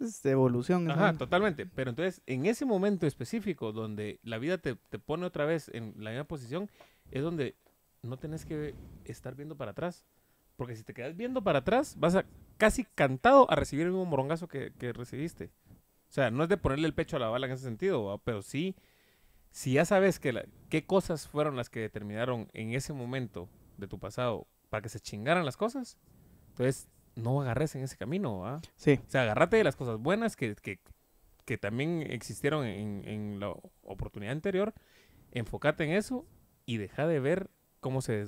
Es 0.00 0.24
evolución. 0.26 0.90
ajá, 0.90 1.12
¿no? 1.12 1.18
totalmente. 1.18 1.66
Pero 1.66 1.90
entonces, 1.90 2.20
en 2.26 2.46
ese 2.46 2.64
momento 2.64 3.06
específico 3.06 3.72
donde 3.72 4.18
la 4.22 4.38
vida 4.38 4.58
te, 4.58 4.74
te 4.74 4.98
pone 4.98 5.24
otra 5.26 5.44
vez 5.44 5.70
en 5.72 5.94
la 5.98 6.10
misma 6.10 6.24
posición, 6.24 6.68
es 7.10 7.22
donde 7.22 7.54
no 8.02 8.16
tenés 8.18 8.44
que 8.44 8.74
estar 9.04 9.34
viendo 9.34 9.56
para 9.56 9.70
atrás. 9.70 10.04
Porque 10.56 10.76
si 10.76 10.84
te 10.84 10.94
quedas 10.94 11.16
viendo 11.16 11.42
para 11.42 11.60
atrás, 11.60 11.96
vas 11.98 12.14
a 12.14 12.24
casi 12.58 12.84
cantado 12.84 13.50
a 13.50 13.56
recibir 13.56 13.86
el 13.86 13.92
mismo 13.92 14.04
morongazo 14.06 14.46
que, 14.46 14.72
que 14.78 14.92
recibiste. 14.92 15.50
O 16.08 16.12
sea, 16.14 16.30
no 16.30 16.44
es 16.44 16.48
de 16.48 16.56
ponerle 16.56 16.86
el 16.86 16.94
pecho 16.94 17.16
a 17.16 17.20
la 17.20 17.28
bala 17.28 17.46
en 17.46 17.52
ese 17.52 17.64
sentido, 17.64 18.04
¿va? 18.04 18.18
pero 18.18 18.40
sí, 18.42 18.76
si 19.50 19.72
ya 19.72 19.84
sabes 19.84 20.20
que 20.20 20.32
la- 20.32 20.44
qué 20.68 20.86
cosas 20.86 21.26
fueron 21.26 21.56
las 21.56 21.70
que 21.70 21.80
determinaron 21.80 22.48
en 22.52 22.72
ese 22.72 22.92
momento 22.92 23.48
de 23.78 23.88
tu 23.88 23.98
pasado 23.98 24.46
para 24.70 24.80
que 24.82 24.88
se 24.88 25.00
chingaran 25.00 25.44
las 25.44 25.56
cosas, 25.56 25.98
entonces 26.50 26.88
no 27.16 27.40
agarres 27.42 27.74
en 27.74 27.82
ese 27.82 27.96
camino, 27.96 28.40
¿va? 28.40 28.60
Sí. 28.76 29.00
O 29.06 29.10
sea, 29.10 29.22
agárrate 29.22 29.56
de 29.56 29.64
las 29.64 29.76
cosas 29.76 29.98
buenas 29.98 30.36
que, 30.36 30.54
que, 30.56 30.78
que 31.44 31.58
también 31.58 32.02
existieron 32.10 32.66
en, 32.66 33.06
en 33.06 33.40
la 33.40 33.50
oportunidad 33.82 34.32
anterior, 34.32 34.72
enfócate 35.32 35.84
en 35.84 35.92
eso 35.92 36.24
y 36.66 36.76
deja 36.78 37.06
de 37.06 37.20
ver 37.20 37.50
cómo 37.80 38.00
se 38.02 38.24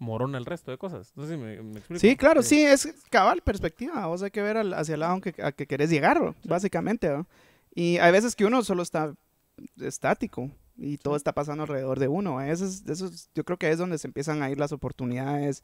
desmorona 0.00 0.38
el 0.38 0.44
resto 0.46 0.70
de 0.70 0.78
cosas. 0.78 1.12
No 1.16 1.24
sé 1.26 1.32
si 1.32 1.36
me, 1.38 1.62
me 1.62 1.78
explico. 1.78 2.00
Sí, 2.00 2.16
claro, 2.16 2.42
sí, 2.42 2.62
es 2.62 2.86
cabal 3.10 3.40
perspectiva. 3.42 4.06
Vos 4.06 4.22
hay 4.22 4.30
que 4.30 4.42
ver 4.42 4.56
al- 4.56 4.74
hacia 4.74 4.94
el 4.94 5.00
lado 5.00 5.20
que, 5.20 5.34
a 5.42 5.52
que 5.52 5.66
querés 5.66 5.90
llegar, 5.90 6.20
¿no? 6.20 6.34
básicamente. 6.44 7.08
¿no? 7.08 7.26
Y 7.74 7.98
hay 7.98 8.12
veces 8.12 8.36
que 8.36 8.44
uno 8.44 8.62
solo 8.62 8.82
está 8.82 9.14
estático 9.80 10.50
y 10.76 10.98
todo 10.98 11.16
está 11.16 11.32
pasando 11.32 11.62
alrededor 11.62 11.98
de 11.98 12.08
uno. 12.08 12.40
Eso 12.40 12.64
es, 12.66 12.84
eso 12.88 13.06
es- 13.06 13.30
yo 13.34 13.44
creo 13.44 13.58
que 13.58 13.70
es 13.70 13.78
donde 13.78 13.98
se 13.98 14.06
empiezan 14.06 14.42
a 14.42 14.50
ir 14.50 14.58
las 14.58 14.72
oportunidades, 14.72 15.62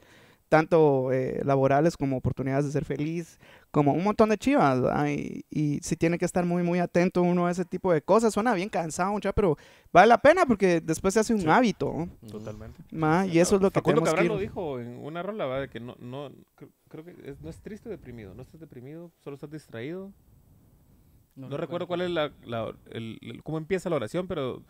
tanto 0.48 1.12
eh, 1.12 1.40
laborales 1.44 1.96
como 1.96 2.16
oportunidades 2.16 2.64
de 2.64 2.72
ser 2.72 2.84
feliz, 2.84 3.38
como 3.70 3.92
un 3.92 4.02
montón 4.02 4.28
de 4.30 4.38
chivas. 4.38 4.80
Y, 5.10 5.44
y 5.50 5.78
sí 5.82 5.96
tiene 5.96 6.18
que 6.18 6.24
estar 6.24 6.44
muy, 6.46 6.62
muy 6.62 6.78
atento 6.78 7.22
uno 7.22 7.46
a 7.46 7.50
ese 7.50 7.64
tipo 7.64 7.92
de 7.92 8.00
cosas. 8.02 8.32
Suena 8.34 8.54
bien 8.54 8.68
cansado, 8.68 9.12
mucha, 9.12 9.32
pero 9.32 9.56
vale 9.92 10.08
la 10.08 10.18
pena 10.18 10.46
porque 10.46 10.80
después 10.80 11.14
se 11.14 11.20
hace 11.20 11.34
un 11.34 11.40
Sí. 11.42 11.48
hábito. 11.48 12.08
Totalmente. 12.30 12.82
Ma, 12.90 13.26
y 13.26 13.38
eso 13.38 13.56
es 13.56 13.62
lo 13.62 13.70
que 13.70 13.80
Facundo 13.80 14.00
tenemos 14.02 14.08
que 14.10 14.16
Cabral 14.16 14.24
ir. 14.24 14.30
lo 14.32 14.38
dijo 14.38 14.80
en 14.80 14.96
una 15.04 15.22
rola, 15.22 15.46
¿va? 15.46 15.60
De 15.60 15.68
que 15.68 15.80
no, 15.80 15.94
no, 16.00 16.30
cre- 16.56 16.70
creo 16.88 17.04
que 17.04 17.10
es- 17.24 17.40
no 17.40 17.50
es 17.50 17.60
triste 17.60 17.88
o 17.88 17.92
deprimido. 17.92 18.34
No 18.34 18.42
estás 18.42 18.60
deprimido, 18.60 19.12
solo 19.22 19.34
estás 19.34 19.50
distraído. 19.50 20.12
No, 21.36 21.56
recuerdo 21.56 21.86
cuál 21.86 22.00
es 22.00 22.10
la, 22.10 22.32
la- 22.44 22.74
el- 22.90 23.18
el- 23.22 23.42
cómo 23.44 23.58
empieza 23.58 23.88
la 23.88 23.96
oración, 23.96 24.26
pero 24.26 24.62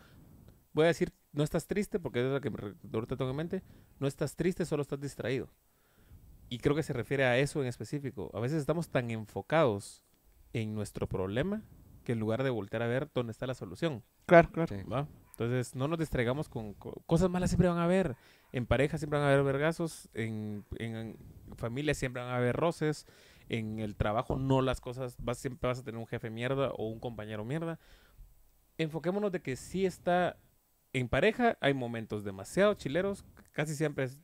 voy 0.73 0.83
a 0.83 0.87
decir, 0.87 1.11
no 1.31 1.43
estás 1.43 1.65
triste, 1.65 1.99
porque 1.99 2.19
es 2.23 2.31
la 2.31 2.39
que 2.41 2.51
ahorita 2.93 3.15
tengo 3.17 3.31
en 3.31 3.37
mente. 3.37 3.63
No 3.99 4.07
estás 4.07 4.35
triste, 4.35 4.65
solo 4.65 4.83
estás 4.83 4.99
distraído. 4.99 5.47
Y 6.49 6.57
creo 6.59 6.75
que 6.75 6.83
se 6.83 6.93
refiere 6.93 7.25
a 7.25 7.37
eso 7.37 7.61
en 7.61 7.67
específico. 7.67 8.31
A 8.33 8.39
veces 8.39 8.59
estamos 8.59 8.89
tan 8.89 9.11
enfocados 9.11 10.03
en 10.53 10.73
nuestro 10.73 11.07
problema 11.07 11.61
que 12.03 12.13
en 12.13 12.19
lugar 12.19 12.43
de 12.43 12.49
voltear 12.49 12.81
a 12.81 12.87
ver 12.87 13.09
dónde 13.13 13.31
está 13.31 13.45
la 13.45 13.53
solución. 13.53 14.03
Claro, 14.25 14.51
claro. 14.51 14.75
Sí. 14.75 14.83
¿va? 14.83 15.07
Entonces, 15.31 15.75
no 15.75 15.87
nos 15.87 15.99
distraigamos 15.99 16.49
con, 16.49 16.73
co- 16.73 17.01
cosas 17.05 17.29
malas, 17.29 17.51
siempre 17.51 17.69
van 17.69 17.77
a 17.77 17.83
haber. 17.83 18.15
En 18.51 18.65
pareja 18.65 18.97
siempre 18.97 19.19
van 19.19 19.27
a 19.27 19.31
haber 19.31 19.45
vergazos, 19.45 20.09
en, 20.13 20.65
en 20.77 21.17
familia 21.55 21.93
siempre 21.93 22.21
van 22.21 22.31
a 22.31 22.37
haber 22.37 22.55
roces, 22.55 23.05
en 23.47 23.79
el 23.79 23.95
trabajo 23.95 24.37
no 24.37 24.61
las 24.61 24.81
cosas, 24.81 25.15
vas, 25.19 25.37
siempre 25.37 25.67
vas 25.67 25.79
a 25.79 25.83
tener 25.83 25.99
un 25.99 26.07
jefe 26.07 26.29
mierda 26.29 26.71
o 26.71 26.87
un 26.89 26.99
compañero 26.99 27.45
mierda. 27.45 27.79
Enfoquémonos 28.77 29.31
de 29.31 29.41
que 29.41 29.55
sí 29.55 29.85
está 29.85 30.37
en 30.93 31.09
pareja, 31.09 31.57
hay 31.61 31.73
momentos 31.73 32.23
demasiado 32.23 32.73
chileros, 32.73 33.23
casi 33.51 33.75
siempre 33.75 34.05
es, 34.05 34.17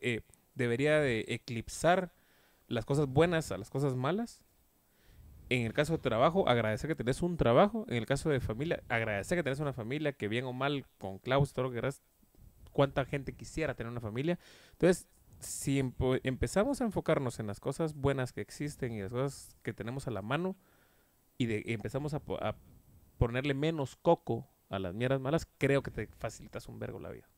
eh, 0.00 0.22
debería 0.54 1.00
de 1.00 1.24
eclipsar 1.28 2.12
las 2.68 2.84
cosas 2.84 3.06
buenas 3.06 3.52
a 3.52 3.58
las 3.58 3.70
cosas 3.70 3.94
malas. 3.94 4.40
En 5.48 5.66
el 5.66 5.74
caso 5.74 5.92
de 5.92 5.98
trabajo, 5.98 6.48
agradecer 6.48 6.88
que 6.88 6.94
tenés 6.94 7.22
un 7.22 7.36
trabajo. 7.36 7.84
En 7.88 7.96
el 7.96 8.06
caso 8.06 8.30
de 8.30 8.40
familia, 8.40 8.82
agradecer 8.88 9.36
que 9.36 9.42
tenés 9.42 9.60
una 9.60 9.72
familia 9.72 10.12
que 10.12 10.28
bien 10.28 10.44
o 10.44 10.52
mal, 10.52 10.86
con 10.98 11.18
Klaus, 11.18 11.52
todo 11.52 11.64
lo 11.64 11.70
que 11.70 11.74
quieras, 11.74 12.02
cuánta 12.72 13.04
gente 13.04 13.34
quisiera 13.34 13.74
tener 13.74 13.90
una 13.90 14.00
familia. 14.00 14.38
Entonces, 14.72 15.08
si 15.40 15.78
empezamos 16.22 16.80
a 16.80 16.84
enfocarnos 16.84 17.40
en 17.40 17.46
las 17.46 17.60
cosas 17.60 17.94
buenas 17.94 18.32
que 18.32 18.40
existen 18.40 18.92
y 18.92 19.02
las 19.02 19.10
cosas 19.10 19.56
que 19.62 19.72
tenemos 19.72 20.06
a 20.06 20.10
la 20.10 20.22
mano 20.22 20.56
y, 21.36 21.72
empezamos 21.72 22.14
a, 22.14 22.22
a 22.40 22.56
ponerle 23.18 23.54
menos 23.54 23.96
coco 23.96 24.48
a 24.70 24.78
las 24.78 24.94
mierdas 24.94 25.20
malas, 25.20 25.46
creo 25.58 25.82
que 25.82 25.90
te 25.90 26.06
facilitas 26.06 26.68
un 26.68 26.78
vergo 26.78 26.98
la 26.98 27.10
vida. 27.10 27.28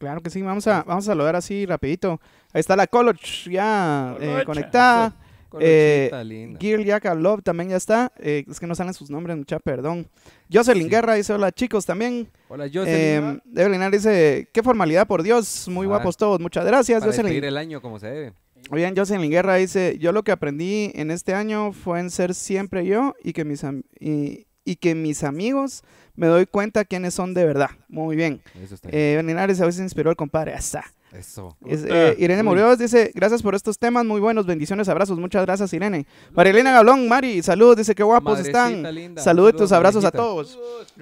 Claro 0.00 0.22
que 0.22 0.30
sí, 0.30 0.40
vamos 0.40 0.66
a, 0.66 0.82
vamos 0.82 1.04
a 1.04 1.12
saludar 1.12 1.36
así 1.36 1.66
rapidito. 1.66 2.18
Ahí 2.54 2.60
está 2.60 2.74
la 2.74 2.86
Coloch 2.86 3.20
ya 3.50 4.16
eh, 4.18 4.42
conectada. 4.46 5.14
Eh. 5.60 6.10
Gear 6.58 6.80
Yaka 6.80 7.14
Love 7.14 7.42
también 7.42 7.68
ya 7.68 7.76
está. 7.76 8.10
Eh, 8.18 8.44
es 8.48 8.58
que 8.58 8.66
no 8.66 8.74
salen 8.74 8.94
sus 8.94 9.10
nombres, 9.10 9.36
mucha 9.36 9.58
perdón. 9.58 10.08
Jocelyn 10.50 10.84
Sí. 10.84 10.88
Guerra 10.88 11.14
dice 11.14 11.34
hola 11.34 11.52
chicos 11.52 11.84
también. 11.84 12.28
Hola, 12.48 12.64
Jocelyn. 12.72 12.88
Eh, 12.94 13.40
Evelyn 13.56 13.90
dice, 13.90 14.48
qué 14.54 14.62
formalidad 14.62 15.06
por 15.06 15.22
Dios, 15.22 15.68
muy 15.68 15.84
Ah, 15.84 15.90
guapos 15.90 16.16
todos, 16.16 16.40
muchas 16.40 16.64
gracias 16.64 17.00
para 17.00 17.12
Jocelyn. 17.12 17.44
el 17.44 17.56
año 17.58 17.82
como 17.82 17.98
se 17.98 18.06
debe. 18.06 18.32
Oigan, 18.70 18.96
Jocelyn 18.96 19.30
Guerra 19.30 19.56
dice, 19.56 19.98
yo 19.98 20.12
lo 20.12 20.22
que 20.22 20.32
aprendí 20.32 20.92
en 20.94 21.10
este 21.10 21.34
año 21.34 21.72
fue 21.72 22.00
en 22.00 22.08
ser 22.10 22.32
siempre 22.34 22.86
yo 22.86 23.14
y 23.22 23.32
que 23.34 23.44
mis, 23.44 23.64
am- 23.64 23.82
y, 23.98 24.46
y 24.64 24.76
que 24.76 24.94
mis 24.94 25.24
amigos 25.24 25.82
me 26.14 26.26
doy 26.26 26.46
cuenta 26.46 26.84
quiénes 26.84 27.14
son 27.14 27.34
de 27.34 27.44
verdad. 27.44 27.70
Muy 27.88 28.16
bien. 28.16 28.42
Eso 28.62 28.74
está 28.74 28.88
bien. 28.88 29.00
Eh, 29.00 29.12
Evelyn 29.14 29.38
Ares 29.38 29.60
a 29.60 29.66
veces 29.66 29.80
inspiró 29.80 30.10
el 30.10 30.16
compadre. 30.16 30.54
Hasta. 30.54 30.84
Eso. 31.12 31.56
Es, 31.66 31.84
eh, 31.84 32.14
Irene. 32.18 32.42
Morioz 32.42 32.78
dice, 32.78 33.10
gracias 33.14 33.42
por 33.42 33.54
estos 33.56 33.78
temas, 33.78 34.04
muy 34.04 34.20
buenos, 34.20 34.46
bendiciones, 34.46 34.88
abrazos, 34.88 35.18
muchas 35.18 35.44
gracias 35.44 35.72
Irene. 35.72 36.06
Marilena 36.32 36.72
Gablón, 36.72 37.08
Mari, 37.08 37.42
saludos, 37.42 37.76
dice 37.78 37.96
qué 37.96 38.04
guapos 38.04 38.34
Madrecita 38.38 38.70
están. 38.70 38.94
linda, 38.94 39.20
Saluditos, 39.20 39.70
saludos, 39.70 39.72
abrazos 39.72 40.04
a 40.04 40.10
todos. 40.12 40.58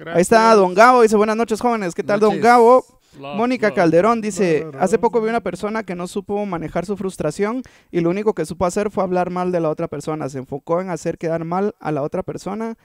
Ahí 0.07 0.21
está 0.21 0.53
Don 0.55 0.73
Gabo, 0.73 1.03
dice 1.03 1.15
buenas 1.15 1.37
noches 1.37 1.61
jóvenes, 1.61 1.93
¿qué 1.93 2.03
tal 2.03 2.19
Don. 2.19 2.39
Gabo? 2.41 2.83
Love, 3.19 3.37
Mónica 3.37 3.67
love. 3.67 3.75
Calderón 3.75 4.21
dice, 4.21 4.67
hace 4.79 4.97
poco 4.99 5.19
vi 5.21 5.29
una 5.29 5.41
persona 5.41 5.83
que 5.83 5.95
no 5.95 6.07
supo 6.07 6.43
manejar 6.45 6.85
su 6.85 6.95
frustración 6.95 7.63
y 7.91 8.01
lo 8.01 8.09
único 8.11 8.33
que 8.33 8.45
supo 8.45 8.65
hacer 8.65 8.91
fue 8.91 9.03
hablar 9.03 9.29
mal 9.29 9.51
de 9.51 9.59
la 9.59 9.69
otra 9.69 9.87
persona, 9.87 10.29
se 10.29 10.37
enfocó 10.37 10.79
en 10.81 10.89
hacer 10.89 11.17
quedar 11.17 11.43
mal 11.43 11.75
a 11.79 11.91
la 11.91 12.01
otra 12.03 12.23
persona 12.23 12.77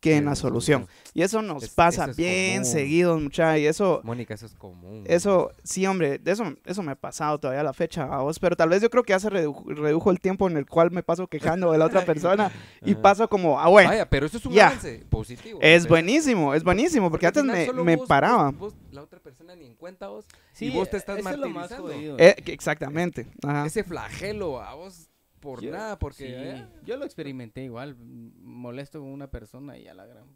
que 0.00 0.16
en 0.16 0.24
la 0.24 0.34
solución. 0.34 0.88
Y 1.12 1.22
eso 1.22 1.42
nos 1.42 1.62
Es- 1.64 1.70
pasa 1.70 2.02
eso 2.04 2.10
es 2.12 2.16
bien 2.16 2.62
común. 2.62 2.72
seguido, 2.72 3.18
muchachos, 3.20 3.60
y 3.60 3.66
eso... 3.66 4.00
Mónica, 4.02 4.32
eso 4.34 4.46
es 4.46 4.54
común. 4.54 5.04
Eso, 5.06 5.52
sí, 5.62 5.84
hombre, 5.86 6.18
de 6.18 6.30
eso, 6.32 6.44
eso 6.64 6.82
me 6.82 6.92
ha 6.92 6.96
pasado 6.96 7.38
todavía 7.38 7.60
a 7.60 7.64
la 7.64 7.72
fecha 7.74 8.04
a 8.04 8.22
vos, 8.22 8.38
pero 8.38 8.56
tal 8.56 8.70
vez 8.70 8.80
yo 8.80 8.88
creo 8.88 9.02
que 9.02 9.12
ya 9.12 9.20
se 9.20 9.28
redu- 9.28 9.62
redujo 9.74 10.10
el 10.10 10.18
tiempo 10.20 10.48
en 10.48 10.56
el 10.56 10.64
cual 10.66 10.90
me 10.90 11.02
paso 11.02 11.26
quejando 11.26 11.70
de 11.72 11.78
la 11.78 11.84
otra 11.86 12.04
persona 12.06 12.50
y 12.82 12.94
paso 12.94 13.28
como, 13.28 13.60
ah, 13.60 13.68
bueno, 13.68 13.90
Vaya, 13.90 14.08
pero 14.08 14.24
eso 14.26 14.38
es 14.38 14.46
un 14.46 14.52
ya. 14.54 14.68
avance 14.68 15.04
positivo. 15.10 15.58
es 15.60 15.82
Pero- 15.82 15.90
buenísimo, 15.94 16.54
es 16.54 16.64
buenísimo, 16.64 17.10
porque 17.10 17.26
al 17.26 17.36
antes 17.38 17.74
me, 17.74 17.82
me 17.84 17.96
vos- 17.96 18.08
paraba. 18.08 18.50
Vos, 18.52 18.58
vos, 18.72 18.74
la 18.92 19.02
otra 19.02 19.20
persona 19.20 19.54
ni 19.54 19.66
en 19.66 19.74
cuenta 19.74 20.08
vos. 20.08 20.24
Sí, 20.54 20.66
y 20.66 20.70
vos 20.70 20.88
te 20.88 20.96
estás 20.96 21.18
eso 21.18 21.28
es 21.28 21.36
lo 21.38 21.48
más 21.50 21.70
martirizando. 21.70 21.92
jodido. 21.92 22.16
Eh, 22.18 22.36
exactamente. 22.46 23.26
ajá. 23.46 23.66
Ese 23.66 23.84
flagelo 23.84 24.62
a 24.62 24.74
vos 24.74 25.09
por 25.40 25.62
nada, 25.62 25.98
porque... 25.98 26.26
sí, 26.26 26.32
eh, 26.32 26.66
yo 26.84 26.96
lo 26.96 27.04
experimenté 27.04 27.64
igual, 27.64 27.96
molesto 27.96 29.00
con 29.00 29.08
una 29.08 29.30
persona 29.30 29.78
y 29.78 29.88
a 29.88 29.94
la 29.94 30.06
gran... 30.06 30.26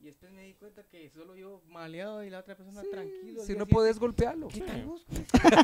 Y 0.00 0.04
después 0.04 0.30
me 0.30 0.44
di 0.44 0.54
cuenta 0.54 0.84
que 0.84 1.10
solo 1.10 1.34
yo 1.34 1.60
maleado 1.68 2.22
y 2.22 2.30
la 2.30 2.38
otra 2.38 2.54
persona 2.56 2.82
sí, 2.82 2.88
tranquilo. 2.88 3.42
Si 3.42 3.56
no 3.56 3.64
día 3.66 3.74
podés 3.74 3.98
golpearlo. 3.98 4.46
¿Qué 4.46 4.60
tal 4.60 4.84
vos? 4.84 5.04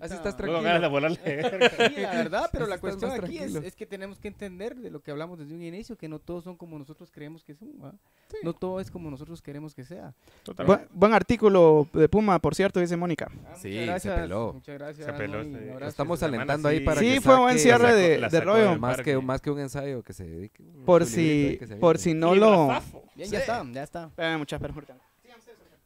Así 0.00 0.14
estás 0.14 0.36
tranquilo. 0.36 0.62
ganas 0.62 0.80
de 0.80 0.88
volarle. 0.88 1.18
Sí, 1.18 2.00
la 2.00 2.12
verdad, 2.14 2.48
pero 2.50 2.64
Así 2.64 2.70
la 2.70 2.78
cuestión 2.78 3.10
aquí 3.12 3.38
es, 3.38 3.74
que 3.76 3.84
tenemos 3.86 4.18
que 4.18 4.28
entender 4.28 4.74
de 4.76 4.90
lo 4.90 5.00
que 5.00 5.10
hablamos 5.10 5.38
desde 5.38 5.54
un 5.54 5.62
inicio, 5.62 5.96
que 5.96 6.08
no 6.08 6.18
todos 6.18 6.44
son 6.44 6.56
como 6.56 6.78
nosotros 6.78 7.10
creemos 7.10 7.44
que 7.44 7.54
son, 7.54 7.68
¿va? 7.82 7.94
No 8.42 8.52
todo 8.54 8.80
es 8.80 8.90
como 8.90 9.10
nosotros 9.10 9.42
queremos 9.42 9.74
que 9.74 9.84
sea. 9.84 10.14
Totalmente. 10.42 10.84
Bu- 10.84 10.88
buen 10.92 11.12
artículo 11.12 11.86
de 11.92 12.08
Puma, 12.08 12.38
por 12.38 12.54
cierto, 12.54 12.80
dice 12.80 12.96
Mónica. 12.96 13.30
Ah, 13.46 13.54
Sí, 13.56 13.86
se 13.98 14.10
peló. 14.10 14.52
Muchas 14.54 14.78
gracias. 14.78 15.06
Se 15.06 15.12
peló, 15.12 15.42
sí. 15.42 15.48
un. 15.50 15.88
Estamos 15.88 16.22
alentando 16.22 16.68
ahí 16.68 16.78
sí- 16.78 16.84
para 16.84 17.00
Sí, 17.00 17.14
que 17.14 17.20
fue 17.20 17.38
buen 17.38 17.56
saque- 17.56 17.62
cierre 17.62 17.94
de, 17.94 18.40
rollo. 18.40 18.78
Más 18.78 19.00
que, 19.02 19.16
más 19.18 19.40
que 19.42 19.50
un 19.50 19.60
ensayo 19.60 20.02
que 20.02 20.12
se 20.14 20.24
dedique. 20.26 20.62
un- 20.62 20.84
Por 20.84 21.04
si, 21.06 21.56
que 21.58 21.66
se 21.66 21.76
por 21.76 21.98
si 21.98 22.14
no 22.14 22.34
lo... 22.34 22.77
Bien, 23.14 23.30
ya 23.30 23.38
está, 23.40 23.64
ya 23.72 23.82
está. 23.82 24.04
Espérame, 24.06 24.38
mucha 24.38 24.58
perdón. 24.58 24.98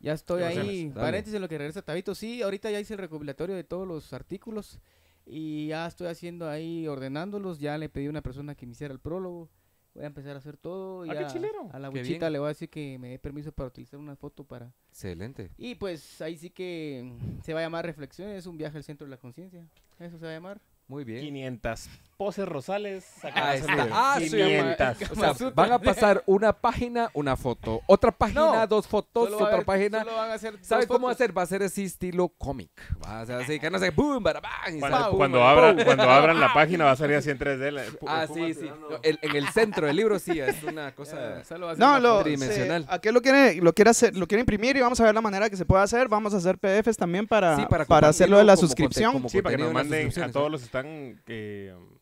Ya 0.01 0.15
estoy 0.15 0.43
ahí. 0.43 0.91
Paréntesis 0.95 1.35
en 1.35 1.43
lo 1.43 1.49
que 1.49 1.59
regresa 1.59 1.81
Tabito. 1.83 2.15
Sí, 2.15 2.43
ahorita 2.43 2.71
ya 2.71 2.81
hice 2.81 2.95
el 2.95 2.99
recopilatorio 2.99 3.55
de 3.55 3.63
todos 3.63 3.87
los 3.87 4.13
artículos 4.13 4.81
y 5.25 5.69
ya 5.69 5.87
estoy 5.87 6.09
haciendo 6.09 6.49
ahí, 6.49 6.89
ordenándolos. 6.89 7.61
Ya 7.61 7.79
le 7.79 7.89
pedí 7.89 8.07
a 8.07 8.11
una 8.11 8.23
persona 8.23 8.57
que 8.57 8.67
me 8.67 8.73
hiciera 8.73 8.93
el 8.93 8.99
prólogo. 8.99 9.49
Voy 9.95 10.05
a 10.05 10.07
empezar 10.07 10.35
a 10.35 10.39
hacer 10.39 10.57
todo. 10.57 11.03
Ah, 11.03 11.15
ya 11.15 11.21
qué 11.21 11.27
chilero. 11.35 11.69
A 11.73 11.79
la 11.79 11.91
buchita 11.91 12.31
le 12.31 12.39
voy 12.39 12.47
a 12.47 12.49
decir 12.49 12.69
que 12.69 12.99
me 12.99 13.11
dé 13.11 13.19
permiso 13.19 13.53
para 13.53 13.69
utilizar 13.69 14.01
una 14.01 14.17
foto 14.17 14.43
para... 14.43 14.73
Excelente. 14.89 15.51
Y 15.59 15.75
pues 15.75 16.21
ahí 16.21 16.37
sí 16.37 16.51
que 16.51 17.13
se 17.45 17.53
va 17.53 17.61
a 17.61 17.63
llamar 17.63 17.85
Reflexiones, 17.85 18.47
un 18.47 18.57
viaje 18.57 18.79
al 18.79 18.85
centro 18.85 19.07
de 19.07 19.11
la 19.11 19.19
conciencia. 19.19 19.69
Eso 19.99 20.19
se 20.19 20.25
va 20.25 20.33
a 20.33 20.35
llamar. 20.35 20.61
Muy 20.89 21.05
bien. 21.05 21.21
500 21.21 21.89
poses 22.23 22.47
rosales. 22.49 23.05
Ah, 23.25 23.55
Ah, 23.91 24.17
sí, 24.21 24.31
500. 24.31 25.11
O 25.11 25.15
sea, 25.35 25.51
van 25.51 25.73
a 25.73 25.79
pasar 25.81 26.23
una 26.27 26.53
página, 26.53 27.11
una 27.15 27.37
foto, 27.37 27.81
otra 27.89 28.13
página, 28.13 28.41
No, 28.41 28.67
dos 28.69 28.87
fotos, 28.87 29.25
Solo 29.25 29.39
va 29.41 29.47
a 29.51 29.55
otra 29.55 29.65
página. 29.65 29.99
solo 30.05 30.15
van 30.17 30.31
a 30.31 30.35
hacer 30.35 30.53
dos 30.57 30.65
¿Sabe 30.67 30.87
cómo 30.87 31.01
fotos. 31.09 31.15
hacer? 31.17 31.37
Va 31.37 31.43
a 31.43 31.47
ser 31.47 31.63
así 31.65 31.83
estilo 31.85 32.29
cómic. 32.39 32.71
Va 33.05 33.23
a 33.23 33.27
ser 33.27 33.43
así, 33.43 33.59
que 33.59 33.71
no 33.71 33.81
sé, 33.81 33.91
boom, 33.91 34.23
y 34.23 34.79
Cuando, 34.79 34.97
sale, 34.99 35.09
pum, 35.11 35.17
cuando, 35.17 35.43
abran, 35.43 35.85
cuando 35.85 36.03
abran 36.05 36.39
la 36.39 36.55
página 36.55 36.85
va 36.85 36.93
a 36.93 36.97
salir 36.97 37.17
así 37.17 37.31
en 37.31 37.39
3D. 37.39 37.71
la- 37.73 37.85
pu- 37.87 38.07
Ah, 38.07 38.27
sí, 38.33 38.55
sí. 38.55 38.61
tirando. 38.61 38.91
No, 38.91 38.99
el- 39.03 39.19
en 39.21 39.35
el 39.37 39.49
centro 39.49 39.87
del 39.89 39.97
libro 39.97 40.19
sí, 40.21 40.39
es 40.39 40.63
una 40.63 40.93
cosa... 40.95 41.43
solo 41.45 41.67
va 41.67 41.73
a 41.73 41.75
ser 41.75 41.85
No, 41.85 41.99
lo, 41.99 42.23
tridimensional. 42.23 42.85
se- 42.87 42.95
¿a 42.95 42.99
qué 43.01 43.11
lo 43.11 43.21
quiere, 43.21 43.57
lo 43.57 43.73
quiere 43.73 43.91
hacer? 43.91 44.17
Lo 44.17 44.29
quiere 44.29 44.41
imprimir 44.41 44.77
y 44.77 44.81
vamos 44.81 45.01
a 45.01 45.05
ver 45.05 45.15
la 45.15 45.21
manera 45.21 45.51
que 45.51 45.57
se 45.57 45.65
puede 45.65 45.83
hacer. 45.83 46.09
Vamos 46.09 46.33
a 46.35 46.37
hacer 46.37 46.57
PDFs 46.59 46.97
también 46.97 47.27
para, 47.27 47.57
Sí, 47.57 47.65
para 47.69 47.85
para 47.85 48.09
hacerlo 48.09 48.39
de 48.39 48.45
la 48.45 48.57
suscripción. 48.57 49.13
como 49.13 49.29
Sí, 49.29 49.43
para 49.43 49.57
que 49.57 49.63
nos 49.65 49.73
manden 49.73 49.93
a 49.93 50.03
suscripciones, 50.03 50.33
todos 50.33 50.51
los 50.53 50.61
que 50.61 50.67
están. 50.67 51.23
que, 51.27 51.75
um, 51.77 51.99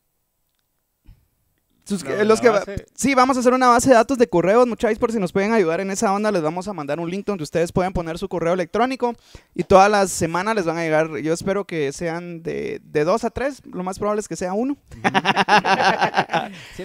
Sus- 1.91 2.05
la- 2.05 2.24
los 2.24 2.41
que, 2.41 2.49
base- 2.49 2.86
sí, 2.95 3.14
vamos 3.14 3.36
a 3.36 3.41
hacer 3.41 3.53
una 3.53 3.68
base 3.68 3.88
de 3.91 3.97
datos 3.97 4.16
de 4.16 4.28
correos, 4.28 4.66
muchachos, 4.66 4.99
por 4.99 5.12
si 5.12 5.18
nos 5.18 5.32
pueden 5.32 5.53
ayudar 5.53 5.80
en 5.80 5.91
esa 5.91 6.12
onda, 6.12 6.30
les 6.32 6.41
vamos 6.43 6.68
a 6.68 6.72
mandar 6.72 7.01
un 7.01 7.11
link 7.11 7.26
donde 7.26 7.43
ustedes 7.45 7.72
pueden 7.72 7.93
poner 7.93 8.16
su 8.18 8.28
correo 8.28 8.53
electrónico 8.55 9.14
y 9.55 9.64
todas 9.64 9.91
las 9.91 10.11
semanas 10.11 10.55
les 10.55 10.64
van 10.64 10.78
a 10.78 10.82
llegar, 10.82 11.16
yo 11.18 11.32
espero 11.32 11.64
que 11.66 11.93
sean 11.93 12.43
de, 12.43 12.80
de 12.84 13.05
dos 13.05 13.24
a 13.24 13.30
tres, 13.30 13.61
lo 13.70 13.82
más 13.82 13.99
probable 13.99 14.20
es 14.20 14.28
que 14.28 14.36
sea 14.36 14.53
uno. 14.53 14.76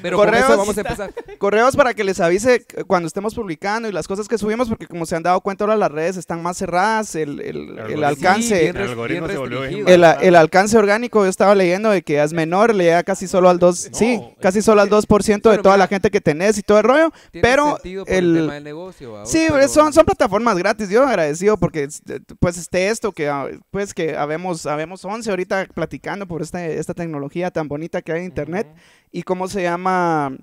Pero 0.01 0.17
con 0.17 0.27
Correos- 0.27 0.45
eso 0.49 0.57
vamos 0.57 0.77
a 0.77 0.81
empezar. 0.81 1.13
Correos 1.37 1.75
para 1.75 1.93
que 1.93 2.03
les 2.03 2.19
avise 2.19 2.65
cuando 2.87 3.07
estemos 3.07 3.33
publicando 3.33 3.87
y 3.87 3.91
las 3.91 4.07
cosas 4.07 4.27
que 4.27 4.37
subimos, 4.37 4.67
porque 4.69 4.87
como 4.87 5.05
se 5.05 5.15
han 5.15 5.23
dado 5.23 5.39
cuenta 5.41 5.63
ahora 5.63 5.75
las 5.75 5.91
redes 5.91 6.17
están 6.17 6.41
más 6.43 6.57
cerradas, 6.57 7.15
el, 7.15 7.39
el- 7.41 8.03
alcance... 8.03 8.55
Sí, 8.55 8.61
bien 8.63 8.67
El 8.75 8.81
res- 8.81 8.89
algoritmo 8.91 9.27
bien 9.27 9.31
se 9.35 9.37
volvió 9.39 9.59
bien 9.61 9.71
restringido. 9.85 10.09
El, 10.19 10.27
el 10.27 10.35
alcance 10.35 10.77
orgánico, 10.77 11.23
yo 11.23 11.29
estaba 11.29 11.55
leyendo 11.55 11.89
de 11.89 12.01
que 12.03 12.21
es 12.21 12.33
menor, 12.33 12.73
le 12.75 12.85
llega 12.85 13.03
casi 13.03 13.27
solo 13.27 13.49
al 13.49 13.59
2, 13.59 13.89
No, 13.91 13.97
sí, 13.97 14.21
casi 14.41 14.61
solo 14.61 14.81
al 14.81 14.89
2% 14.95 15.49
de 15.49 15.49
Bueno, 15.57 15.63
toda 15.63 15.75
mira, 15.75 15.83
la 15.85 15.87
gente 15.87 16.09
que 16.11 16.21
tenés 16.21 16.57
y 16.57 16.63
todo 16.63 16.77
el 16.79 16.83
rollo. 16.83 17.11
Tiene 17.31 17.47
pero 17.47 17.77
por 17.77 17.87
el- 17.87 18.35
el 18.35 18.41
tema 18.43 18.53
del 18.55 18.63
negocio. 18.63 19.11
¿va? 19.13 19.25
Sí, 19.25 19.45
Pero- 19.49 19.67
son, 19.67 19.93
son 19.93 20.05
plataformas 20.05 20.57
gratis, 20.57 20.89
yo 20.89 21.05
agradecido 21.07 21.57
porque 21.57 21.83
este, 21.83 22.21
pues 22.39 22.57
esté 22.57 22.89
esto 22.89 23.11
que 23.11 23.27
ah, 23.29 23.47
pues 23.71 23.93
que 23.93 24.15
habemos, 24.15 24.65
habemos 24.65 25.03
11 25.05 25.29
ahorita 25.29 25.67
platicando 25.73 26.27
por 26.27 26.41
esta, 26.41 26.65
esta 26.65 26.93
tecnología 26.93 27.51
tan 27.51 27.67
bonita 27.67 28.01
que 28.01 28.11
hay 28.11 28.19
en 28.19 28.25
internet 28.25 28.67
y 29.11 29.23
cómo 29.23 29.47
se 29.47 29.61
llama... 29.63 30.35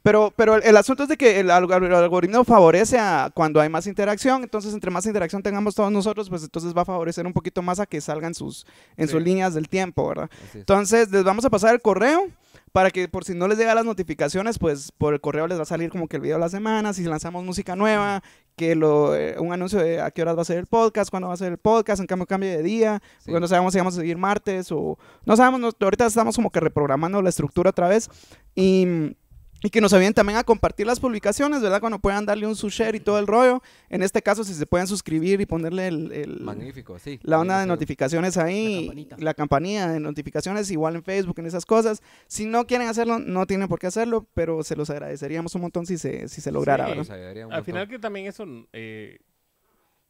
Pero, 0.00 0.32
pero 0.36 0.54
el, 0.54 0.62
el 0.62 0.76
asunto 0.76 1.02
es 1.02 1.08
de 1.08 1.16
que 1.16 1.40
el, 1.40 1.50
alg- 1.50 1.84
el 1.84 1.92
algoritmo 1.92 2.44
favorece 2.44 2.98
a 2.98 3.30
cuando 3.34 3.60
hay 3.60 3.68
más 3.68 3.86
interacción, 3.88 4.42
entonces 4.44 4.72
entre 4.72 4.92
más 4.92 5.04
interacción 5.06 5.42
tengamos 5.42 5.74
todos 5.74 5.90
nosotros, 5.90 6.30
pues 6.30 6.44
entonces 6.44 6.72
va 6.74 6.82
a 6.82 6.84
favorecer 6.86 7.26
un 7.26 7.32
poquito 7.32 7.62
más 7.62 7.80
a 7.80 7.84
que 7.84 8.00
salgan 8.00 8.32
sus, 8.32 8.64
en 8.96 9.08
Sí. 9.08 9.12
sus 9.12 9.22
líneas 9.22 9.54
del 9.54 9.68
tiempo, 9.68 10.08
¿verdad? 10.08 10.30
Entonces 10.54 11.10
les 11.10 11.24
vamos 11.24 11.44
a 11.44 11.50
pasar 11.50 11.74
el 11.74 11.82
correo 11.82 12.28
para 12.72 12.90
que 12.90 13.08
por 13.08 13.24
si 13.24 13.34
no 13.34 13.48
les 13.48 13.58
llegan 13.58 13.76
las 13.76 13.84
notificaciones, 13.84 14.58
pues 14.58 14.92
por 14.98 15.14
el 15.14 15.20
correo 15.20 15.46
les 15.46 15.58
va 15.58 15.62
a 15.62 15.66
salir 15.66 15.90
como 15.90 16.08
que 16.08 16.16
el 16.16 16.22
video 16.22 16.36
de 16.36 16.40
la 16.40 16.48
semana, 16.48 16.92
si 16.92 17.02
lanzamos 17.04 17.44
música 17.44 17.76
nueva, 17.76 18.22
que 18.56 18.74
lo, 18.74 19.14
eh, 19.14 19.36
un 19.38 19.52
anuncio 19.52 19.78
de 19.78 20.00
a 20.00 20.10
qué 20.10 20.22
horas 20.22 20.36
va 20.36 20.42
a 20.42 20.44
ser 20.44 20.58
el 20.58 20.66
podcast, 20.66 21.10
cuándo 21.10 21.28
va 21.28 21.34
a 21.34 21.36
ser 21.38 21.52
el 21.52 21.58
podcast, 21.58 22.00
en 22.00 22.06
cambio 22.06 22.26
cambio 22.26 22.50
de 22.50 22.62
día, 22.62 23.00
Sí. 23.18 23.26
porque 23.30 23.40
no 23.40 23.48
sabemos 23.48 23.72
si 23.72 23.78
vamos 23.78 23.94
a 23.94 24.00
seguir 24.00 24.16
martes 24.18 24.70
o 24.72 24.98
no 25.24 25.36
sabemos, 25.36 25.60
no- 25.60 25.70
ahorita 25.80 26.06
estamos 26.06 26.36
como 26.36 26.50
que 26.50 26.60
reprogramando 26.60 27.22
la 27.22 27.28
estructura 27.28 27.70
otra 27.70 27.88
vez 27.88 28.08
y... 28.54 29.14
Y 29.60 29.70
que 29.70 29.80
nos 29.80 29.92
ayuden 29.92 30.14
también 30.14 30.38
a 30.38 30.44
compartir 30.44 30.86
las 30.86 31.00
publicaciones, 31.00 31.60
¿verdad? 31.60 31.80
Cuando 31.80 31.98
puedan 31.98 32.24
darle 32.24 32.46
un 32.46 32.54
su 32.54 32.68
share 32.68 32.94
y 32.94 33.00
todo 33.00 33.18
el 33.18 33.26
rollo. 33.26 33.60
En 33.88 34.04
este 34.04 34.22
caso, 34.22 34.44
si 34.44 34.54
se 34.54 34.66
pueden 34.66 34.86
suscribir 34.86 35.40
y 35.40 35.46
ponerle 35.46 35.88
el, 35.88 36.12
el- 36.12 36.40
Magnífico, 36.40 36.96
sí. 37.00 37.18
la 37.22 37.40
onda 37.40 37.58
de 37.58 37.66
notificaciones 37.66 38.36
ahí, 38.36 38.86
campanita. 38.86 39.16
la 39.18 39.34
campanilla 39.34 39.88
de 39.88 39.98
notificaciones 39.98 40.70
igual 40.70 40.94
en 40.94 41.02
Facebook, 41.02 41.40
en 41.40 41.46
esas 41.46 41.66
cosas. 41.66 42.02
Si 42.28 42.46
no 42.46 42.66
quieren 42.68 42.86
hacerlo, 42.86 43.18
no 43.18 43.46
tienen 43.46 43.66
por 43.66 43.80
qué 43.80 43.88
hacerlo, 43.88 44.28
pero 44.32 44.62
se 44.62 44.76
los 44.76 44.90
agradeceríamos 44.90 45.52
un 45.56 45.62
montón 45.62 45.86
si 45.86 45.98
se, 45.98 46.28
si 46.28 46.40
se 46.40 46.52
lograra, 46.52 46.84
Sí. 46.84 46.90
¿verdad? 46.90 47.02
Nos 47.02 47.10
ayudaría 47.10 47.46
un 47.48 47.52
Al 47.52 47.64
final 47.64 47.88
que 47.88 47.98
también 47.98 48.26
eso, 48.26 48.44
eh, 48.72 49.18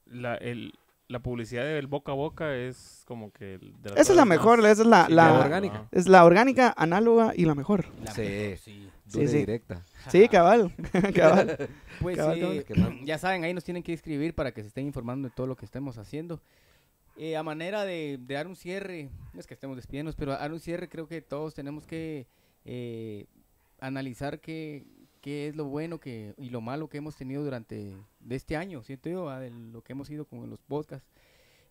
la, 0.04 0.34
el, 0.34 0.74
la 1.08 1.20
publicidad 1.20 1.64
del 1.64 1.86
boca 1.86 2.12
a 2.12 2.14
boca 2.14 2.54
es 2.54 3.02
como 3.06 3.32
que... 3.32 3.54
el 3.54 3.72
de 3.82 3.90
las 3.90 3.98
Esa 4.00 4.12
es 4.12 4.16
la 4.16 4.26
mejor, 4.26 4.60
más- 4.60 4.72
esa 4.72 4.82
es 4.82 4.88
la, 4.88 5.06
Sí, 5.06 5.12
la- 5.14 5.30
la 5.32 5.38
orgánica. 5.40 5.88
Es 5.90 6.06
la 6.06 6.24
orgánica, 6.26 6.74
análoga 6.76 7.32
y 7.34 7.46
la 7.46 7.54
mejor. 7.54 7.86
La 8.04 8.12
Sí. 8.12 8.20
mejor, 8.20 8.58
sí. 8.58 8.90
Dura 9.12 9.28
sí. 9.28 9.38
directa. 9.38 9.84
Sí, 10.10 10.28
cabal, 10.28 10.72
cabal. 11.14 11.68
Pues 12.00 12.16
Cabal, 12.16 12.38
sí, 12.40 12.74
cabal. 12.74 13.00
Ya 13.04 13.18
saben, 13.18 13.42
ahí 13.42 13.52
nos 13.52 13.64
tienen 13.64 13.82
que 13.82 13.92
escribir 13.92 14.34
para 14.34 14.52
que 14.52 14.62
se 14.62 14.68
estén 14.68 14.86
informando 14.86 15.28
de 15.28 15.34
todo 15.34 15.46
lo 15.46 15.56
que 15.56 15.64
estemos 15.64 15.98
haciendo. 15.98 16.40
Eh, 17.16 17.36
a 17.36 17.42
manera 17.42 17.84
de, 17.84 18.18
de 18.20 18.34
dar 18.34 18.46
un 18.46 18.54
cierre, 18.54 19.10
no 19.32 19.40
es 19.40 19.46
que 19.48 19.54
estemos 19.54 19.76
despidiéndonos, 19.76 20.14
pero 20.14 20.32
a 20.32 20.38
dar 20.38 20.52
un 20.52 20.60
cierre 20.60 20.88
creo 20.88 21.08
que 21.08 21.20
todos 21.20 21.54
tenemos 21.54 21.86
que 21.86 22.28
eh, 22.64 23.26
analizar 23.80 24.38
qué, 24.40 24.84
qué 25.20 25.48
es 25.48 25.56
lo 25.56 25.64
bueno 25.64 25.98
que 25.98 26.34
y 26.38 26.50
lo 26.50 26.60
malo 26.60 26.88
que 26.88 26.98
hemos 26.98 27.16
tenido 27.16 27.42
durante 27.42 27.96
de 28.20 28.36
este 28.36 28.56
año, 28.56 28.84
siento 28.84 29.08
yo, 29.08 29.30
de 29.40 29.50
lo 29.50 29.82
que 29.82 29.92
hemos 29.92 30.08
ido 30.10 30.24
con 30.26 30.48
los 30.48 30.60
podcasts. 30.60 31.08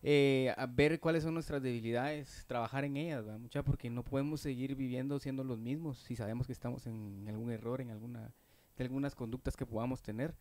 Eh, 0.02 0.54
a 0.56 0.66
ver 0.66 1.00
cuáles 1.00 1.24
son 1.24 1.34
nuestras 1.34 1.62
debilidades, 1.62 2.44
trabajar 2.46 2.84
en 2.84 2.96
ellas, 2.96 3.26
¿va? 3.26 3.36
mucha 3.36 3.64
porque 3.64 3.90
no 3.90 4.04
podemos 4.04 4.40
seguir 4.40 4.76
viviendo 4.76 5.18
siendo 5.18 5.42
los 5.42 5.58
mismos 5.58 5.98
si 5.98 6.14
sabemos 6.14 6.46
que 6.46 6.52
estamos 6.52 6.86
en 6.86 7.24
algún 7.28 7.50
error, 7.50 7.80
en 7.80 7.90
alguna 7.90 8.32
de 8.76 8.84
algunas 8.84 9.14
conductas 9.14 9.56
que 9.56 9.66
podamos 9.66 10.02
tener. 10.02 10.34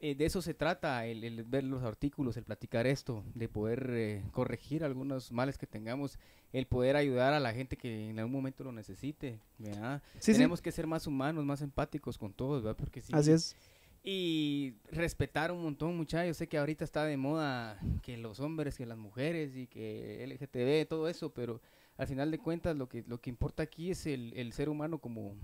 Eh, 0.00 0.14
de 0.14 0.26
eso 0.26 0.42
se 0.42 0.54
trata, 0.54 1.06
el, 1.06 1.24
el 1.24 1.42
ver 1.42 1.64
los 1.64 1.82
artículos, 1.82 2.36
el 2.36 2.44
platicar 2.44 2.86
esto, 2.86 3.24
de 3.34 3.48
poder 3.48 3.90
eh, 3.90 4.24
corregir 4.30 4.84
algunos 4.84 5.32
males 5.32 5.58
que 5.58 5.66
tengamos, 5.66 6.20
el 6.52 6.66
poder 6.66 6.94
ayudar 6.94 7.32
a 7.32 7.40
la 7.40 7.52
gente 7.52 7.76
que 7.76 8.10
en 8.10 8.18
algún 8.18 8.32
momento 8.32 8.62
lo 8.62 8.70
necesite. 8.70 9.40
¿verdad? 9.58 10.00
Sí, 10.14 10.32
sí. 10.32 10.32
Tenemos 10.34 10.62
que 10.62 10.70
ser 10.70 10.86
más 10.86 11.08
humanos, 11.08 11.44
más 11.44 11.62
empáticos 11.62 12.16
con 12.16 12.32
todos, 12.32 12.62
¿verdad? 12.62 12.76
Porque 12.76 13.00
sí, 13.00 13.12
Así 13.12 13.32
es. 13.32 13.56
Y 14.02 14.74
respetar 14.90 15.52
un 15.52 15.62
montón, 15.62 15.96
muchachos. 15.96 16.36
Sé 16.36 16.48
que 16.48 16.58
ahorita 16.58 16.84
está 16.84 17.04
de 17.04 17.16
moda 17.16 17.80
que 18.02 18.16
los 18.16 18.40
hombres, 18.40 18.76
que 18.76 18.86
las 18.86 18.98
mujeres 18.98 19.56
y 19.56 19.66
que 19.66 20.24
LGTB, 20.26 20.88
todo 20.88 21.08
eso, 21.08 21.32
pero 21.34 21.60
al 21.96 22.06
final 22.06 22.30
de 22.30 22.38
cuentas 22.38 22.76
lo 22.76 22.88
que, 22.88 23.04
lo 23.06 23.20
que 23.20 23.30
importa 23.30 23.62
aquí 23.64 23.90
es 23.90 24.06
el, 24.06 24.32
el 24.36 24.52
ser 24.52 24.68
humano 24.68 24.98
como, 24.98 25.34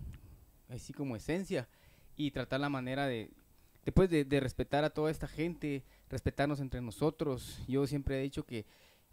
así 0.68 0.92
como 0.92 1.16
esencia 1.16 1.68
y 2.16 2.30
tratar 2.30 2.60
la 2.60 2.68
manera 2.68 3.06
de, 3.06 3.30
después 3.84 4.08
de, 4.08 4.24
de 4.24 4.40
respetar 4.40 4.84
a 4.84 4.90
toda 4.90 5.10
esta 5.10 5.26
gente, 5.26 5.82
respetarnos 6.08 6.60
entre 6.60 6.80
nosotros. 6.80 7.60
Yo 7.66 7.86
siempre 7.86 8.18
he 8.18 8.22
dicho 8.22 8.46
que 8.46 8.64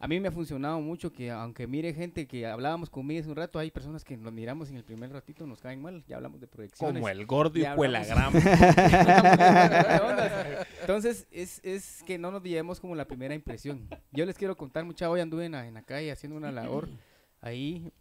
a 0.02 0.08
mí 0.08 0.20
me 0.20 0.30
ha 0.30 0.32
funcionado 0.32 0.82
mucho 0.82 1.14
que 1.14 1.30
aunque 1.30 1.68
mire 1.68 1.94
gente 1.94 2.26
que 2.26 2.48
hablábamos 2.48 2.90
conmigo 2.90 3.22
hace 3.22 3.30
un 3.30 3.36
rato, 3.36 3.60
hay 3.60 3.70
personas 3.70 4.04
que 4.04 4.18
nos 4.18 4.34
miramos 4.34 4.70
y 4.70 4.72
en 4.72 4.78
el 4.78 4.84
primer 4.84 5.12
ratito 5.12 5.46
nos 5.46 5.62
caen 5.62 5.80
mal, 5.80 6.04
ya 6.08 6.16
hablamos 6.16 6.42
de 6.42 6.48
proyecciones. 6.48 6.96
Como 6.96 7.08
el 7.08 7.24
gordo 7.28 7.60
y. 7.60 7.64
Entonces, 10.82 11.28
es, 11.30 11.62
es 11.64 12.02
que 12.04 12.18
no 12.18 12.32
nos 12.32 12.42
llevemos 12.42 12.80
como 12.80 12.96
la 12.96 13.06
primera 13.06 13.36
impresión. 13.36 13.88
Yo 14.12 14.26
les 14.26 14.36
quiero 14.36 14.58
contar, 14.58 14.86
mucha 14.86 15.08
hoy 15.08 15.20
anduve 15.20 15.46
en 15.46 15.52
la, 15.52 15.68
en 15.68 15.76
la 15.76 15.84
calle 15.84 16.12
haciendo 16.12 16.36
una 16.36 16.52
labor 16.52 16.90
ahí 17.40 17.92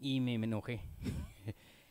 y 0.00 0.20
me, 0.20 0.38
me 0.38 0.46
enojé. 0.46 0.80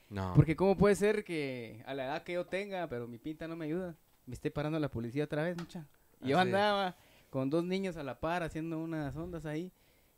No. 0.09 0.33
Porque 0.35 0.55
cómo 0.55 0.75
puede 0.75 0.95
ser 0.95 1.23
que 1.23 1.83
a 1.85 1.93
la 1.93 2.05
edad 2.05 2.23
que 2.23 2.33
yo 2.33 2.43
tenga, 2.43 2.89
pero 2.89 3.07
mi 3.07 3.19
pinta 3.19 3.47
no 3.47 3.55
me 3.55 3.65
ayuda, 3.65 3.95
me 4.25 4.33
esté 4.33 4.49
parando 4.49 4.79
la 4.79 4.89
policía 4.89 5.25
otra 5.25 5.43
vez, 5.43 5.55
mucha. 5.55 5.85
Y 6.23 6.29
Yo 6.29 6.39
andaba 6.39 6.95
con 7.29 7.49
dos 7.49 7.63
niños 7.63 7.97
a 7.97 8.03
la 8.03 8.19
par 8.19 8.43
haciendo 8.43 8.79
unas 8.79 9.15
ondas 9.15 9.45
ahí. 9.45 9.71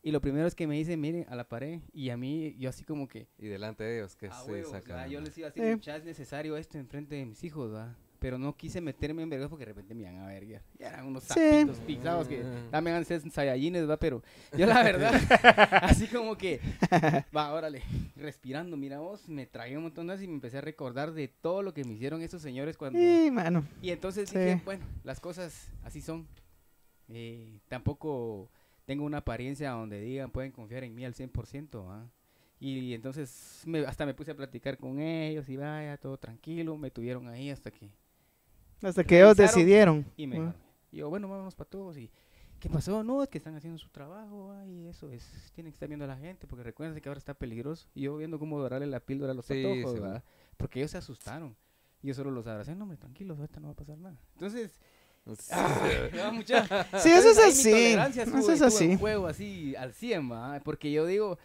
Y 0.04 0.12
lo 0.12 0.20
primero 0.20 0.48
es 0.48 0.56
que 0.56 0.66
me 0.66 0.76
dice, 0.78 0.98
miren, 0.98 1.26
a 1.30 1.36
la 1.36 1.48
pared. 1.48 1.80
Y 1.94 2.10
a 2.10 2.18
mí, 2.18 2.56
yo 2.58 2.70
así 2.70 2.84
como 2.84 3.08
que, 3.08 3.28
Y 3.38 3.48
delante 3.48 3.84
de 3.84 4.00
ellos, 4.00 4.16
que 4.16 4.28
Ah, 4.28 4.42
se 4.44 4.52
huevos, 4.52 4.72
saca. 4.72 4.96
¿verdad? 4.96 5.08
Yo 5.10 5.22
les 5.22 5.38
iba 5.38 5.48
a 5.48 5.52
Sí. 5.52 5.60
decir, 5.60 5.76
mucha, 5.76 5.96
es 5.98 6.04
necesario 6.06 6.58
esto 6.58 6.78
enfrente 6.80 7.16
de 7.16 7.26
mis 7.26 7.44
hijos, 7.44 7.72
¿verdad? 7.72 7.96
Pero 8.18 8.38
no 8.38 8.56
quise 8.56 8.82
meterme 8.82 9.24
en 9.24 9.30
vergas 9.30 9.50
porque 9.50 9.66
de 9.66 9.72
repente 9.74 9.94
me 9.96 10.02
iban 10.02 10.18
a 10.18 10.28
ver. 10.28 10.46
Ya, 10.46 10.62
ya 10.80 10.90
eran 10.90 11.06
unos 11.08 11.24
Sí. 11.24 11.30
sapitos 11.34 11.80
pisados 11.82 12.28
que 12.28 12.46
también 12.72 12.96
han 12.96 13.06
ser 13.06 13.22
saiyajines, 13.32 13.88
¿va? 13.90 13.98
Pero 13.98 14.24
yo 14.58 14.66
la 14.68 14.82
verdad, 14.84 15.12
así 15.84 16.08
como 16.08 16.36
que, 16.38 16.60
va, 17.36 17.54
órale, 17.54 17.82
respirando, 18.16 18.78
mira 18.78 19.00
vos, 19.00 19.28
me 19.28 19.46
tragué 19.46 19.78
un 19.78 19.84
montón 19.84 20.08
de 20.08 20.14
cosas 20.14 20.24
y 20.24 20.28
me 20.28 20.36
empecé 20.36 20.58
a 20.58 20.62
recordar 20.62 21.14
de 21.14 21.28
todo 21.28 21.62
lo 21.64 21.74
que 21.74 21.84
me 21.84 21.94
hicieron 21.94 22.22
esos 22.22 22.42
señores 22.42 22.78
cuando... 22.78 23.00
Y, 23.00 23.30
mano. 23.32 23.66
Y 23.82 23.90
entonces 23.92 24.30
Sí. 24.30 24.38
dije, 24.38 24.62
bueno, 24.66 24.86
las 25.04 25.20
cosas 25.20 25.68
así 25.84 26.02
son. 26.02 26.28
Eh, 27.14 27.60
tampoco 27.68 28.50
tengo 28.86 29.04
una 29.06 29.18
apariencia 29.20 29.72
donde 29.72 30.02
digan, 30.02 30.32
pueden 30.32 30.52
confiar 30.52 30.84
en 30.84 30.96
mí 30.96 31.06
al 31.06 31.14
100%. 31.14 31.86
¿ah? 31.90 32.10
Y 32.60 32.94
entonces 32.94 33.64
me- 33.66 33.86
hasta 33.86 34.06
me 34.06 34.14
puse 34.14 34.32
a 34.32 34.36
platicar 34.36 34.78
con 34.78 35.00
ellos 35.00 35.50
y 35.50 35.58
vaya, 35.58 35.98
todo 35.98 36.18
tranquilo. 36.18 36.78
Me 36.78 36.92
tuvieron 36.92 37.28
ahí 37.28 37.50
hasta 37.50 37.72
que... 37.72 37.90
Hasta 38.82 39.04
que 39.04 39.18
ellos 39.20 39.38
decidieron. 39.38 40.06
Y 40.18 40.28
me 40.28 40.40
Ah. 40.40 40.56
Y 40.92 40.98
yo, 40.98 41.10
bueno, 41.10 41.28
vámonos 41.30 41.56
para 41.56 41.70
todos. 41.70 41.98
Y, 41.98 42.12
¿qué 42.60 42.70
pasó? 42.70 43.04
No, 43.04 43.24
es 43.24 43.30
que 43.30 43.38
están 43.38 43.56
haciendo 43.56 43.78
su 43.78 43.90
trabajo. 43.90 44.52
Ay, 44.54 44.88
eso 44.88 45.10
es. 45.10 45.52
Tienen 45.54 45.72
que 45.72 45.76
estar 45.76 45.88
viendo 45.88 46.04
a 46.06 46.08
la 46.08 46.18
gente. 46.18 46.48
Porque 46.48 46.64
recuerden 46.64 47.00
que 47.00 47.08
ahora 47.08 47.18
está 47.20 47.34
peligroso. 47.34 47.88
Y 47.96 48.02
yo 48.02 48.18
viendo 48.18 48.38
cómo 48.40 48.60
dorarle 48.60 48.88
la 48.88 49.00
píldora 49.00 49.32
a 49.32 49.36
los 49.36 49.46
Sí, 49.46 49.64
patojos. 49.64 50.22
Porque 50.58 50.80
ellos 50.80 50.92
se 50.92 50.98
asustaron. 50.98 51.56
Y 52.04 52.08
yo 52.08 52.14
solo 52.14 52.30
los 52.32 52.46
abracé. 52.48 52.76
No, 52.76 52.84
hombre, 52.84 52.98
tranquilos, 52.98 53.40
ahorita 53.40 53.60
no 53.60 53.68
va 53.68 53.74
a 53.74 53.76
pasar 53.76 53.98
nada. 54.00 54.20
Entonces, 54.34 54.80
no, 56.14 56.32
mucha- 56.34 56.66
Sí, 57.00 57.10
eso 57.10 57.30
es 57.30 57.38
así. 57.38 57.72
Eso 57.72 58.52
es 58.52 58.62
así. 58.62 58.98
juego 58.98 59.28
así 59.28 59.76
al 59.76 59.94
100, 59.94 60.32
¿va? 60.32 60.60
Porque 60.64 60.92
yo 60.92 61.06
digo, 61.06 61.38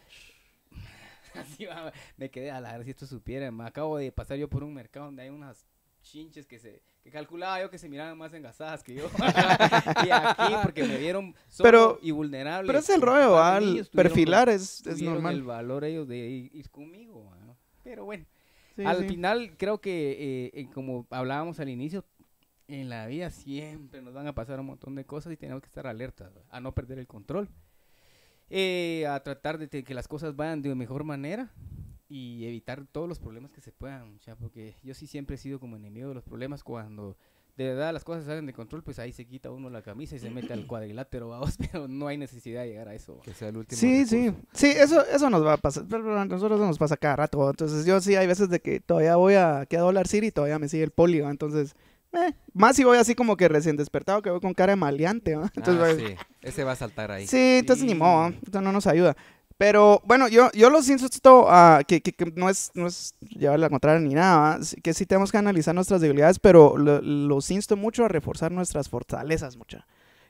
así 1.34 1.66
va, 1.66 1.92
me 2.16 2.30
quedé 2.30 2.50
a 2.50 2.60
la 2.60 2.76
ver 2.76 2.84
si 2.84 2.90
esto 2.90 3.06
supiera. 3.06 3.50
Me 3.50 3.64
acabo 3.64 3.98
de 3.98 4.10
pasar 4.12 4.38
yo 4.38 4.48
por 4.48 4.64
un 4.64 4.72
mercado 4.74 5.06
donde 5.06 5.22
hay 5.22 5.28
unas 5.30 5.66
chinches 6.02 6.46
que 6.46 6.58
se 6.58 6.82
que 7.02 7.10
calculaba 7.12 7.60
yo 7.60 7.70
que 7.70 7.78
se 7.78 7.88
miraban 7.88 8.18
más 8.18 8.32
engasadas 8.34 8.82
que 8.82 8.94
yo. 8.94 9.08
y 10.04 10.10
aquí 10.10 10.54
porque 10.62 10.82
me 10.84 10.96
vieron 10.98 11.34
solo 11.48 11.64
Pero- 11.70 11.98
y 12.02 12.10
vulnerable. 12.10 12.66
Pero 12.66 12.78
es 12.80 12.88
el 12.90 13.00
rollo, 13.00 13.38
al 13.38 13.86
perfilar 13.92 14.48
es, 14.48 14.78
es 14.78 14.82
tuvieron 14.94 15.18
el 15.18 15.22
normal. 15.22 15.42
valor 15.44 15.84
ellos 15.84 16.08
de 16.08 16.16
ir, 16.16 16.50
ir 16.54 16.68
conmigo, 16.70 17.26
¿va? 17.26 17.36
Pero 17.84 18.04
bueno, 18.04 18.24
Sí, 18.74 18.84
al 18.84 18.98
sí. 19.02 19.08
final 19.08 19.54
creo 19.56 19.80
que 19.80 20.10
eh, 20.12 20.50
eh, 20.52 20.68
como 20.74 21.06
hablábamos 21.10 21.60
al 21.60 21.68
inicio, 21.68 22.04
en 22.68 22.88
la 22.88 23.06
vida 23.06 23.30
siempre 23.30 24.02
nos 24.02 24.14
van 24.14 24.26
a 24.26 24.34
pasar 24.34 24.60
un 24.60 24.66
montón 24.66 24.94
de 24.94 25.04
cosas 25.04 25.32
y 25.32 25.36
tenemos 25.36 25.62
que 25.62 25.66
estar 25.66 25.86
alertas 25.86 26.32
¿va? 26.36 26.42
a 26.50 26.60
no 26.60 26.74
perder 26.74 26.98
el 26.98 27.06
control. 27.06 27.48
Eh, 28.48 29.06
a 29.08 29.20
tratar 29.22 29.58
de 29.58 29.68
que 29.68 29.94
las 29.94 30.06
cosas 30.06 30.36
vayan 30.36 30.62
de 30.62 30.74
mejor 30.74 31.02
manera 31.02 31.50
y 32.08 32.46
evitar 32.46 32.86
todos 32.86 33.08
los 33.08 33.18
problemas 33.18 33.52
que 33.52 33.60
se 33.60 33.72
puedan, 33.72 34.12
mucha, 34.12 34.36
porque 34.36 34.76
yo 34.82 34.94
sí 34.94 35.08
siempre 35.08 35.34
he 35.34 35.38
sido 35.38 35.58
como 35.58 35.76
enemigo 35.76 36.08
de 36.08 36.14
los 36.14 36.22
problemas 36.22 36.62
cuando 36.62 37.16
de 37.56 37.68
verdad 37.68 37.92
las 37.92 38.04
cosas 38.04 38.26
salen 38.26 38.44
de 38.44 38.52
control, 38.52 38.82
pues 38.82 38.98
ahí 38.98 39.12
se 39.12 39.24
quita 39.24 39.50
uno 39.50 39.70
la 39.70 39.80
camisa 39.82 40.14
y 40.14 40.18
se 40.18 40.30
mete 40.30 40.52
al 40.52 40.66
cuadrilátero, 40.68 41.28
vamos, 41.28 41.56
pero 41.72 41.88
no 41.88 42.06
hay 42.06 42.18
necesidad 42.18 42.62
de 42.62 42.68
llegar 42.68 42.88
a 42.88 42.94
eso. 42.94 43.18
Que 43.24 43.32
sea 43.32 43.48
el 43.48 43.56
último. 43.56 43.80
Sí, 43.80 44.04
sí. 44.04 44.26
recurso. 44.26 44.48
Sí, 44.52 44.66
eso, 44.68 45.04
eso 45.06 45.30
nos 45.30 45.44
va 45.44 45.54
a 45.54 45.56
pasar. 45.56 45.84
pero 45.88 46.18
A 46.18 46.24
nosotros 46.26 46.60
nos 46.60 46.78
pasa 46.78 46.96
cada 46.96 47.16
rato. 47.16 47.48
Entonces, 47.48 47.86
yo 47.86 48.00
sí 48.00 48.14
hay 48.14 48.26
veces 48.26 48.50
de 48.50 48.60
que 48.60 48.80
todavía 48.80 49.16
voy 49.16 49.34
a, 49.34 49.60
aquí 49.60 49.76
a 49.76 49.80
Dollar 49.80 50.06
City 50.06 50.26
y 50.26 50.32
todavía 50.32 50.58
me 50.58 50.68
sigue 50.68 50.84
el 50.84 50.90
poli. 50.90 51.20
¿va? 51.20 51.30
Entonces, 51.30 51.74
eh, 52.16 52.34
más 52.54 52.76
si 52.76 52.84
voy 52.84 52.98
así 52.98 53.14
como 53.14 53.36
que 53.36 53.48
recién 53.48 53.76
despertado, 53.76 54.22
que 54.22 54.30
voy 54.30 54.40
con 54.40 54.54
cara 54.54 54.72
de 54.72 54.76
maleante. 54.76 55.36
¿va? 55.36 55.50
Entonces, 55.54 55.82
Ah, 55.82 56.02
va- 56.02 56.08
sí. 56.08 56.14
Ese 56.42 56.64
va 56.64 56.72
a 56.72 56.76
saltar 56.76 57.10
ahí. 57.10 57.26
Sí, 57.26 57.58
entonces 57.60 57.84
ni 57.84 57.92
Sí. 57.92 57.98
modo, 57.98 58.16
¿va? 58.18 58.32
Esto 58.44 58.60
no 58.60 58.72
nos 58.72 58.86
ayuda. 58.86 59.16
Pero 59.58 60.02
bueno, 60.04 60.28
yo, 60.28 60.50
yo 60.52 60.68
los 60.68 60.86
insto 60.90 61.46
a 61.50 61.82
que, 61.86 62.02
que, 62.02 62.12
que 62.12 62.30
no 62.36 62.50
es, 62.50 62.70
no 62.74 62.86
es 62.86 63.14
llevarle 63.20 63.64
a 63.66 63.70
contraria 63.70 64.00
ni 64.00 64.12
nada. 64.14 64.62
Sí- 64.62 64.76
que 64.82 64.92
sí 64.92 65.06
tenemos 65.06 65.32
que 65.32 65.38
analizar 65.38 65.74
nuestras 65.74 66.00
debilidades, 66.02 66.38
pero 66.38 66.76
lo- 66.76 67.00
los 67.00 67.50
insto 67.50 67.74
mucho 67.76 68.04
a 68.04 68.08
reforzar 68.08 68.52
nuestras 68.52 68.88
fortalezas, 68.90 69.56
mucha. 69.56 69.86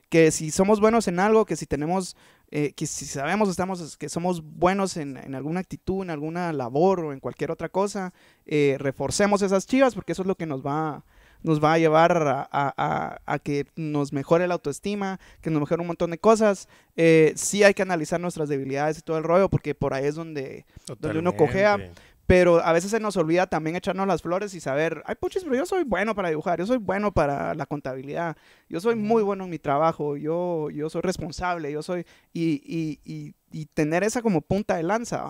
Que 0.09 0.31
si 0.31 0.49
somos 0.51 0.79
buenos 0.79 1.09
en 1.09 1.19
algo, 1.19 1.45
que 1.45 1.57
si 1.57 1.65
tenemos, 1.65 2.15
eh, 2.51 2.71
que 2.71 2.87
si 2.87 3.03
sabemos 3.05 3.49
estamos, 3.49 3.97
que 3.97 4.07
somos 4.07 4.41
buenos 4.41 4.95
en, 4.95 5.17
en 5.17 5.35
alguna 5.35 5.59
actitud, 5.59 6.01
en 6.03 6.09
alguna 6.09 6.53
labor 6.53 7.01
o 7.01 7.11
en 7.11 7.19
cualquier 7.19 7.51
otra 7.51 7.67
cosa, 7.67 8.13
eh, 8.45 8.77
reforcemos 8.79 9.41
esas 9.41 9.67
chivas 9.67 9.93
porque 9.93 10.13
eso 10.13 10.21
es 10.21 10.27
lo 10.29 10.35
que 10.35 10.45
nos 10.45 10.65
va, 10.65 11.03
nos 11.43 11.63
va 11.63 11.73
a 11.73 11.77
llevar 11.77 12.15
a, 12.27 12.41
a- 12.51 12.73
a- 12.77 13.21
a 13.25 13.39
que 13.39 13.65
nos 13.75 14.13
mejore 14.13 14.47
la 14.47 14.55
autoestima, 14.55 15.19
que 15.41 15.49
nos 15.49 15.59
mejore 15.61 15.81
un 15.81 15.87
montón 15.87 16.11
de 16.11 16.17
cosas. 16.17 16.67
Eh, 16.95 17.33
sí 17.35 17.63
hay 17.63 17.73
que 17.73 17.81
analizar 17.81 18.19
nuestras 18.19 18.49
debilidades 18.49 18.97
y 18.99 19.01
todo 19.01 19.17
el 19.17 19.23
rollo, 19.23 19.49
porque 19.49 19.75
por 19.75 19.93
ahí 19.93 20.05
es 20.05 20.15
donde... 20.15 20.65
Donde 20.99 21.19
uno 21.19 21.31
cojea. 21.37 21.77
Pero 22.25 22.57
a 22.61 22.73
veces 22.73 22.91
se 22.91 22.99
nos 22.99 23.15
olvida 23.15 23.47
también 23.47 23.77
echarnos 23.77 24.05
las 24.05 24.21
flores 24.21 24.53
y 24.53 24.59
saber, 24.59 25.01
ay, 25.05 25.15
puchis, 25.15 25.45
pero 25.45 25.55
yo 25.55 25.65
soy 25.65 25.85
bueno 25.85 26.13
para 26.13 26.27
dibujar, 26.27 26.59
yo 26.59 26.65
soy 26.65 26.75
bueno 26.75 27.13
para 27.13 27.55
la 27.55 27.65
contabilidad, 27.65 28.35
yo 28.67 28.81
soy 28.81 28.95
muy 28.95 29.23
bueno 29.23 29.45
en 29.45 29.49
mi 29.49 29.59
trabajo, 29.59 30.17
yo, 30.17 30.69
yo 30.69 30.89
soy 30.89 31.03
responsable, 31.03 31.71
yo 31.71 31.81
soy... 31.81 32.05
Y, 32.33 32.61
y, 32.65 32.99
y, 33.05 33.33
y 33.49 33.65
tener 33.67 34.03
esa 34.03 34.21
como 34.21 34.41
punta 34.41 34.75
de 34.75 34.83
lanza. 34.83 35.23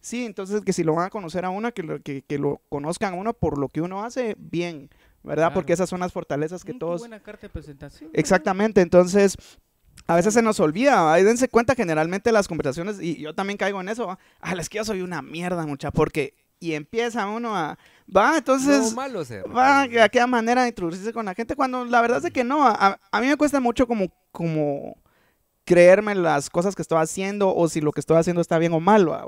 Sí, 0.00 0.24
entonces 0.24 0.60
que 0.60 0.72
si 0.72 0.84
lo 0.84 0.94
van 0.94 1.06
a 1.06 1.10
conocer 1.10 1.44
a 1.44 1.50
uno, 1.50 1.74
que 1.74 1.82
lo, 1.82 2.00
que, 2.00 2.22
que 2.22 2.38
lo 2.38 2.60
conozcan 2.68 3.14
a 3.14 3.16
uno 3.16 3.34
por 3.34 3.58
lo 3.58 3.68
que 3.68 3.80
uno 3.80 4.04
hace, 4.04 4.36
bien, 4.38 4.90
¿verdad? 5.24 5.52
Porque 5.52 5.72
esas 5.72 5.88
son 5.88 6.00
las 6.00 6.12
fortalezas 6.12 6.62
que 6.62 6.72
Mm, 6.72 6.76
qué 6.76 6.78
todos... 6.78 7.00
buena 7.00 7.20
carta 7.20 7.42
de 7.42 7.48
presentación. 7.48 8.10
Exactamente, 8.12 8.80
entonces 8.80 9.36
a 10.06 10.16
veces 10.16 10.34
se 10.34 10.42
nos 10.42 10.60
olvida, 10.60 11.12
ahí 11.12 11.22
dense 11.22 11.48
cuenta 11.48 11.74
generalmente 11.74 12.30
las 12.30 12.46
conversaciones, 12.46 13.00
y 13.00 13.20
yo 13.20 13.34
también 13.34 13.56
caigo 13.56 13.80
en 13.80 13.88
eso, 13.88 14.18
ah, 14.40 14.54
es 14.58 14.68
que 14.68 14.78
yo 14.78 14.84
soy 14.84 15.00
una 15.02 15.22
mierda, 15.22 15.66
mucha, 15.66 15.90
porque, 15.90 16.34
y 16.60 16.74
empieza 16.74 17.26
uno 17.26 17.56
a, 17.56 17.78
va, 18.14 18.36
entonces, 18.36 18.90
No 18.90 18.90
malo 18.92 19.24
ser. 19.24 19.44
va, 19.56 19.80
a 19.82 20.04
aquella 20.04 20.26
manera 20.26 20.62
de 20.62 20.68
introducirse 20.68 21.12
con 21.12 21.24
la 21.24 21.34
gente, 21.34 21.56
cuando 21.56 21.84
la 21.84 22.00
verdad 22.02 22.24
es 22.24 22.32
que 22.32 22.44
no, 22.44 22.66
a, 22.66 22.98
a 23.10 23.20
mí 23.20 23.26
me 23.26 23.36
cuesta 23.36 23.60
mucho 23.60 23.86
como, 23.86 24.08
como 24.30 24.96
creerme 25.64 26.14
las 26.14 26.50
cosas 26.50 26.74
que 26.74 26.82
estoy 26.82 26.98
haciendo, 26.98 27.54
o 27.54 27.68
si 27.68 27.80
lo 27.80 27.92
que 27.92 28.00
estoy 28.00 28.18
haciendo 28.18 28.42
está 28.42 28.58
bien 28.58 28.72
o 28.74 28.80
mal, 28.80 29.08
¿va? 29.10 29.24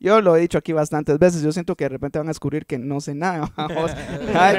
Yo 0.00 0.20
lo 0.20 0.36
he 0.36 0.40
dicho 0.40 0.58
aquí 0.58 0.72
bastantes 0.72 1.18
veces, 1.18 1.42
yo 1.42 1.50
siento 1.52 1.74
que 1.74 1.84
de 1.84 1.88
repente 1.90 2.18
van 2.18 2.28
a 2.28 2.30
descubrir 2.30 2.66
que 2.66 2.78
no 2.78 3.00
sé 3.00 3.14
nada, 3.14 3.52
¿va? 3.58 3.66
O 3.82 3.88
sea, 3.88 4.20
ay, 4.34 4.56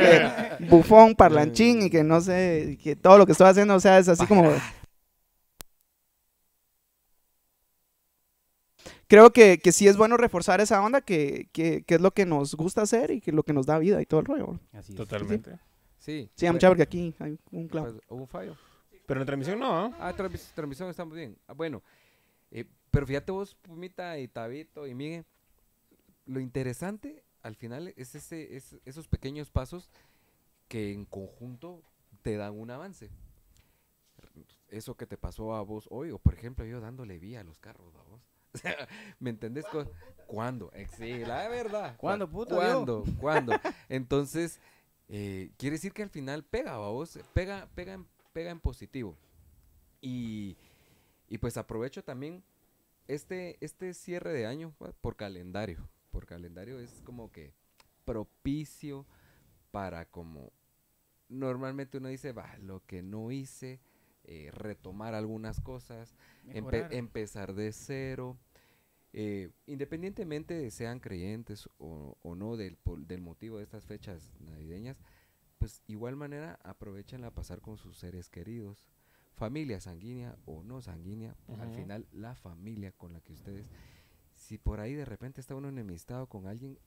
que 0.60 0.66
bufón, 0.66 1.16
parlanchín, 1.16 1.84
y 1.84 1.90
que 1.90 2.04
no 2.04 2.20
sé, 2.22 2.78
que 2.84 2.96
todo 2.96 3.18
lo 3.18 3.26
que 3.26 3.32
estoy 3.32 3.48
haciendo, 3.48 3.76
o 3.76 3.80
sea, 3.80 3.98
es 4.00 4.10
así 4.10 4.26
como... 4.28 4.52
creo 9.08 9.32
que, 9.32 9.60
que 9.60 9.72
sí 9.72 9.88
es 9.88 9.98
bueno 9.98 10.18
reforzar 10.18 10.62
esa 10.62 10.82
onda 10.84 11.02
que, 11.02 11.50
que, 11.52 11.84
que 11.84 11.96
es 11.96 12.02
lo 12.02 12.12
que 12.12 12.26
nos 12.26 12.56
gusta 12.56 12.82
hacer 12.82 13.12
y 13.12 13.22
que 13.22 13.32
es 13.32 13.36
lo 13.36 13.44
que 13.44 13.54
nos 13.54 13.66
da 13.66 13.80
vida 13.80 14.02
y 14.02 14.06
todo 14.06 14.20
el 14.20 14.26
rollo. 14.26 14.60
Así 14.74 14.92
es. 14.92 14.98
Totalmente. 14.98 15.58
Sí. 15.98 16.30
Sí, 16.36 16.50
mucha 16.50 16.68
porque 16.68 16.84
aquí 16.84 17.14
hay 17.20 17.38
un 17.52 17.68
clavo. 17.68 17.92
pues, 17.92 18.02
hubo 18.10 18.22
un 18.22 18.28
fallo. 18.28 18.56
Pero 19.06 19.22
en 19.22 19.26
transmisión 19.26 19.60
no. 19.60 19.76
¿ah? 19.76 19.92
Ah, 20.00 20.14
transmis- 20.16 20.54
transmisión 20.54 20.90
estamos 20.90 21.16
bien. 21.16 21.36
Ah, 21.48 21.54
bueno, 21.54 21.82
eh, 22.52 22.66
pero 22.92 23.06
fíjate 23.08 23.32
vos, 23.32 23.56
Pumita 23.56 24.18
y 24.20 24.28
Tabito 24.28 24.88
y 24.88 24.94
Miguel, 24.96 25.26
lo 26.26 26.40
interesante 26.40 27.24
al 27.42 27.56
final 27.56 27.94
es, 27.96 28.16
ese, 28.16 28.56
es 28.56 28.76
esos 28.86 29.08
pequeños 29.08 29.50
pasos 29.50 29.90
que 30.68 30.92
en 30.94 31.06
conjunto 31.06 31.82
te 32.22 32.36
dan 32.38 32.58
un 32.60 32.70
avance. 32.72 33.10
Eso 34.68 34.96
que 34.96 35.08
te 35.08 35.18
pasó 35.18 35.56
a 35.56 35.62
vos 35.62 35.88
hoy, 35.90 36.12
o 36.12 36.20
por 36.20 36.34
ejemplo 36.36 36.66
yo 36.66 36.80
dándole 36.80 37.18
vía 37.18 37.40
a 37.40 37.44
los 37.44 37.60
carros, 37.60 37.94
a 37.96 38.04
vos. 38.04 38.22
O 38.54 38.58
sea, 38.58 38.88
¿me 39.20 39.30
entendés? 39.30 39.64
Co- 39.66 39.86
¿Cuándo? 40.28 40.72
Eh, 40.74 40.88
Sí, 40.98 41.20
la 41.24 41.48
verdad. 41.48 41.96
¿Cuándo, 42.00 42.28
¿Cu- 42.28 42.34
puto? 42.40 42.56
¿Cuándo? 42.56 43.04
¿Cuándo? 43.20 43.54
Entonces, 43.90 44.60
eh, 45.08 45.52
quiere 45.58 45.76
decir 45.76 45.94
que 45.94 46.02
al 46.04 46.10
final 46.10 46.44
pega, 46.44 46.78
vos, 46.78 47.20
pega, 47.34 47.68
pega, 47.76 47.94
en, 47.94 48.08
pega 48.34 48.50
en 48.52 48.60
positivo. 48.60 49.16
Y, 50.02 50.58
y 51.28 51.38
pues 51.38 51.58
aprovecho 51.58 52.04
también 52.04 52.44
este, 53.14 53.58
este 53.60 53.94
cierre 53.94 54.32
de 54.34 54.46
año 54.46 54.74
¿va? 54.82 54.92
por 55.02 55.16
calendario. 55.16 55.90
Por 56.12 56.26
calendario 56.26 56.80
es 56.80 57.02
como 57.04 57.32
que 57.32 57.54
propicio 58.06 59.06
para 59.72 60.06
como 60.06 60.52
normalmente 61.28 61.98
uno 62.00 62.08
dice, 62.08 62.32
va, 62.32 62.58
lo 62.58 62.84
que 62.86 63.04
no 63.04 63.32
hice, 63.32 63.80
eh, 64.24 64.50
retomar 64.52 65.14
algunas 65.14 65.62
cosas, 65.62 66.16
empe- 66.48 66.88
empezar 66.98 67.54
de 67.54 67.72
cero. 67.72 68.38
eh, 69.14 69.50
independientemente 69.66 70.54
de 70.54 70.70
sean 70.72 71.00
creyentes 71.00 71.68
o, 71.80 72.16
o 72.22 72.36
no 72.36 72.58
del, 72.58 72.78
del 73.08 73.22
motivo 73.22 73.58
de 73.58 73.64
estas 73.64 73.86
fechas 73.86 74.32
navideñas, 74.40 74.98
pues 75.58 75.82
igual 75.88 76.16
manera 76.16 76.60
aprovechenla 76.64 77.28
a 77.28 77.34
pasar 77.34 77.60
con 77.62 77.78
sus 77.78 77.98
seres 77.98 78.30
queridos, 78.30 78.86
familia 79.40 79.80
sanguínea 79.80 80.36
o 80.46 80.62
no 80.64 80.82
sanguínea, 80.82 81.34
al 81.60 81.72
final 81.72 82.06
la 82.12 82.36
familia 82.36 82.92
con 82.92 83.14
la 83.14 83.22
que 83.22 83.32
ustedes, 83.34 83.68
si 84.36 84.58
por 84.58 84.82
ahí 84.82 84.94
de 84.94 85.06
repente 85.06 85.40
está 85.40 85.56
uno 85.56 85.70
enemistado 85.70 86.28
con 86.28 86.46
alguien, 86.46 86.78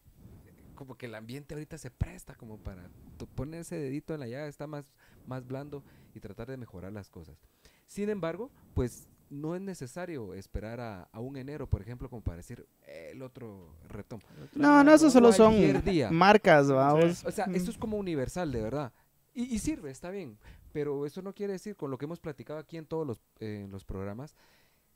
como 0.75 0.97
que 0.97 1.07
el 1.07 1.15
ambiente 1.15 1.55
ahorita 1.55 1.79
se 1.79 1.91
presta 1.91 2.35
como 2.35 2.59
para 2.59 2.91
to- 3.17 3.27
poner 3.27 3.61
ese 3.63 3.77
dedito 3.77 4.13
en 4.13 4.21
la 4.21 4.29
llaga, 4.29 4.49
está 4.49 4.67
más, 4.67 4.93
más 5.27 5.47
blando 5.47 5.83
y 6.15 6.21
tratar 6.21 6.49
de 6.49 6.57
mejorar 6.59 6.93
las 6.93 7.09
cosas. 7.09 7.39
Sin 7.87 8.11
embargo, 8.11 8.51
pues 8.75 9.09
no 9.31 9.55
es 9.57 9.63
necesario 9.63 10.35
esperar 10.35 10.79
a, 10.81 11.05
a 11.05 11.21
un 11.21 11.37
enero, 11.39 11.67
por 11.67 11.81
ejemplo, 11.81 12.11
como 12.11 12.21
para 12.23 12.37
decir 12.37 12.67
"Eh, 12.87 13.11
el 13.13 13.23
otro 13.23 13.75
retomo. 13.89 14.23
No, 14.55 14.85
no, 14.85 14.93
eso 14.93 15.11
solo 15.11 15.33
son 15.33 15.55
día. 15.85 16.11
marcas, 16.11 16.69
vamos. 16.71 17.25
O 17.25 17.31
sea, 17.31 17.47
Mm. 17.47 17.55
esto 17.55 17.71
es 17.71 17.79
como 17.79 17.97
universal, 17.97 18.53
de 18.53 18.61
verdad. 18.61 18.93
Y, 19.35 19.55
y 19.55 19.59
sirve, 19.59 19.91
está 19.91 20.11
bien. 20.11 20.39
Pero 20.73 21.07
eso 21.07 21.23
no 21.23 21.35
quiere 21.35 21.55
decir, 21.55 21.77
con 21.77 21.91
lo 21.91 21.99
que 21.99 22.07
hemos 22.07 22.21
platicado 22.21 22.59
aquí 22.59 22.77
en 22.77 22.87
todos 22.87 23.07
los, 23.07 23.19
eh, 23.41 23.63
en 23.65 23.71
los 23.71 23.85
programas, 23.85 24.35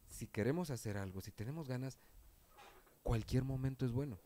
si 0.09 0.27
queremos 0.27 0.71
hacer 0.71 0.97
algo, 0.97 1.21
si 1.21 1.31
tenemos 1.31 1.69
ganas, 1.69 1.99
cualquier 3.03 3.45
momento 3.45 3.85
es 3.85 3.93
bueno. 3.93 4.19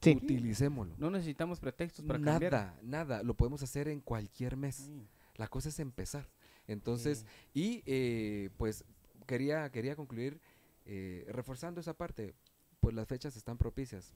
Sí. 0.00 0.18
Utilicémoslo. 0.22 0.94
No 0.98 1.10
necesitamos 1.10 1.60
pretextos 1.60 2.04
para 2.04 2.20
cambiar. 2.20 2.52
Nada, 2.52 2.78
nada. 2.82 3.22
Lo 3.22 3.34
podemos 3.34 3.62
hacer 3.62 3.88
en 3.88 4.00
cualquier 4.00 4.56
mes. 4.56 4.76
Sí. 4.76 5.08
La 5.36 5.48
cosa 5.48 5.70
es 5.70 5.78
empezar. 5.78 6.28
Entonces, 6.66 7.24
y 7.52 7.82
eh, 7.86 8.50
pues 8.56 8.84
quería, 9.26 9.70
quería 9.70 9.96
concluir 9.96 10.40
eh, 10.84 11.24
reforzando 11.28 11.80
esa 11.80 11.94
parte. 11.94 12.34
Pues 12.80 12.94
las 12.94 13.08
fechas 13.08 13.36
están 13.36 13.56
propicias 13.56 14.12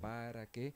para 0.00 0.46
que 0.46 0.74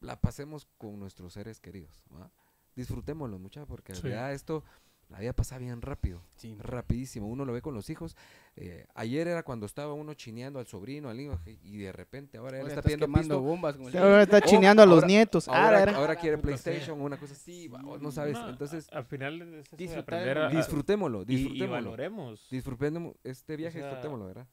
la 0.00 0.20
pasemos 0.20 0.66
con 0.78 0.98
nuestros 0.98 1.34
seres 1.34 1.60
queridos. 1.60 2.02
¿va? 2.14 2.30
Disfrutémoslo 2.76 3.38
mucho 3.38 3.66
porque 3.66 3.92
en 3.92 3.96
Sí. 3.96 4.02
realidad 4.02 4.32
esto, 4.32 4.64
la 5.08 5.18
vida 5.18 5.34
pasa 5.34 5.58
bien 5.58 5.82
rápido. 5.82 6.22
Sí. 6.36 6.56
Rapidísimo. 6.58 7.28
Uno 7.28 7.44
lo 7.44 7.52
ve 7.52 7.60
con 7.60 7.74
los 7.74 7.90
hijos. 7.90 8.16
Eh, 8.56 8.86
ayer 8.94 9.28
era 9.28 9.42
cuando 9.42 9.66
estaba 9.66 9.92
uno 9.92 10.14
chineando 10.14 10.58
al 10.58 10.66
sobrino, 10.66 11.10
al 11.10 11.20
hijo, 11.20 11.38
y 11.44 11.76
de 11.78 11.92
repente 11.92 12.38
ahora 12.38 12.60
él 12.60 12.66
está 12.66 12.80
pidiendo 12.80 13.06
quemando 13.06 13.40
bombas 13.42 13.76
Ahora 13.94 14.22
está 14.22 14.38
Oh, 14.38 14.40
chineando 14.48 14.82
a 14.82 14.86
los 14.86 14.94
ahora- 14.96 15.06
nietos. 15.06 15.48
Ah, 15.48 15.66
Ahora, 15.66 15.82
era- 15.82 15.96
ahora 15.96 16.16
quiere. 16.16 16.38
PlayStation 16.38 16.98
o 16.98 17.04
una 17.04 17.18
cosa 17.18 17.34
así, 17.34 17.68
no 18.00 18.10
sabes. 18.10 18.32
No, 18.38 18.48
Entonces, 18.48 18.88
al 18.90 19.04
final 19.04 19.42
es 19.42 19.70
Disfrutar 19.76 20.38
a- 20.38 20.48
disfrutémoslo, 20.48 21.24
y- 21.28 21.60
valoremos. 21.66 22.48
Disfrutemos 22.50 23.14
este 23.22 23.56
viaje, 23.56 23.80
sea, 23.80 23.88
disfrutémoslo, 23.88 24.26
¿verdad? 24.26 24.46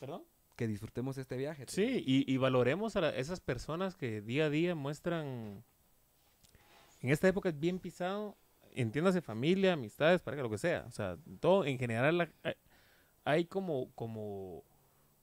¿Perdón? 0.00 0.22
Que 0.56 0.66
disfrutemos 0.66 1.18
este 1.18 1.36
viaje. 1.36 1.66
Sí, 1.68 2.02
y, 2.06 2.32
y 2.32 2.36
valoremos 2.38 2.96
a 2.96 3.02
la- 3.02 3.10
esas 3.14 3.40
personas 3.40 3.94
que 3.96 4.22
día 4.22 4.46
a 4.46 4.50
día 4.50 4.74
muestran. 4.74 5.62
En 7.06 7.12
esta 7.12 7.28
época 7.28 7.48
es 7.50 7.58
bien 7.60 7.78
pisado. 7.78 8.36
Entiéndase 8.74 9.20
familia, 9.22 9.74
amistades, 9.74 10.20
pareja, 10.22 10.42
lo 10.42 10.50
que 10.50 10.58
sea. 10.58 10.84
O 10.88 10.90
sea, 10.90 11.16
todo 11.40 11.64
en 11.64 11.78
general 11.78 12.18
la- 12.18 12.30
hay- 13.24 13.46
como, 13.46 13.92
como, 13.94 14.64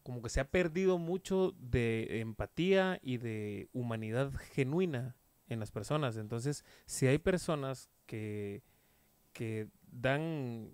como 0.03 0.21
que 0.21 0.29
se 0.29 0.39
ha 0.41 0.49
perdido 0.51 0.97
mucho 0.97 1.53
de 1.59 2.21
empatía 2.21 2.99
y 3.01 3.17
de 3.17 3.69
humanidad 3.73 4.33
genuina 4.53 5.15
en 5.49 5.59
las 5.59 5.71
personas. 5.71 6.17
Entonces, 6.17 6.65
si 6.85 7.07
hay 7.07 7.19
personas 7.19 7.89
que, 8.07 8.63
que 9.33 9.69
dan 9.91 10.73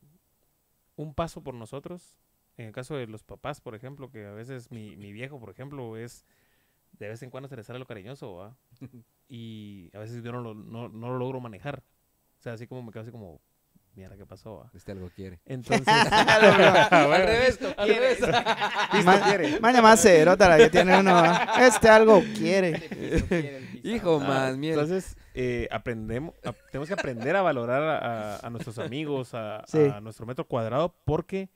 un 0.98 1.14
paso 1.14 1.44
por 1.44 1.54
nosotros, 1.56 2.18
en 2.58 2.68
el 2.68 2.72
caso 2.74 2.96
de 2.96 3.08
los 3.08 3.24
papás, 3.24 3.62
por 3.62 3.76
ejemplo, 3.76 4.12
que 4.12 4.26
a 4.26 4.32
veces 4.34 4.72
mi, 4.72 4.96
mi 4.98 5.14
viejo, 5.14 5.40
por 5.40 5.50
ejemplo, 5.50 5.98
es 5.98 6.26
de 6.94 7.10
vez 7.10 7.24
en 7.24 7.32
cuando 7.32 7.50
se 7.50 7.58
le 7.58 7.64
sale 7.64 7.80
lo 7.80 7.88
cariñoso, 7.88 8.36
¿va? 8.36 8.58
y 9.30 9.90
a 9.96 10.00
veces 10.00 10.22
yo 10.24 10.32
no 10.34 10.42
lo, 10.42 10.54
no, 10.54 10.90
no 10.90 11.10
lo 11.10 11.18
logro 11.18 11.40
manejar. 11.40 11.84
O 12.40 12.42
sea, 12.42 12.54
así 12.54 12.68
como 12.68 12.82
me 12.84 12.92
quedo 12.92 13.04
así 13.04 13.12
como, 13.12 13.40
mira, 13.96 14.16
¿qué 14.18 14.26
pasó? 14.26 14.58
va?". 14.58 14.72
Este 14.74 14.92
algo 14.92 15.10
quiere. 15.16 15.40
Entonces, 15.46 15.88
al 15.88 16.42
revés, 17.26 17.60
al 17.78 17.90
revés. 17.90 18.20
Ma- 19.06 19.60
Maña 19.62 19.82
más 19.82 20.02
cerota 20.02 20.50
la 20.50 20.58
que 20.58 20.70
tiene 20.70 21.00
uno. 21.00 21.14
¿va? 21.14 21.66
Este 21.66 21.88
algo 21.90 22.22
quiere. 22.36 23.80
Hijo, 23.84 24.20
Ah, 24.22 24.28
más 24.28 24.58
mierda. 24.58 24.82
Entonces, 24.84 25.16
eh, 25.34 25.68
aprendemos, 25.72 26.34
ap- 26.44 26.58
tenemos 26.72 26.88
que 26.88 26.94
aprender 26.94 27.36
a 27.36 27.42
valorar 27.42 27.82
a, 27.84 28.36
a- 28.36 28.48
a 28.48 28.50
nuestros 28.50 28.78
amigos, 28.80 29.34
a, 29.34 29.64
Sí. 29.68 29.80
a 29.94 30.02
nuestro 30.02 30.26
metro 30.26 30.46
cuadrado, 30.48 30.96
porque 31.06 31.50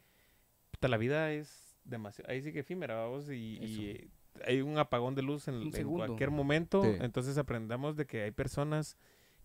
puta, 0.72 0.88
la 0.88 0.98
vida 0.98 1.32
es 1.32 1.78
demasiado, 1.84 2.32
ahí 2.32 2.42
sí 2.42 2.54
que 2.54 2.60
efímera, 2.60 2.96
vamos, 2.96 3.30
y, 3.30 3.58
y, 3.62 4.10
hay 4.46 4.62
un 4.62 4.78
apagón 4.78 5.16
de 5.16 5.22
luz 5.22 5.48
en, 5.48 5.62
en 5.76 5.88
cualquier 5.88 6.32
momento, 6.32 6.82
Sí. 6.84 6.98
entonces 7.02 7.38
aprendamos 7.38 7.96
de 7.96 8.06
que 8.06 8.24
hay 8.24 8.32
personas 8.32 8.98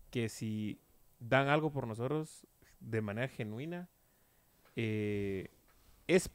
que 0.09 0.29
si 0.29 0.79
dan 1.19 1.47
algo 1.47 1.71
por 1.71 1.85
nosotros 1.87 2.47
de 2.79 3.01
manera 3.01 3.27
genuina, 3.27 3.89
eh, 4.75 5.49
es, 6.07 6.29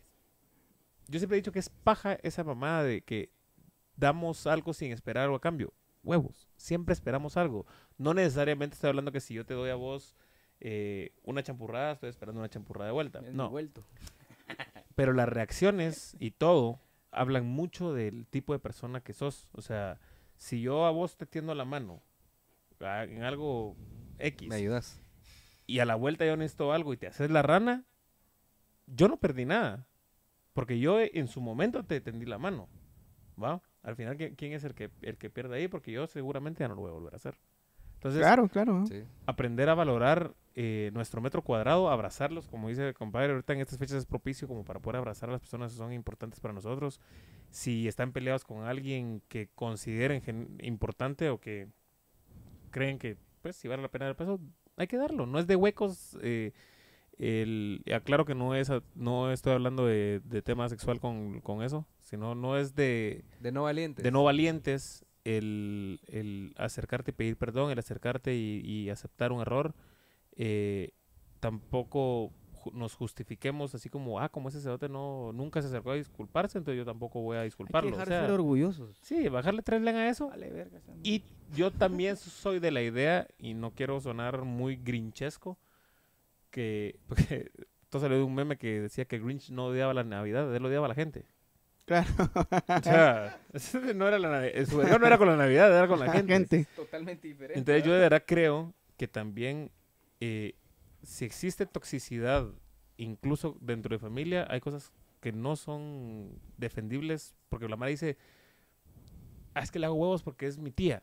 yo 1.08 1.18
siempre 1.18 1.36
he 1.36 1.40
dicho 1.40 1.52
que 1.52 1.58
es 1.58 1.68
paja 1.70 2.14
esa 2.22 2.44
mamada 2.44 2.84
de 2.84 3.02
que 3.02 3.30
damos 3.96 4.46
algo 4.46 4.72
sin 4.72 4.92
esperar 4.92 5.24
algo 5.24 5.36
a 5.36 5.40
cambio. 5.40 5.72
Huevos, 6.02 6.48
siempre 6.56 6.92
esperamos 6.92 7.36
algo. 7.36 7.66
No 7.96 8.12
necesariamente 8.12 8.74
estoy 8.74 8.88
hablando 8.90 9.10
que 9.12 9.20
si 9.20 9.34
yo 9.34 9.46
te 9.46 9.54
doy 9.54 9.70
a 9.70 9.74
vos 9.74 10.14
eh, 10.60 11.12
una 11.22 11.42
champurrada, 11.42 11.92
estoy 11.92 12.10
esperando 12.10 12.40
una 12.40 12.50
champurrada 12.50 12.86
de 12.88 12.92
vuelta. 12.92 13.20
No, 13.32 13.48
vuelto. 13.50 13.84
pero 14.94 15.12
las 15.14 15.28
reacciones 15.28 16.14
y 16.20 16.32
todo 16.32 16.78
hablan 17.14 17.46
mucho 17.46 17.92
del 17.92 18.26
tipo 18.26 18.52
de 18.52 18.58
persona 18.58 19.00
que 19.02 19.12
sos. 19.12 19.48
O 19.52 19.62
sea, 19.62 20.00
si 20.36 20.60
yo 20.60 20.86
a 20.86 20.90
vos 20.90 21.16
te 21.16 21.26
tiendo 21.26 21.54
la 21.54 21.64
mano 21.64 22.02
a- 22.80 23.04
en 23.04 23.22
algo 23.22 23.76
X 24.18 24.48
¿Me 24.48 24.56
ayudas? 24.56 25.00
y 25.66 25.78
a 25.78 25.84
la 25.86 25.94
vuelta 25.94 26.26
yo 26.26 26.36
necesito 26.36 26.72
algo 26.72 26.92
y 26.92 26.96
te 26.96 27.06
haces 27.06 27.30
la 27.30 27.42
rana, 27.42 27.84
yo 28.86 29.08
no 29.08 29.16
perdí 29.18 29.44
nada. 29.44 29.86
Porque 30.52 30.78
yo 30.78 31.00
en 31.00 31.26
su 31.26 31.40
momento 31.40 31.84
te 31.84 32.00
tendí 32.00 32.26
la 32.26 32.38
mano. 32.38 32.68
¿Va? 33.42 33.60
Al 33.82 33.96
final, 33.96 34.16
¿qui- 34.16 34.36
¿quién 34.36 34.52
es 34.52 34.62
el 34.64 34.74
que, 34.74 34.90
el 35.02 35.18
que 35.18 35.30
pierde 35.30 35.56
ahí? 35.56 35.66
Porque 35.68 35.90
yo 35.90 36.06
seguramente 36.06 36.60
ya 36.62 36.68
no 36.68 36.74
lo 36.76 36.82
voy 36.82 36.90
a 36.90 36.94
volver 36.94 37.14
a 37.14 37.16
hacer. 37.16 37.36
Entonces, 38.04 38.20
Claro, 38.20 38.48
claro. 38.48 38.84
Sí. 38.86 39.02
aprender 39.24 39.70
a 39.70 39.74
valorar 39.74 40.34
eh, 40.54 40.90
nuestro 40.92 41.22
metro 41.22 41.40
cuadrado, 41.40 41.88
abrazarlos, 41.88 42.46
como 42.48 42.68
dice 42.68 42.88
el 42.88 42.94
compadre, 42.94 43.32
ahorita 43.32 43.54
en 43.54 43.60
estas 43.60 43.78
fechas 43.78 43.96
es 43.96 44.04
propicio 44.04 44.46
como 44.46 44.62
para 44.62 44.78
poder 44.78 44.98
abrazar 44.98 45.30
a 45.30 45.32
las 45.32 45.40
personas 45.40 45.72
que 45.72 45.78
son 45.78 45.90
importantes 45.94 46.38
para 46.38 46.52
nosotros. 46.52 47.00
Si 47.50 47.88
están 47.88 48.12
peleados 48.12 48.44
con 48.44 48.64
alguien 48.64 49.22
que 49.28 49.48
consideren 49.54 50.22
importante 50.62 51.30
o 51.30 51.40
que 51.40 51.68
creen 52.70 52.98
que, 52.98 53.16
pues, 53.40 53.56
si 53.56 53.68
vale 53.68 53.80
la 53.82 53.88
pena 53.88 54.04
dar 54.04 54.10
el 54.10 54.16
peso, 54.16 54.38
hay 54.76 54.86
que 54.86 54.98
darlo. 54.98 55.24
No 55.24 55.38
es 55.38 55.46
de 55.46 55.56
huecos. 55.56 56.18
Eh, 56.20 56.52
el, 57.18 57.82
aclaro 57.94 58.24
que 58.26 58.34
no 58.34 58.54
es 58.54 58.70
no 58.94 59.30
estoy 59.32 59.52
hablando 59.54 59.86
de, 59.86 60.20
de 60.24 60.42
tema 60.42 60.68
sexual 60.68 61.00
con, 61.00 61.40
con 61.40 61.62
eso, 61.62 61.86
sino 62.02 62.34
no 62.34 62.58
es 62.58 62.74
de, 62.74 63.24
De 63.40 63.50
no 63.50 63.62
valientes. 63.62 64.02
de 64.02 64.10
no 64.10 64.24
valientes 64.24 65.04
el, 65.24 66.00
el 66.06 66.54
acercarte 66.56 67.10
y 67.10 67.14
pedir 67.14 67.36
perdón, 67.36 67.70
el 67.70 67.78
acercarte 67.78 68.34
y, 68.36 68.60
y 68.64 68.90
aceptar 68.90 69.32
un 69.32 69.40
error. 69.40 69.74
eh, 70.36 70.90
tampoco 71.40 72.32
nos 72.72 72.94
justifiquemos 72.94 73.74
así 73.74 73.90
como, 73.90 74.18
ah, 74.20 74.30
como 74.30 74.48
ese 74.48 74.56
sacerdote 74.58 74.88
no, 74.88 75.32
nunca 75.34 75.60
se 75.60 75.68
acercó 75.68 75.90
a 75.90 75.96
disculparse, 75.96 76.56
entonces 76.56 76.78
yo 76.78 76.84
tampoco 76.86 77.20
voy 77.20 77.36
a 77.36 77.40
Hay 77.40 77.44
que 77.44 77.46
disculparlo. 77.48 77.90
dejar 77.90 78.08
O 78.08 78.10
sea, 78.10 78.20
ser 78.22 78.30
orgullosos. 78.30 78.96
sí, 79.02 79.28
bajarle 79.28 79.60
tres 79.62 79.82
len 79.82 79.96
a 79.96 80.08
eso. 80.08 80.28
Vale, 80.28 80.50
verga. 80.50 80.80
Y 81.02 81.22
yo 81.54 81.70
también 81.70 82.16
soy 82.16 82.60
de 82.60 82.70
la 82.70 82.80
idea, 82.82 83.28
y 83.38 83.52
no 83.52 83.72
quiero 83.72 84.00
sonar 84.00 84.44
muy 84.44 84.76
grinchesco, 84.76 85.58
que 86.50 86.98
porque 87.08 87.50
esto 87.82 88.00
salió 88.00 88.16
de 88.16 88.22
un 88.24 88.34
meme 88.34 88.56
que 88.56 88.80
decía 88.80 89.04
que 89.04 89.18
Grinch 89.18 89.50
no 89.50 89.66
odiaba 89.66 89.92
la 89.92 90.04
Navidad, 90.04 90.54
él 90.56 90.64
odiaba 90.64 90.86
a 90.86 90.88
la 90.88 90.94
gente. 90.94 91.26
Claro. 91.84 92.08
O 92.68 92.82
sea, 92.82 93.38
no 93.94 94.08
era 94.08 94.18
la 94.18 94.30
Navidad, 94.30 94.64
su 94.66 94.82
no 94.82 95.06
era 95.06 95.18
con 95.18 95.28
la 95.28 95.36
Navidad, 95.36 95.76
era 95.76 95.86
con 95.86 96.00
la 96.00 96.10
gente. 96.10 96.32
gente. 96.32 96.66
Totalmente 96.74 97.28
diferente. 97.28 97.58
Entonces 97.58 97.84
yo 97.84 97.92
de 97.92 98.00
verdad 98.00 98.24
creo 98.26 98.72
que 98.96 99.06
también 99.06 99.70
eh, 100.20 100.54
si 101.02 101.24
existe 101.24 101.66
toxicidad, 101.66 102.48
incluso 102.96 103.56
dentro 103.60 103.94
de 103.94 103.98
familia, 103.98 104.46
hay 104.48 104.60
cosas 104.60 104.92
que 105.20 105.32
no 105.32 105.56
son 105.56 106.38
defendibles, 106.56 107.34
porque 107.48 107.68
la 107.68 107.76
madre 107.76 107.92
dice, 107.92 108.18
ah, 109.54 109.60
es 109.60 109.70
que 109.70 109.78
le 109.78 109.86
hago 109.86 109.94
huevos 109.94 110.22
porque 110.22 110.46
es 110.46 110.58
mi 110.58 110.70
tía. 110.70 111.02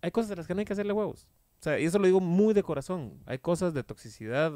Hay 0.00 0.10
cosas 0.10 0.30
de 0.30 0.36
las 0.36 0.46
que 0.46 0.54
no 0.54 0.60
hay 0.60 0.64
que 0.64 0.72
hacerle 0.72 0.92
huevos. 0.92 1.26
O 1.60 1.62
sea, 1.62 1.78
y 1.78 1.84
eso 1.84 1.98
lo 1.98 2.06
digo 2.06 2.20
muy 2.20 2.54
de 2.54 2.62
corazón. 2.62 3.22
Hay 3.26 3.38
cosas 3.38 3.72
de 3.72 3.84
toxicidad, 3.84 4.52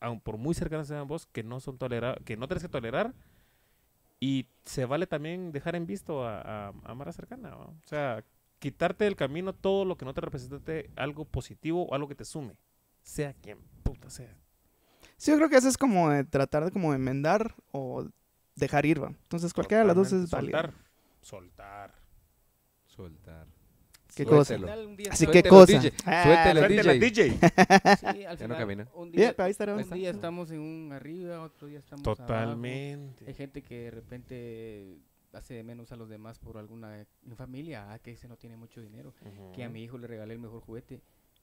aun 0.00 0.20
por 0.20 0.36
muy 0.36 0.54
cercanas 0.54 0.88
sean 0.88 1.06
vos, 1.06 1.26
que 1.26 1.42
no 1.42 1.60
son 1.60 1.78
tolera 1.78 2.18
que 2.24 2.36
no 2.36 2.46
tienes 2.46 2.62
que 2.62 2.68
tolerar. 2.68 3.14
Y 4.20 4.46
se 4.64 4.84
vale 4.86 5.06
también 5.06 5.52
dejar 5.52 5.76
en 5.76 5.86
visto 5.86 6.26
a, 6.26 6.68
a, 6.68 6.72
a 6.84 6.94
Mara 6.94 7.12
cercana. 7.12 7.50
¿va? 7.50 7.66
O 7.66 7.86
sea, 7.86 8.24
quitarte 8.58 9.04
del 9.04 9.16
camino 9.16 9.54
todo 9.54 9.84
lo 9.84 9.96
que 9.96 10.04
no 10.04 10.14
te 10.14 10.20
represente 10.20 10.90
algo 10.96 11.24
positivo 11.24 11.86
o 11.86 11.94
algo 11.94 12.08
que 12.08 12.14
te 12.14 12.24
sume. 12.24 12.56
Sea 13.02 13.34
quien 13.34 13.58
puta 13.82 14.10
sea. 14.10 14.36
Sí, 15.16 15.30
yo 15.30 15.36
creo 15.36 15.48
que 15.48 15.56
eso 15.56 15.68
es 15.68 15.78
como 15.78 16.10
de 16.10 16.24
tratar 16.24 16.64
de 16.64 16.70
como 16.70 16.92
enmendar 16.92 17.54
o 17.72 18.06
dejar 18.54 18.84
ir, 18.86 19.02
va. 19.02 19.08
Entonces 19.08 19.54
cualquiera 19.54 19.82
de 19.82 19.86
las 19.86 19.96
dos 19.96 20.12
es 20.12 20.30
válida. 20.30 20.62
Soltar. 20.62 20.74
Soltar. 21.20 21.94
Soltar. 22.86 23.55
¿Qué 24.16 24.24
cosa? 24.24 24.54
Final, 24.54 24.96
día 24.96 25.12
Así 25.12 25.26
que 25.26 25.42
cosa. 25.42 25.78
DJ. 25.78 25.92
Ah, 26.06 26.52
Suéltelo, 26.54 26.92
DJ. 26.92 26.98
DJ. 26.98 27.30
Sí, 27.30 28.24
al 28.24 28.38
Ya 28.38 28.48
no 28.48 28.54
final, 28.54 28.58
camina. 28.58 28.88
Un 28.94 29.10
Bien, 29.12 29.34
día, 29.36 29.44
ahí 29.44 29.50
está, 29.50 29.64
ahí 29.64 29.84
un 29.84 29.90
día 29.90 30.10
estamos 30.10 30.50
en 30.50 30.60
un 30.60 30.92
arriba, 30.92 31.42
otro 31.42 31.68
día 31.68 31.78
estamos 31.78 32.06
abajo. 32.06 32.22
Hay 32.22 32.26
Totalmente. 32.26 33.34
gente 33.34 33.62
que 33.62 33.82
de 33.82 33.90
repente 33.90 34.96
hace 35.34 35.52
de 35.52 35.62
menos 35.62 35.92
a 35.92 35.96
los 35.96 36.08
demás 36.08 36.38
por 36.38 36.56
alguna 36.56 37.06
familia, 37.36 37.92
ah, 37.92 37.98
que 37.98 38.12
ese 38.12 38.26
no 38.26 38.38
tiene 38.38 38.56
mucho 38.56 38.80
dinero, 38.80 39.12
que 39.54 39.64
a 39.64 39.68
mi 39.68 39.82
hijo 39.84 39.98
le 39.98 40.06
regalé 40.06 40.32
el 40.32 40.40
mejor 40.40 40.62
juguete, 40.62 41.02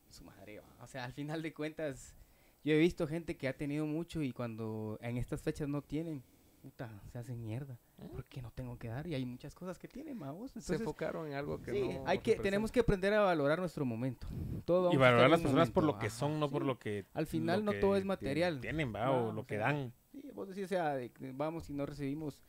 su 0.09 0.23
madre, 0.23 0.59
va. 0.59 0.83
o 0.83 0.87
sea, 0.87 1.03
al 1.03 1.13
final 1.13 1.43
de 1.43 1.53
cuentas, 1.53 2.15
yo 2.63 2.73
he 2.73 2.79
visto 2.79 3.05
gente 3.07 3.37
que 3.37 3.47
ha 3.47 3.55
tenido 3.55 3.85
mucho 3.85 4.23
y 4.23 4.31
cuando 4.31 4.97
en 5.01 5.17
estas 5.17 5.43
fechas 5.43 5.67
no 5.69 5.83
tienen, 5.83 6.23
puta, 6.63 6.89
se 7.11 7.17
hacen 7.17 7.43
mierda, 7.43 7.77
porque 8.13 8.41
no 8.41 8.49
tengo 8.51 8.77
que 8.79 8.87
dar 8.87 9.05
y 9.05 9.13
hay 9.13 9.25
muchas 9.25 9.53
cosas 9.53 9.77
que 9.77 9.89
tienen, 9.89 10.17
vamos, 10.17 10.51
Se 10.51 10.75
enfocaron 10.75 11.27
en 11.27 11.33
algo 11.33 11.61
que 11.61 11.71
sí, 11.71 11.81
no 11.81 12.07
hay 12.07 12.19
que, 12.19 12.35
tenemos 12.37 12.71
que 12.71 12.79
aprender 12.79 13.13
a 13.13 13.19
valorar 13.19 13.59
nuestro 13.59 13.83
momento, 13.83 14.27
todo 14.63 14.93
Y 14.93 14.95
vamos 14.95 15.07
a 15.07 15.11
valorar 15.11 15.25
en 15.25 15.31
las 15.31 15.41
personas 15.41 15.71
por 15.71 15.83
lo 15.83 15.99
que 15.99 16.05
ajá, 16.07 16.15
son, 16.15 16.39
no 16.39 16.49
por 16.49 16.63
lo 16.63 16.79
que. 16.79 17.05
Al 17.13 17.27
final 17.27 17.65
no 17.65 17.73
todo 17.73 17.97
es 17.97 18.05
material. 18.05 18.61
Tienen, 18.61 18.95
va, 18.95 19.11
o 19.11 19.27
o 19.27 19.33
lo 19.33 19.45
que 19.45 19.57
dan. 19.57 19.93
Sí, 20.13 20.23
vos 20.33 20.47
decís, 20.47 20.63
o 20.63 20.67
sea, 20.69 20.95
de 20.95 21.11
vamos 21.33 21.69
y 21.69 21.73
no 21.73 21.85
recibimos, 21.85 22.39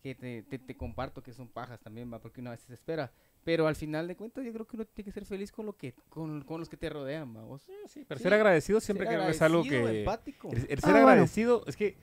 que 0.00 0.14
te, 0.14 0.42
te, 0.42 0.58
te 0.58 0.74
comparto 0.74 1.22
que 1.22 1.34
son 1.34 1.48
pajas 1.48 1.80
también, 1.80 2.10
va, 2.10 2.20
porque 2.20 2.40
uno 2.40 2.48
a 2.48 2.54
veces 2.54 2.70
espera. 2.70 3.12
Pero 3.44 3.66
al 3.66 3.76
final 3.76 4.08
de 4.08 4.16
cuentas, 4.16 4.42
yo 4.42 4.54
creo 4.54 4.66
que 4.66 4.76
uno 4.76 4.86
tiene 4.86 5.04
que 5.04 5.12
ser 5.12 5.26
feliz 5.26 5.52
con 5.52 5.66
lo 5.66 5.76
que 5.76 5.92
con, 6.08 6.40
con 6.44 6.60
los 6.60 6.70
que 6.70 6.78
te 6.78 6.88
rodean, 6.88 7.36
va, 7.36 7.42
vos. 7.42 7.62
Sí, 7.88 8.06
pero 8.08 8.16
Sí, 8.18 8.22
ser 8.22 8.32
agradecido 8.32 8.80
siempre 8.80 9.06
Ser 9.06 9.18
que 9.18 9.30
es 9.30 9.42
algo 9.42 9.60
agradecido, 9.60 9.90
que. 9.92 9.98
empático. 10.00 10.50
El, 10.50 10.58
el 10.70 10.78
Ah, 10.78 10.80
ser 10.80 10.92
bueno. 10.92 11.08
agradecido, 11.08 11.62
es 11.66 11.76
que, 11.76 11.98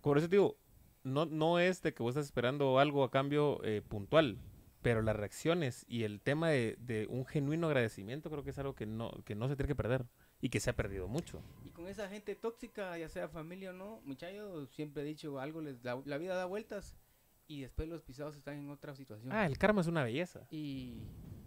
por 0.00 0.16
eso 0.16 0.26
te 0.26 0.36
digo, 0.36 0.56
no, 1.04 1.26
no 1.26 1.58
es 1.58 1.82
de 1.82 1.94
que 1.94 2.02
vos 2.02 2.10
estás 2.10 2.26
esperando 2.26 2.78
algo 2.78 3.04
a 3.04 3.10
cambio 3.10 3.62
eh, 3.64 3.82
puntual, 3.86 4.38
pero 4.82 5.02
las 5.02 5.16
reacciones 5.16 5.84
y 5.88 6.04
el 6.04 6.20
tema 6.20 6.48
de, 6.50 6.76
de 6.80 7.06
un 7.08 7.26
genuino 7.26 7.66
agradecimiento 7.66 8.30
creo 8.30 8.42
que 8.44 8.50
es 8.50 8.58
algo 8.58 8.74
que 8.74 8.86
no, 8.86 9.10
que 9.24 9.34
no 9.34 9.48
se 9.48 9.56
tiene 9.56 9.68
que 9.68 9.74
perder 9.76 10.06
y 10.40 10.48
que 10.48 10.60
se 10.60 10.70
ha 10.70 10.76
perdido 10.76 11.06
mucho. 11.08 11.42
Y 11.64 11.70
con 11.70 11.86
esa 11.86 12.08
gente 12.08 12.34
tóxica, 12.34 12.96
ya 12.96 13.08
sea 13.08 13.28
familia 13.28 13.70
o 13.70 13.72
no, 13.74 14.00
muchachos, 14.04 14.70
siempre 14.70 15.02
he 15.02 15.06
dicho 15.06 15.38
algo, 15.38 15.60
les 15.60 15.82
la, 15.84 16.00
la 16.04 16.16
vida 16.18 16.34
da 16.34 16.46
vueltas 16.46 16.96
y 17.46 17.60
después 17.62 17.88
los 17.88 18.02
pisados 18.02 18.36
están 18.36 18.56
en 18.58 18.70
otra 18.70 18.94
situación. 18.94 19.32
Ah, 19.32 19.44
el 19.44 19.58
karma 19.58 19.80
es 19.82 19.86
una 19.86 20.04
belleza. 20.04 20.46
Y 20.50 21.00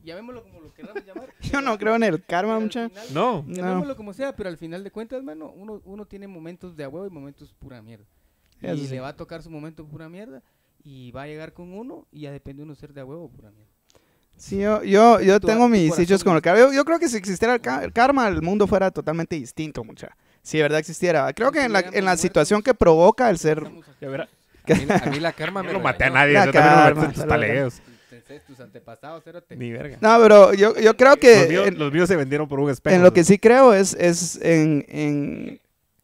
llamémoslo 0.04 0.44
como 0.44 0.60
lo 0.60 0.74
queramos 0.74 1.04
llamar. 1.08 1.34
Yo 1.42 1.62
no 1.62 1.78
creo 1.80 1.96
en 1.96 2.04
el 2.04 2.24
karma, 2.24 2.50
pero 2.52 2.58
al 2.58 2.64
mucha. 2.64 2.90
final- 2.90 3.08
No, 3.14 3.44
No. 3.48 3.54
Llamémoslo 3.56 3.96
como 3.96 4.14
sea, 4.14 4.36
pero 4.36 4.50
al 4.50 4.58
final 4.58 4.84
de 4.84 4.92
cuentas, 4.92 5.24
mano, 5.24 5.50
uno, 5.52 5.82
uno 5.86 6.06
tiene 6.06 6.28
momentos 6.28 6.76
de 6.76 6.84
a 6.84 6.90
huevo 6.90 7.08
y 7.08 7.10
momentos 7.10 7.54
pura 7.54 7.82
mierda. 7.82 8.06
Eso 8.64 8.76
y 8.76 8.88
sí. 8.88 8.94
le 8.96 9.00
va 9.02 9.10
a 9.10 9.16
tocar 9.16 9.44
su 9.44 9.50
momento 9.50 9.86
pura 9.86 10.10
mierda 10.10 10.42
y 10.84 11.12
va 11.12 11.24
a 11.24 11.28
llegar 11.28 11.54
con 11.54 11.74
uno 11.74 12.08
y 12.12 12.22
ya 12.22 12.32
depende 12.32 12.64
uno 12.64 12.74
ser 12.76 12.94
de 12.94 13.02
a 13.02 13.06
huevo 13.06 13.30
pura 13.30 13.52
mierda. 13.52 13.72
Sí, 14.36 14.58
yo, 14.58 14.82
yo, 14.84 15.22
yo 15.22 15.40
Tu- 15.40 15.48
tengo 15.48 15.70
mis 15.70 15.94
sitios 15.94 16.24
con 16.24 16.36
el 16.36 16.42
karma. 16.42 16.60
Yo, 16.60 16.74
yo 16.74 16.84
creo 16.86 16.98
que 16.98 17.08
si 17.08 17.18
existiera 17.18 17.54
el, 17.54 17.62
ca- 17.62 17.84
el 17.84 17.94
karma, 17.94 18.28
el 18.28 18.42
mundo 18.42 18.66
fuera 18.66 18.90
totalmente 18.90 19.36
distinto, 19.36 19.84
mucha. 19.84 20.10
Si 20.42 20.58
de 20.58 20.64
verdad 20.64 20.80
existiera. 20.80 21.32
Creo 21.34 21.52
que 21.52 21.64
en 21.64 21.72
la, 21.72 21.82
en 21.82 22.04
la 22.04 22.18
situación 22.18 22.62
que 22.64 22.74
provoca 22.74 23.30
el 23.30 23.38
ser... 23.38 23.64
Ya 24.02 24.10
verá. 24.10 24.28
A 24.66 24.74
mí, 24.74 24.86
a 24.90 25.10
mí 25.12 25.20
la 25.20 25.34
karma 25.34 25.62
me 25.62 25.72
no 25.74 25.80
maté 25.80 26.06
a 26.06 26.10
nadie, 26.10 26.34
La 26.34 26.46
yo 26.46 26.52
también 26.52 26.74
karma, 26.74 27.02
en 27.06 27.14
tus 27.14 27.26
tus 28.48 28.60
antepasados. 28.60 29.24
Ni 29.50 29.72
verga. 29.72 29.98
No, 30.02 30.18
pero 30.22 30.54
yo, 30.54 30.76
yo 30.80 30.96
creo 30.96 31.12
Los 31.12 31.20
que 31.20 31.48
míos, 31.50 31.68
en, 31.68 31.78
los 31.80 31.92
míos 31.92 32.08
se 32.08 32.16
vendieron 32.16 32.48
por 32.48 32.60
un 32.60 32.70
espejo. 32.70 32.96
en 32.96 33.04
lo 33.04 33.14
que 33.14 33.24
sí 33.24 33.38
creo 33.38 33.74
es, 33.74 33.94
es 34.00 34.38
en, 34.42 34.86
en 34.88 35.60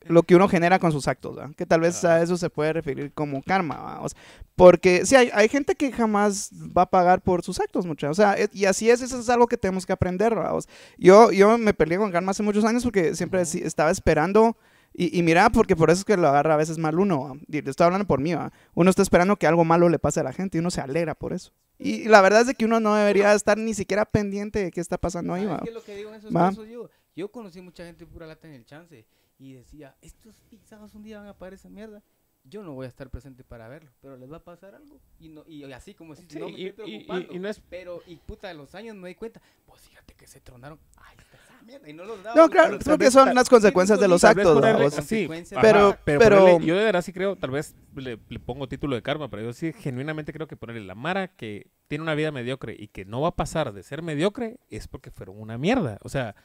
lo 0.10 0.24
que 0.24 0.36
uno 0.36 0.48
genera 0.50 0.80
con 0.80 0.92
sus 0.92 1.08
actos, 1.08 1.38
¿va? 1.38 1.52
que 1.56 1.66
tal 1.66 1.82
vez 1.82 2.04
a 2.04 2.22
eso 2.22 2.36
se 2.36 2.50
puede 2.50 2.74
referir 2.74 3.14
como 3.14 3.42
karma. 3.44 4.00
O 4.02 4.10
sea, 4.10 4.20
porque 4.56 5.06
sí, 5.06 5.16
hay, 5.16 5.30
hay 5.34 5.48
gente 5.48 5.76
que 5.76 5.92
jamás 5.92 6.52
va 6.76 6.82
a 6.82 6.90
pagar 6.90 7.22
por 7.22 7.44
sus 7.44 7.60
actos, 7.60 7.86
mucha, 7.86 8.10
o 8.10 8.14
sea, 8.14 8.34
es- 8.34 8.50
y 8.54 8.66
así 8.66 8.90
es, 8.90 9.02
eso 9.02 9.20
es 9.20 9.30
algo 9.30 9.48
que 9.48 9.58
tenemos 9.58 9.86
que 9.86 9.94
aprender. 9.94 10.34
O 10.38 10.60
sea, 10.62 10.72
yo, 10.98 11.32
yo 11.32 11.58
me 11.58 11.74
peleé 11.74 11.98
con 11.98 12.12
karma 12.12 12.32
hace 12.32 12.44
muchos 12.44 12.66
años 12.66 12.84
porque 12.84 13.16
siempre 13.16 13.42
estaba 13.42 13.92
esperando, 13.92 14.58
y, 14.94 15.18
y 15.18 15.22
mira, 15.22 15.50
porque 15.52 15.76
por 15.76 15.92
eso 15.92 16.00
es 16.00 16.06
que 16.06 16.18
lo 16.18 16.28
agarra 16.28 16.56
a 16.56 16.58
veces 16.58 16.78
mal 16.80 16.98
uno, 17.00 17.38
y 17.48 17.62
le 17.62 17.70
estoy 17.70 17.86
hablando 17.86 18.08
por 18.08 18.20
mí, 18.20 18.34
¿va? 18.34 18.52
uno 18.74 18.90
está 18.90 19.02
esperando 19.04 19.36
que 19.38 19.46
algo 19.48 19.64
malo 19.64 19.88
le 19.88 20.00
pase 20.00 20.20
a 20.20 20.24
la 20.24 20.34
gente 20.34 20.58
y 20.58 20.62
uno 20.62 20.72
se 20.72 20.82
alegra 20.82 21.14
por 21.16 21.32
eso. 21.34 21.52
Y 21.78 22.06
la 22.10 22.22
verdad 22.22 22.42
es 22.42 22.48
de 22.48 22.56
que 22.56 22.66
uno 22.66 22.80
no 22.80 22.96
debería 22.96 23.34
estar 23.34 23.58
ni 23.58 23.74
siquiera 23.74 24.04
pendiente 24.06 24.64
de 24.64 24.72
qué 24.72 24.82
está 24.82 24.98
pasando 24.98 25.34
ahí, 25.34 25.46
¿Sabes 25.46 25.62
¿va? 25.62 25.66
es 25.68 25.74
lo 25.74 25.84
que 25.84 25.96
digo 25.96 26.10
en 26.10 26.16
esos 26.16 26.36
Va. 26.36 26.50
casos 26.50 26.68
yo? 26.68 26.90
Yo 27.16 27.32
conocí 27.32 27.62
mucha 27.62 27.86
gente 27.86 28.06
pura 28.06 28.26
lata 28.26 28.48
en 28.48 28.54
el 28.56 28.66
chance 28.66 29.06
y 29.40 29.54
decía, 29.54 29.96
estos 30.02 30.36
pisados 30.50 30.94
un 30.94 31.02
día 31.04 31.18
van 31.20 31.28
a 31.30 31.34
pagar 31.38 31.54
esa 31.56 31.70
mierda. 31.70 32.04
Yo 32.46 32.64
no 32.64 32.74
voy 32.74 32.86
a 32.86 32.90
estar 32.90 33.10
presente 33.10 33.44
para 33.44 33.68
verlo, 33.68 33.92
pero 34.02 34.16
les 34.16 34.32
va 34.32 34.38
a 34.38 34.44
pasar 34.44 34.74
algo. 34.74 35.00
Y, 35.20 35.28
no, 35.30 35.44
y 35.46 35.64
así 35.74 35.94
como 35.94 36.16
si 36.16 36.26
Sí, 36.28 36.40
no 36.40 36.50
me 36.50 36.58
y- 36.60 36.68
estoy 36.68 36.90
y- 36.90 36.96
y- 36.96 36.98
preocupando. 37.06 37.34
y 37.34 37.40
no 37.40 37.50
es- 37.50 37.62
Pero, 37.70 38.02
y 38.08 38.16
puta, 38.16 38.48
de 38.48 38.54
los 38.54 38.74
años 38.76 38.96
me 38.96 39.10
di 39.10 39.16
cuenta, 39.16 39.42
pues 39.66 39.82
fíjate 39.82 40.14
que 40.16 40.26
se 40.26 40.40
tronaron. 40.40 40.80
Ay, 40.96 41.18
está 41.18 41.38
esa 41.38 41.62
mierda. 41.64 41.90
Y 41.90 41.94
no 41.94 42.06
los 42.06 42.24
daba. 42.24 42.36
No, 42.42 42.50
claro, 42.50 42.80
creo 42.80 42.98
que 42.98 43.12
son 43.12 43.36
las 43.36 43.50
consecuencias 43.50 44.00
de 44.00 44.08
los 44.08 44.24
actos, 44.24 44.56
ponerle- 44.56 44.90
sí, 44.90 45.26
ajá, 45.52 45.62
Pero- 45.62 45.98
pero, 46.06 46.20
pero- 46.20 46.40
ponerle- 46.40 46.66
yo 46.66 46.76
de 46.78 46.84
verdad 46.86 47.02
sí 47.02 47.12
creo, 47.14 47.36
tal 47.36 47.52
vez 47.52 47.76
le, 47.96 48.18
le 48.30 48.40
pongo 48.40 48.68
título 48.70 48.96
de 48.96 49.02
karma, 49.02 49.30
pero 49.30 49.44
yo 49.44 49.54
sí 49.54 49.74
genuinamente 49.74 50.32
creo 50.32 50.48
que 50.48 50.56
ponerle 50.56 50.86
la 50.86 50.96
Mara 50.96 51.28
que 51.36 51.70
tiene 51.88 52.04
una 52.04 52.16
vida 52.16 52.32
mediocre 52.32 52.74
y 52.80 52.88
que 52.88 53.04
no 53.04 53.20
va 53.22 53.30
a 53.30 53.36
pasar 53.36 53.74
de 53.74 53.84
ser 53.84 54.02
mediocre 54.02 54.60
es 54.70 54.88
porque 54.88 55.12
fueron 55.12 55.40
una 55.40 55.58
mierda. 55.58 55.98
O 56.04 56.10
sea, 56.10 56.36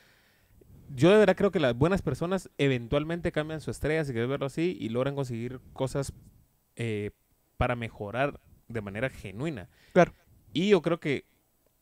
yo 0.89 1.11
de 1.11 1.19
verdad 1.19 1.37
creo 1.37 1.51
que 1.51 1.61
las 1.61 1.77
buenas 1.77 2.03
personas 2.03 2.51
eventualmente 2.59 3.33
cambian 3.33 3.61
su 3.61 3.71
estrella, 3.71 4.05
si 4.05 4.13
quieres 4.13 4.29
verlo 4.29 4.47
así, 4.47 4.77
y 4.81 4.89
logran 4.89 5.15
conseguir 5.15 5.61
cosas 5.73 6.13
eh, 6.77 7.11
para 7.57 7.77
mejorar 7.77 8.41
de 8.69 8.81
manera 8.81 9.11
genuina. 9.11 9.69
Claro. 9.93 10.13
Y 10.53 10.69
yo 10.71 10.83
creo 10.83 11.01
que 11.01 11.27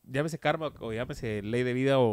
llámese 0.03 0.39
karma 0.39 0.73
o 0.79 0.91
llámese 0.91 1.41
ley 1.41 1.63
de 1.63 1.73
vida 1.73 1.99
o, 1.99 2.05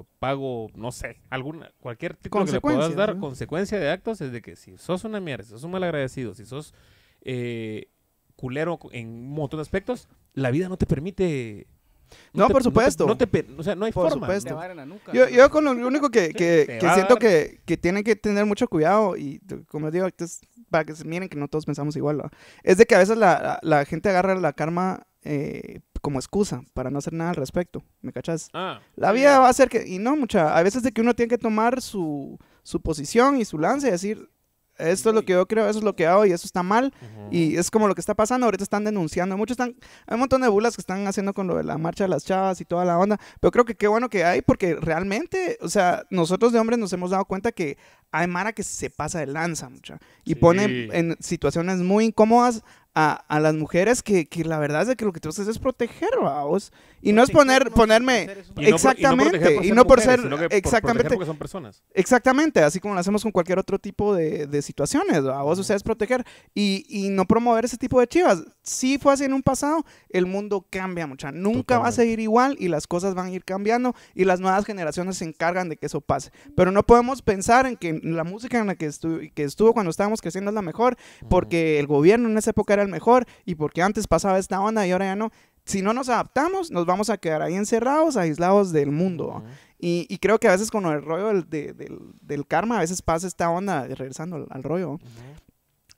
o 0.00 0.06
pago, 0.18 0.68
no 0.74 0.92
sé, 0.92 1.20
alguna, 1.30 1.72
cualquier 1.78 2.16
título 2.16 2.44
que 2.46 2.52
le 2.52 2.60
puedas 2.60 2.94
dar, 2.94 3.18
consecuencia 3.18 3.78
de 3.78 3.90
actos 3.90 4.20
es 4.20 4.32
de 4.32 4.40
que 4.40 4.56
si 4.56 4.78
sos 4.78 5.04
una 5.04 5.20
mierda, 5.20 5.44
si 5.44 5.50
sos 5.50 5.64
un 5.64 5.72
malagradecido, 5.72 6.34
si 6.34 6.46
sos 6.46 6.74
eh, 7.22 7.88
culero 8.36 8.78
en 8.92 9.08
un 9.08 9.30
montón 9.30 9.58
de 9.58 9.62
aspectos, 9.62 10.08
la 10.32 10.50
vida 10.50 10.68
no 10.68 10.76
te 10.76 10.86
permite... 10.86 11.66
No, 12.32 12.46
te- 12.46 12.52
por 12.52 12.62
te- 12.62 12.64
supuesto. 12.68 13.06
No 13.06 13.16
te, 13.16 13.26
per- 13.26 13.46
o 13.56 13.62
sea, 13.62 13.74
no 13.74 13.84
hay 13.86 13.92
Por 13.92 14.08
forma. 14.10 14.26
supuesto. 14.26 14.58
Te 14.58 14.74
la 14.74 14.86
nuca. 14.86 15.12
Yo, 15.12 15.28
yo 15.28 15.50
con 15.50 15.64
lo 15.64 15.72
único 15.72 16.10
que, 16.10 16.30
que, 16.30 16.78
te 16.80 16.94
siento 16.94 17.16
que, 17.16 17.60
que 17.64 17.76
tienen 17.76 18.04
que 18.04 18.16
tener 18.16 18.44
mucho 18.46 18.68
cuidado 18.68 19.16
y 19.16 19.40
como 19.68 19.90
digo, 19.90 20.06
entonces, 20.06 20.40
para 20.70 20.84
que 20.84 20.94
se 20.94 21.04
miren 21.04 21.28
que 21.28 21.36
no 21.38 21.48
todos 21.48 21.64
pensamos 21.66 21.96
igual, 21.96 22.22
es 22.62 22.76
de 22.78 22.86
que 22.86 22.94
a 22.94 22.98
veces 22.98 23.16
la, 23.16 23.58
la, 23.62 23.78
la 23.78 23.84
gente 23.84 24.08
agarra 24.08 24.34
la 24.34 24.52
karma 24.52 25.06
eh, 25.24 25.80
como 26.00 26.18
excusa 26.18 26.62
para 26.74 26.90
no 26.90 26.98
hacer 26.98 27.12
nada 27.12 27.30
al 27.30 27.36
respecto, 27.36 27.82
¿me 28.02 28.12
cachas? 28.12 28.48
Ah, 28.54 28.80
La 28.94 29.12
vida 29.12 29.40
va 29.40 29.48
a 29.48 29.52
ser 29.52 29.68
que, 29.68 29.86
y 29.86 29.98
no 29.98 30.16
mucha, 30.16 30.56
a 30.56 30.62
veces 30.62 30.82
de 30.82 30.92
que 30.92 31.00
uno 31.00 31.14
tiene 31.14 31.28
que 31.28 31.38
tomar 31.38 31.82
su, 31.82 32.38
su 32.62 32.80
posición 32.80 33.36
y 33.36 33.44
su 33.44 33.58
lance 33.58 33.88
y 33.88 33.90
decir, 33.90 34.30
Esto 34.78 35.08
es 35.10 35.14
lo 35.14 35.22
que 35.24 35.32
yo 35.32 35.46
creo, 35.46 35.68
eso 35.68 35.78
es 35.80 35.84
lo 35.84 35.94
que 35.96 36.06
hago 36.06 36.24
y 36.24 36.32
eso 36.32 36.46
está 36.46 36.62
mal. 36.62 36.92
Y 37.30 37.56
es 37.56 37.70
como 37.70 37.88
lo 37.88 37.94
que 37.94 38.00
está 38.00 38.14
pasando, 38.14 38.46
ahorita 38.46 38.62
están 38.64 38.84
denunciando, 38.84 39.36
muchos 39.36 39.54
están, 39.54 39.74
hay 40.06 40.14
un 40.14 40.20
montón 40.20 40.40
de 40.40 40.48
bulas 40.48 40.76
que 40.76 40.80
están 40.80 41.06
haciendo 41.06 41.34
con 41.34 41.46
lo 41.46 41.56
de 41.56 41.64
la 41.64 41.76
marcha 41.78 42.04
de 42.04 42.08
las 42.08 42.24
chavas 42.24 42.60
y 42.60 42.64
toda 42.64 42.84
la 42.84 42.98
onda, 42.98 43.18
pero 43.40 43.50
creo 43.50 43.64
que 43.64 43.74
qué 43.74 43.88
bueno 43.88 44.08
que 44.08 44.24
hay 44.24 44.40
porque 44.40 44.76
realmente, 44.76 45.58
o 45.60 45.68
sea, 45.68 46.04
nosotros 46.10 46.52
de 46.52 46.58
hombres 46.58 46.78
nos 46.78 46.92
hemos 46.92 47.10
dado 47.10 47.24
cuenta 47.26 47.52
que 47.52 47.76
hay 48.12 48.26
Mara 48.26 48.52
que 48.52 48.62
se 48.62 48.88
pasa 48.88 49.18
de 49.18 49.26
lanza, 49.26 49.68
mucha, 49.68 49.98
y 50.24 50.30
Sí. 50.30 50.34
pone 50.36 50.88
en 50.92 51.16
situaciones 51.20 51.78
muy 51.78 52.06
incómodas 52.06 52.62
a, 53.00 53.12
a 53.28 53.38
las 53.38 53.54
mujeres 53.54 54.02
que, 54.02 54.26
que 54.26 54.42
la 54.44 54.58
verdad 54.58 54.88
es 54.88 54.96
que 54.96 55.04
lo 55.04 55.12
que 55.12 55.20
tú 55.20 55.28
haces 55.28 55.46
es 55.46 55.58
proteger, 55.60 56.10
vos. 56.20 56.72
Y 57.00 57.12
no 57.12 57.22
es 57.22 57.30
poner, 57.30 57.70
ponerme... 57.70 58.26
Exactamente, 58.56 59.58
y 59.62 59.70
no 59.70 59.84
por 59.86 60.00
ser- 60.00 60.18
exactamente. 60.50 61.08
porque 61.10 61.26
son 61.26 61.36
personas. 61.38 61.84
Exactamente, 61.94 62.60
así 62.60 62.80
como 62.80 62.94
lo 62.94 63.00
hacemos 63.00 63.22
con 63.22 63.30
cualquier 63.30 63.60
otro 63.60 63.78
tipo 63.78 64.16
de, 64.16 64.48
de 64.48 64.62
situaciones, 64.62 65.18
a 65.18 65.42
vos 65.42 65.60
ustedes 65.60 65.84
proteger 65.84 66.24
y, 66.54 66.84
y 66.88 67.10
no 67.10 67.24
promover 67.24 67.64
ese 67.66 67.76
tipo 67.76 68.00
de 68.00 68.08
chivas. 68.08 68.42
Sí 68.68 68.98
fue 68.98 69.12
así 69.12 69.24
en 69.24 69.32
un 69.32 69.42
pasado, 69.42 69.84
el 70.10 70.26
mundo 70.26 70.66
cambia 70.70 71.06
mucha, 71.06 71.32
nunca 71.32 71.78
va 71.78 71.88
a 71.88 71.92
seguir 71.92 72.20
igual 72.20 72.56
y 72.58 72.68
las 72.68 72.86
cosas 72.86 73.14
van 73.14 73.26
a 73.26 73.30
ir 73.30 73.44
cambiando 73.44 73.94
y 74.14 74.24
las 74.24 74.40
nuevas 74.40 74.64
generaciones 74.64 75.16
se 75.18 75.24
encargan 75.24 75.68
de 75.68 75.76
que 75.76 75.86
eso 75.86 76.00
pase. 76.00 76.30
Pero 76.56 76.70
no 76.70 76.82
podemos 76.84 77.22
pensar 77.22 77.66
en 77.66 77.76
que 77.76 77.98
la 78.02 78.24
música 78.24 78.58
en 78.58 78.66
la 78.66 78.74
que, 78.74 78.88
estu- 78.88 79.32
que 79.32 79.42
estuvo 79.44 79.72
cuando 79.72 79.90
estábamos 79.90 80.20
creciendo 80.20 80.50
es 80.50 80.54
la 80.54 80.62
mejor, 80.62 80.96
porque 81.28 81.78
el 81.78 81.86
gobierno 81.86 82.28
en 82.28 82.36
esa 82.38 82.50
época 82.50 82.74
era 82.74 82.82
el 82.82 82.88
mejor 82.88 83.26
y 83.44 83.54
porque 83.54 83.82
antes 83.82 84.06
pasaba 84.06 84.38
esta 84.38 84.60
onda 84.60 84.86
y 84.86 84.90
ahora 84.92 85.06
ya 85.06 85.16
no. 85.16 85.30
Si 85.64 85.82
no 85.82 85.92
nos 85.92 86.08
adaptamos, 86.08 86.70
nos 86.70 86.86
vamos 86.86 87.10
a 87.10 87.18
quedar 87.18 87.42
ahí 87.42 87.54
encerrados, 87.54 88.16
aislados 88.16 88.72
del 88.72 88.90
mundo. 88.90 89.42
Y, 89.78 90.06
y 90.08 90.16
creo 90.18 90.38
que 90.40 90.48
a 90.48 90.52
veces 90.52 90.70
con 90.70 90.86
el 90.86 91.02
rollo 91.02 91.28
del, 91.28 91.48
de- 91.50 91.74
del, 91.74 91.98
del 92.22 92.46
karma, 92.46 92.78
a 92.78 92.80
veces 92.80 93.02
pasa 93.02 93.26
esta 93.26 93.50
onda, 93.50 93.86
regresando 93.86 94.36
al, 94.36 94.46
al 94.50 94.62
rollo, 94.62 94.98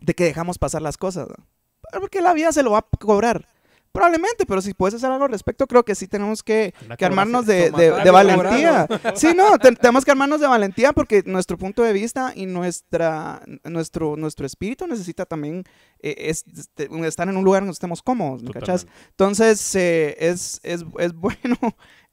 de 0.01 0.15
que 0.15 0.25
dejamos 0.25 0.59
pasar 0.59 0.83
las 0.83 0.97
cosas. 0.97 1.29
¿no? 1.29 1.45
Porque 1.99 2.21
la 2.21 2.33
vida 2.35 2.53
se 2.53 2.63
lo 2.63 2.73
va 2.73 2.79
a 2.79 2.83
cobrar. 2.99 3.47
Probablemente, 3.93 4.47
pero 4.47 4.63
si 4.63 4.73
puedes 4.73 4.95
hacer 4.95 5.11
algo 5.11 5.25
al 5.25 5.33
respecto, 5.33 5.67
creo 5.67 5.85
que 5.85 5.97
sí 5.97 6.07
tenemos 6.07 6.45
que, 6.45 6.73
que 6.97 7.05
armarnos 7.05 7.45
de, 7.45 7.73
de- 7.73 7.91
de 8.05 8.11
valentía. 8.13 8.87
Sí, 9.17 9.35
no, 9.35 9.59
te- 9.59 9.73
tenemos 9.75 10.05
que 10.05 10.13
armarnos 10.13 10.41
de 10.41 10.47
valentía 10.47 10.93
porque 10.93 11.25
nuestro 11.27 11.59
punto 11.59 11.83
de 11.83 11.93
vista 11.93 12.33
y 12.37 12.47
nuestra, 12.47 13.43
nuestro, 13.65 14.17
nuestro 14.17 14.47
espíritu 14.47 14.87
necesita 14.87 15.27
también 15.27 15.65
eh, 15.99 16.15
es- 16.19 16.45
este, 16.57 16.89
estar 17.05 17.29
en 17.29 17.37
un 17.37 17.43
lugar 17.43 17.63
donde 17.63 17.73
estemos 17.73 18.01
cómodos, 18.01 18.45
¿me 18.45 18.51
cachas? 18.61 18.87
Entonces, 19.09 19.75
eh, 19.75 20.17
es, 20.21 20.61
es, 20.63 20.85
es 21.01 21.13
bueno 21.15 21.57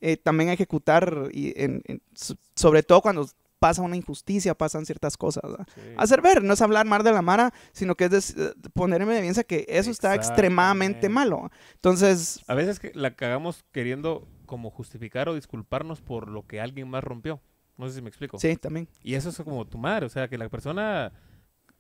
eh, 0.02 0.18
también 0.18 0.50
ejecutar, 0.50 1.30
y 1.32 1.54
en- 1.62 1.84
en- 1.86 2.02
so- 2.16 2.38
sobre 2.56 2.82
todo 2.82 3.02
cuando 3.04 3.30
pasa 3.60 3.82
una 3.82 3.96
injusticia, 3.96 4.54
pasan 4.56 4.86
ciertas 4.86 5.18
cosas. 5.18 5.44
Sí. 5.74 5.82
Hacer 5.98 6.22
ver, 6.22 6.44
no 6.44 6.54
es 6.54 6.62
hablar 6.62 6.86
mal 6.86 7.04
de 7.04 7.12
la 7.12 7.22
Mara, 7.22 7.54
sino 7.72 7.96
que 7.96 8.06
es 8.06 8.36
eh, 8.38 8.54
ponerme 8.74 9.14
de 9.14 9.20
evidencia 9.20 9.44
que 9.44 9.66
eso 9.68 9.90
está 9.92 10.14
extremadamente 10.16 11.10
malo. 11.10 11.50
Entonces, 11.76 12.44
A 12.48 12.54
veces 12.56 12.80
que 12.80 12.92
la 12.94 13.16
cagamos 13.16 13.64
queriendo 13.72 14.28
como 14.46 14.70
justificar 14.70 15.28
o 15.30 15.36
disculparnos 15.36 16.02
por 16.02 16.28
lo 16.30 16.46
que 16.46 16.62
alguien 16.62 16.90
más 16.90 17.04
rompió. 17.04 17.42
No 17.78 17.88
sé 17.90 17.96
si 17.96 18.02
me 18.02 18.10
explico. 18.10 18.40
sí, 18.40 18.56
también. 18.56 18.88
Y 19.04 19.14
eso 19.16 19.30
es 19.30 19.38
como 19.38 19.66
tu 19.68 19.78
madre, 19.78 20.06
o 20.06 20.10
sea, 20.10 20.28
que 20.28 20.38
la 20.38 20.50
persona... 20.50 21.12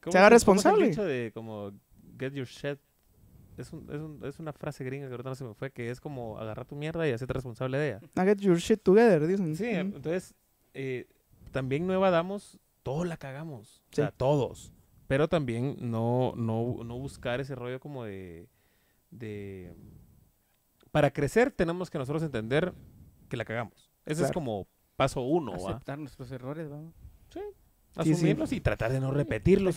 ¿cómo 0.02 0.12
Se 0.12 0.18
haga 0.20 0.28
es- 0.28 0.30
es 0.30 0.34
el 0.34 0.36
responsable. 0.54 0.88
dicho 0.90 1.04
de 1.04 1.32
como 1.34 1.72
get 2.20 2.34
your 2.34 2.46
shit? 2.46 2.78
Es, 3.58 3.74
un- 3.74 3.88
es, 3.92 4.00
un- 4.00 4.22
es 4.24 4.38
una 4.40 4.54
frase 4.54 4.84
gringa 4.84 5.08
que 5.08 5.14
ahorita 5.14 5.30
no 5.30 5.36
se 5.36 5.44
me 5.44 5.54
fue, 5.56 5.72
que 5.72 5.90
es 5.90 6.00
como 6.00 6.38
agarrar 6.38 6.66
tu 6.66 6.76
mierda 6.76 7.08
y 7.08 7.12
hacerte 7.12 7.34
responsable 7.34 7.78
de 7.80 7.88
ella. 7.90 8.00
Get 8.26 8.38
your 8.40 8.58
shit 8.58 8.82
together, 8.84 9.26
dicen. 9.26 9.56
Sí, 9.56 9.66
entonces 9.70 10.36
eh, 10.76 11.08
también 11.52 11.88
no 11.88 11.94
evadamos, 11.94 12.60
todos 12.84 13.08
la 13.08 13.18
cagamos, 13.18 13.82
o 13.92 13.96
sea, 13.96 14.08
Sí. 14.08 14.14
todos. 14.18 14.74
Pero 15.08 15.28
también 15.30 15.78
no, 15.80 16.34
no, 16.36 16.84
no 16.84 16.98
buscar 16.98 17.40
ese 17.40 17.56
rollo 17.56 17.80
como 17.80 18.04
de, 18.04 18.50
de... 19.10 19.74
Para 20.92 21.12
crecer 21.12 21.52
tenemos 21.52 21.90
que 21.90 21.98
nosotros 21.98 22.24
entender 22.24 22.74
que 23.30 23.38
la 23.38 23.46
cagamos. 23.46 23.90
Ese 24.06 24.24
es 24.24 24.32
como 24.32 24.68
paso 24.96 25.22
uno, 25.22 25.52
¿va? 25.54 25.72
Aceptar 25.72 25.98
nuestros 25.98 26.32
errores, 26.32 26.70
vamos. 26.70 26.94
Sí, 27.30 27.40
sí. 28.04 28.14
Asumirlos 28.14 28.52
y 28.52 28.62
tratar 28.62 28.92
de 28.92 29.00
no 29.00 29.12
repetirlos, 29.12 29.76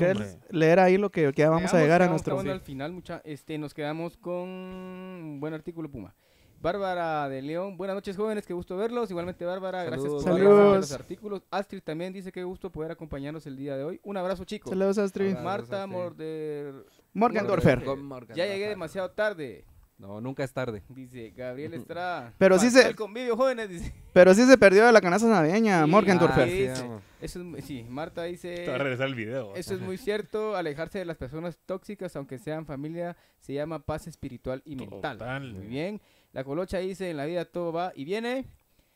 leer 0.51 0.81
ahí 0.81 0.99
lo 0.99 1.11
que, 1.11 1.33
que 1.33 1.43
ya 1.43 1.51
vamos 1.51 1.73
a 1.75 1.81
llegar 1.81 2.03
a 2.03 2.09
nuestro... 2.09 2.39
al 2.41 2.61
final, 2.61 2.93
mucha, 2.93 3.21
este, 3.25 3.57
nos 3.59 3.75
quedamos 3.75 4.17
con 4.17 4.49
un 4.49 5.39
buen 5.41 5.55
artículo 5.55 5.91
Puma. 5.91 6.15
Bárbara 6.61 7.27
de 7.31 7.41
León, 7.41 7.79
buenas 7.79 7.95
noches 7.97 8.15
jóvenes, 8.17 8.47
qué 8.47 8.53
gusto 8.53 8.77
verlos. 8.77 9.11
Igualmente 9.11 9.47
Bárbara, 9.47 9.83
gracias 9.83 10.13
por 10.13 10.39
los 10.39 10.93
artículos. 10.93 11.43
Astrid 11.51 11.81
también 11.83 12.13
dice 12.13 12.31
que 12.31 12.45
gusto 12.45 12.71
poder 12.71 12.91
acompañarnos 12.91 13.47
el 13.47 13.57
día 13.57 13.79
de 13.79 13.85
hoy. 13.85 14.01
Un 14.05 14.19
abrazo 14.19 14.45
chicos. 14.45 14.69
Saludos, 14.69 14.99
Astrid. 14.99 15.37
Marta 15.39 15.85
Astrid. 15.85 15.97
Morder... 15.97 16.75
Morgendorfer. 17.15 17.87
Morgan 17.97 18.37
Ya 18.37 18.45
llegué 18.47 18.69
demasiado 18.69 19.11
tarde, 19.11 19.65
No, 19.97 20.21
nunca 20.21 20.45
es 20.45 20.53
tarde. 20.53 20.83
dice 20.91 21.31
Gabriel 21.35 21.73
Estrada. 21.73 22.35
Pero 22.39 22.59
sí 22.59 22.71
se- 22.71 22.87
El 22.89 22.95
convivio 22.95 23.39
jóvenes, 23.39 23.71
dice. 23.71 23.95
Pero 24.13 24.35
sí 24.35 24.45
se 24.45 24.59
perdió 24.59 24.85
de 24.85 24.93
la 24.93 25.01
canasta 25.01 25.27
navideña, 25.29 25.85
Sí, 25.87 25.91
Morgendorfer. 25.91 26.49
sí, 26.49 26.67
Ah. 26.69 27.01
Eso 27.23 27.39
es, 27.39 27.45
muy- 27.45 27.63
sí, 27.63 27.87
Marta 27.89 28.25
dice... 28.25 28.55
Te 28.55 28.69
va 28.69 28.75
a 28.77 28.79
regresar 28.79 29.07
el 29.07 29.15
video. 29.15 29.55
Eso 29.55 29.75
es 29.75 29.81
muy 29.81 29.97
cierto, 29.97 30.57
alejarse 30.57 30.99
de 30.99 31.05
las 31.07 31.17
personas 31.17 31.59
tóxicas, 31.65 32.15
aunque 32.17 32.39
sean 32.39 32.67
familia, 32.67 33.17
se 33.41 33.55
llama 33.55 33.79
paz 33.79 34.07
espiritual 34.07 34.61
y 34.67 34.77
mental. 34.77 35.17
Total. 35.19 35.53
Muy 35.55 35.67
bien. 35.67 36.01
La 36.33 36.45
colocha 36.45 36.79
dice, 36.79 37.11
en 37.11 37.17
la 37.17 37.27
vida 37.27 37.45
todo 37.45 37.73
va 37.73 37.93
y 37.95 38.05
viene. 38.05 38.47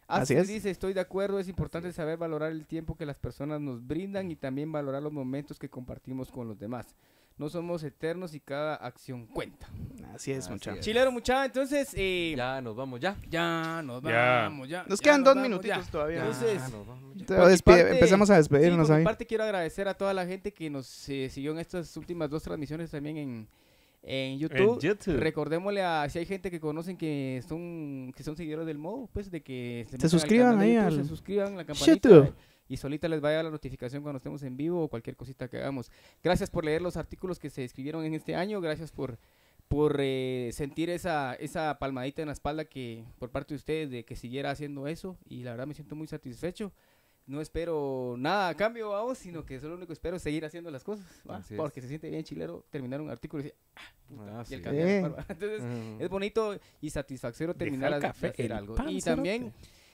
Así 0.06 0.34
Astrid 0.34 0.38
es. 0.38 0.48
dice, 0.48 0.70
estoy 0.70 0.92
de 0.92 1.00
acuerdo, 1.00 1.38
es 1.38 1.48
importante 1.48 1.90
saber 1.92 2.18
valorar 2.18 2.52
el 2.52 2.66
tiempo 2.66 2.94
que 2.94 3.06
las 3.06 3.16
personas 3.16 3.60
nos 3.60 3.86
brindan 3.86 4.30
y 4.30 4.36
también 4.36 4.70
valorar 4.70 5.02
los 5.02 5.12
momentos 5.12 5.58
que 5.58 5.68
compartimos 5.70 6.30
con 6.30 6.46
los 6.46 6.58
demás. 6.58 6.94
No 7.36 7.48
somos 7.48 7.82
eternos 7.82 8.32
y 8.34 8.38
cada 8.40 8.76
acción 8.76 9.26
cuenta. 9.26 9.66
Así 10.14 10.30
es, 10.30 10.44
Así 10.44 10.52
muchachos. 10.52 10.84
Chilero, 10.84 11.10
mucha, 11.10 11.44
entonces, 11.46 11.88
eh, 11.94 12.34
ya. 12.36 12.60
Nos 12.60 12.76
vamos, 12.76 13.00
ya. 13.00 13.14
nos 13.82 14.02
Ya. 14.02 14.42
vamos, 14.42 14.68
ya. 14.68 14.84
Nos 14.86 15.00
ya 15.00 15.04
quedan 15.04 15.24
dos 15.24 15.34
vamos, 15.34 15.48
minutitos 15.48 15.84
ya. 15.86 15.90
todavía. 15.90 16.18
Entonces, 16.20 16.60
Ya 16.62 16.68
nos 16.68 16.86
vamos, 16.86 17.14
ya. 17.16 17.26
Te 17.26 17.34
por 17.34 17.44
mi 17.46 17.50
despide- 17.50 17.64
parte- 17.80 17.90
empezamos 17.94 18.30
a 18.30 18.34
Sí, 18.34 18.38
despedirnos 18.38 18.86
por 18.86 18.94
mi 18.94 18.98
ahí. 19.00 19.04
parte 19.04 19.26
quiero 19.26 19.42
agradecer 19.42 19.88
a 19.88 19.94
toda 19.94 20.14
la 20.14 20.24
gente 20.26 20.52
que 20.52 20.70
nos 20.70 21.08
eh, 21.08 21.28
siguió 21.30 21.50
en 21.52 21.58
estas 21.58 21.96
últimas 21.96 22.30
dos 22.30 22.42
transmisiones 22.44 22.90
también 22.92 23.16
en, 23.16 23.48
en 24.06 24.38
YouTube. 24.38 24.74
En 24.74 24.78
YouTube. 24.80 25.16
Recordémosle 25.16 25.82
a 25.82 26.08
si 26.08 26.18
hay 26.18 26.26
gente 26.26 26.50
que 26.50 26.60
conocen 26.60 26.96
que 26.96 27.42
son 27.48 28.12
que 28.14 28.22
son 28.22 28.36
seguidores 28.36 28.66
del 28.66 28.78
modo, 28.78 29.08
pues 29.12 29.30
de 29.30 29.42
que 29.42 29.86
al 29.90 30.10
suscriban 30.10 30.58
ahí 30.58 30.76
al 30.76 30.94
se 30.94 31.04
suscriban 31.04 31.56
la 31.56 31.64
campanita 31.64 32.08
YouTube. 32.08 32.34
y 32.68 32.76
solita 32.76 33.08
les 33.08 33.20
vaya 33.20 33.42
la 33.42 33.50
notificación 33.50 34.02
cuando 34.02 34.18
estemos 34.18 34.42
en 34.42 34.56
vivo 34.56 34.82
o 34.82 34.88
cualquier 34.88 35.16
cosita 35.16 35.48
que 35.48 35.56
hagamos. 35.56 35.90
Gracias 36.22 36.50
por 36.50 36.64
leer 36.64 36.82
los 36.82 36.96
artículos 36.96 37.38
que 37.38 37.50
se 37.50 37.64
escribieron 37.64 38.04
en 38.04 38.14
este 38.14 38.34
año, 38.34 38.60
gracias 38.60 38.92
por 38.92 39.18
por 39.68 39.96
eh, 39.98 40.50
sentir 40.52 40.90
esa 40.90 41.34
esa 41.34 41.78
palmadita 41.78 42.20
en 42.20 42.28
la 42.28 42.34
espalda 42.34 42.66
que 42.66 43.04
por 43.18 43.30
parte 43.30 43.54
de 43.54 43.56
ustedes 43.56 43.90
de 43.90 44.04
que 44.04 44.14
siguiera 44.14 44.50
haciendo 44.50 44.86
eso 44.86 45.16
y 45.26 45.42
la 45.42 45.52
verdad 45.52 45.66
me 45.66 45.74
siento 45.74 45.96
muy 45.96 46.06
satisfecho. 46.06 46.72
No 47.26 47.40
espero 47.40 48.16
nada 48.18 48.48
a 48.50 48.54
cambio, 48.54 48.90
vamos, 48.90 49.16
sino 49.16 49.44
que 49.46 49.58
solo 49.58 49.70
lo 49.70 49.76
único 49.76 49.88
que 49.88 49.92
espero 49.94 50.16
es 50.16 50.22
seguir 50.22 50.44
haciendo 50.44 50.70
las 50.70 50.84
cosas, 50.84 51.06
porque 51.56 51.80
se 51.80 51.88
siente 51.88 52.10
bien 52.10 52.22
chilero 52.22 52.66
terminar 52.70 53.00
un 53.00 53.08
artículo 53.10 53.40
y 53.42 53.44
decir, 53.44 53.58
Ah, 53.76 54.44
y 54.48 54.54
el 54.54 54.62
sí. 54.62 55.00
barba. 55.02 55.24
Entonces, 55.30 55.62
es 56.00 56.08
bonito 56.10 56.58
y 56.82 56.90
satisfactorio 56.90 57.54
terminar 57.54 57.94
de 57.94 58.00
café, 58.00 58.28
hacer 58.28 58.46
el 58.46 58.52
algo. 58.52 58.74
pan, 58.74 58.90
Y 58.90 59.00
cerote. 59.00 59.22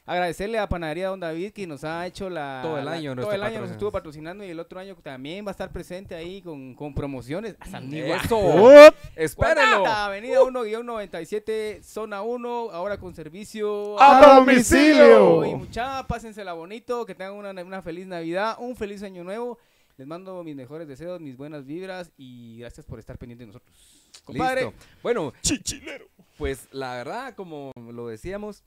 Agradecerle 0.06 0.58
a 0.58 0.68
Panadería 0.68 1.08
Don 1.08 1.20
David 1.20 1.52
que 1.52 1.66
nos 1.66 1.84
ha 1.84 2.04
hecho 2.06 2.28
la 2.28 2.60
Todo 2.62 2.78
el 2.78 2.84
la- 2.84 2.92
año 2.92 3.10
todo 3.10 3.14
nuestro 3.26 3.34
el 3.34 3.42
año 3.42 3.60
nos 3.60 3.70
estuvo 3.70 3.92
patrocinando 3.92 4.44
y 4.44 4.50
el 4.50 4.58
otro 4.58 4.80
año 4.80 4.96
también 4.96 5.44
va 5.44 5.50
a 5.50 5.52
estar 5.52 5.70
presente 5.70 6.14
ahí 6.14 6.42
con, 6.42 6.74
con 6.74 6.92
promociones. 6.94 7.56
A 7.60 7.66
San 7.66 7.88
Miguel. 7.88 8.18
Eso. 8.24 8.36
¡Up! 8.38 8.94
Espérenlo. 9.14 9.86
Avenida 9.86 10.40
1-97, 10.40 11.82
zona 11.82 12.22
1, 12.22 12.70
ahora 12.72 12.98
con 12.98 13.14
servicio 13.14 14.00
¡A 14.00 14.36
domicilio! 14.36 15.44
Y 15.44 15.54
mucha, 15.54 16.06
pásensela 16.06 16.52
bonito, 16.54 17.06
que 17.06 17.14
tengan 17.14 17.34
una, 17.34 17.50
una 17.62 17.82
feliz 17.82 18.06
Navidad, 18.06 18.56
un 18.58 18.76
feliz 18.76 19.02
año 19.02 19.24
nuevo. 19.24 19.58
Les 19.96 20.06
mando 20.06 20.42
mis 20.42 20.56
mejores 20.56 20.88
deseos, 20.88 21.20
mis 21.20 21.36
buenas 21.36 21.66
vibras 21.66 22.10
y 22.16 22.58
gracias 22.58 22.86
por 22.86 22.98
estar 22.98 23.18
pendientes 23.18 23.46
de 23.46 23.52
nosotros. 23.52 23.76
Compadre, 24.24 24.64
Listo. 24.64 24.78
Bueno, 25.02 25.32
Chichilero. 25.42 26.06
pues 26.38 26.68
la 26.72 26.94
verdad, 26.96 27.34
como 27.34 27.70
lo 27.76 28.08
decíamos, 28.08 28.62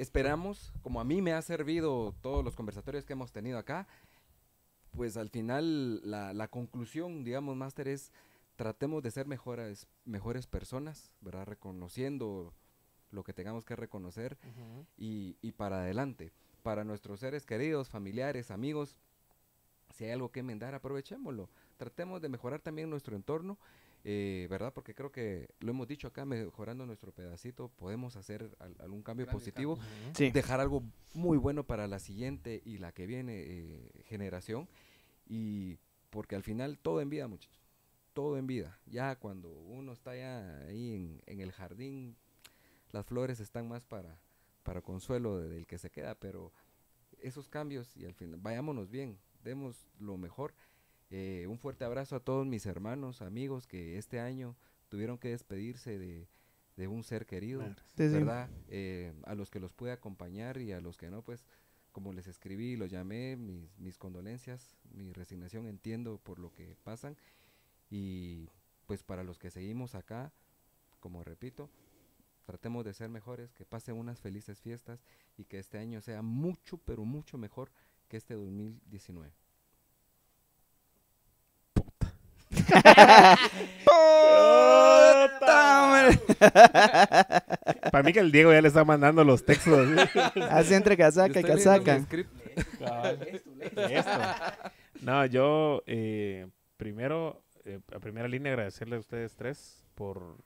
esperamos, 0.00 0.72
como 0.82 1.00
a 1.00 1.04
mí 1.04 1.20
me 1.20 1.32
ha 1.32 1.42
servido 1.42 2.14
todos 2.22 2.44
los 2.44 2.56
conversatorios 2.56 3.04
que 3.04 3.12
hemos 3.12 3.32
tenido 3.32 3.58
acá, 3.58 3.86
pues 4.92 5.16
al 5.16 5.28
final 5.28 6.00
la, 6.08 6.32
la 6.32 6.48
conclusión, 6.48 7.22
digamos, 7.22 7.56
Máster, 7.56 7.86
es 7.88 8.12
tratemos 8.56 9.02
de 9.02 9.10
ser 9.10 9.26
mejores, 9.26 9.86
mejores 10.04 10.46
personas, 10.46 11.12
¿verdad? 11.20 11.46
Reconociendo 11.46 12.52
lo 13.10 13.24
que 13.24 13.32
tengamos 13.32 13.64
que 13.64 13.76
reconocer 13.76 14.38
y, 14.96 15.36
y 15.42 15.52
para 15.52 15.80
adelante. 15.80 16.32
Para 16.62 16.84
nuestros 16.84 17.20
seres 17.20 17.46
queridos, 17.46 17.88
familiares, 17.88 18.50
amigos, 18.50 18.96
si 19.94 20.04
hay 20.04 20.10
algo 20.10 20.30
que 20.30 20.40
enmendar, 20.40 20.74
aprovechémoslo. 20.74 21.48
Tratemos 21.76 22.20
de 22.20 22.28
mejorar 22.28 22.60
también 22.60 22.90
nuestro 22.90 23.16
entorno, 23.16 23.58
eh, 24.04 24.46
¿verdad? 24.50 24.72
Porque 24.72 24.94
creo 24.94 25.12
que 25.12 25.48
lo 25.60 25.70
hemos 25.70 25.86
dicho 25.88 26.08
acá, 26.08 26.24
mejorando 26.24 26.86
nuestro 26.86 27.12
pedacito, 27.12 27.68
podemos 27.68 28.16
hacer 28.16 28.56
al- 28.58 28.76
algún 28.80 29.02
cambio 29.02 29.26
positivo, 29.26 29.78
Sí. 30.14 30.30
dejar 30.30 30.60
algo 30.60 30.82
muy 31.14 31.36
bueno 31.38 31.64
para 31.64 31.86
la 31.86 31.98
siguiente 31.98 32.62
y 32.64 32.78
la 32.78 32.92
que 32.92 33.06
viene 33.06 33.34
eh, 33.46 33.90
generación. 34.04 34.68
Y 35.28 35.76
porque 36.10 36.34
al 36.36 36.42
final 36.42 36.78
todo 36.78 37.00
en 37.00 37.10
vida, 37.10 37.28
muchachos. 37.28 37.60
Todo 38.12 38.36
en 38.38 38.46
vida. 38.46 38.78
Ya 38.86 39.16
cuando 39.16 39.50
uno 39.50 39.92
está 39.92 40.16
ya 40.16 40.58
ahí 40.66 40.94
en, 40.94 41.22
en 41.26 41.40
el 41.40 41.52
jardín, 41.52 42.16
las 42.90 43.06
flores 43.06 43.38
están 43.38 43.68
más 43.68 43.84
para, 43.84 44.18
para 44.64 44.80
consuelo 44.82 45.38
de- 45.38 45.48
del 45.48 45.66
que 45.66 45.78
se 45.78 45.90
queda, 45.90 46.14
pero 46.16 46.52
esos 47.20 47.48
cambios 47.48 47.96
y 47.96 48.04
al 48.06 48.14
final, 48.14 48.40
vayámonos 48.40 48.90
bien, 48.90 49.18
demos 49.44 49.86
lo 50.00 50.16
mejor. 50.16 50.54
Eh, 51.10 51.46
un 51.48 51.58
fuerte 51.58 51.84
abrazo 51.84 52.16
a 52.16 52.20
todos 52.20 52.46
mis 52.46 52.66
hermanos, 52.66 53.20
amigos 53.20 53.66
que 53.66 53.98
este 53.98 54.20
año 54.20 54.56
tuvieron 54.88 55.18
que 55.18 55.30
despedirse 55.30 55.98
de, 55.98 56.28
de 56.76 56.88
un 56.88 57.02
ser 57.02 57.26
querido. 57.26 57.62
¿verdad? 57.96 58.48
Eh, 58.68 59.12
a 59.24 59.34
los 59.34 59.50
que 59.50 59.60
los 59.60 59.72
pude 59.72 59.92
acompañar 59.92 60.58
y 60.60 60.72
a 60.72 60.80
los 60.80 60.96
que 60.96 61.10
no, 61.10 61.22
pues 61.22 61.44
como 61.92 62.12
les 62.12 62.28
escribí, 62.28 62.76
los 62.76 62.90
llamé, 62.90 63.36
mis, 63.36 63.76
mis 63.78 63.98
condolencias, 63.98 64.76
mi 64.92 65.12
resignación, 65.12 65.66
entiendo 65.66 66.18
por 66.18 66.38
lo 66.38 66.52
que 66.52 66.76
pasan 66.84 67.16
y 67.90 68.48
pues 68.86 69.02
para 69.02 69.24
los 69.24 69.38
que 69.38 69.50
seguimos 69.50 69.94
acá, 69.94 70.32
como 71.00 71.24
repito, 71.24 71.68
tratemos 72.44 72.84
de 72.84 72.94
ser 72.94 73.08
mejores, 73.08 73.52
que 73.52 73.64
pasen 73.64 73.96
unas 73.96 74.20
felices 74.20 74.60
fiestas 74.60 75.04
y 75.36 75.44
que 75.44 75.58
este 75.58 75.78
año 75.78 76.00
sea 76.00 76.22
mucho, 76.22 76.78
pero 76.78 77.04
mucho 77.04 77.38
mejor 77.38 77.70
que 78.08 78.16
este 78.16 78.34
2019. 78.34 79.32
Para 87.90 88.02
mí 88.04 88.12
que 88.12 88.20
el 88.20 88.32
Diego 88.32 88.52
ya 88.52 88.62
le 88.62 88.68
está 88.68 88.84
mandando 88.84 89.24
los 89.24 89.44
textos. 89.44 89.88
Así 90.50 90.74
entre 90.74 90.96
casaca 90.96 91.40
y 91.40 91.44
casaca. 91.44 92.06
No, 95.00 95.24
yo 95.26 95.82
eh, 95.86 96.46
primero, 96.76 97.42
eh, 97.64 97.80
a 97.94 97.98
primera 97.98 98.28
línea, 98.28 98.52
agradecerle 98.52 98.96
a 98.96 99.00
ustedes 99.00 99.34
tres 99.34 99.84
por, 99.94 100.36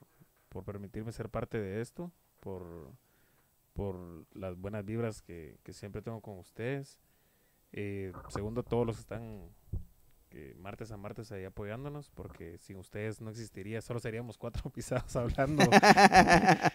por 0.49 0.63
permitirme 0.63 1.11
ser 1.11 1.29
parte 1.29 1.59
de 1.59 1.81
esto, 1.81 2.11
por, 2.39 2.91
por 3.73 3.97
las 4.33 4.55
buenas 4.57 4.85
vibras 4.85 5.21
que, 5.21 5.57
que 5.63 5.73
siempre 5.73 6.01
tengo 6.01 6.21
con 6.21 6.39
ustedes. 6.39 6.99
Eh, 7.73 8.13
segundo, 8.29 8.63
todos 8.63 8.85
los 8.87 8.95
que 8.95 9.01
están 9.01 9.49
eh, 10.35 10.55
martes 10.59 10.91
a 10.91 10.97
martes 10.97 11.31
ahí 11.31 11.45
apoyándonos, 11.45 12.09
porque 12.11 12.57
sin 12.59 12.77
ustedes 12.77 13.21
no 13.21 13.29
existiría, 13.29 13.81
solo 13.81 13.99
seríamos 13.99 14.37
cuatro 14.37 14.69
pisados 14.71 15.15
hablando. 15.15 15.63
Ves, 15.69 15.71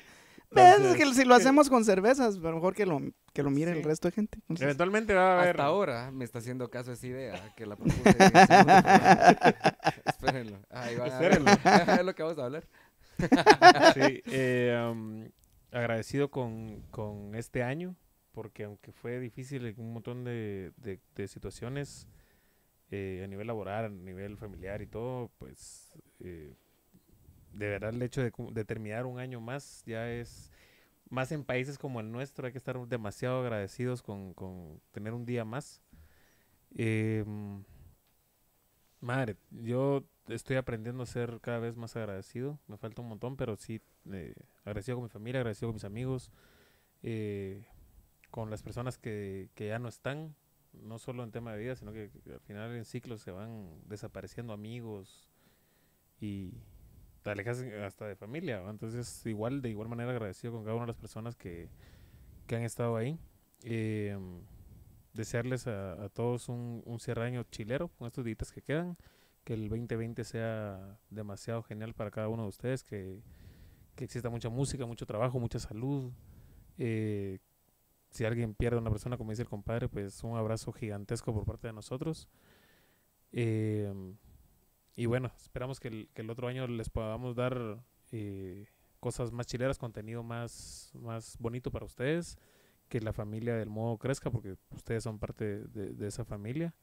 Entonces, 0.50 0.92
es 0.92 0.96
que 0.96 1.14
si 1.14 1.24
lo 1.24 1.34
hacemos 1.36 1.68
con 1.70 1.84
cervezas, 1.84 2.34
a 2.36 2.40
lo 2.40 2.54
mejor 2.54 2.74
que 2.74 2.84
lo, 2.86 3.00
que 3.32 3.42
lo 3.44 3.50
mire 3.50 3.72
Sí. 3.72 3.78
el 3.78 3.84
resto 3.84 4.08
de 4.08 4.12
gente. 4.12 4.38
Entonces, 4.40 4.64
Eventualmente 4.64 5.14
va 5.14 5.34
a 5.34 5.42
haber... 5.42 5.50
Hasta 5.50 5.64
ahora 5.64 6.11
me 6.11 6.24
está 6.24 6.38
haciendo 6.40 6.68
caso 6.70 6.90
esa 6.92 7.06
idea 7.06 7.54
que 7.54 7.66
la 7.66 7.76
propuse. 7.76 8.02
Espérenlo. 10.06 10.58
Ahí 10.70 10.96
van 10.96 11.12
a 11.12 11.18
ver. 11.18 11.32
Espérenlo. 11.32 11.50
es 12.00 12.04
lo 12.04 12.14
que 12.14 12.22
vamos 12.22 12.38
a 12.38 12.44
hablar. 12.46 12.64
Sí, 13.94 14.22
eh, 14.26 14.88
um, 14.90 15.28
agradecido 15.70 16.30
con, 16.30 16.82
con 16.90 17.34
este 17.34 17.62
año, 17.62 17.94
porque 18.32 18.64
aunque 18.64 18.92
fue 18.92 19.20
difícil 19.20 19.66
en 19.66 19.78
un 19.80 19.92
montón 19.92 20.24
de, 20.24 20.72
de- 20.78 21.00
de 21.14 21.28
situaciones 21.28 22.06
eh, 22.91 23.22
a 23.24 23.26
nivel 23.28 23.47
laboral, 23.47 23.86
a 23.86 23.88
nivel 23.88 24.36
familiar 24.36 24.82
y 24.82 24.86
todo, 24.86 25.30
pues 25.38 25.93
eh, 26.20 26.55
de 27.53 27.68
verdad 27.68 27.91
el 27.91 28.03
hecho 28.03 28.22
de, 28.22 28.32
de 28.53 28.64
terminar 28.64 29.07
un 29.07 29.18
año 29.18 29.41
más 29.41 29.82
ya 29.86 30.11
es, 30.11 30.51
más 31.11 31.32
en 31.32 31.45
países 31.45 31.78
como 31.78 32.01
el 32.01 32.12
nuestro, 32.12 32.47
hay 32.47 32.53
que 32.53 32.59
estar 32.59 32.78
demasiado 32.88 33.41
agradecidos 33.41 34.03
con, 34.03 34.34
con 34.34 34.80
tener 34.93 35.14
un 35.14 35.26
día 35.26 35.45
más. 35.45 35.82
Em, 36.76 37.64
Madre, 39.01 39.36
yo 39.51 40.05
estoy 40.28 40.57
aprendiendo 40.57 41.03
a 41.03 41.07
ser 41.07 41.41
cada 41.41 41.59
vez 41.59 41.76
más 41.76 41.97
agradecido. 41.97 42.59
Me 42.66 42.76
falta 42.76 43.01
un 43.01 43.09
montón, 43.09 43.36
pero 43.36 43.57
sí, 43.57 43.80
eh, 44.12 44.34
agradecido 44.64 44.97
con 44.97 45.05
mi 45.05 45.09
familia, 45.11 45.41
agradecido 45.41 45.68
con 45.68 45.74
mis 45.76 45.84
amigos, 45.84 46.30
eh, 47.03 47.64
con 48.30 48.51
las 48.51 48.62
personas 48.62 48.99
que, 48.99 49.51
que 49.55 49.68
ya 49.68 49.78
no 49.78 49.88
están, 49.88 50.34
no 50.73 50.99
solo 50.99 51.25
en 51.25 51.31
tema 51.31 51.53
de 51.53 51.59
vida, 51.59 51.77
sino 51.77 51.93
que, 51.93 52.11
al 52.33 52.41
final 52.41 52.75
en 52.75 52.85
ciclos 52.85 53.21
se 53.21 53.31
van 53.31 53.68
desapareciendo 53.87 54.53
amigos 54.53 55.29
y 56.21 56.53
te 57.23 57.31
alejas 57.31 57.62
hasta 57.85 58.07
de 58.07 58.16
familia. 58.16 58.62
Entonces, 58.68 59.25
igual, 59.27 59.62
de 59.62 59.71
igual 59.71 59.89
manera 59.89 60.11
agradecido 60.11 60.53
con 60.53 60.64
cada 60.64 60.75
una 60.75 60.85
de 60.85 60.93
las 60.93 60.97
personas 60.97 61.37
que, 61.37 61.68
que 62.47 62.57
han 62.57 62.62
estado 62.62 62.97
ahí. 62.97 63.18
Eh, 63.64 64.16
desearles 65.12 65.66
a, 65.66 66.09
todos 66.11 66.49
un, 66.49 66.83
un 66.87 67.01
cierre 67.01 67.25
año 67.25 67.43
chilero 67.51 67.89
con 67.89 68.07
estos 68.07 68.25
días 68.25 68.53
que 68.53 68.62
quedan. 68.62 68.97
Que 69.45 69.55
el 69.55 69.68
2020 69.68 70.23
sea 70.25 70.99
demasiado 71.09 71.62
genial 71.62 71.95
para 71.95 72.11
cada 72.11 72.29
uno 72.29 72.43
de 72.43 72.49
ustedes. 72.49 72.85
Que, 72.85 73.21
que 73.97 74.05
exista 74.05 74.31
mucha 74.31 74.49
música, 74.49 74.87
mucho 74.87 75.07
trabajo, 75.07 75.39
mucha 75.39 75.59
salud. 75.59 76.12
Eh, 76.79 77.39
si 78.11 78.24
alguien 78.24 78.54
pierde 78.54 78.76
a 78.76 78.80
una 78.80 78.90
persona, 78.90 79.16
como 79.16 79.30
dice 79.30 79.42
el 79.42 79.48
compadre, 79.48 79.88
pues 79.88 80.22
un 80.24 80.36
abrazo 80.36 80.72
gigantesco 80.72 81.32
por 81.32 81.44
parte 81.44 81.68
de 81.68 81.72
nosotros. 81.72 82.28
Eh, 83.32 83.92
y 84.96 85.06
bueno, 85.06 85.30
esperamos 85.36 85.80
que 85.80 86.08
el, 86.14 86.30
otro 86.30 86.48
año 86.48 86.66
les 86.66 86.90
podamos 86.90 87.36
dar 87.36 87.82
eh, 88.11 88.66
cosas 88.98 89.32
más 89.32 89.46
chileras, 89.46 89.78
contenido 89.78 90.22
más, 90.22 90.90
más 90.94 91.36
bonito 91.38 91.70
para 91.70 91.86
ustedes 91.86 92.36
que 92.88 93.00
la 93.00 93.12
familia 93.12 93.54
del 93.54 93.70
modo 93.70 93.96
crezca, 93.98 94.30
porque 94.30 94.56
ustedes 94.70 95.04
son 95.04 95.20
parte 95.20 95.64
de, 95.68 96.06
esa 96.06 96.24
familia. 96.24 96.74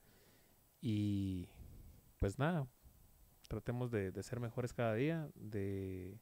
Y 0.82 1.50
pues 2.18 2.40
nada, 2.40 2.66
tratemos 3.50 3.92
de, 3.92 4.12
de 4.12 4.24
ser 4.24 4.40
mejores 4.40 4.74
cada 4.74 4.94
día, 4.94 5.30
de, 5.36 6.18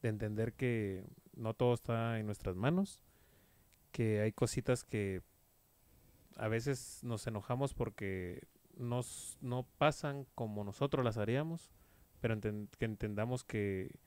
de 0.00 0.08
entender 0.08 0.54
que 0.54 1.04
no 1.34 1.52
todo 1.52 1.74
está 1.74 2.18
en 2.18 2.24
nuestras 2.24 2.56
manos, 2.56 3.02
que 3.96 4.20
hay 4.20 4.30
cositas 4.30 4.84
que 4.84 5.22
a 6.36 6.48
veces 6.48 7.00
nos 7.02 7.26
enojamos 7.26 7.72
porque 7.72 8.46
nos, 8.76 9.38
no 9.40 9.66
pasan 9.78 10.26
como 10.34 10.64
nosotros 10.64 11.02
las 11.02 11.16
haríamos, 11.16 11.70
pero 12.20 12.38
que 12.38 12.84
entendamos 12.84 13.42
que 13.42 13.98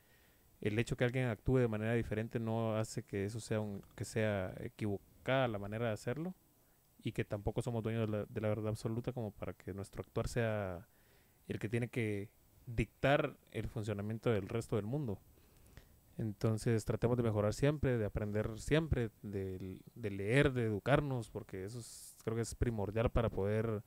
el 0.62 0.78
hecho 0.78 0.96
que 0.96 1.06
alguien 1.06 1.26
actúe 1.26 1.58
de 1.58 1.68
manera 1.68 1.96
diferente 1.96 2.40
no 2.40 2.76
hace 2.76 3.02
que 3.02 3.26
eso 3.26 3.40
sea 3.40 3.62
un, 3.62 3.82
que 3.96 4.06
sea 4.06 4.54
equivocada 4.60 5.48
la 5.48 5.58
manera 5.58 5.88
de 5.88 5.94
hacerlo 5.94 6.36
y 7.02 7.14
que 7.14 7.26
tampoco 7.26 7.64
somos 7.64 7.82
dueños 7.82 8.06
de 8.06 8.16
la, 8.16 8.26
de 8.26 8.42
la 8.42 8.50
verdad 8.50 8.68
absoluta 8.68 9.12
como 9.12 9.32
para 9.32 9.54
que 9.54 9.74
nuestro 9.74 10.04
actuar 10.04 10.28
sea 10.28 10.88
el 11.48 11.58
que 11.58 11.68
tiene 11.68 11.88
que 11.88 12.30
dictar 12.68 13.36
el 13.50 13.68
funcionamiento 13.68 14.30
del 14.30 14.50
resto 14.50 14.76
del 14.76 14.86
mundo. 14.86 15.20
Entonces 16.20 16.86
tratemos 16.86 17.18
de 17.18 17.24
mejorar 17.24 17.56
siempre, 17.56 17.98
de 17.98 18.06
aprender 18.06 18.52
siempre, 18.60 19.12
de, 19.24 19.82
de 19.96 20.12
leer, 20.12 20.54
de 20.54 20.66
educarnos, 20.66 21.32
porque 21.32 21.66
eso 21.66 21.80
es- 21.80 22.18
creo 22.26 22.38
que 22.38 22.44
es 22.44 22.56
primordial 22.56 23.12
para 23.12 23.32
poder 23.32 23.84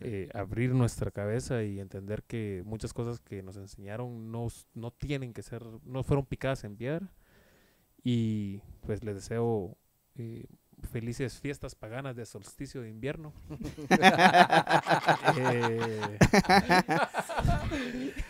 eh, 0.00 0.28
abrir 0.34 0.74
nuestra 0.74 1.10
cabeza 1.12 1.62
y 1.64 1.80
entender 1.80 2.24
que 2.24 2.62
muchas 2.66 2.92
cosas 2.94 3.20
que 3.20 3.42
nos 3.42 3.56
enseñaron 3.56 4.30
no, 4.32 4.48
no 4.74 4.90
tienen 4.92 5.32
que 5.34 5.42
ser, 5.42 5.64
no 5.84 6.02
fueron 6.04 6.26
picadas 6.26 6.64
en 6.64 6.76
piedra. 6.76 7.08
Y 8.04 8.60
pues 8.86 9.02
les 9.04 9.14
deseo 9.16 9.76
eh, 10.16 10.46
felices 10.92 11.40
fiestas 11.40 11.74
paganas 11.74 12.16
de 12.16 12.26
solsticio 12.26 12.82
de 12.82 12.90
invierno. 12.90 13.32
Eh, 15.38 16.18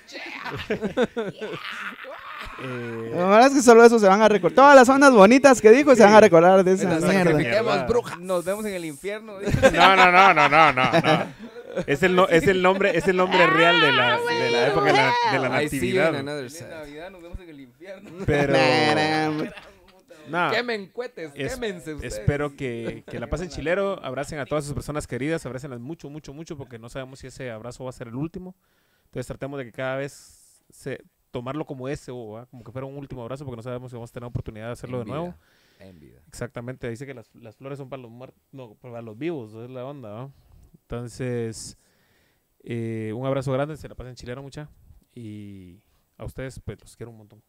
eh, 2.63 3.11
Lo 3.15 3.27
malo 3.29 3.47
es 3.47 3.53
que 3.55 3.63
solo 3.63 3.85
eso 3.85 3.99
se 3.99 4.07
van 4.07 4.23
a 4.23 4.29
recordar. 4.29 4.55
Todas 4.57 4.77
las 4.77 4.87
zonas 4.87 5.13
bonitas 5.13 5.61
que 5.61 5.71
dijo 5.71 5.95
se 5.95 6.03
van 6.05 6.15
a 6.15 6.21
recordar 6.21 6.63
de 6.65 6.73
esa 6.73 6.89
Las 6.89 7.03
mierda. 7.03 7.87
Nos 8.21 8.45
vemos 8.45 8.65
en 8.65 8.75
el 8.75 8.85
infierno. 8.85 9.35
No, 9.73 9.97
no, 9.97 10.11
no, 10.13 10.35
no, 10.35 10.49
no, 10.49 10.73
no, 10.73 10.83
no. 10.93 11.27
Es 11.87 12.03
el, 12.03 12.15
no- 12.15 12.29
es 12.29 12.47
el 12.47 12.61
nombre, 12.61 12.97
es 12.97 13.09
el 13.09 13.17
nombre 13.17 13.47
real 13.47 13.81
de 13.81 13.93
la, 13.93 14.19
de 14.19 14.51
la 14.51 14.67
época 14.69 14.87
de 14.87 14.93
la, 14.93 15.13
de 15.33 15.39
la 15.39 15.49
natividad. 15.49 16.15
En. 16.15 16.27
Navidad 16.27 17.11
nos 17.11 17.23
vemos 17.23 17.41
en 17.41 17.49
el 17.49 17.61
infierno. 17.61 18.11
Pero 18.27 18.53
no, 20.29 20.51
Quemen 20.51 20.87
cohetes, 20.89 21.33
es- 21.35 21.55
quémense 21.55 21.95
ustedes. 21.95 22.15
espero 22.19 22.55
que, 22.57 23.03
que 23.11 23.19
la 23.19 23.27
pasen 23.27 23.49
chilero, 23.49 23.99
abracen 24.05 24.39
a 24.39 24.47
todas 24.47 24.65
sus 24.65 24.73
personas 24.75 25.07
queridas, 25.07 25.45
abrácenlas 25.47 25.81
mucho, 25.81 26.09
mucho, 26.11 26.33
mucho, 26.33 26.57
porque 26.57 26.79
no 26.79 26.89
sabemos 26.89 27.19
si 27.19 27.27
ese 27.27 27.51
abrazo 27.51 27.85
va 27.85 27.91
a 27.91 27.93
ser 27.93 28.09
el 28.09 28.15
último. 28.15 28.55
Entonces 29.07 29.27
tratemos 29.27 29.59
de 29.59 29.65
que 29.65 29.73
cada 29.73 29.97
vez 29.97 30.63
se, 30.71 31.03
tomarlo 31.33 31.67
como 31.67 31.89
ese, 31.89 32.13
o 32.13 32.33
¿va? 32.33 32.47
como 32.47 32.63
que 32.63 32.71
fuera 32.71 32.87
un 32.87 32.97
último 32.97 33.23
abrazo, 33.23 33.45
porque 33.45 33.57
no 33.57 33.63
sabemos 33.63 33.91
si 33.91 33.97
vamos 33.97 34.11
a 34.11 34.13
tener 34.13 34.29
oportunidad 34.29 34.67
de 34.67 34.73
hacerlo 34.73 35.01
En 35.01 35.05
de 35.05 35.11
nuevo. 35.11 35.35
En 35.81 35.99
vida. 35.99 36.21
Exactamente, 36.29 36.89
dice 36.89 37.07
que 37.07 37.15
las, 37.15 37.35
las 37.35 37.57
flores 37.57 37.79
son 37.79 37.89
para 37.89 38.03
los 38.03 38.11
muertos, 38.13 38.41
no, 38.53 38.75
para 38.75 39.03
los 39.03 39.19
vivos, 39.19 39.53
es 39.55 39.71
la 39.71 39.85
onda, 39.85 40.11
¿no? 40.11 40.33
Entonces, 40.83 41.77
eh, 42.63 43.13
un 43.17 43.27
abrazo 43.27 43.53
grande, 43.53 43.77
se 43.77 43.89
la 43.89 43.95
pasen 43.95 44.15
chileno 44.15 44.43
mucha. 44.43 44.69
Y 45.15 45.81
a 46.17 46.25
ustedes, 46.25 46.61
pues 46.61 46.81
los 46.81 46.97
quiero 46.97 47.11
un 47.11 47.19
montón. 47.19 47.43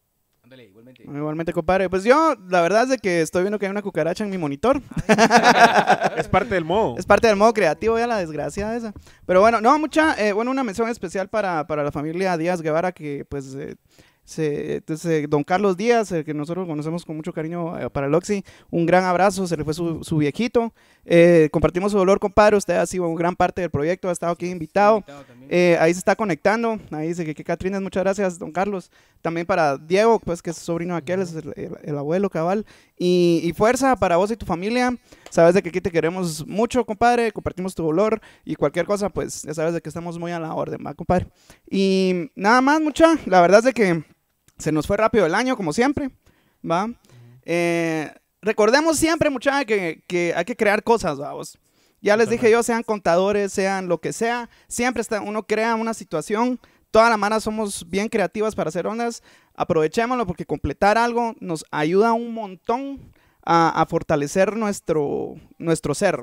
Ándale, 0.44 0.64
igualmente. 0.64 1.02
Igualmente, 1.02 1.52
compadre. 1.54 1.88
Pues 1.88 2.04
yo, 2.04 2.36
la 2.50 2.60
verdad 2.60 2.82
es 2.82 2.90
de 2.90 2.98
que 2.98 3.22
estoy 3.22 3.42
viendo 3.42 3.58
que 3.58 3.64
hay 3.64 3.70
una 3.70 3.80
cucaracha 3.80 4.24
en 4.24 4.30
mi 4.30 4.36
monitor. 4.36 4.82
Es 6.16 6.28
parte 6.28 6.54
del 6.54 6.64
modo. 6.64 6.96
Es 6.98 7.06
parte 7.06 7.26
del 7.26 7.36
modo 7.36 7.52
creativo, 7.54 7.98
ya 7.98 8.06
la 8.06 8.18
desgracia 8.18 8.76
esa. 8.76 8.92
Pero 9.26 9.40
bueno, 9.40 9.60
no, 9.62 9.78
mucha, 9.78 10.14
eh, 10.22 10.32
bueno, 10.32 10.50
una 10.50 10.62
mención 10.62 10.88
especial 10.90 11.28
para, 11.28 11.66
para 11.66 11.82
la 11.82 11.90
familia 11.90 12.36
Díaz 12.36 12.60
Guevara, 12.60 12.92
que 12.92 13.24
pues, 13.28 13.54
eh, 13.54 13.76
se, 14.24 14.76
entonces, 14.76 15.28
don 15.28 15.44
Carlos 15.44 15.76
Díaz, 15.76 16.10
el 16.12 16.24
que 16.24 16.32
nosotros 16.34 16.66
conocemos 16.66 17.04
con 17.04 17.16
mucho 17.16 17.32
cariño 17.32 17.78
eh, 17.78 17.90
para 17.90 18.06
el 18.06 18.14
Oxy, 18.14 18.42
un 18.70 18.86
gran 18.86 19.04
abrazo, 19.04 19.46
se 19.46 19.56
le 19.56 19.64
fue 19.64 19.74
su, 19.74 20.02
su 20.02 20.16
viejito. 20.16 20.72
Eh, 21.04 21.50
compartimos 21.52 21.92
su 21.92 21.98
dolor, 21.98 22.18
compadre, 22.18 22.56
usted 22.56 22.74
ha 22.76 22.86
sido 22.86 23.12
gran 23.14 23.36
parte 23.36 23.60
del 23.60 23.70
proyecto, 23.70 24.08
ha 24.08 24.12
estado 24.12 24.32
aquí 24.32 24.46
invitado. 24.48 25.04
Eh, 25.50 25.76
ahí 25.78 25.92
se 25.92 25.98
está 25.98 26.16
conectando. 26.16 26.78
Ahí 26.90 27.08
dice 27.08 27.24
que, 27.26 27.34
que 27.34 27.44
Catrines, 27.44 27.82
muchas 27.82 28.02
gracias, 28.02 28.38
don 28.38 28.50
Carlos. 28.50 28.90
También 29.20 29.46
para 29.46 29.76
Diego, 29.76 30.18
pues 30.18 30.40
que 30.42 30.50
es 30.50 30.56
sobrino 30.56 30.94
de 30.94 30.98
aquel, 30.98 31.20
es 31.20 31.34
el, 31.34 31.52
el- 31.56 31.76
el 31.82 31.98
abuelo 31.98 32.30
cabal. 32.30 32.64
Y, 32.98 33.40
y 33.44 33.52
fuerza 33.52 33.96
para 33.96 34.16
vos 34.16 34.30
y 34.30 34.36
tu 34.36 34.46
familia. 34.46 34.96
Sabes 35.28 35.54
de 35.54 35.62
que 35.62 35.68
aquí 35.68 35.80
te 35.80 35.90
queremos 35.90 36.46
mucho, 36.46 36.84
compadre. 36.86 37.32
Compartimos 37.32 37.74
tu 37.74 37.82
dolor 37.82 38.20
y 38.44 38.54
cualquier 38.54 38.86
cosa, 38.86 39.08
pues 39.10 39.42
ya 39.42 39.52
sabes 39.52 39.74
de 39.74 39.80
que 39.82 39.88
estamos 39.90 40.18
muy 40.18 40.32
a 40.32 40.38
la 40.40 40.54
orden, 40.54 40.78
¿va, 40.86 40.94
compadre? 40.94 41.26
Y 41.70 42.30
nada 42.34 42.60
más, 42.60 42.80
mucha. 42.80 43.16
La 43.26 43.40
verdad 43.40 43.58
es 43.58 43.64
de 43.66 43.72
que 43.72 44.04
se 44.58 44.72
nos 44.72 44.86
fue 44.86 44.96
rápido 44.96 45.26
el 45.26 45.34
año, 45.34 45.56
como 45.56 45.72
siempre, 45.72 46.10
¿va? 46.68 46.88
Eh, 47.44 48.12
recordemos 48.42 48.98
siempre, 48.98 49.30
mucha, 49.30 49.64
que, 49.64 50.02
que 50.06 50.32
hay 50.36 50.44
que 50.44 50.56
crear 50.56 50.82
cosas, 50.82 51.18
vamos. 51.18 51.58
Ya 52.00 52.18
les 52.18 52.28
dije 52.28 52.50
yo, 52.50 52.62
sean 52.62 52.82
contadores, 52.82 53.50
sean 53.52 53.88
lo 53.88 53.98
que 53.98 54.12
sea, 54.12 54.50
siempre 54.68 55.00
está, 55.00 55.22
uno 55.22 55.46
crea 55.46 55.74
una 55.74 55.94
situación. 55.94 56.60
Toda 56.90 57.08
la 57.08 57.16
mano 57.16 57.40
somos 57.40 57.88
bien 57.88 58.08
creativas 58.08 58.54
para 58.54 58.68
hacer 58.68 58.86
ondas. 58.86 59.22
Aprovechémoslo 59.54 60.26
porque 60.26 60.44
completar 60.44 60.98
algo 60.98 61.34
nos 61.40 61.64
ayuda 61.70 62.12
un 62.12 62.34
montón 62.34 63.10
a, 63.42 63.80
a 63.80 63.86
fortalecer 63.86 64.54
nuestro, 64.54 65.34
nuestro 65.58 65.94
ser. 65.94 66.20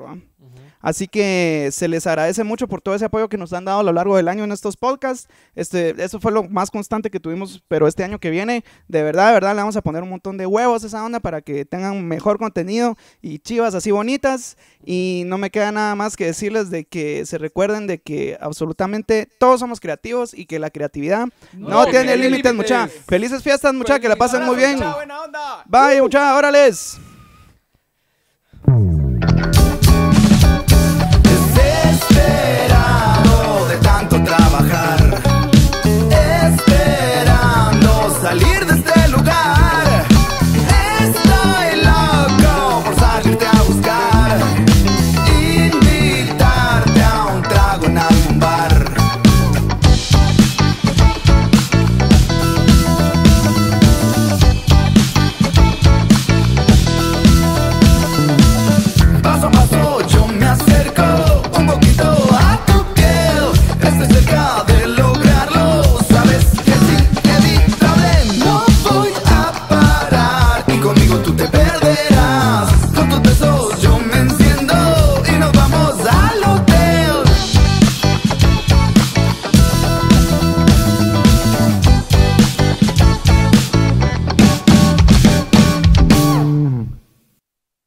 Así 0.82 1.06
que 1.06 1.70
se 1.72 1.88
les 1.88 2.06
agradece 2.06 2.42
mucho 2.44 2.66
por 2.66 2.82
todo 2.82 2.94
ese 2.94 3.04
apoyo 3.04 3.28
que 3.28 3.38
nos 3.38 3.52
han 3.52 3.64
dado 3.64 3.80
a 3.80 3.82
lo 3.84 3.92
largo 3.92 4.16
del 4.16 4.28
año 4.28 4.44
en 4.44 4.52
estos 4.52 4.76
podcasts. 4.76 5.28
Este, 5.54 5.94
eso 6.02 6.20
fue 6.20 6.32
lo 6.32 6.42
más 6.42 6.70
constante 6.70 7.08
que 7.08 7.20
tuvimos, 7.20 7.62
pero 7.68 7.86
este 7.86 8.02
año 8.02 8.18
que 8.18 8.30
viene, 8.30 8.64
de 8.88 9.02
verdad, 9.02 9.28
de 9.28 9.34
verdad, 9.34 9.54
le 9.54 9.60
vamos 9.60 9.76
a 9.76 9.82
poner 9.82 10.02
un 10.02 10.10
montón 10.10 10.36
de 10.36 10.46
huevos 10.46 10.82
a 10.82 10.88
esa 10.88 11.04
onda 11.04 11.20
para 11.20 11.40
que 11.40 11.64
tengan 11.64 12.06
mejor 12.06 12.38
contenido 12.38 12.96
y 13.22 13.38
chivas 13.38 13.74
así 13.74 13.92
bonitas. 13.92 14.56
Y 14.84 15.22
no 15.26 15.38
me 15.38 15.50
queda 15.50 15.70
nada 15.70 15.94
más 15.94 16.16
que 16.16 16.26
decirles 16.26 16.70
de 16.70 16.84
que 16.84 17.24
se 17.26 17.38
recuerden 17.38 17.86
de 17.86 18.00
que 18.00 18.36
absolutamente 18.40 19.28
todos 19.38 19.60
somos 19.60 19.78
creativos 19.78 20.34
y 20.34 20.46
que 20.46 20.58
la 20.58 20.70
creatividad 20.70 21.28
no, 21.52 21.86
tiene 21.86 22.16
límites, 22.16 22.52
mucha. 22.52 22.88
Felices 22.88 23.42
fiestas, 23.42 23.72
mucha, 23.72 24.00
que 24.00 24.08
la 24.08 24.16
pasen 24.16 24.44
muy 24.44 24.56
bien. 24.56 24.78
Buena 24.78 25.22
onda. 25.22 25.64
Bye, 25.66 26.02
mucha, 26.02 26.36
órales. 26.36 26.98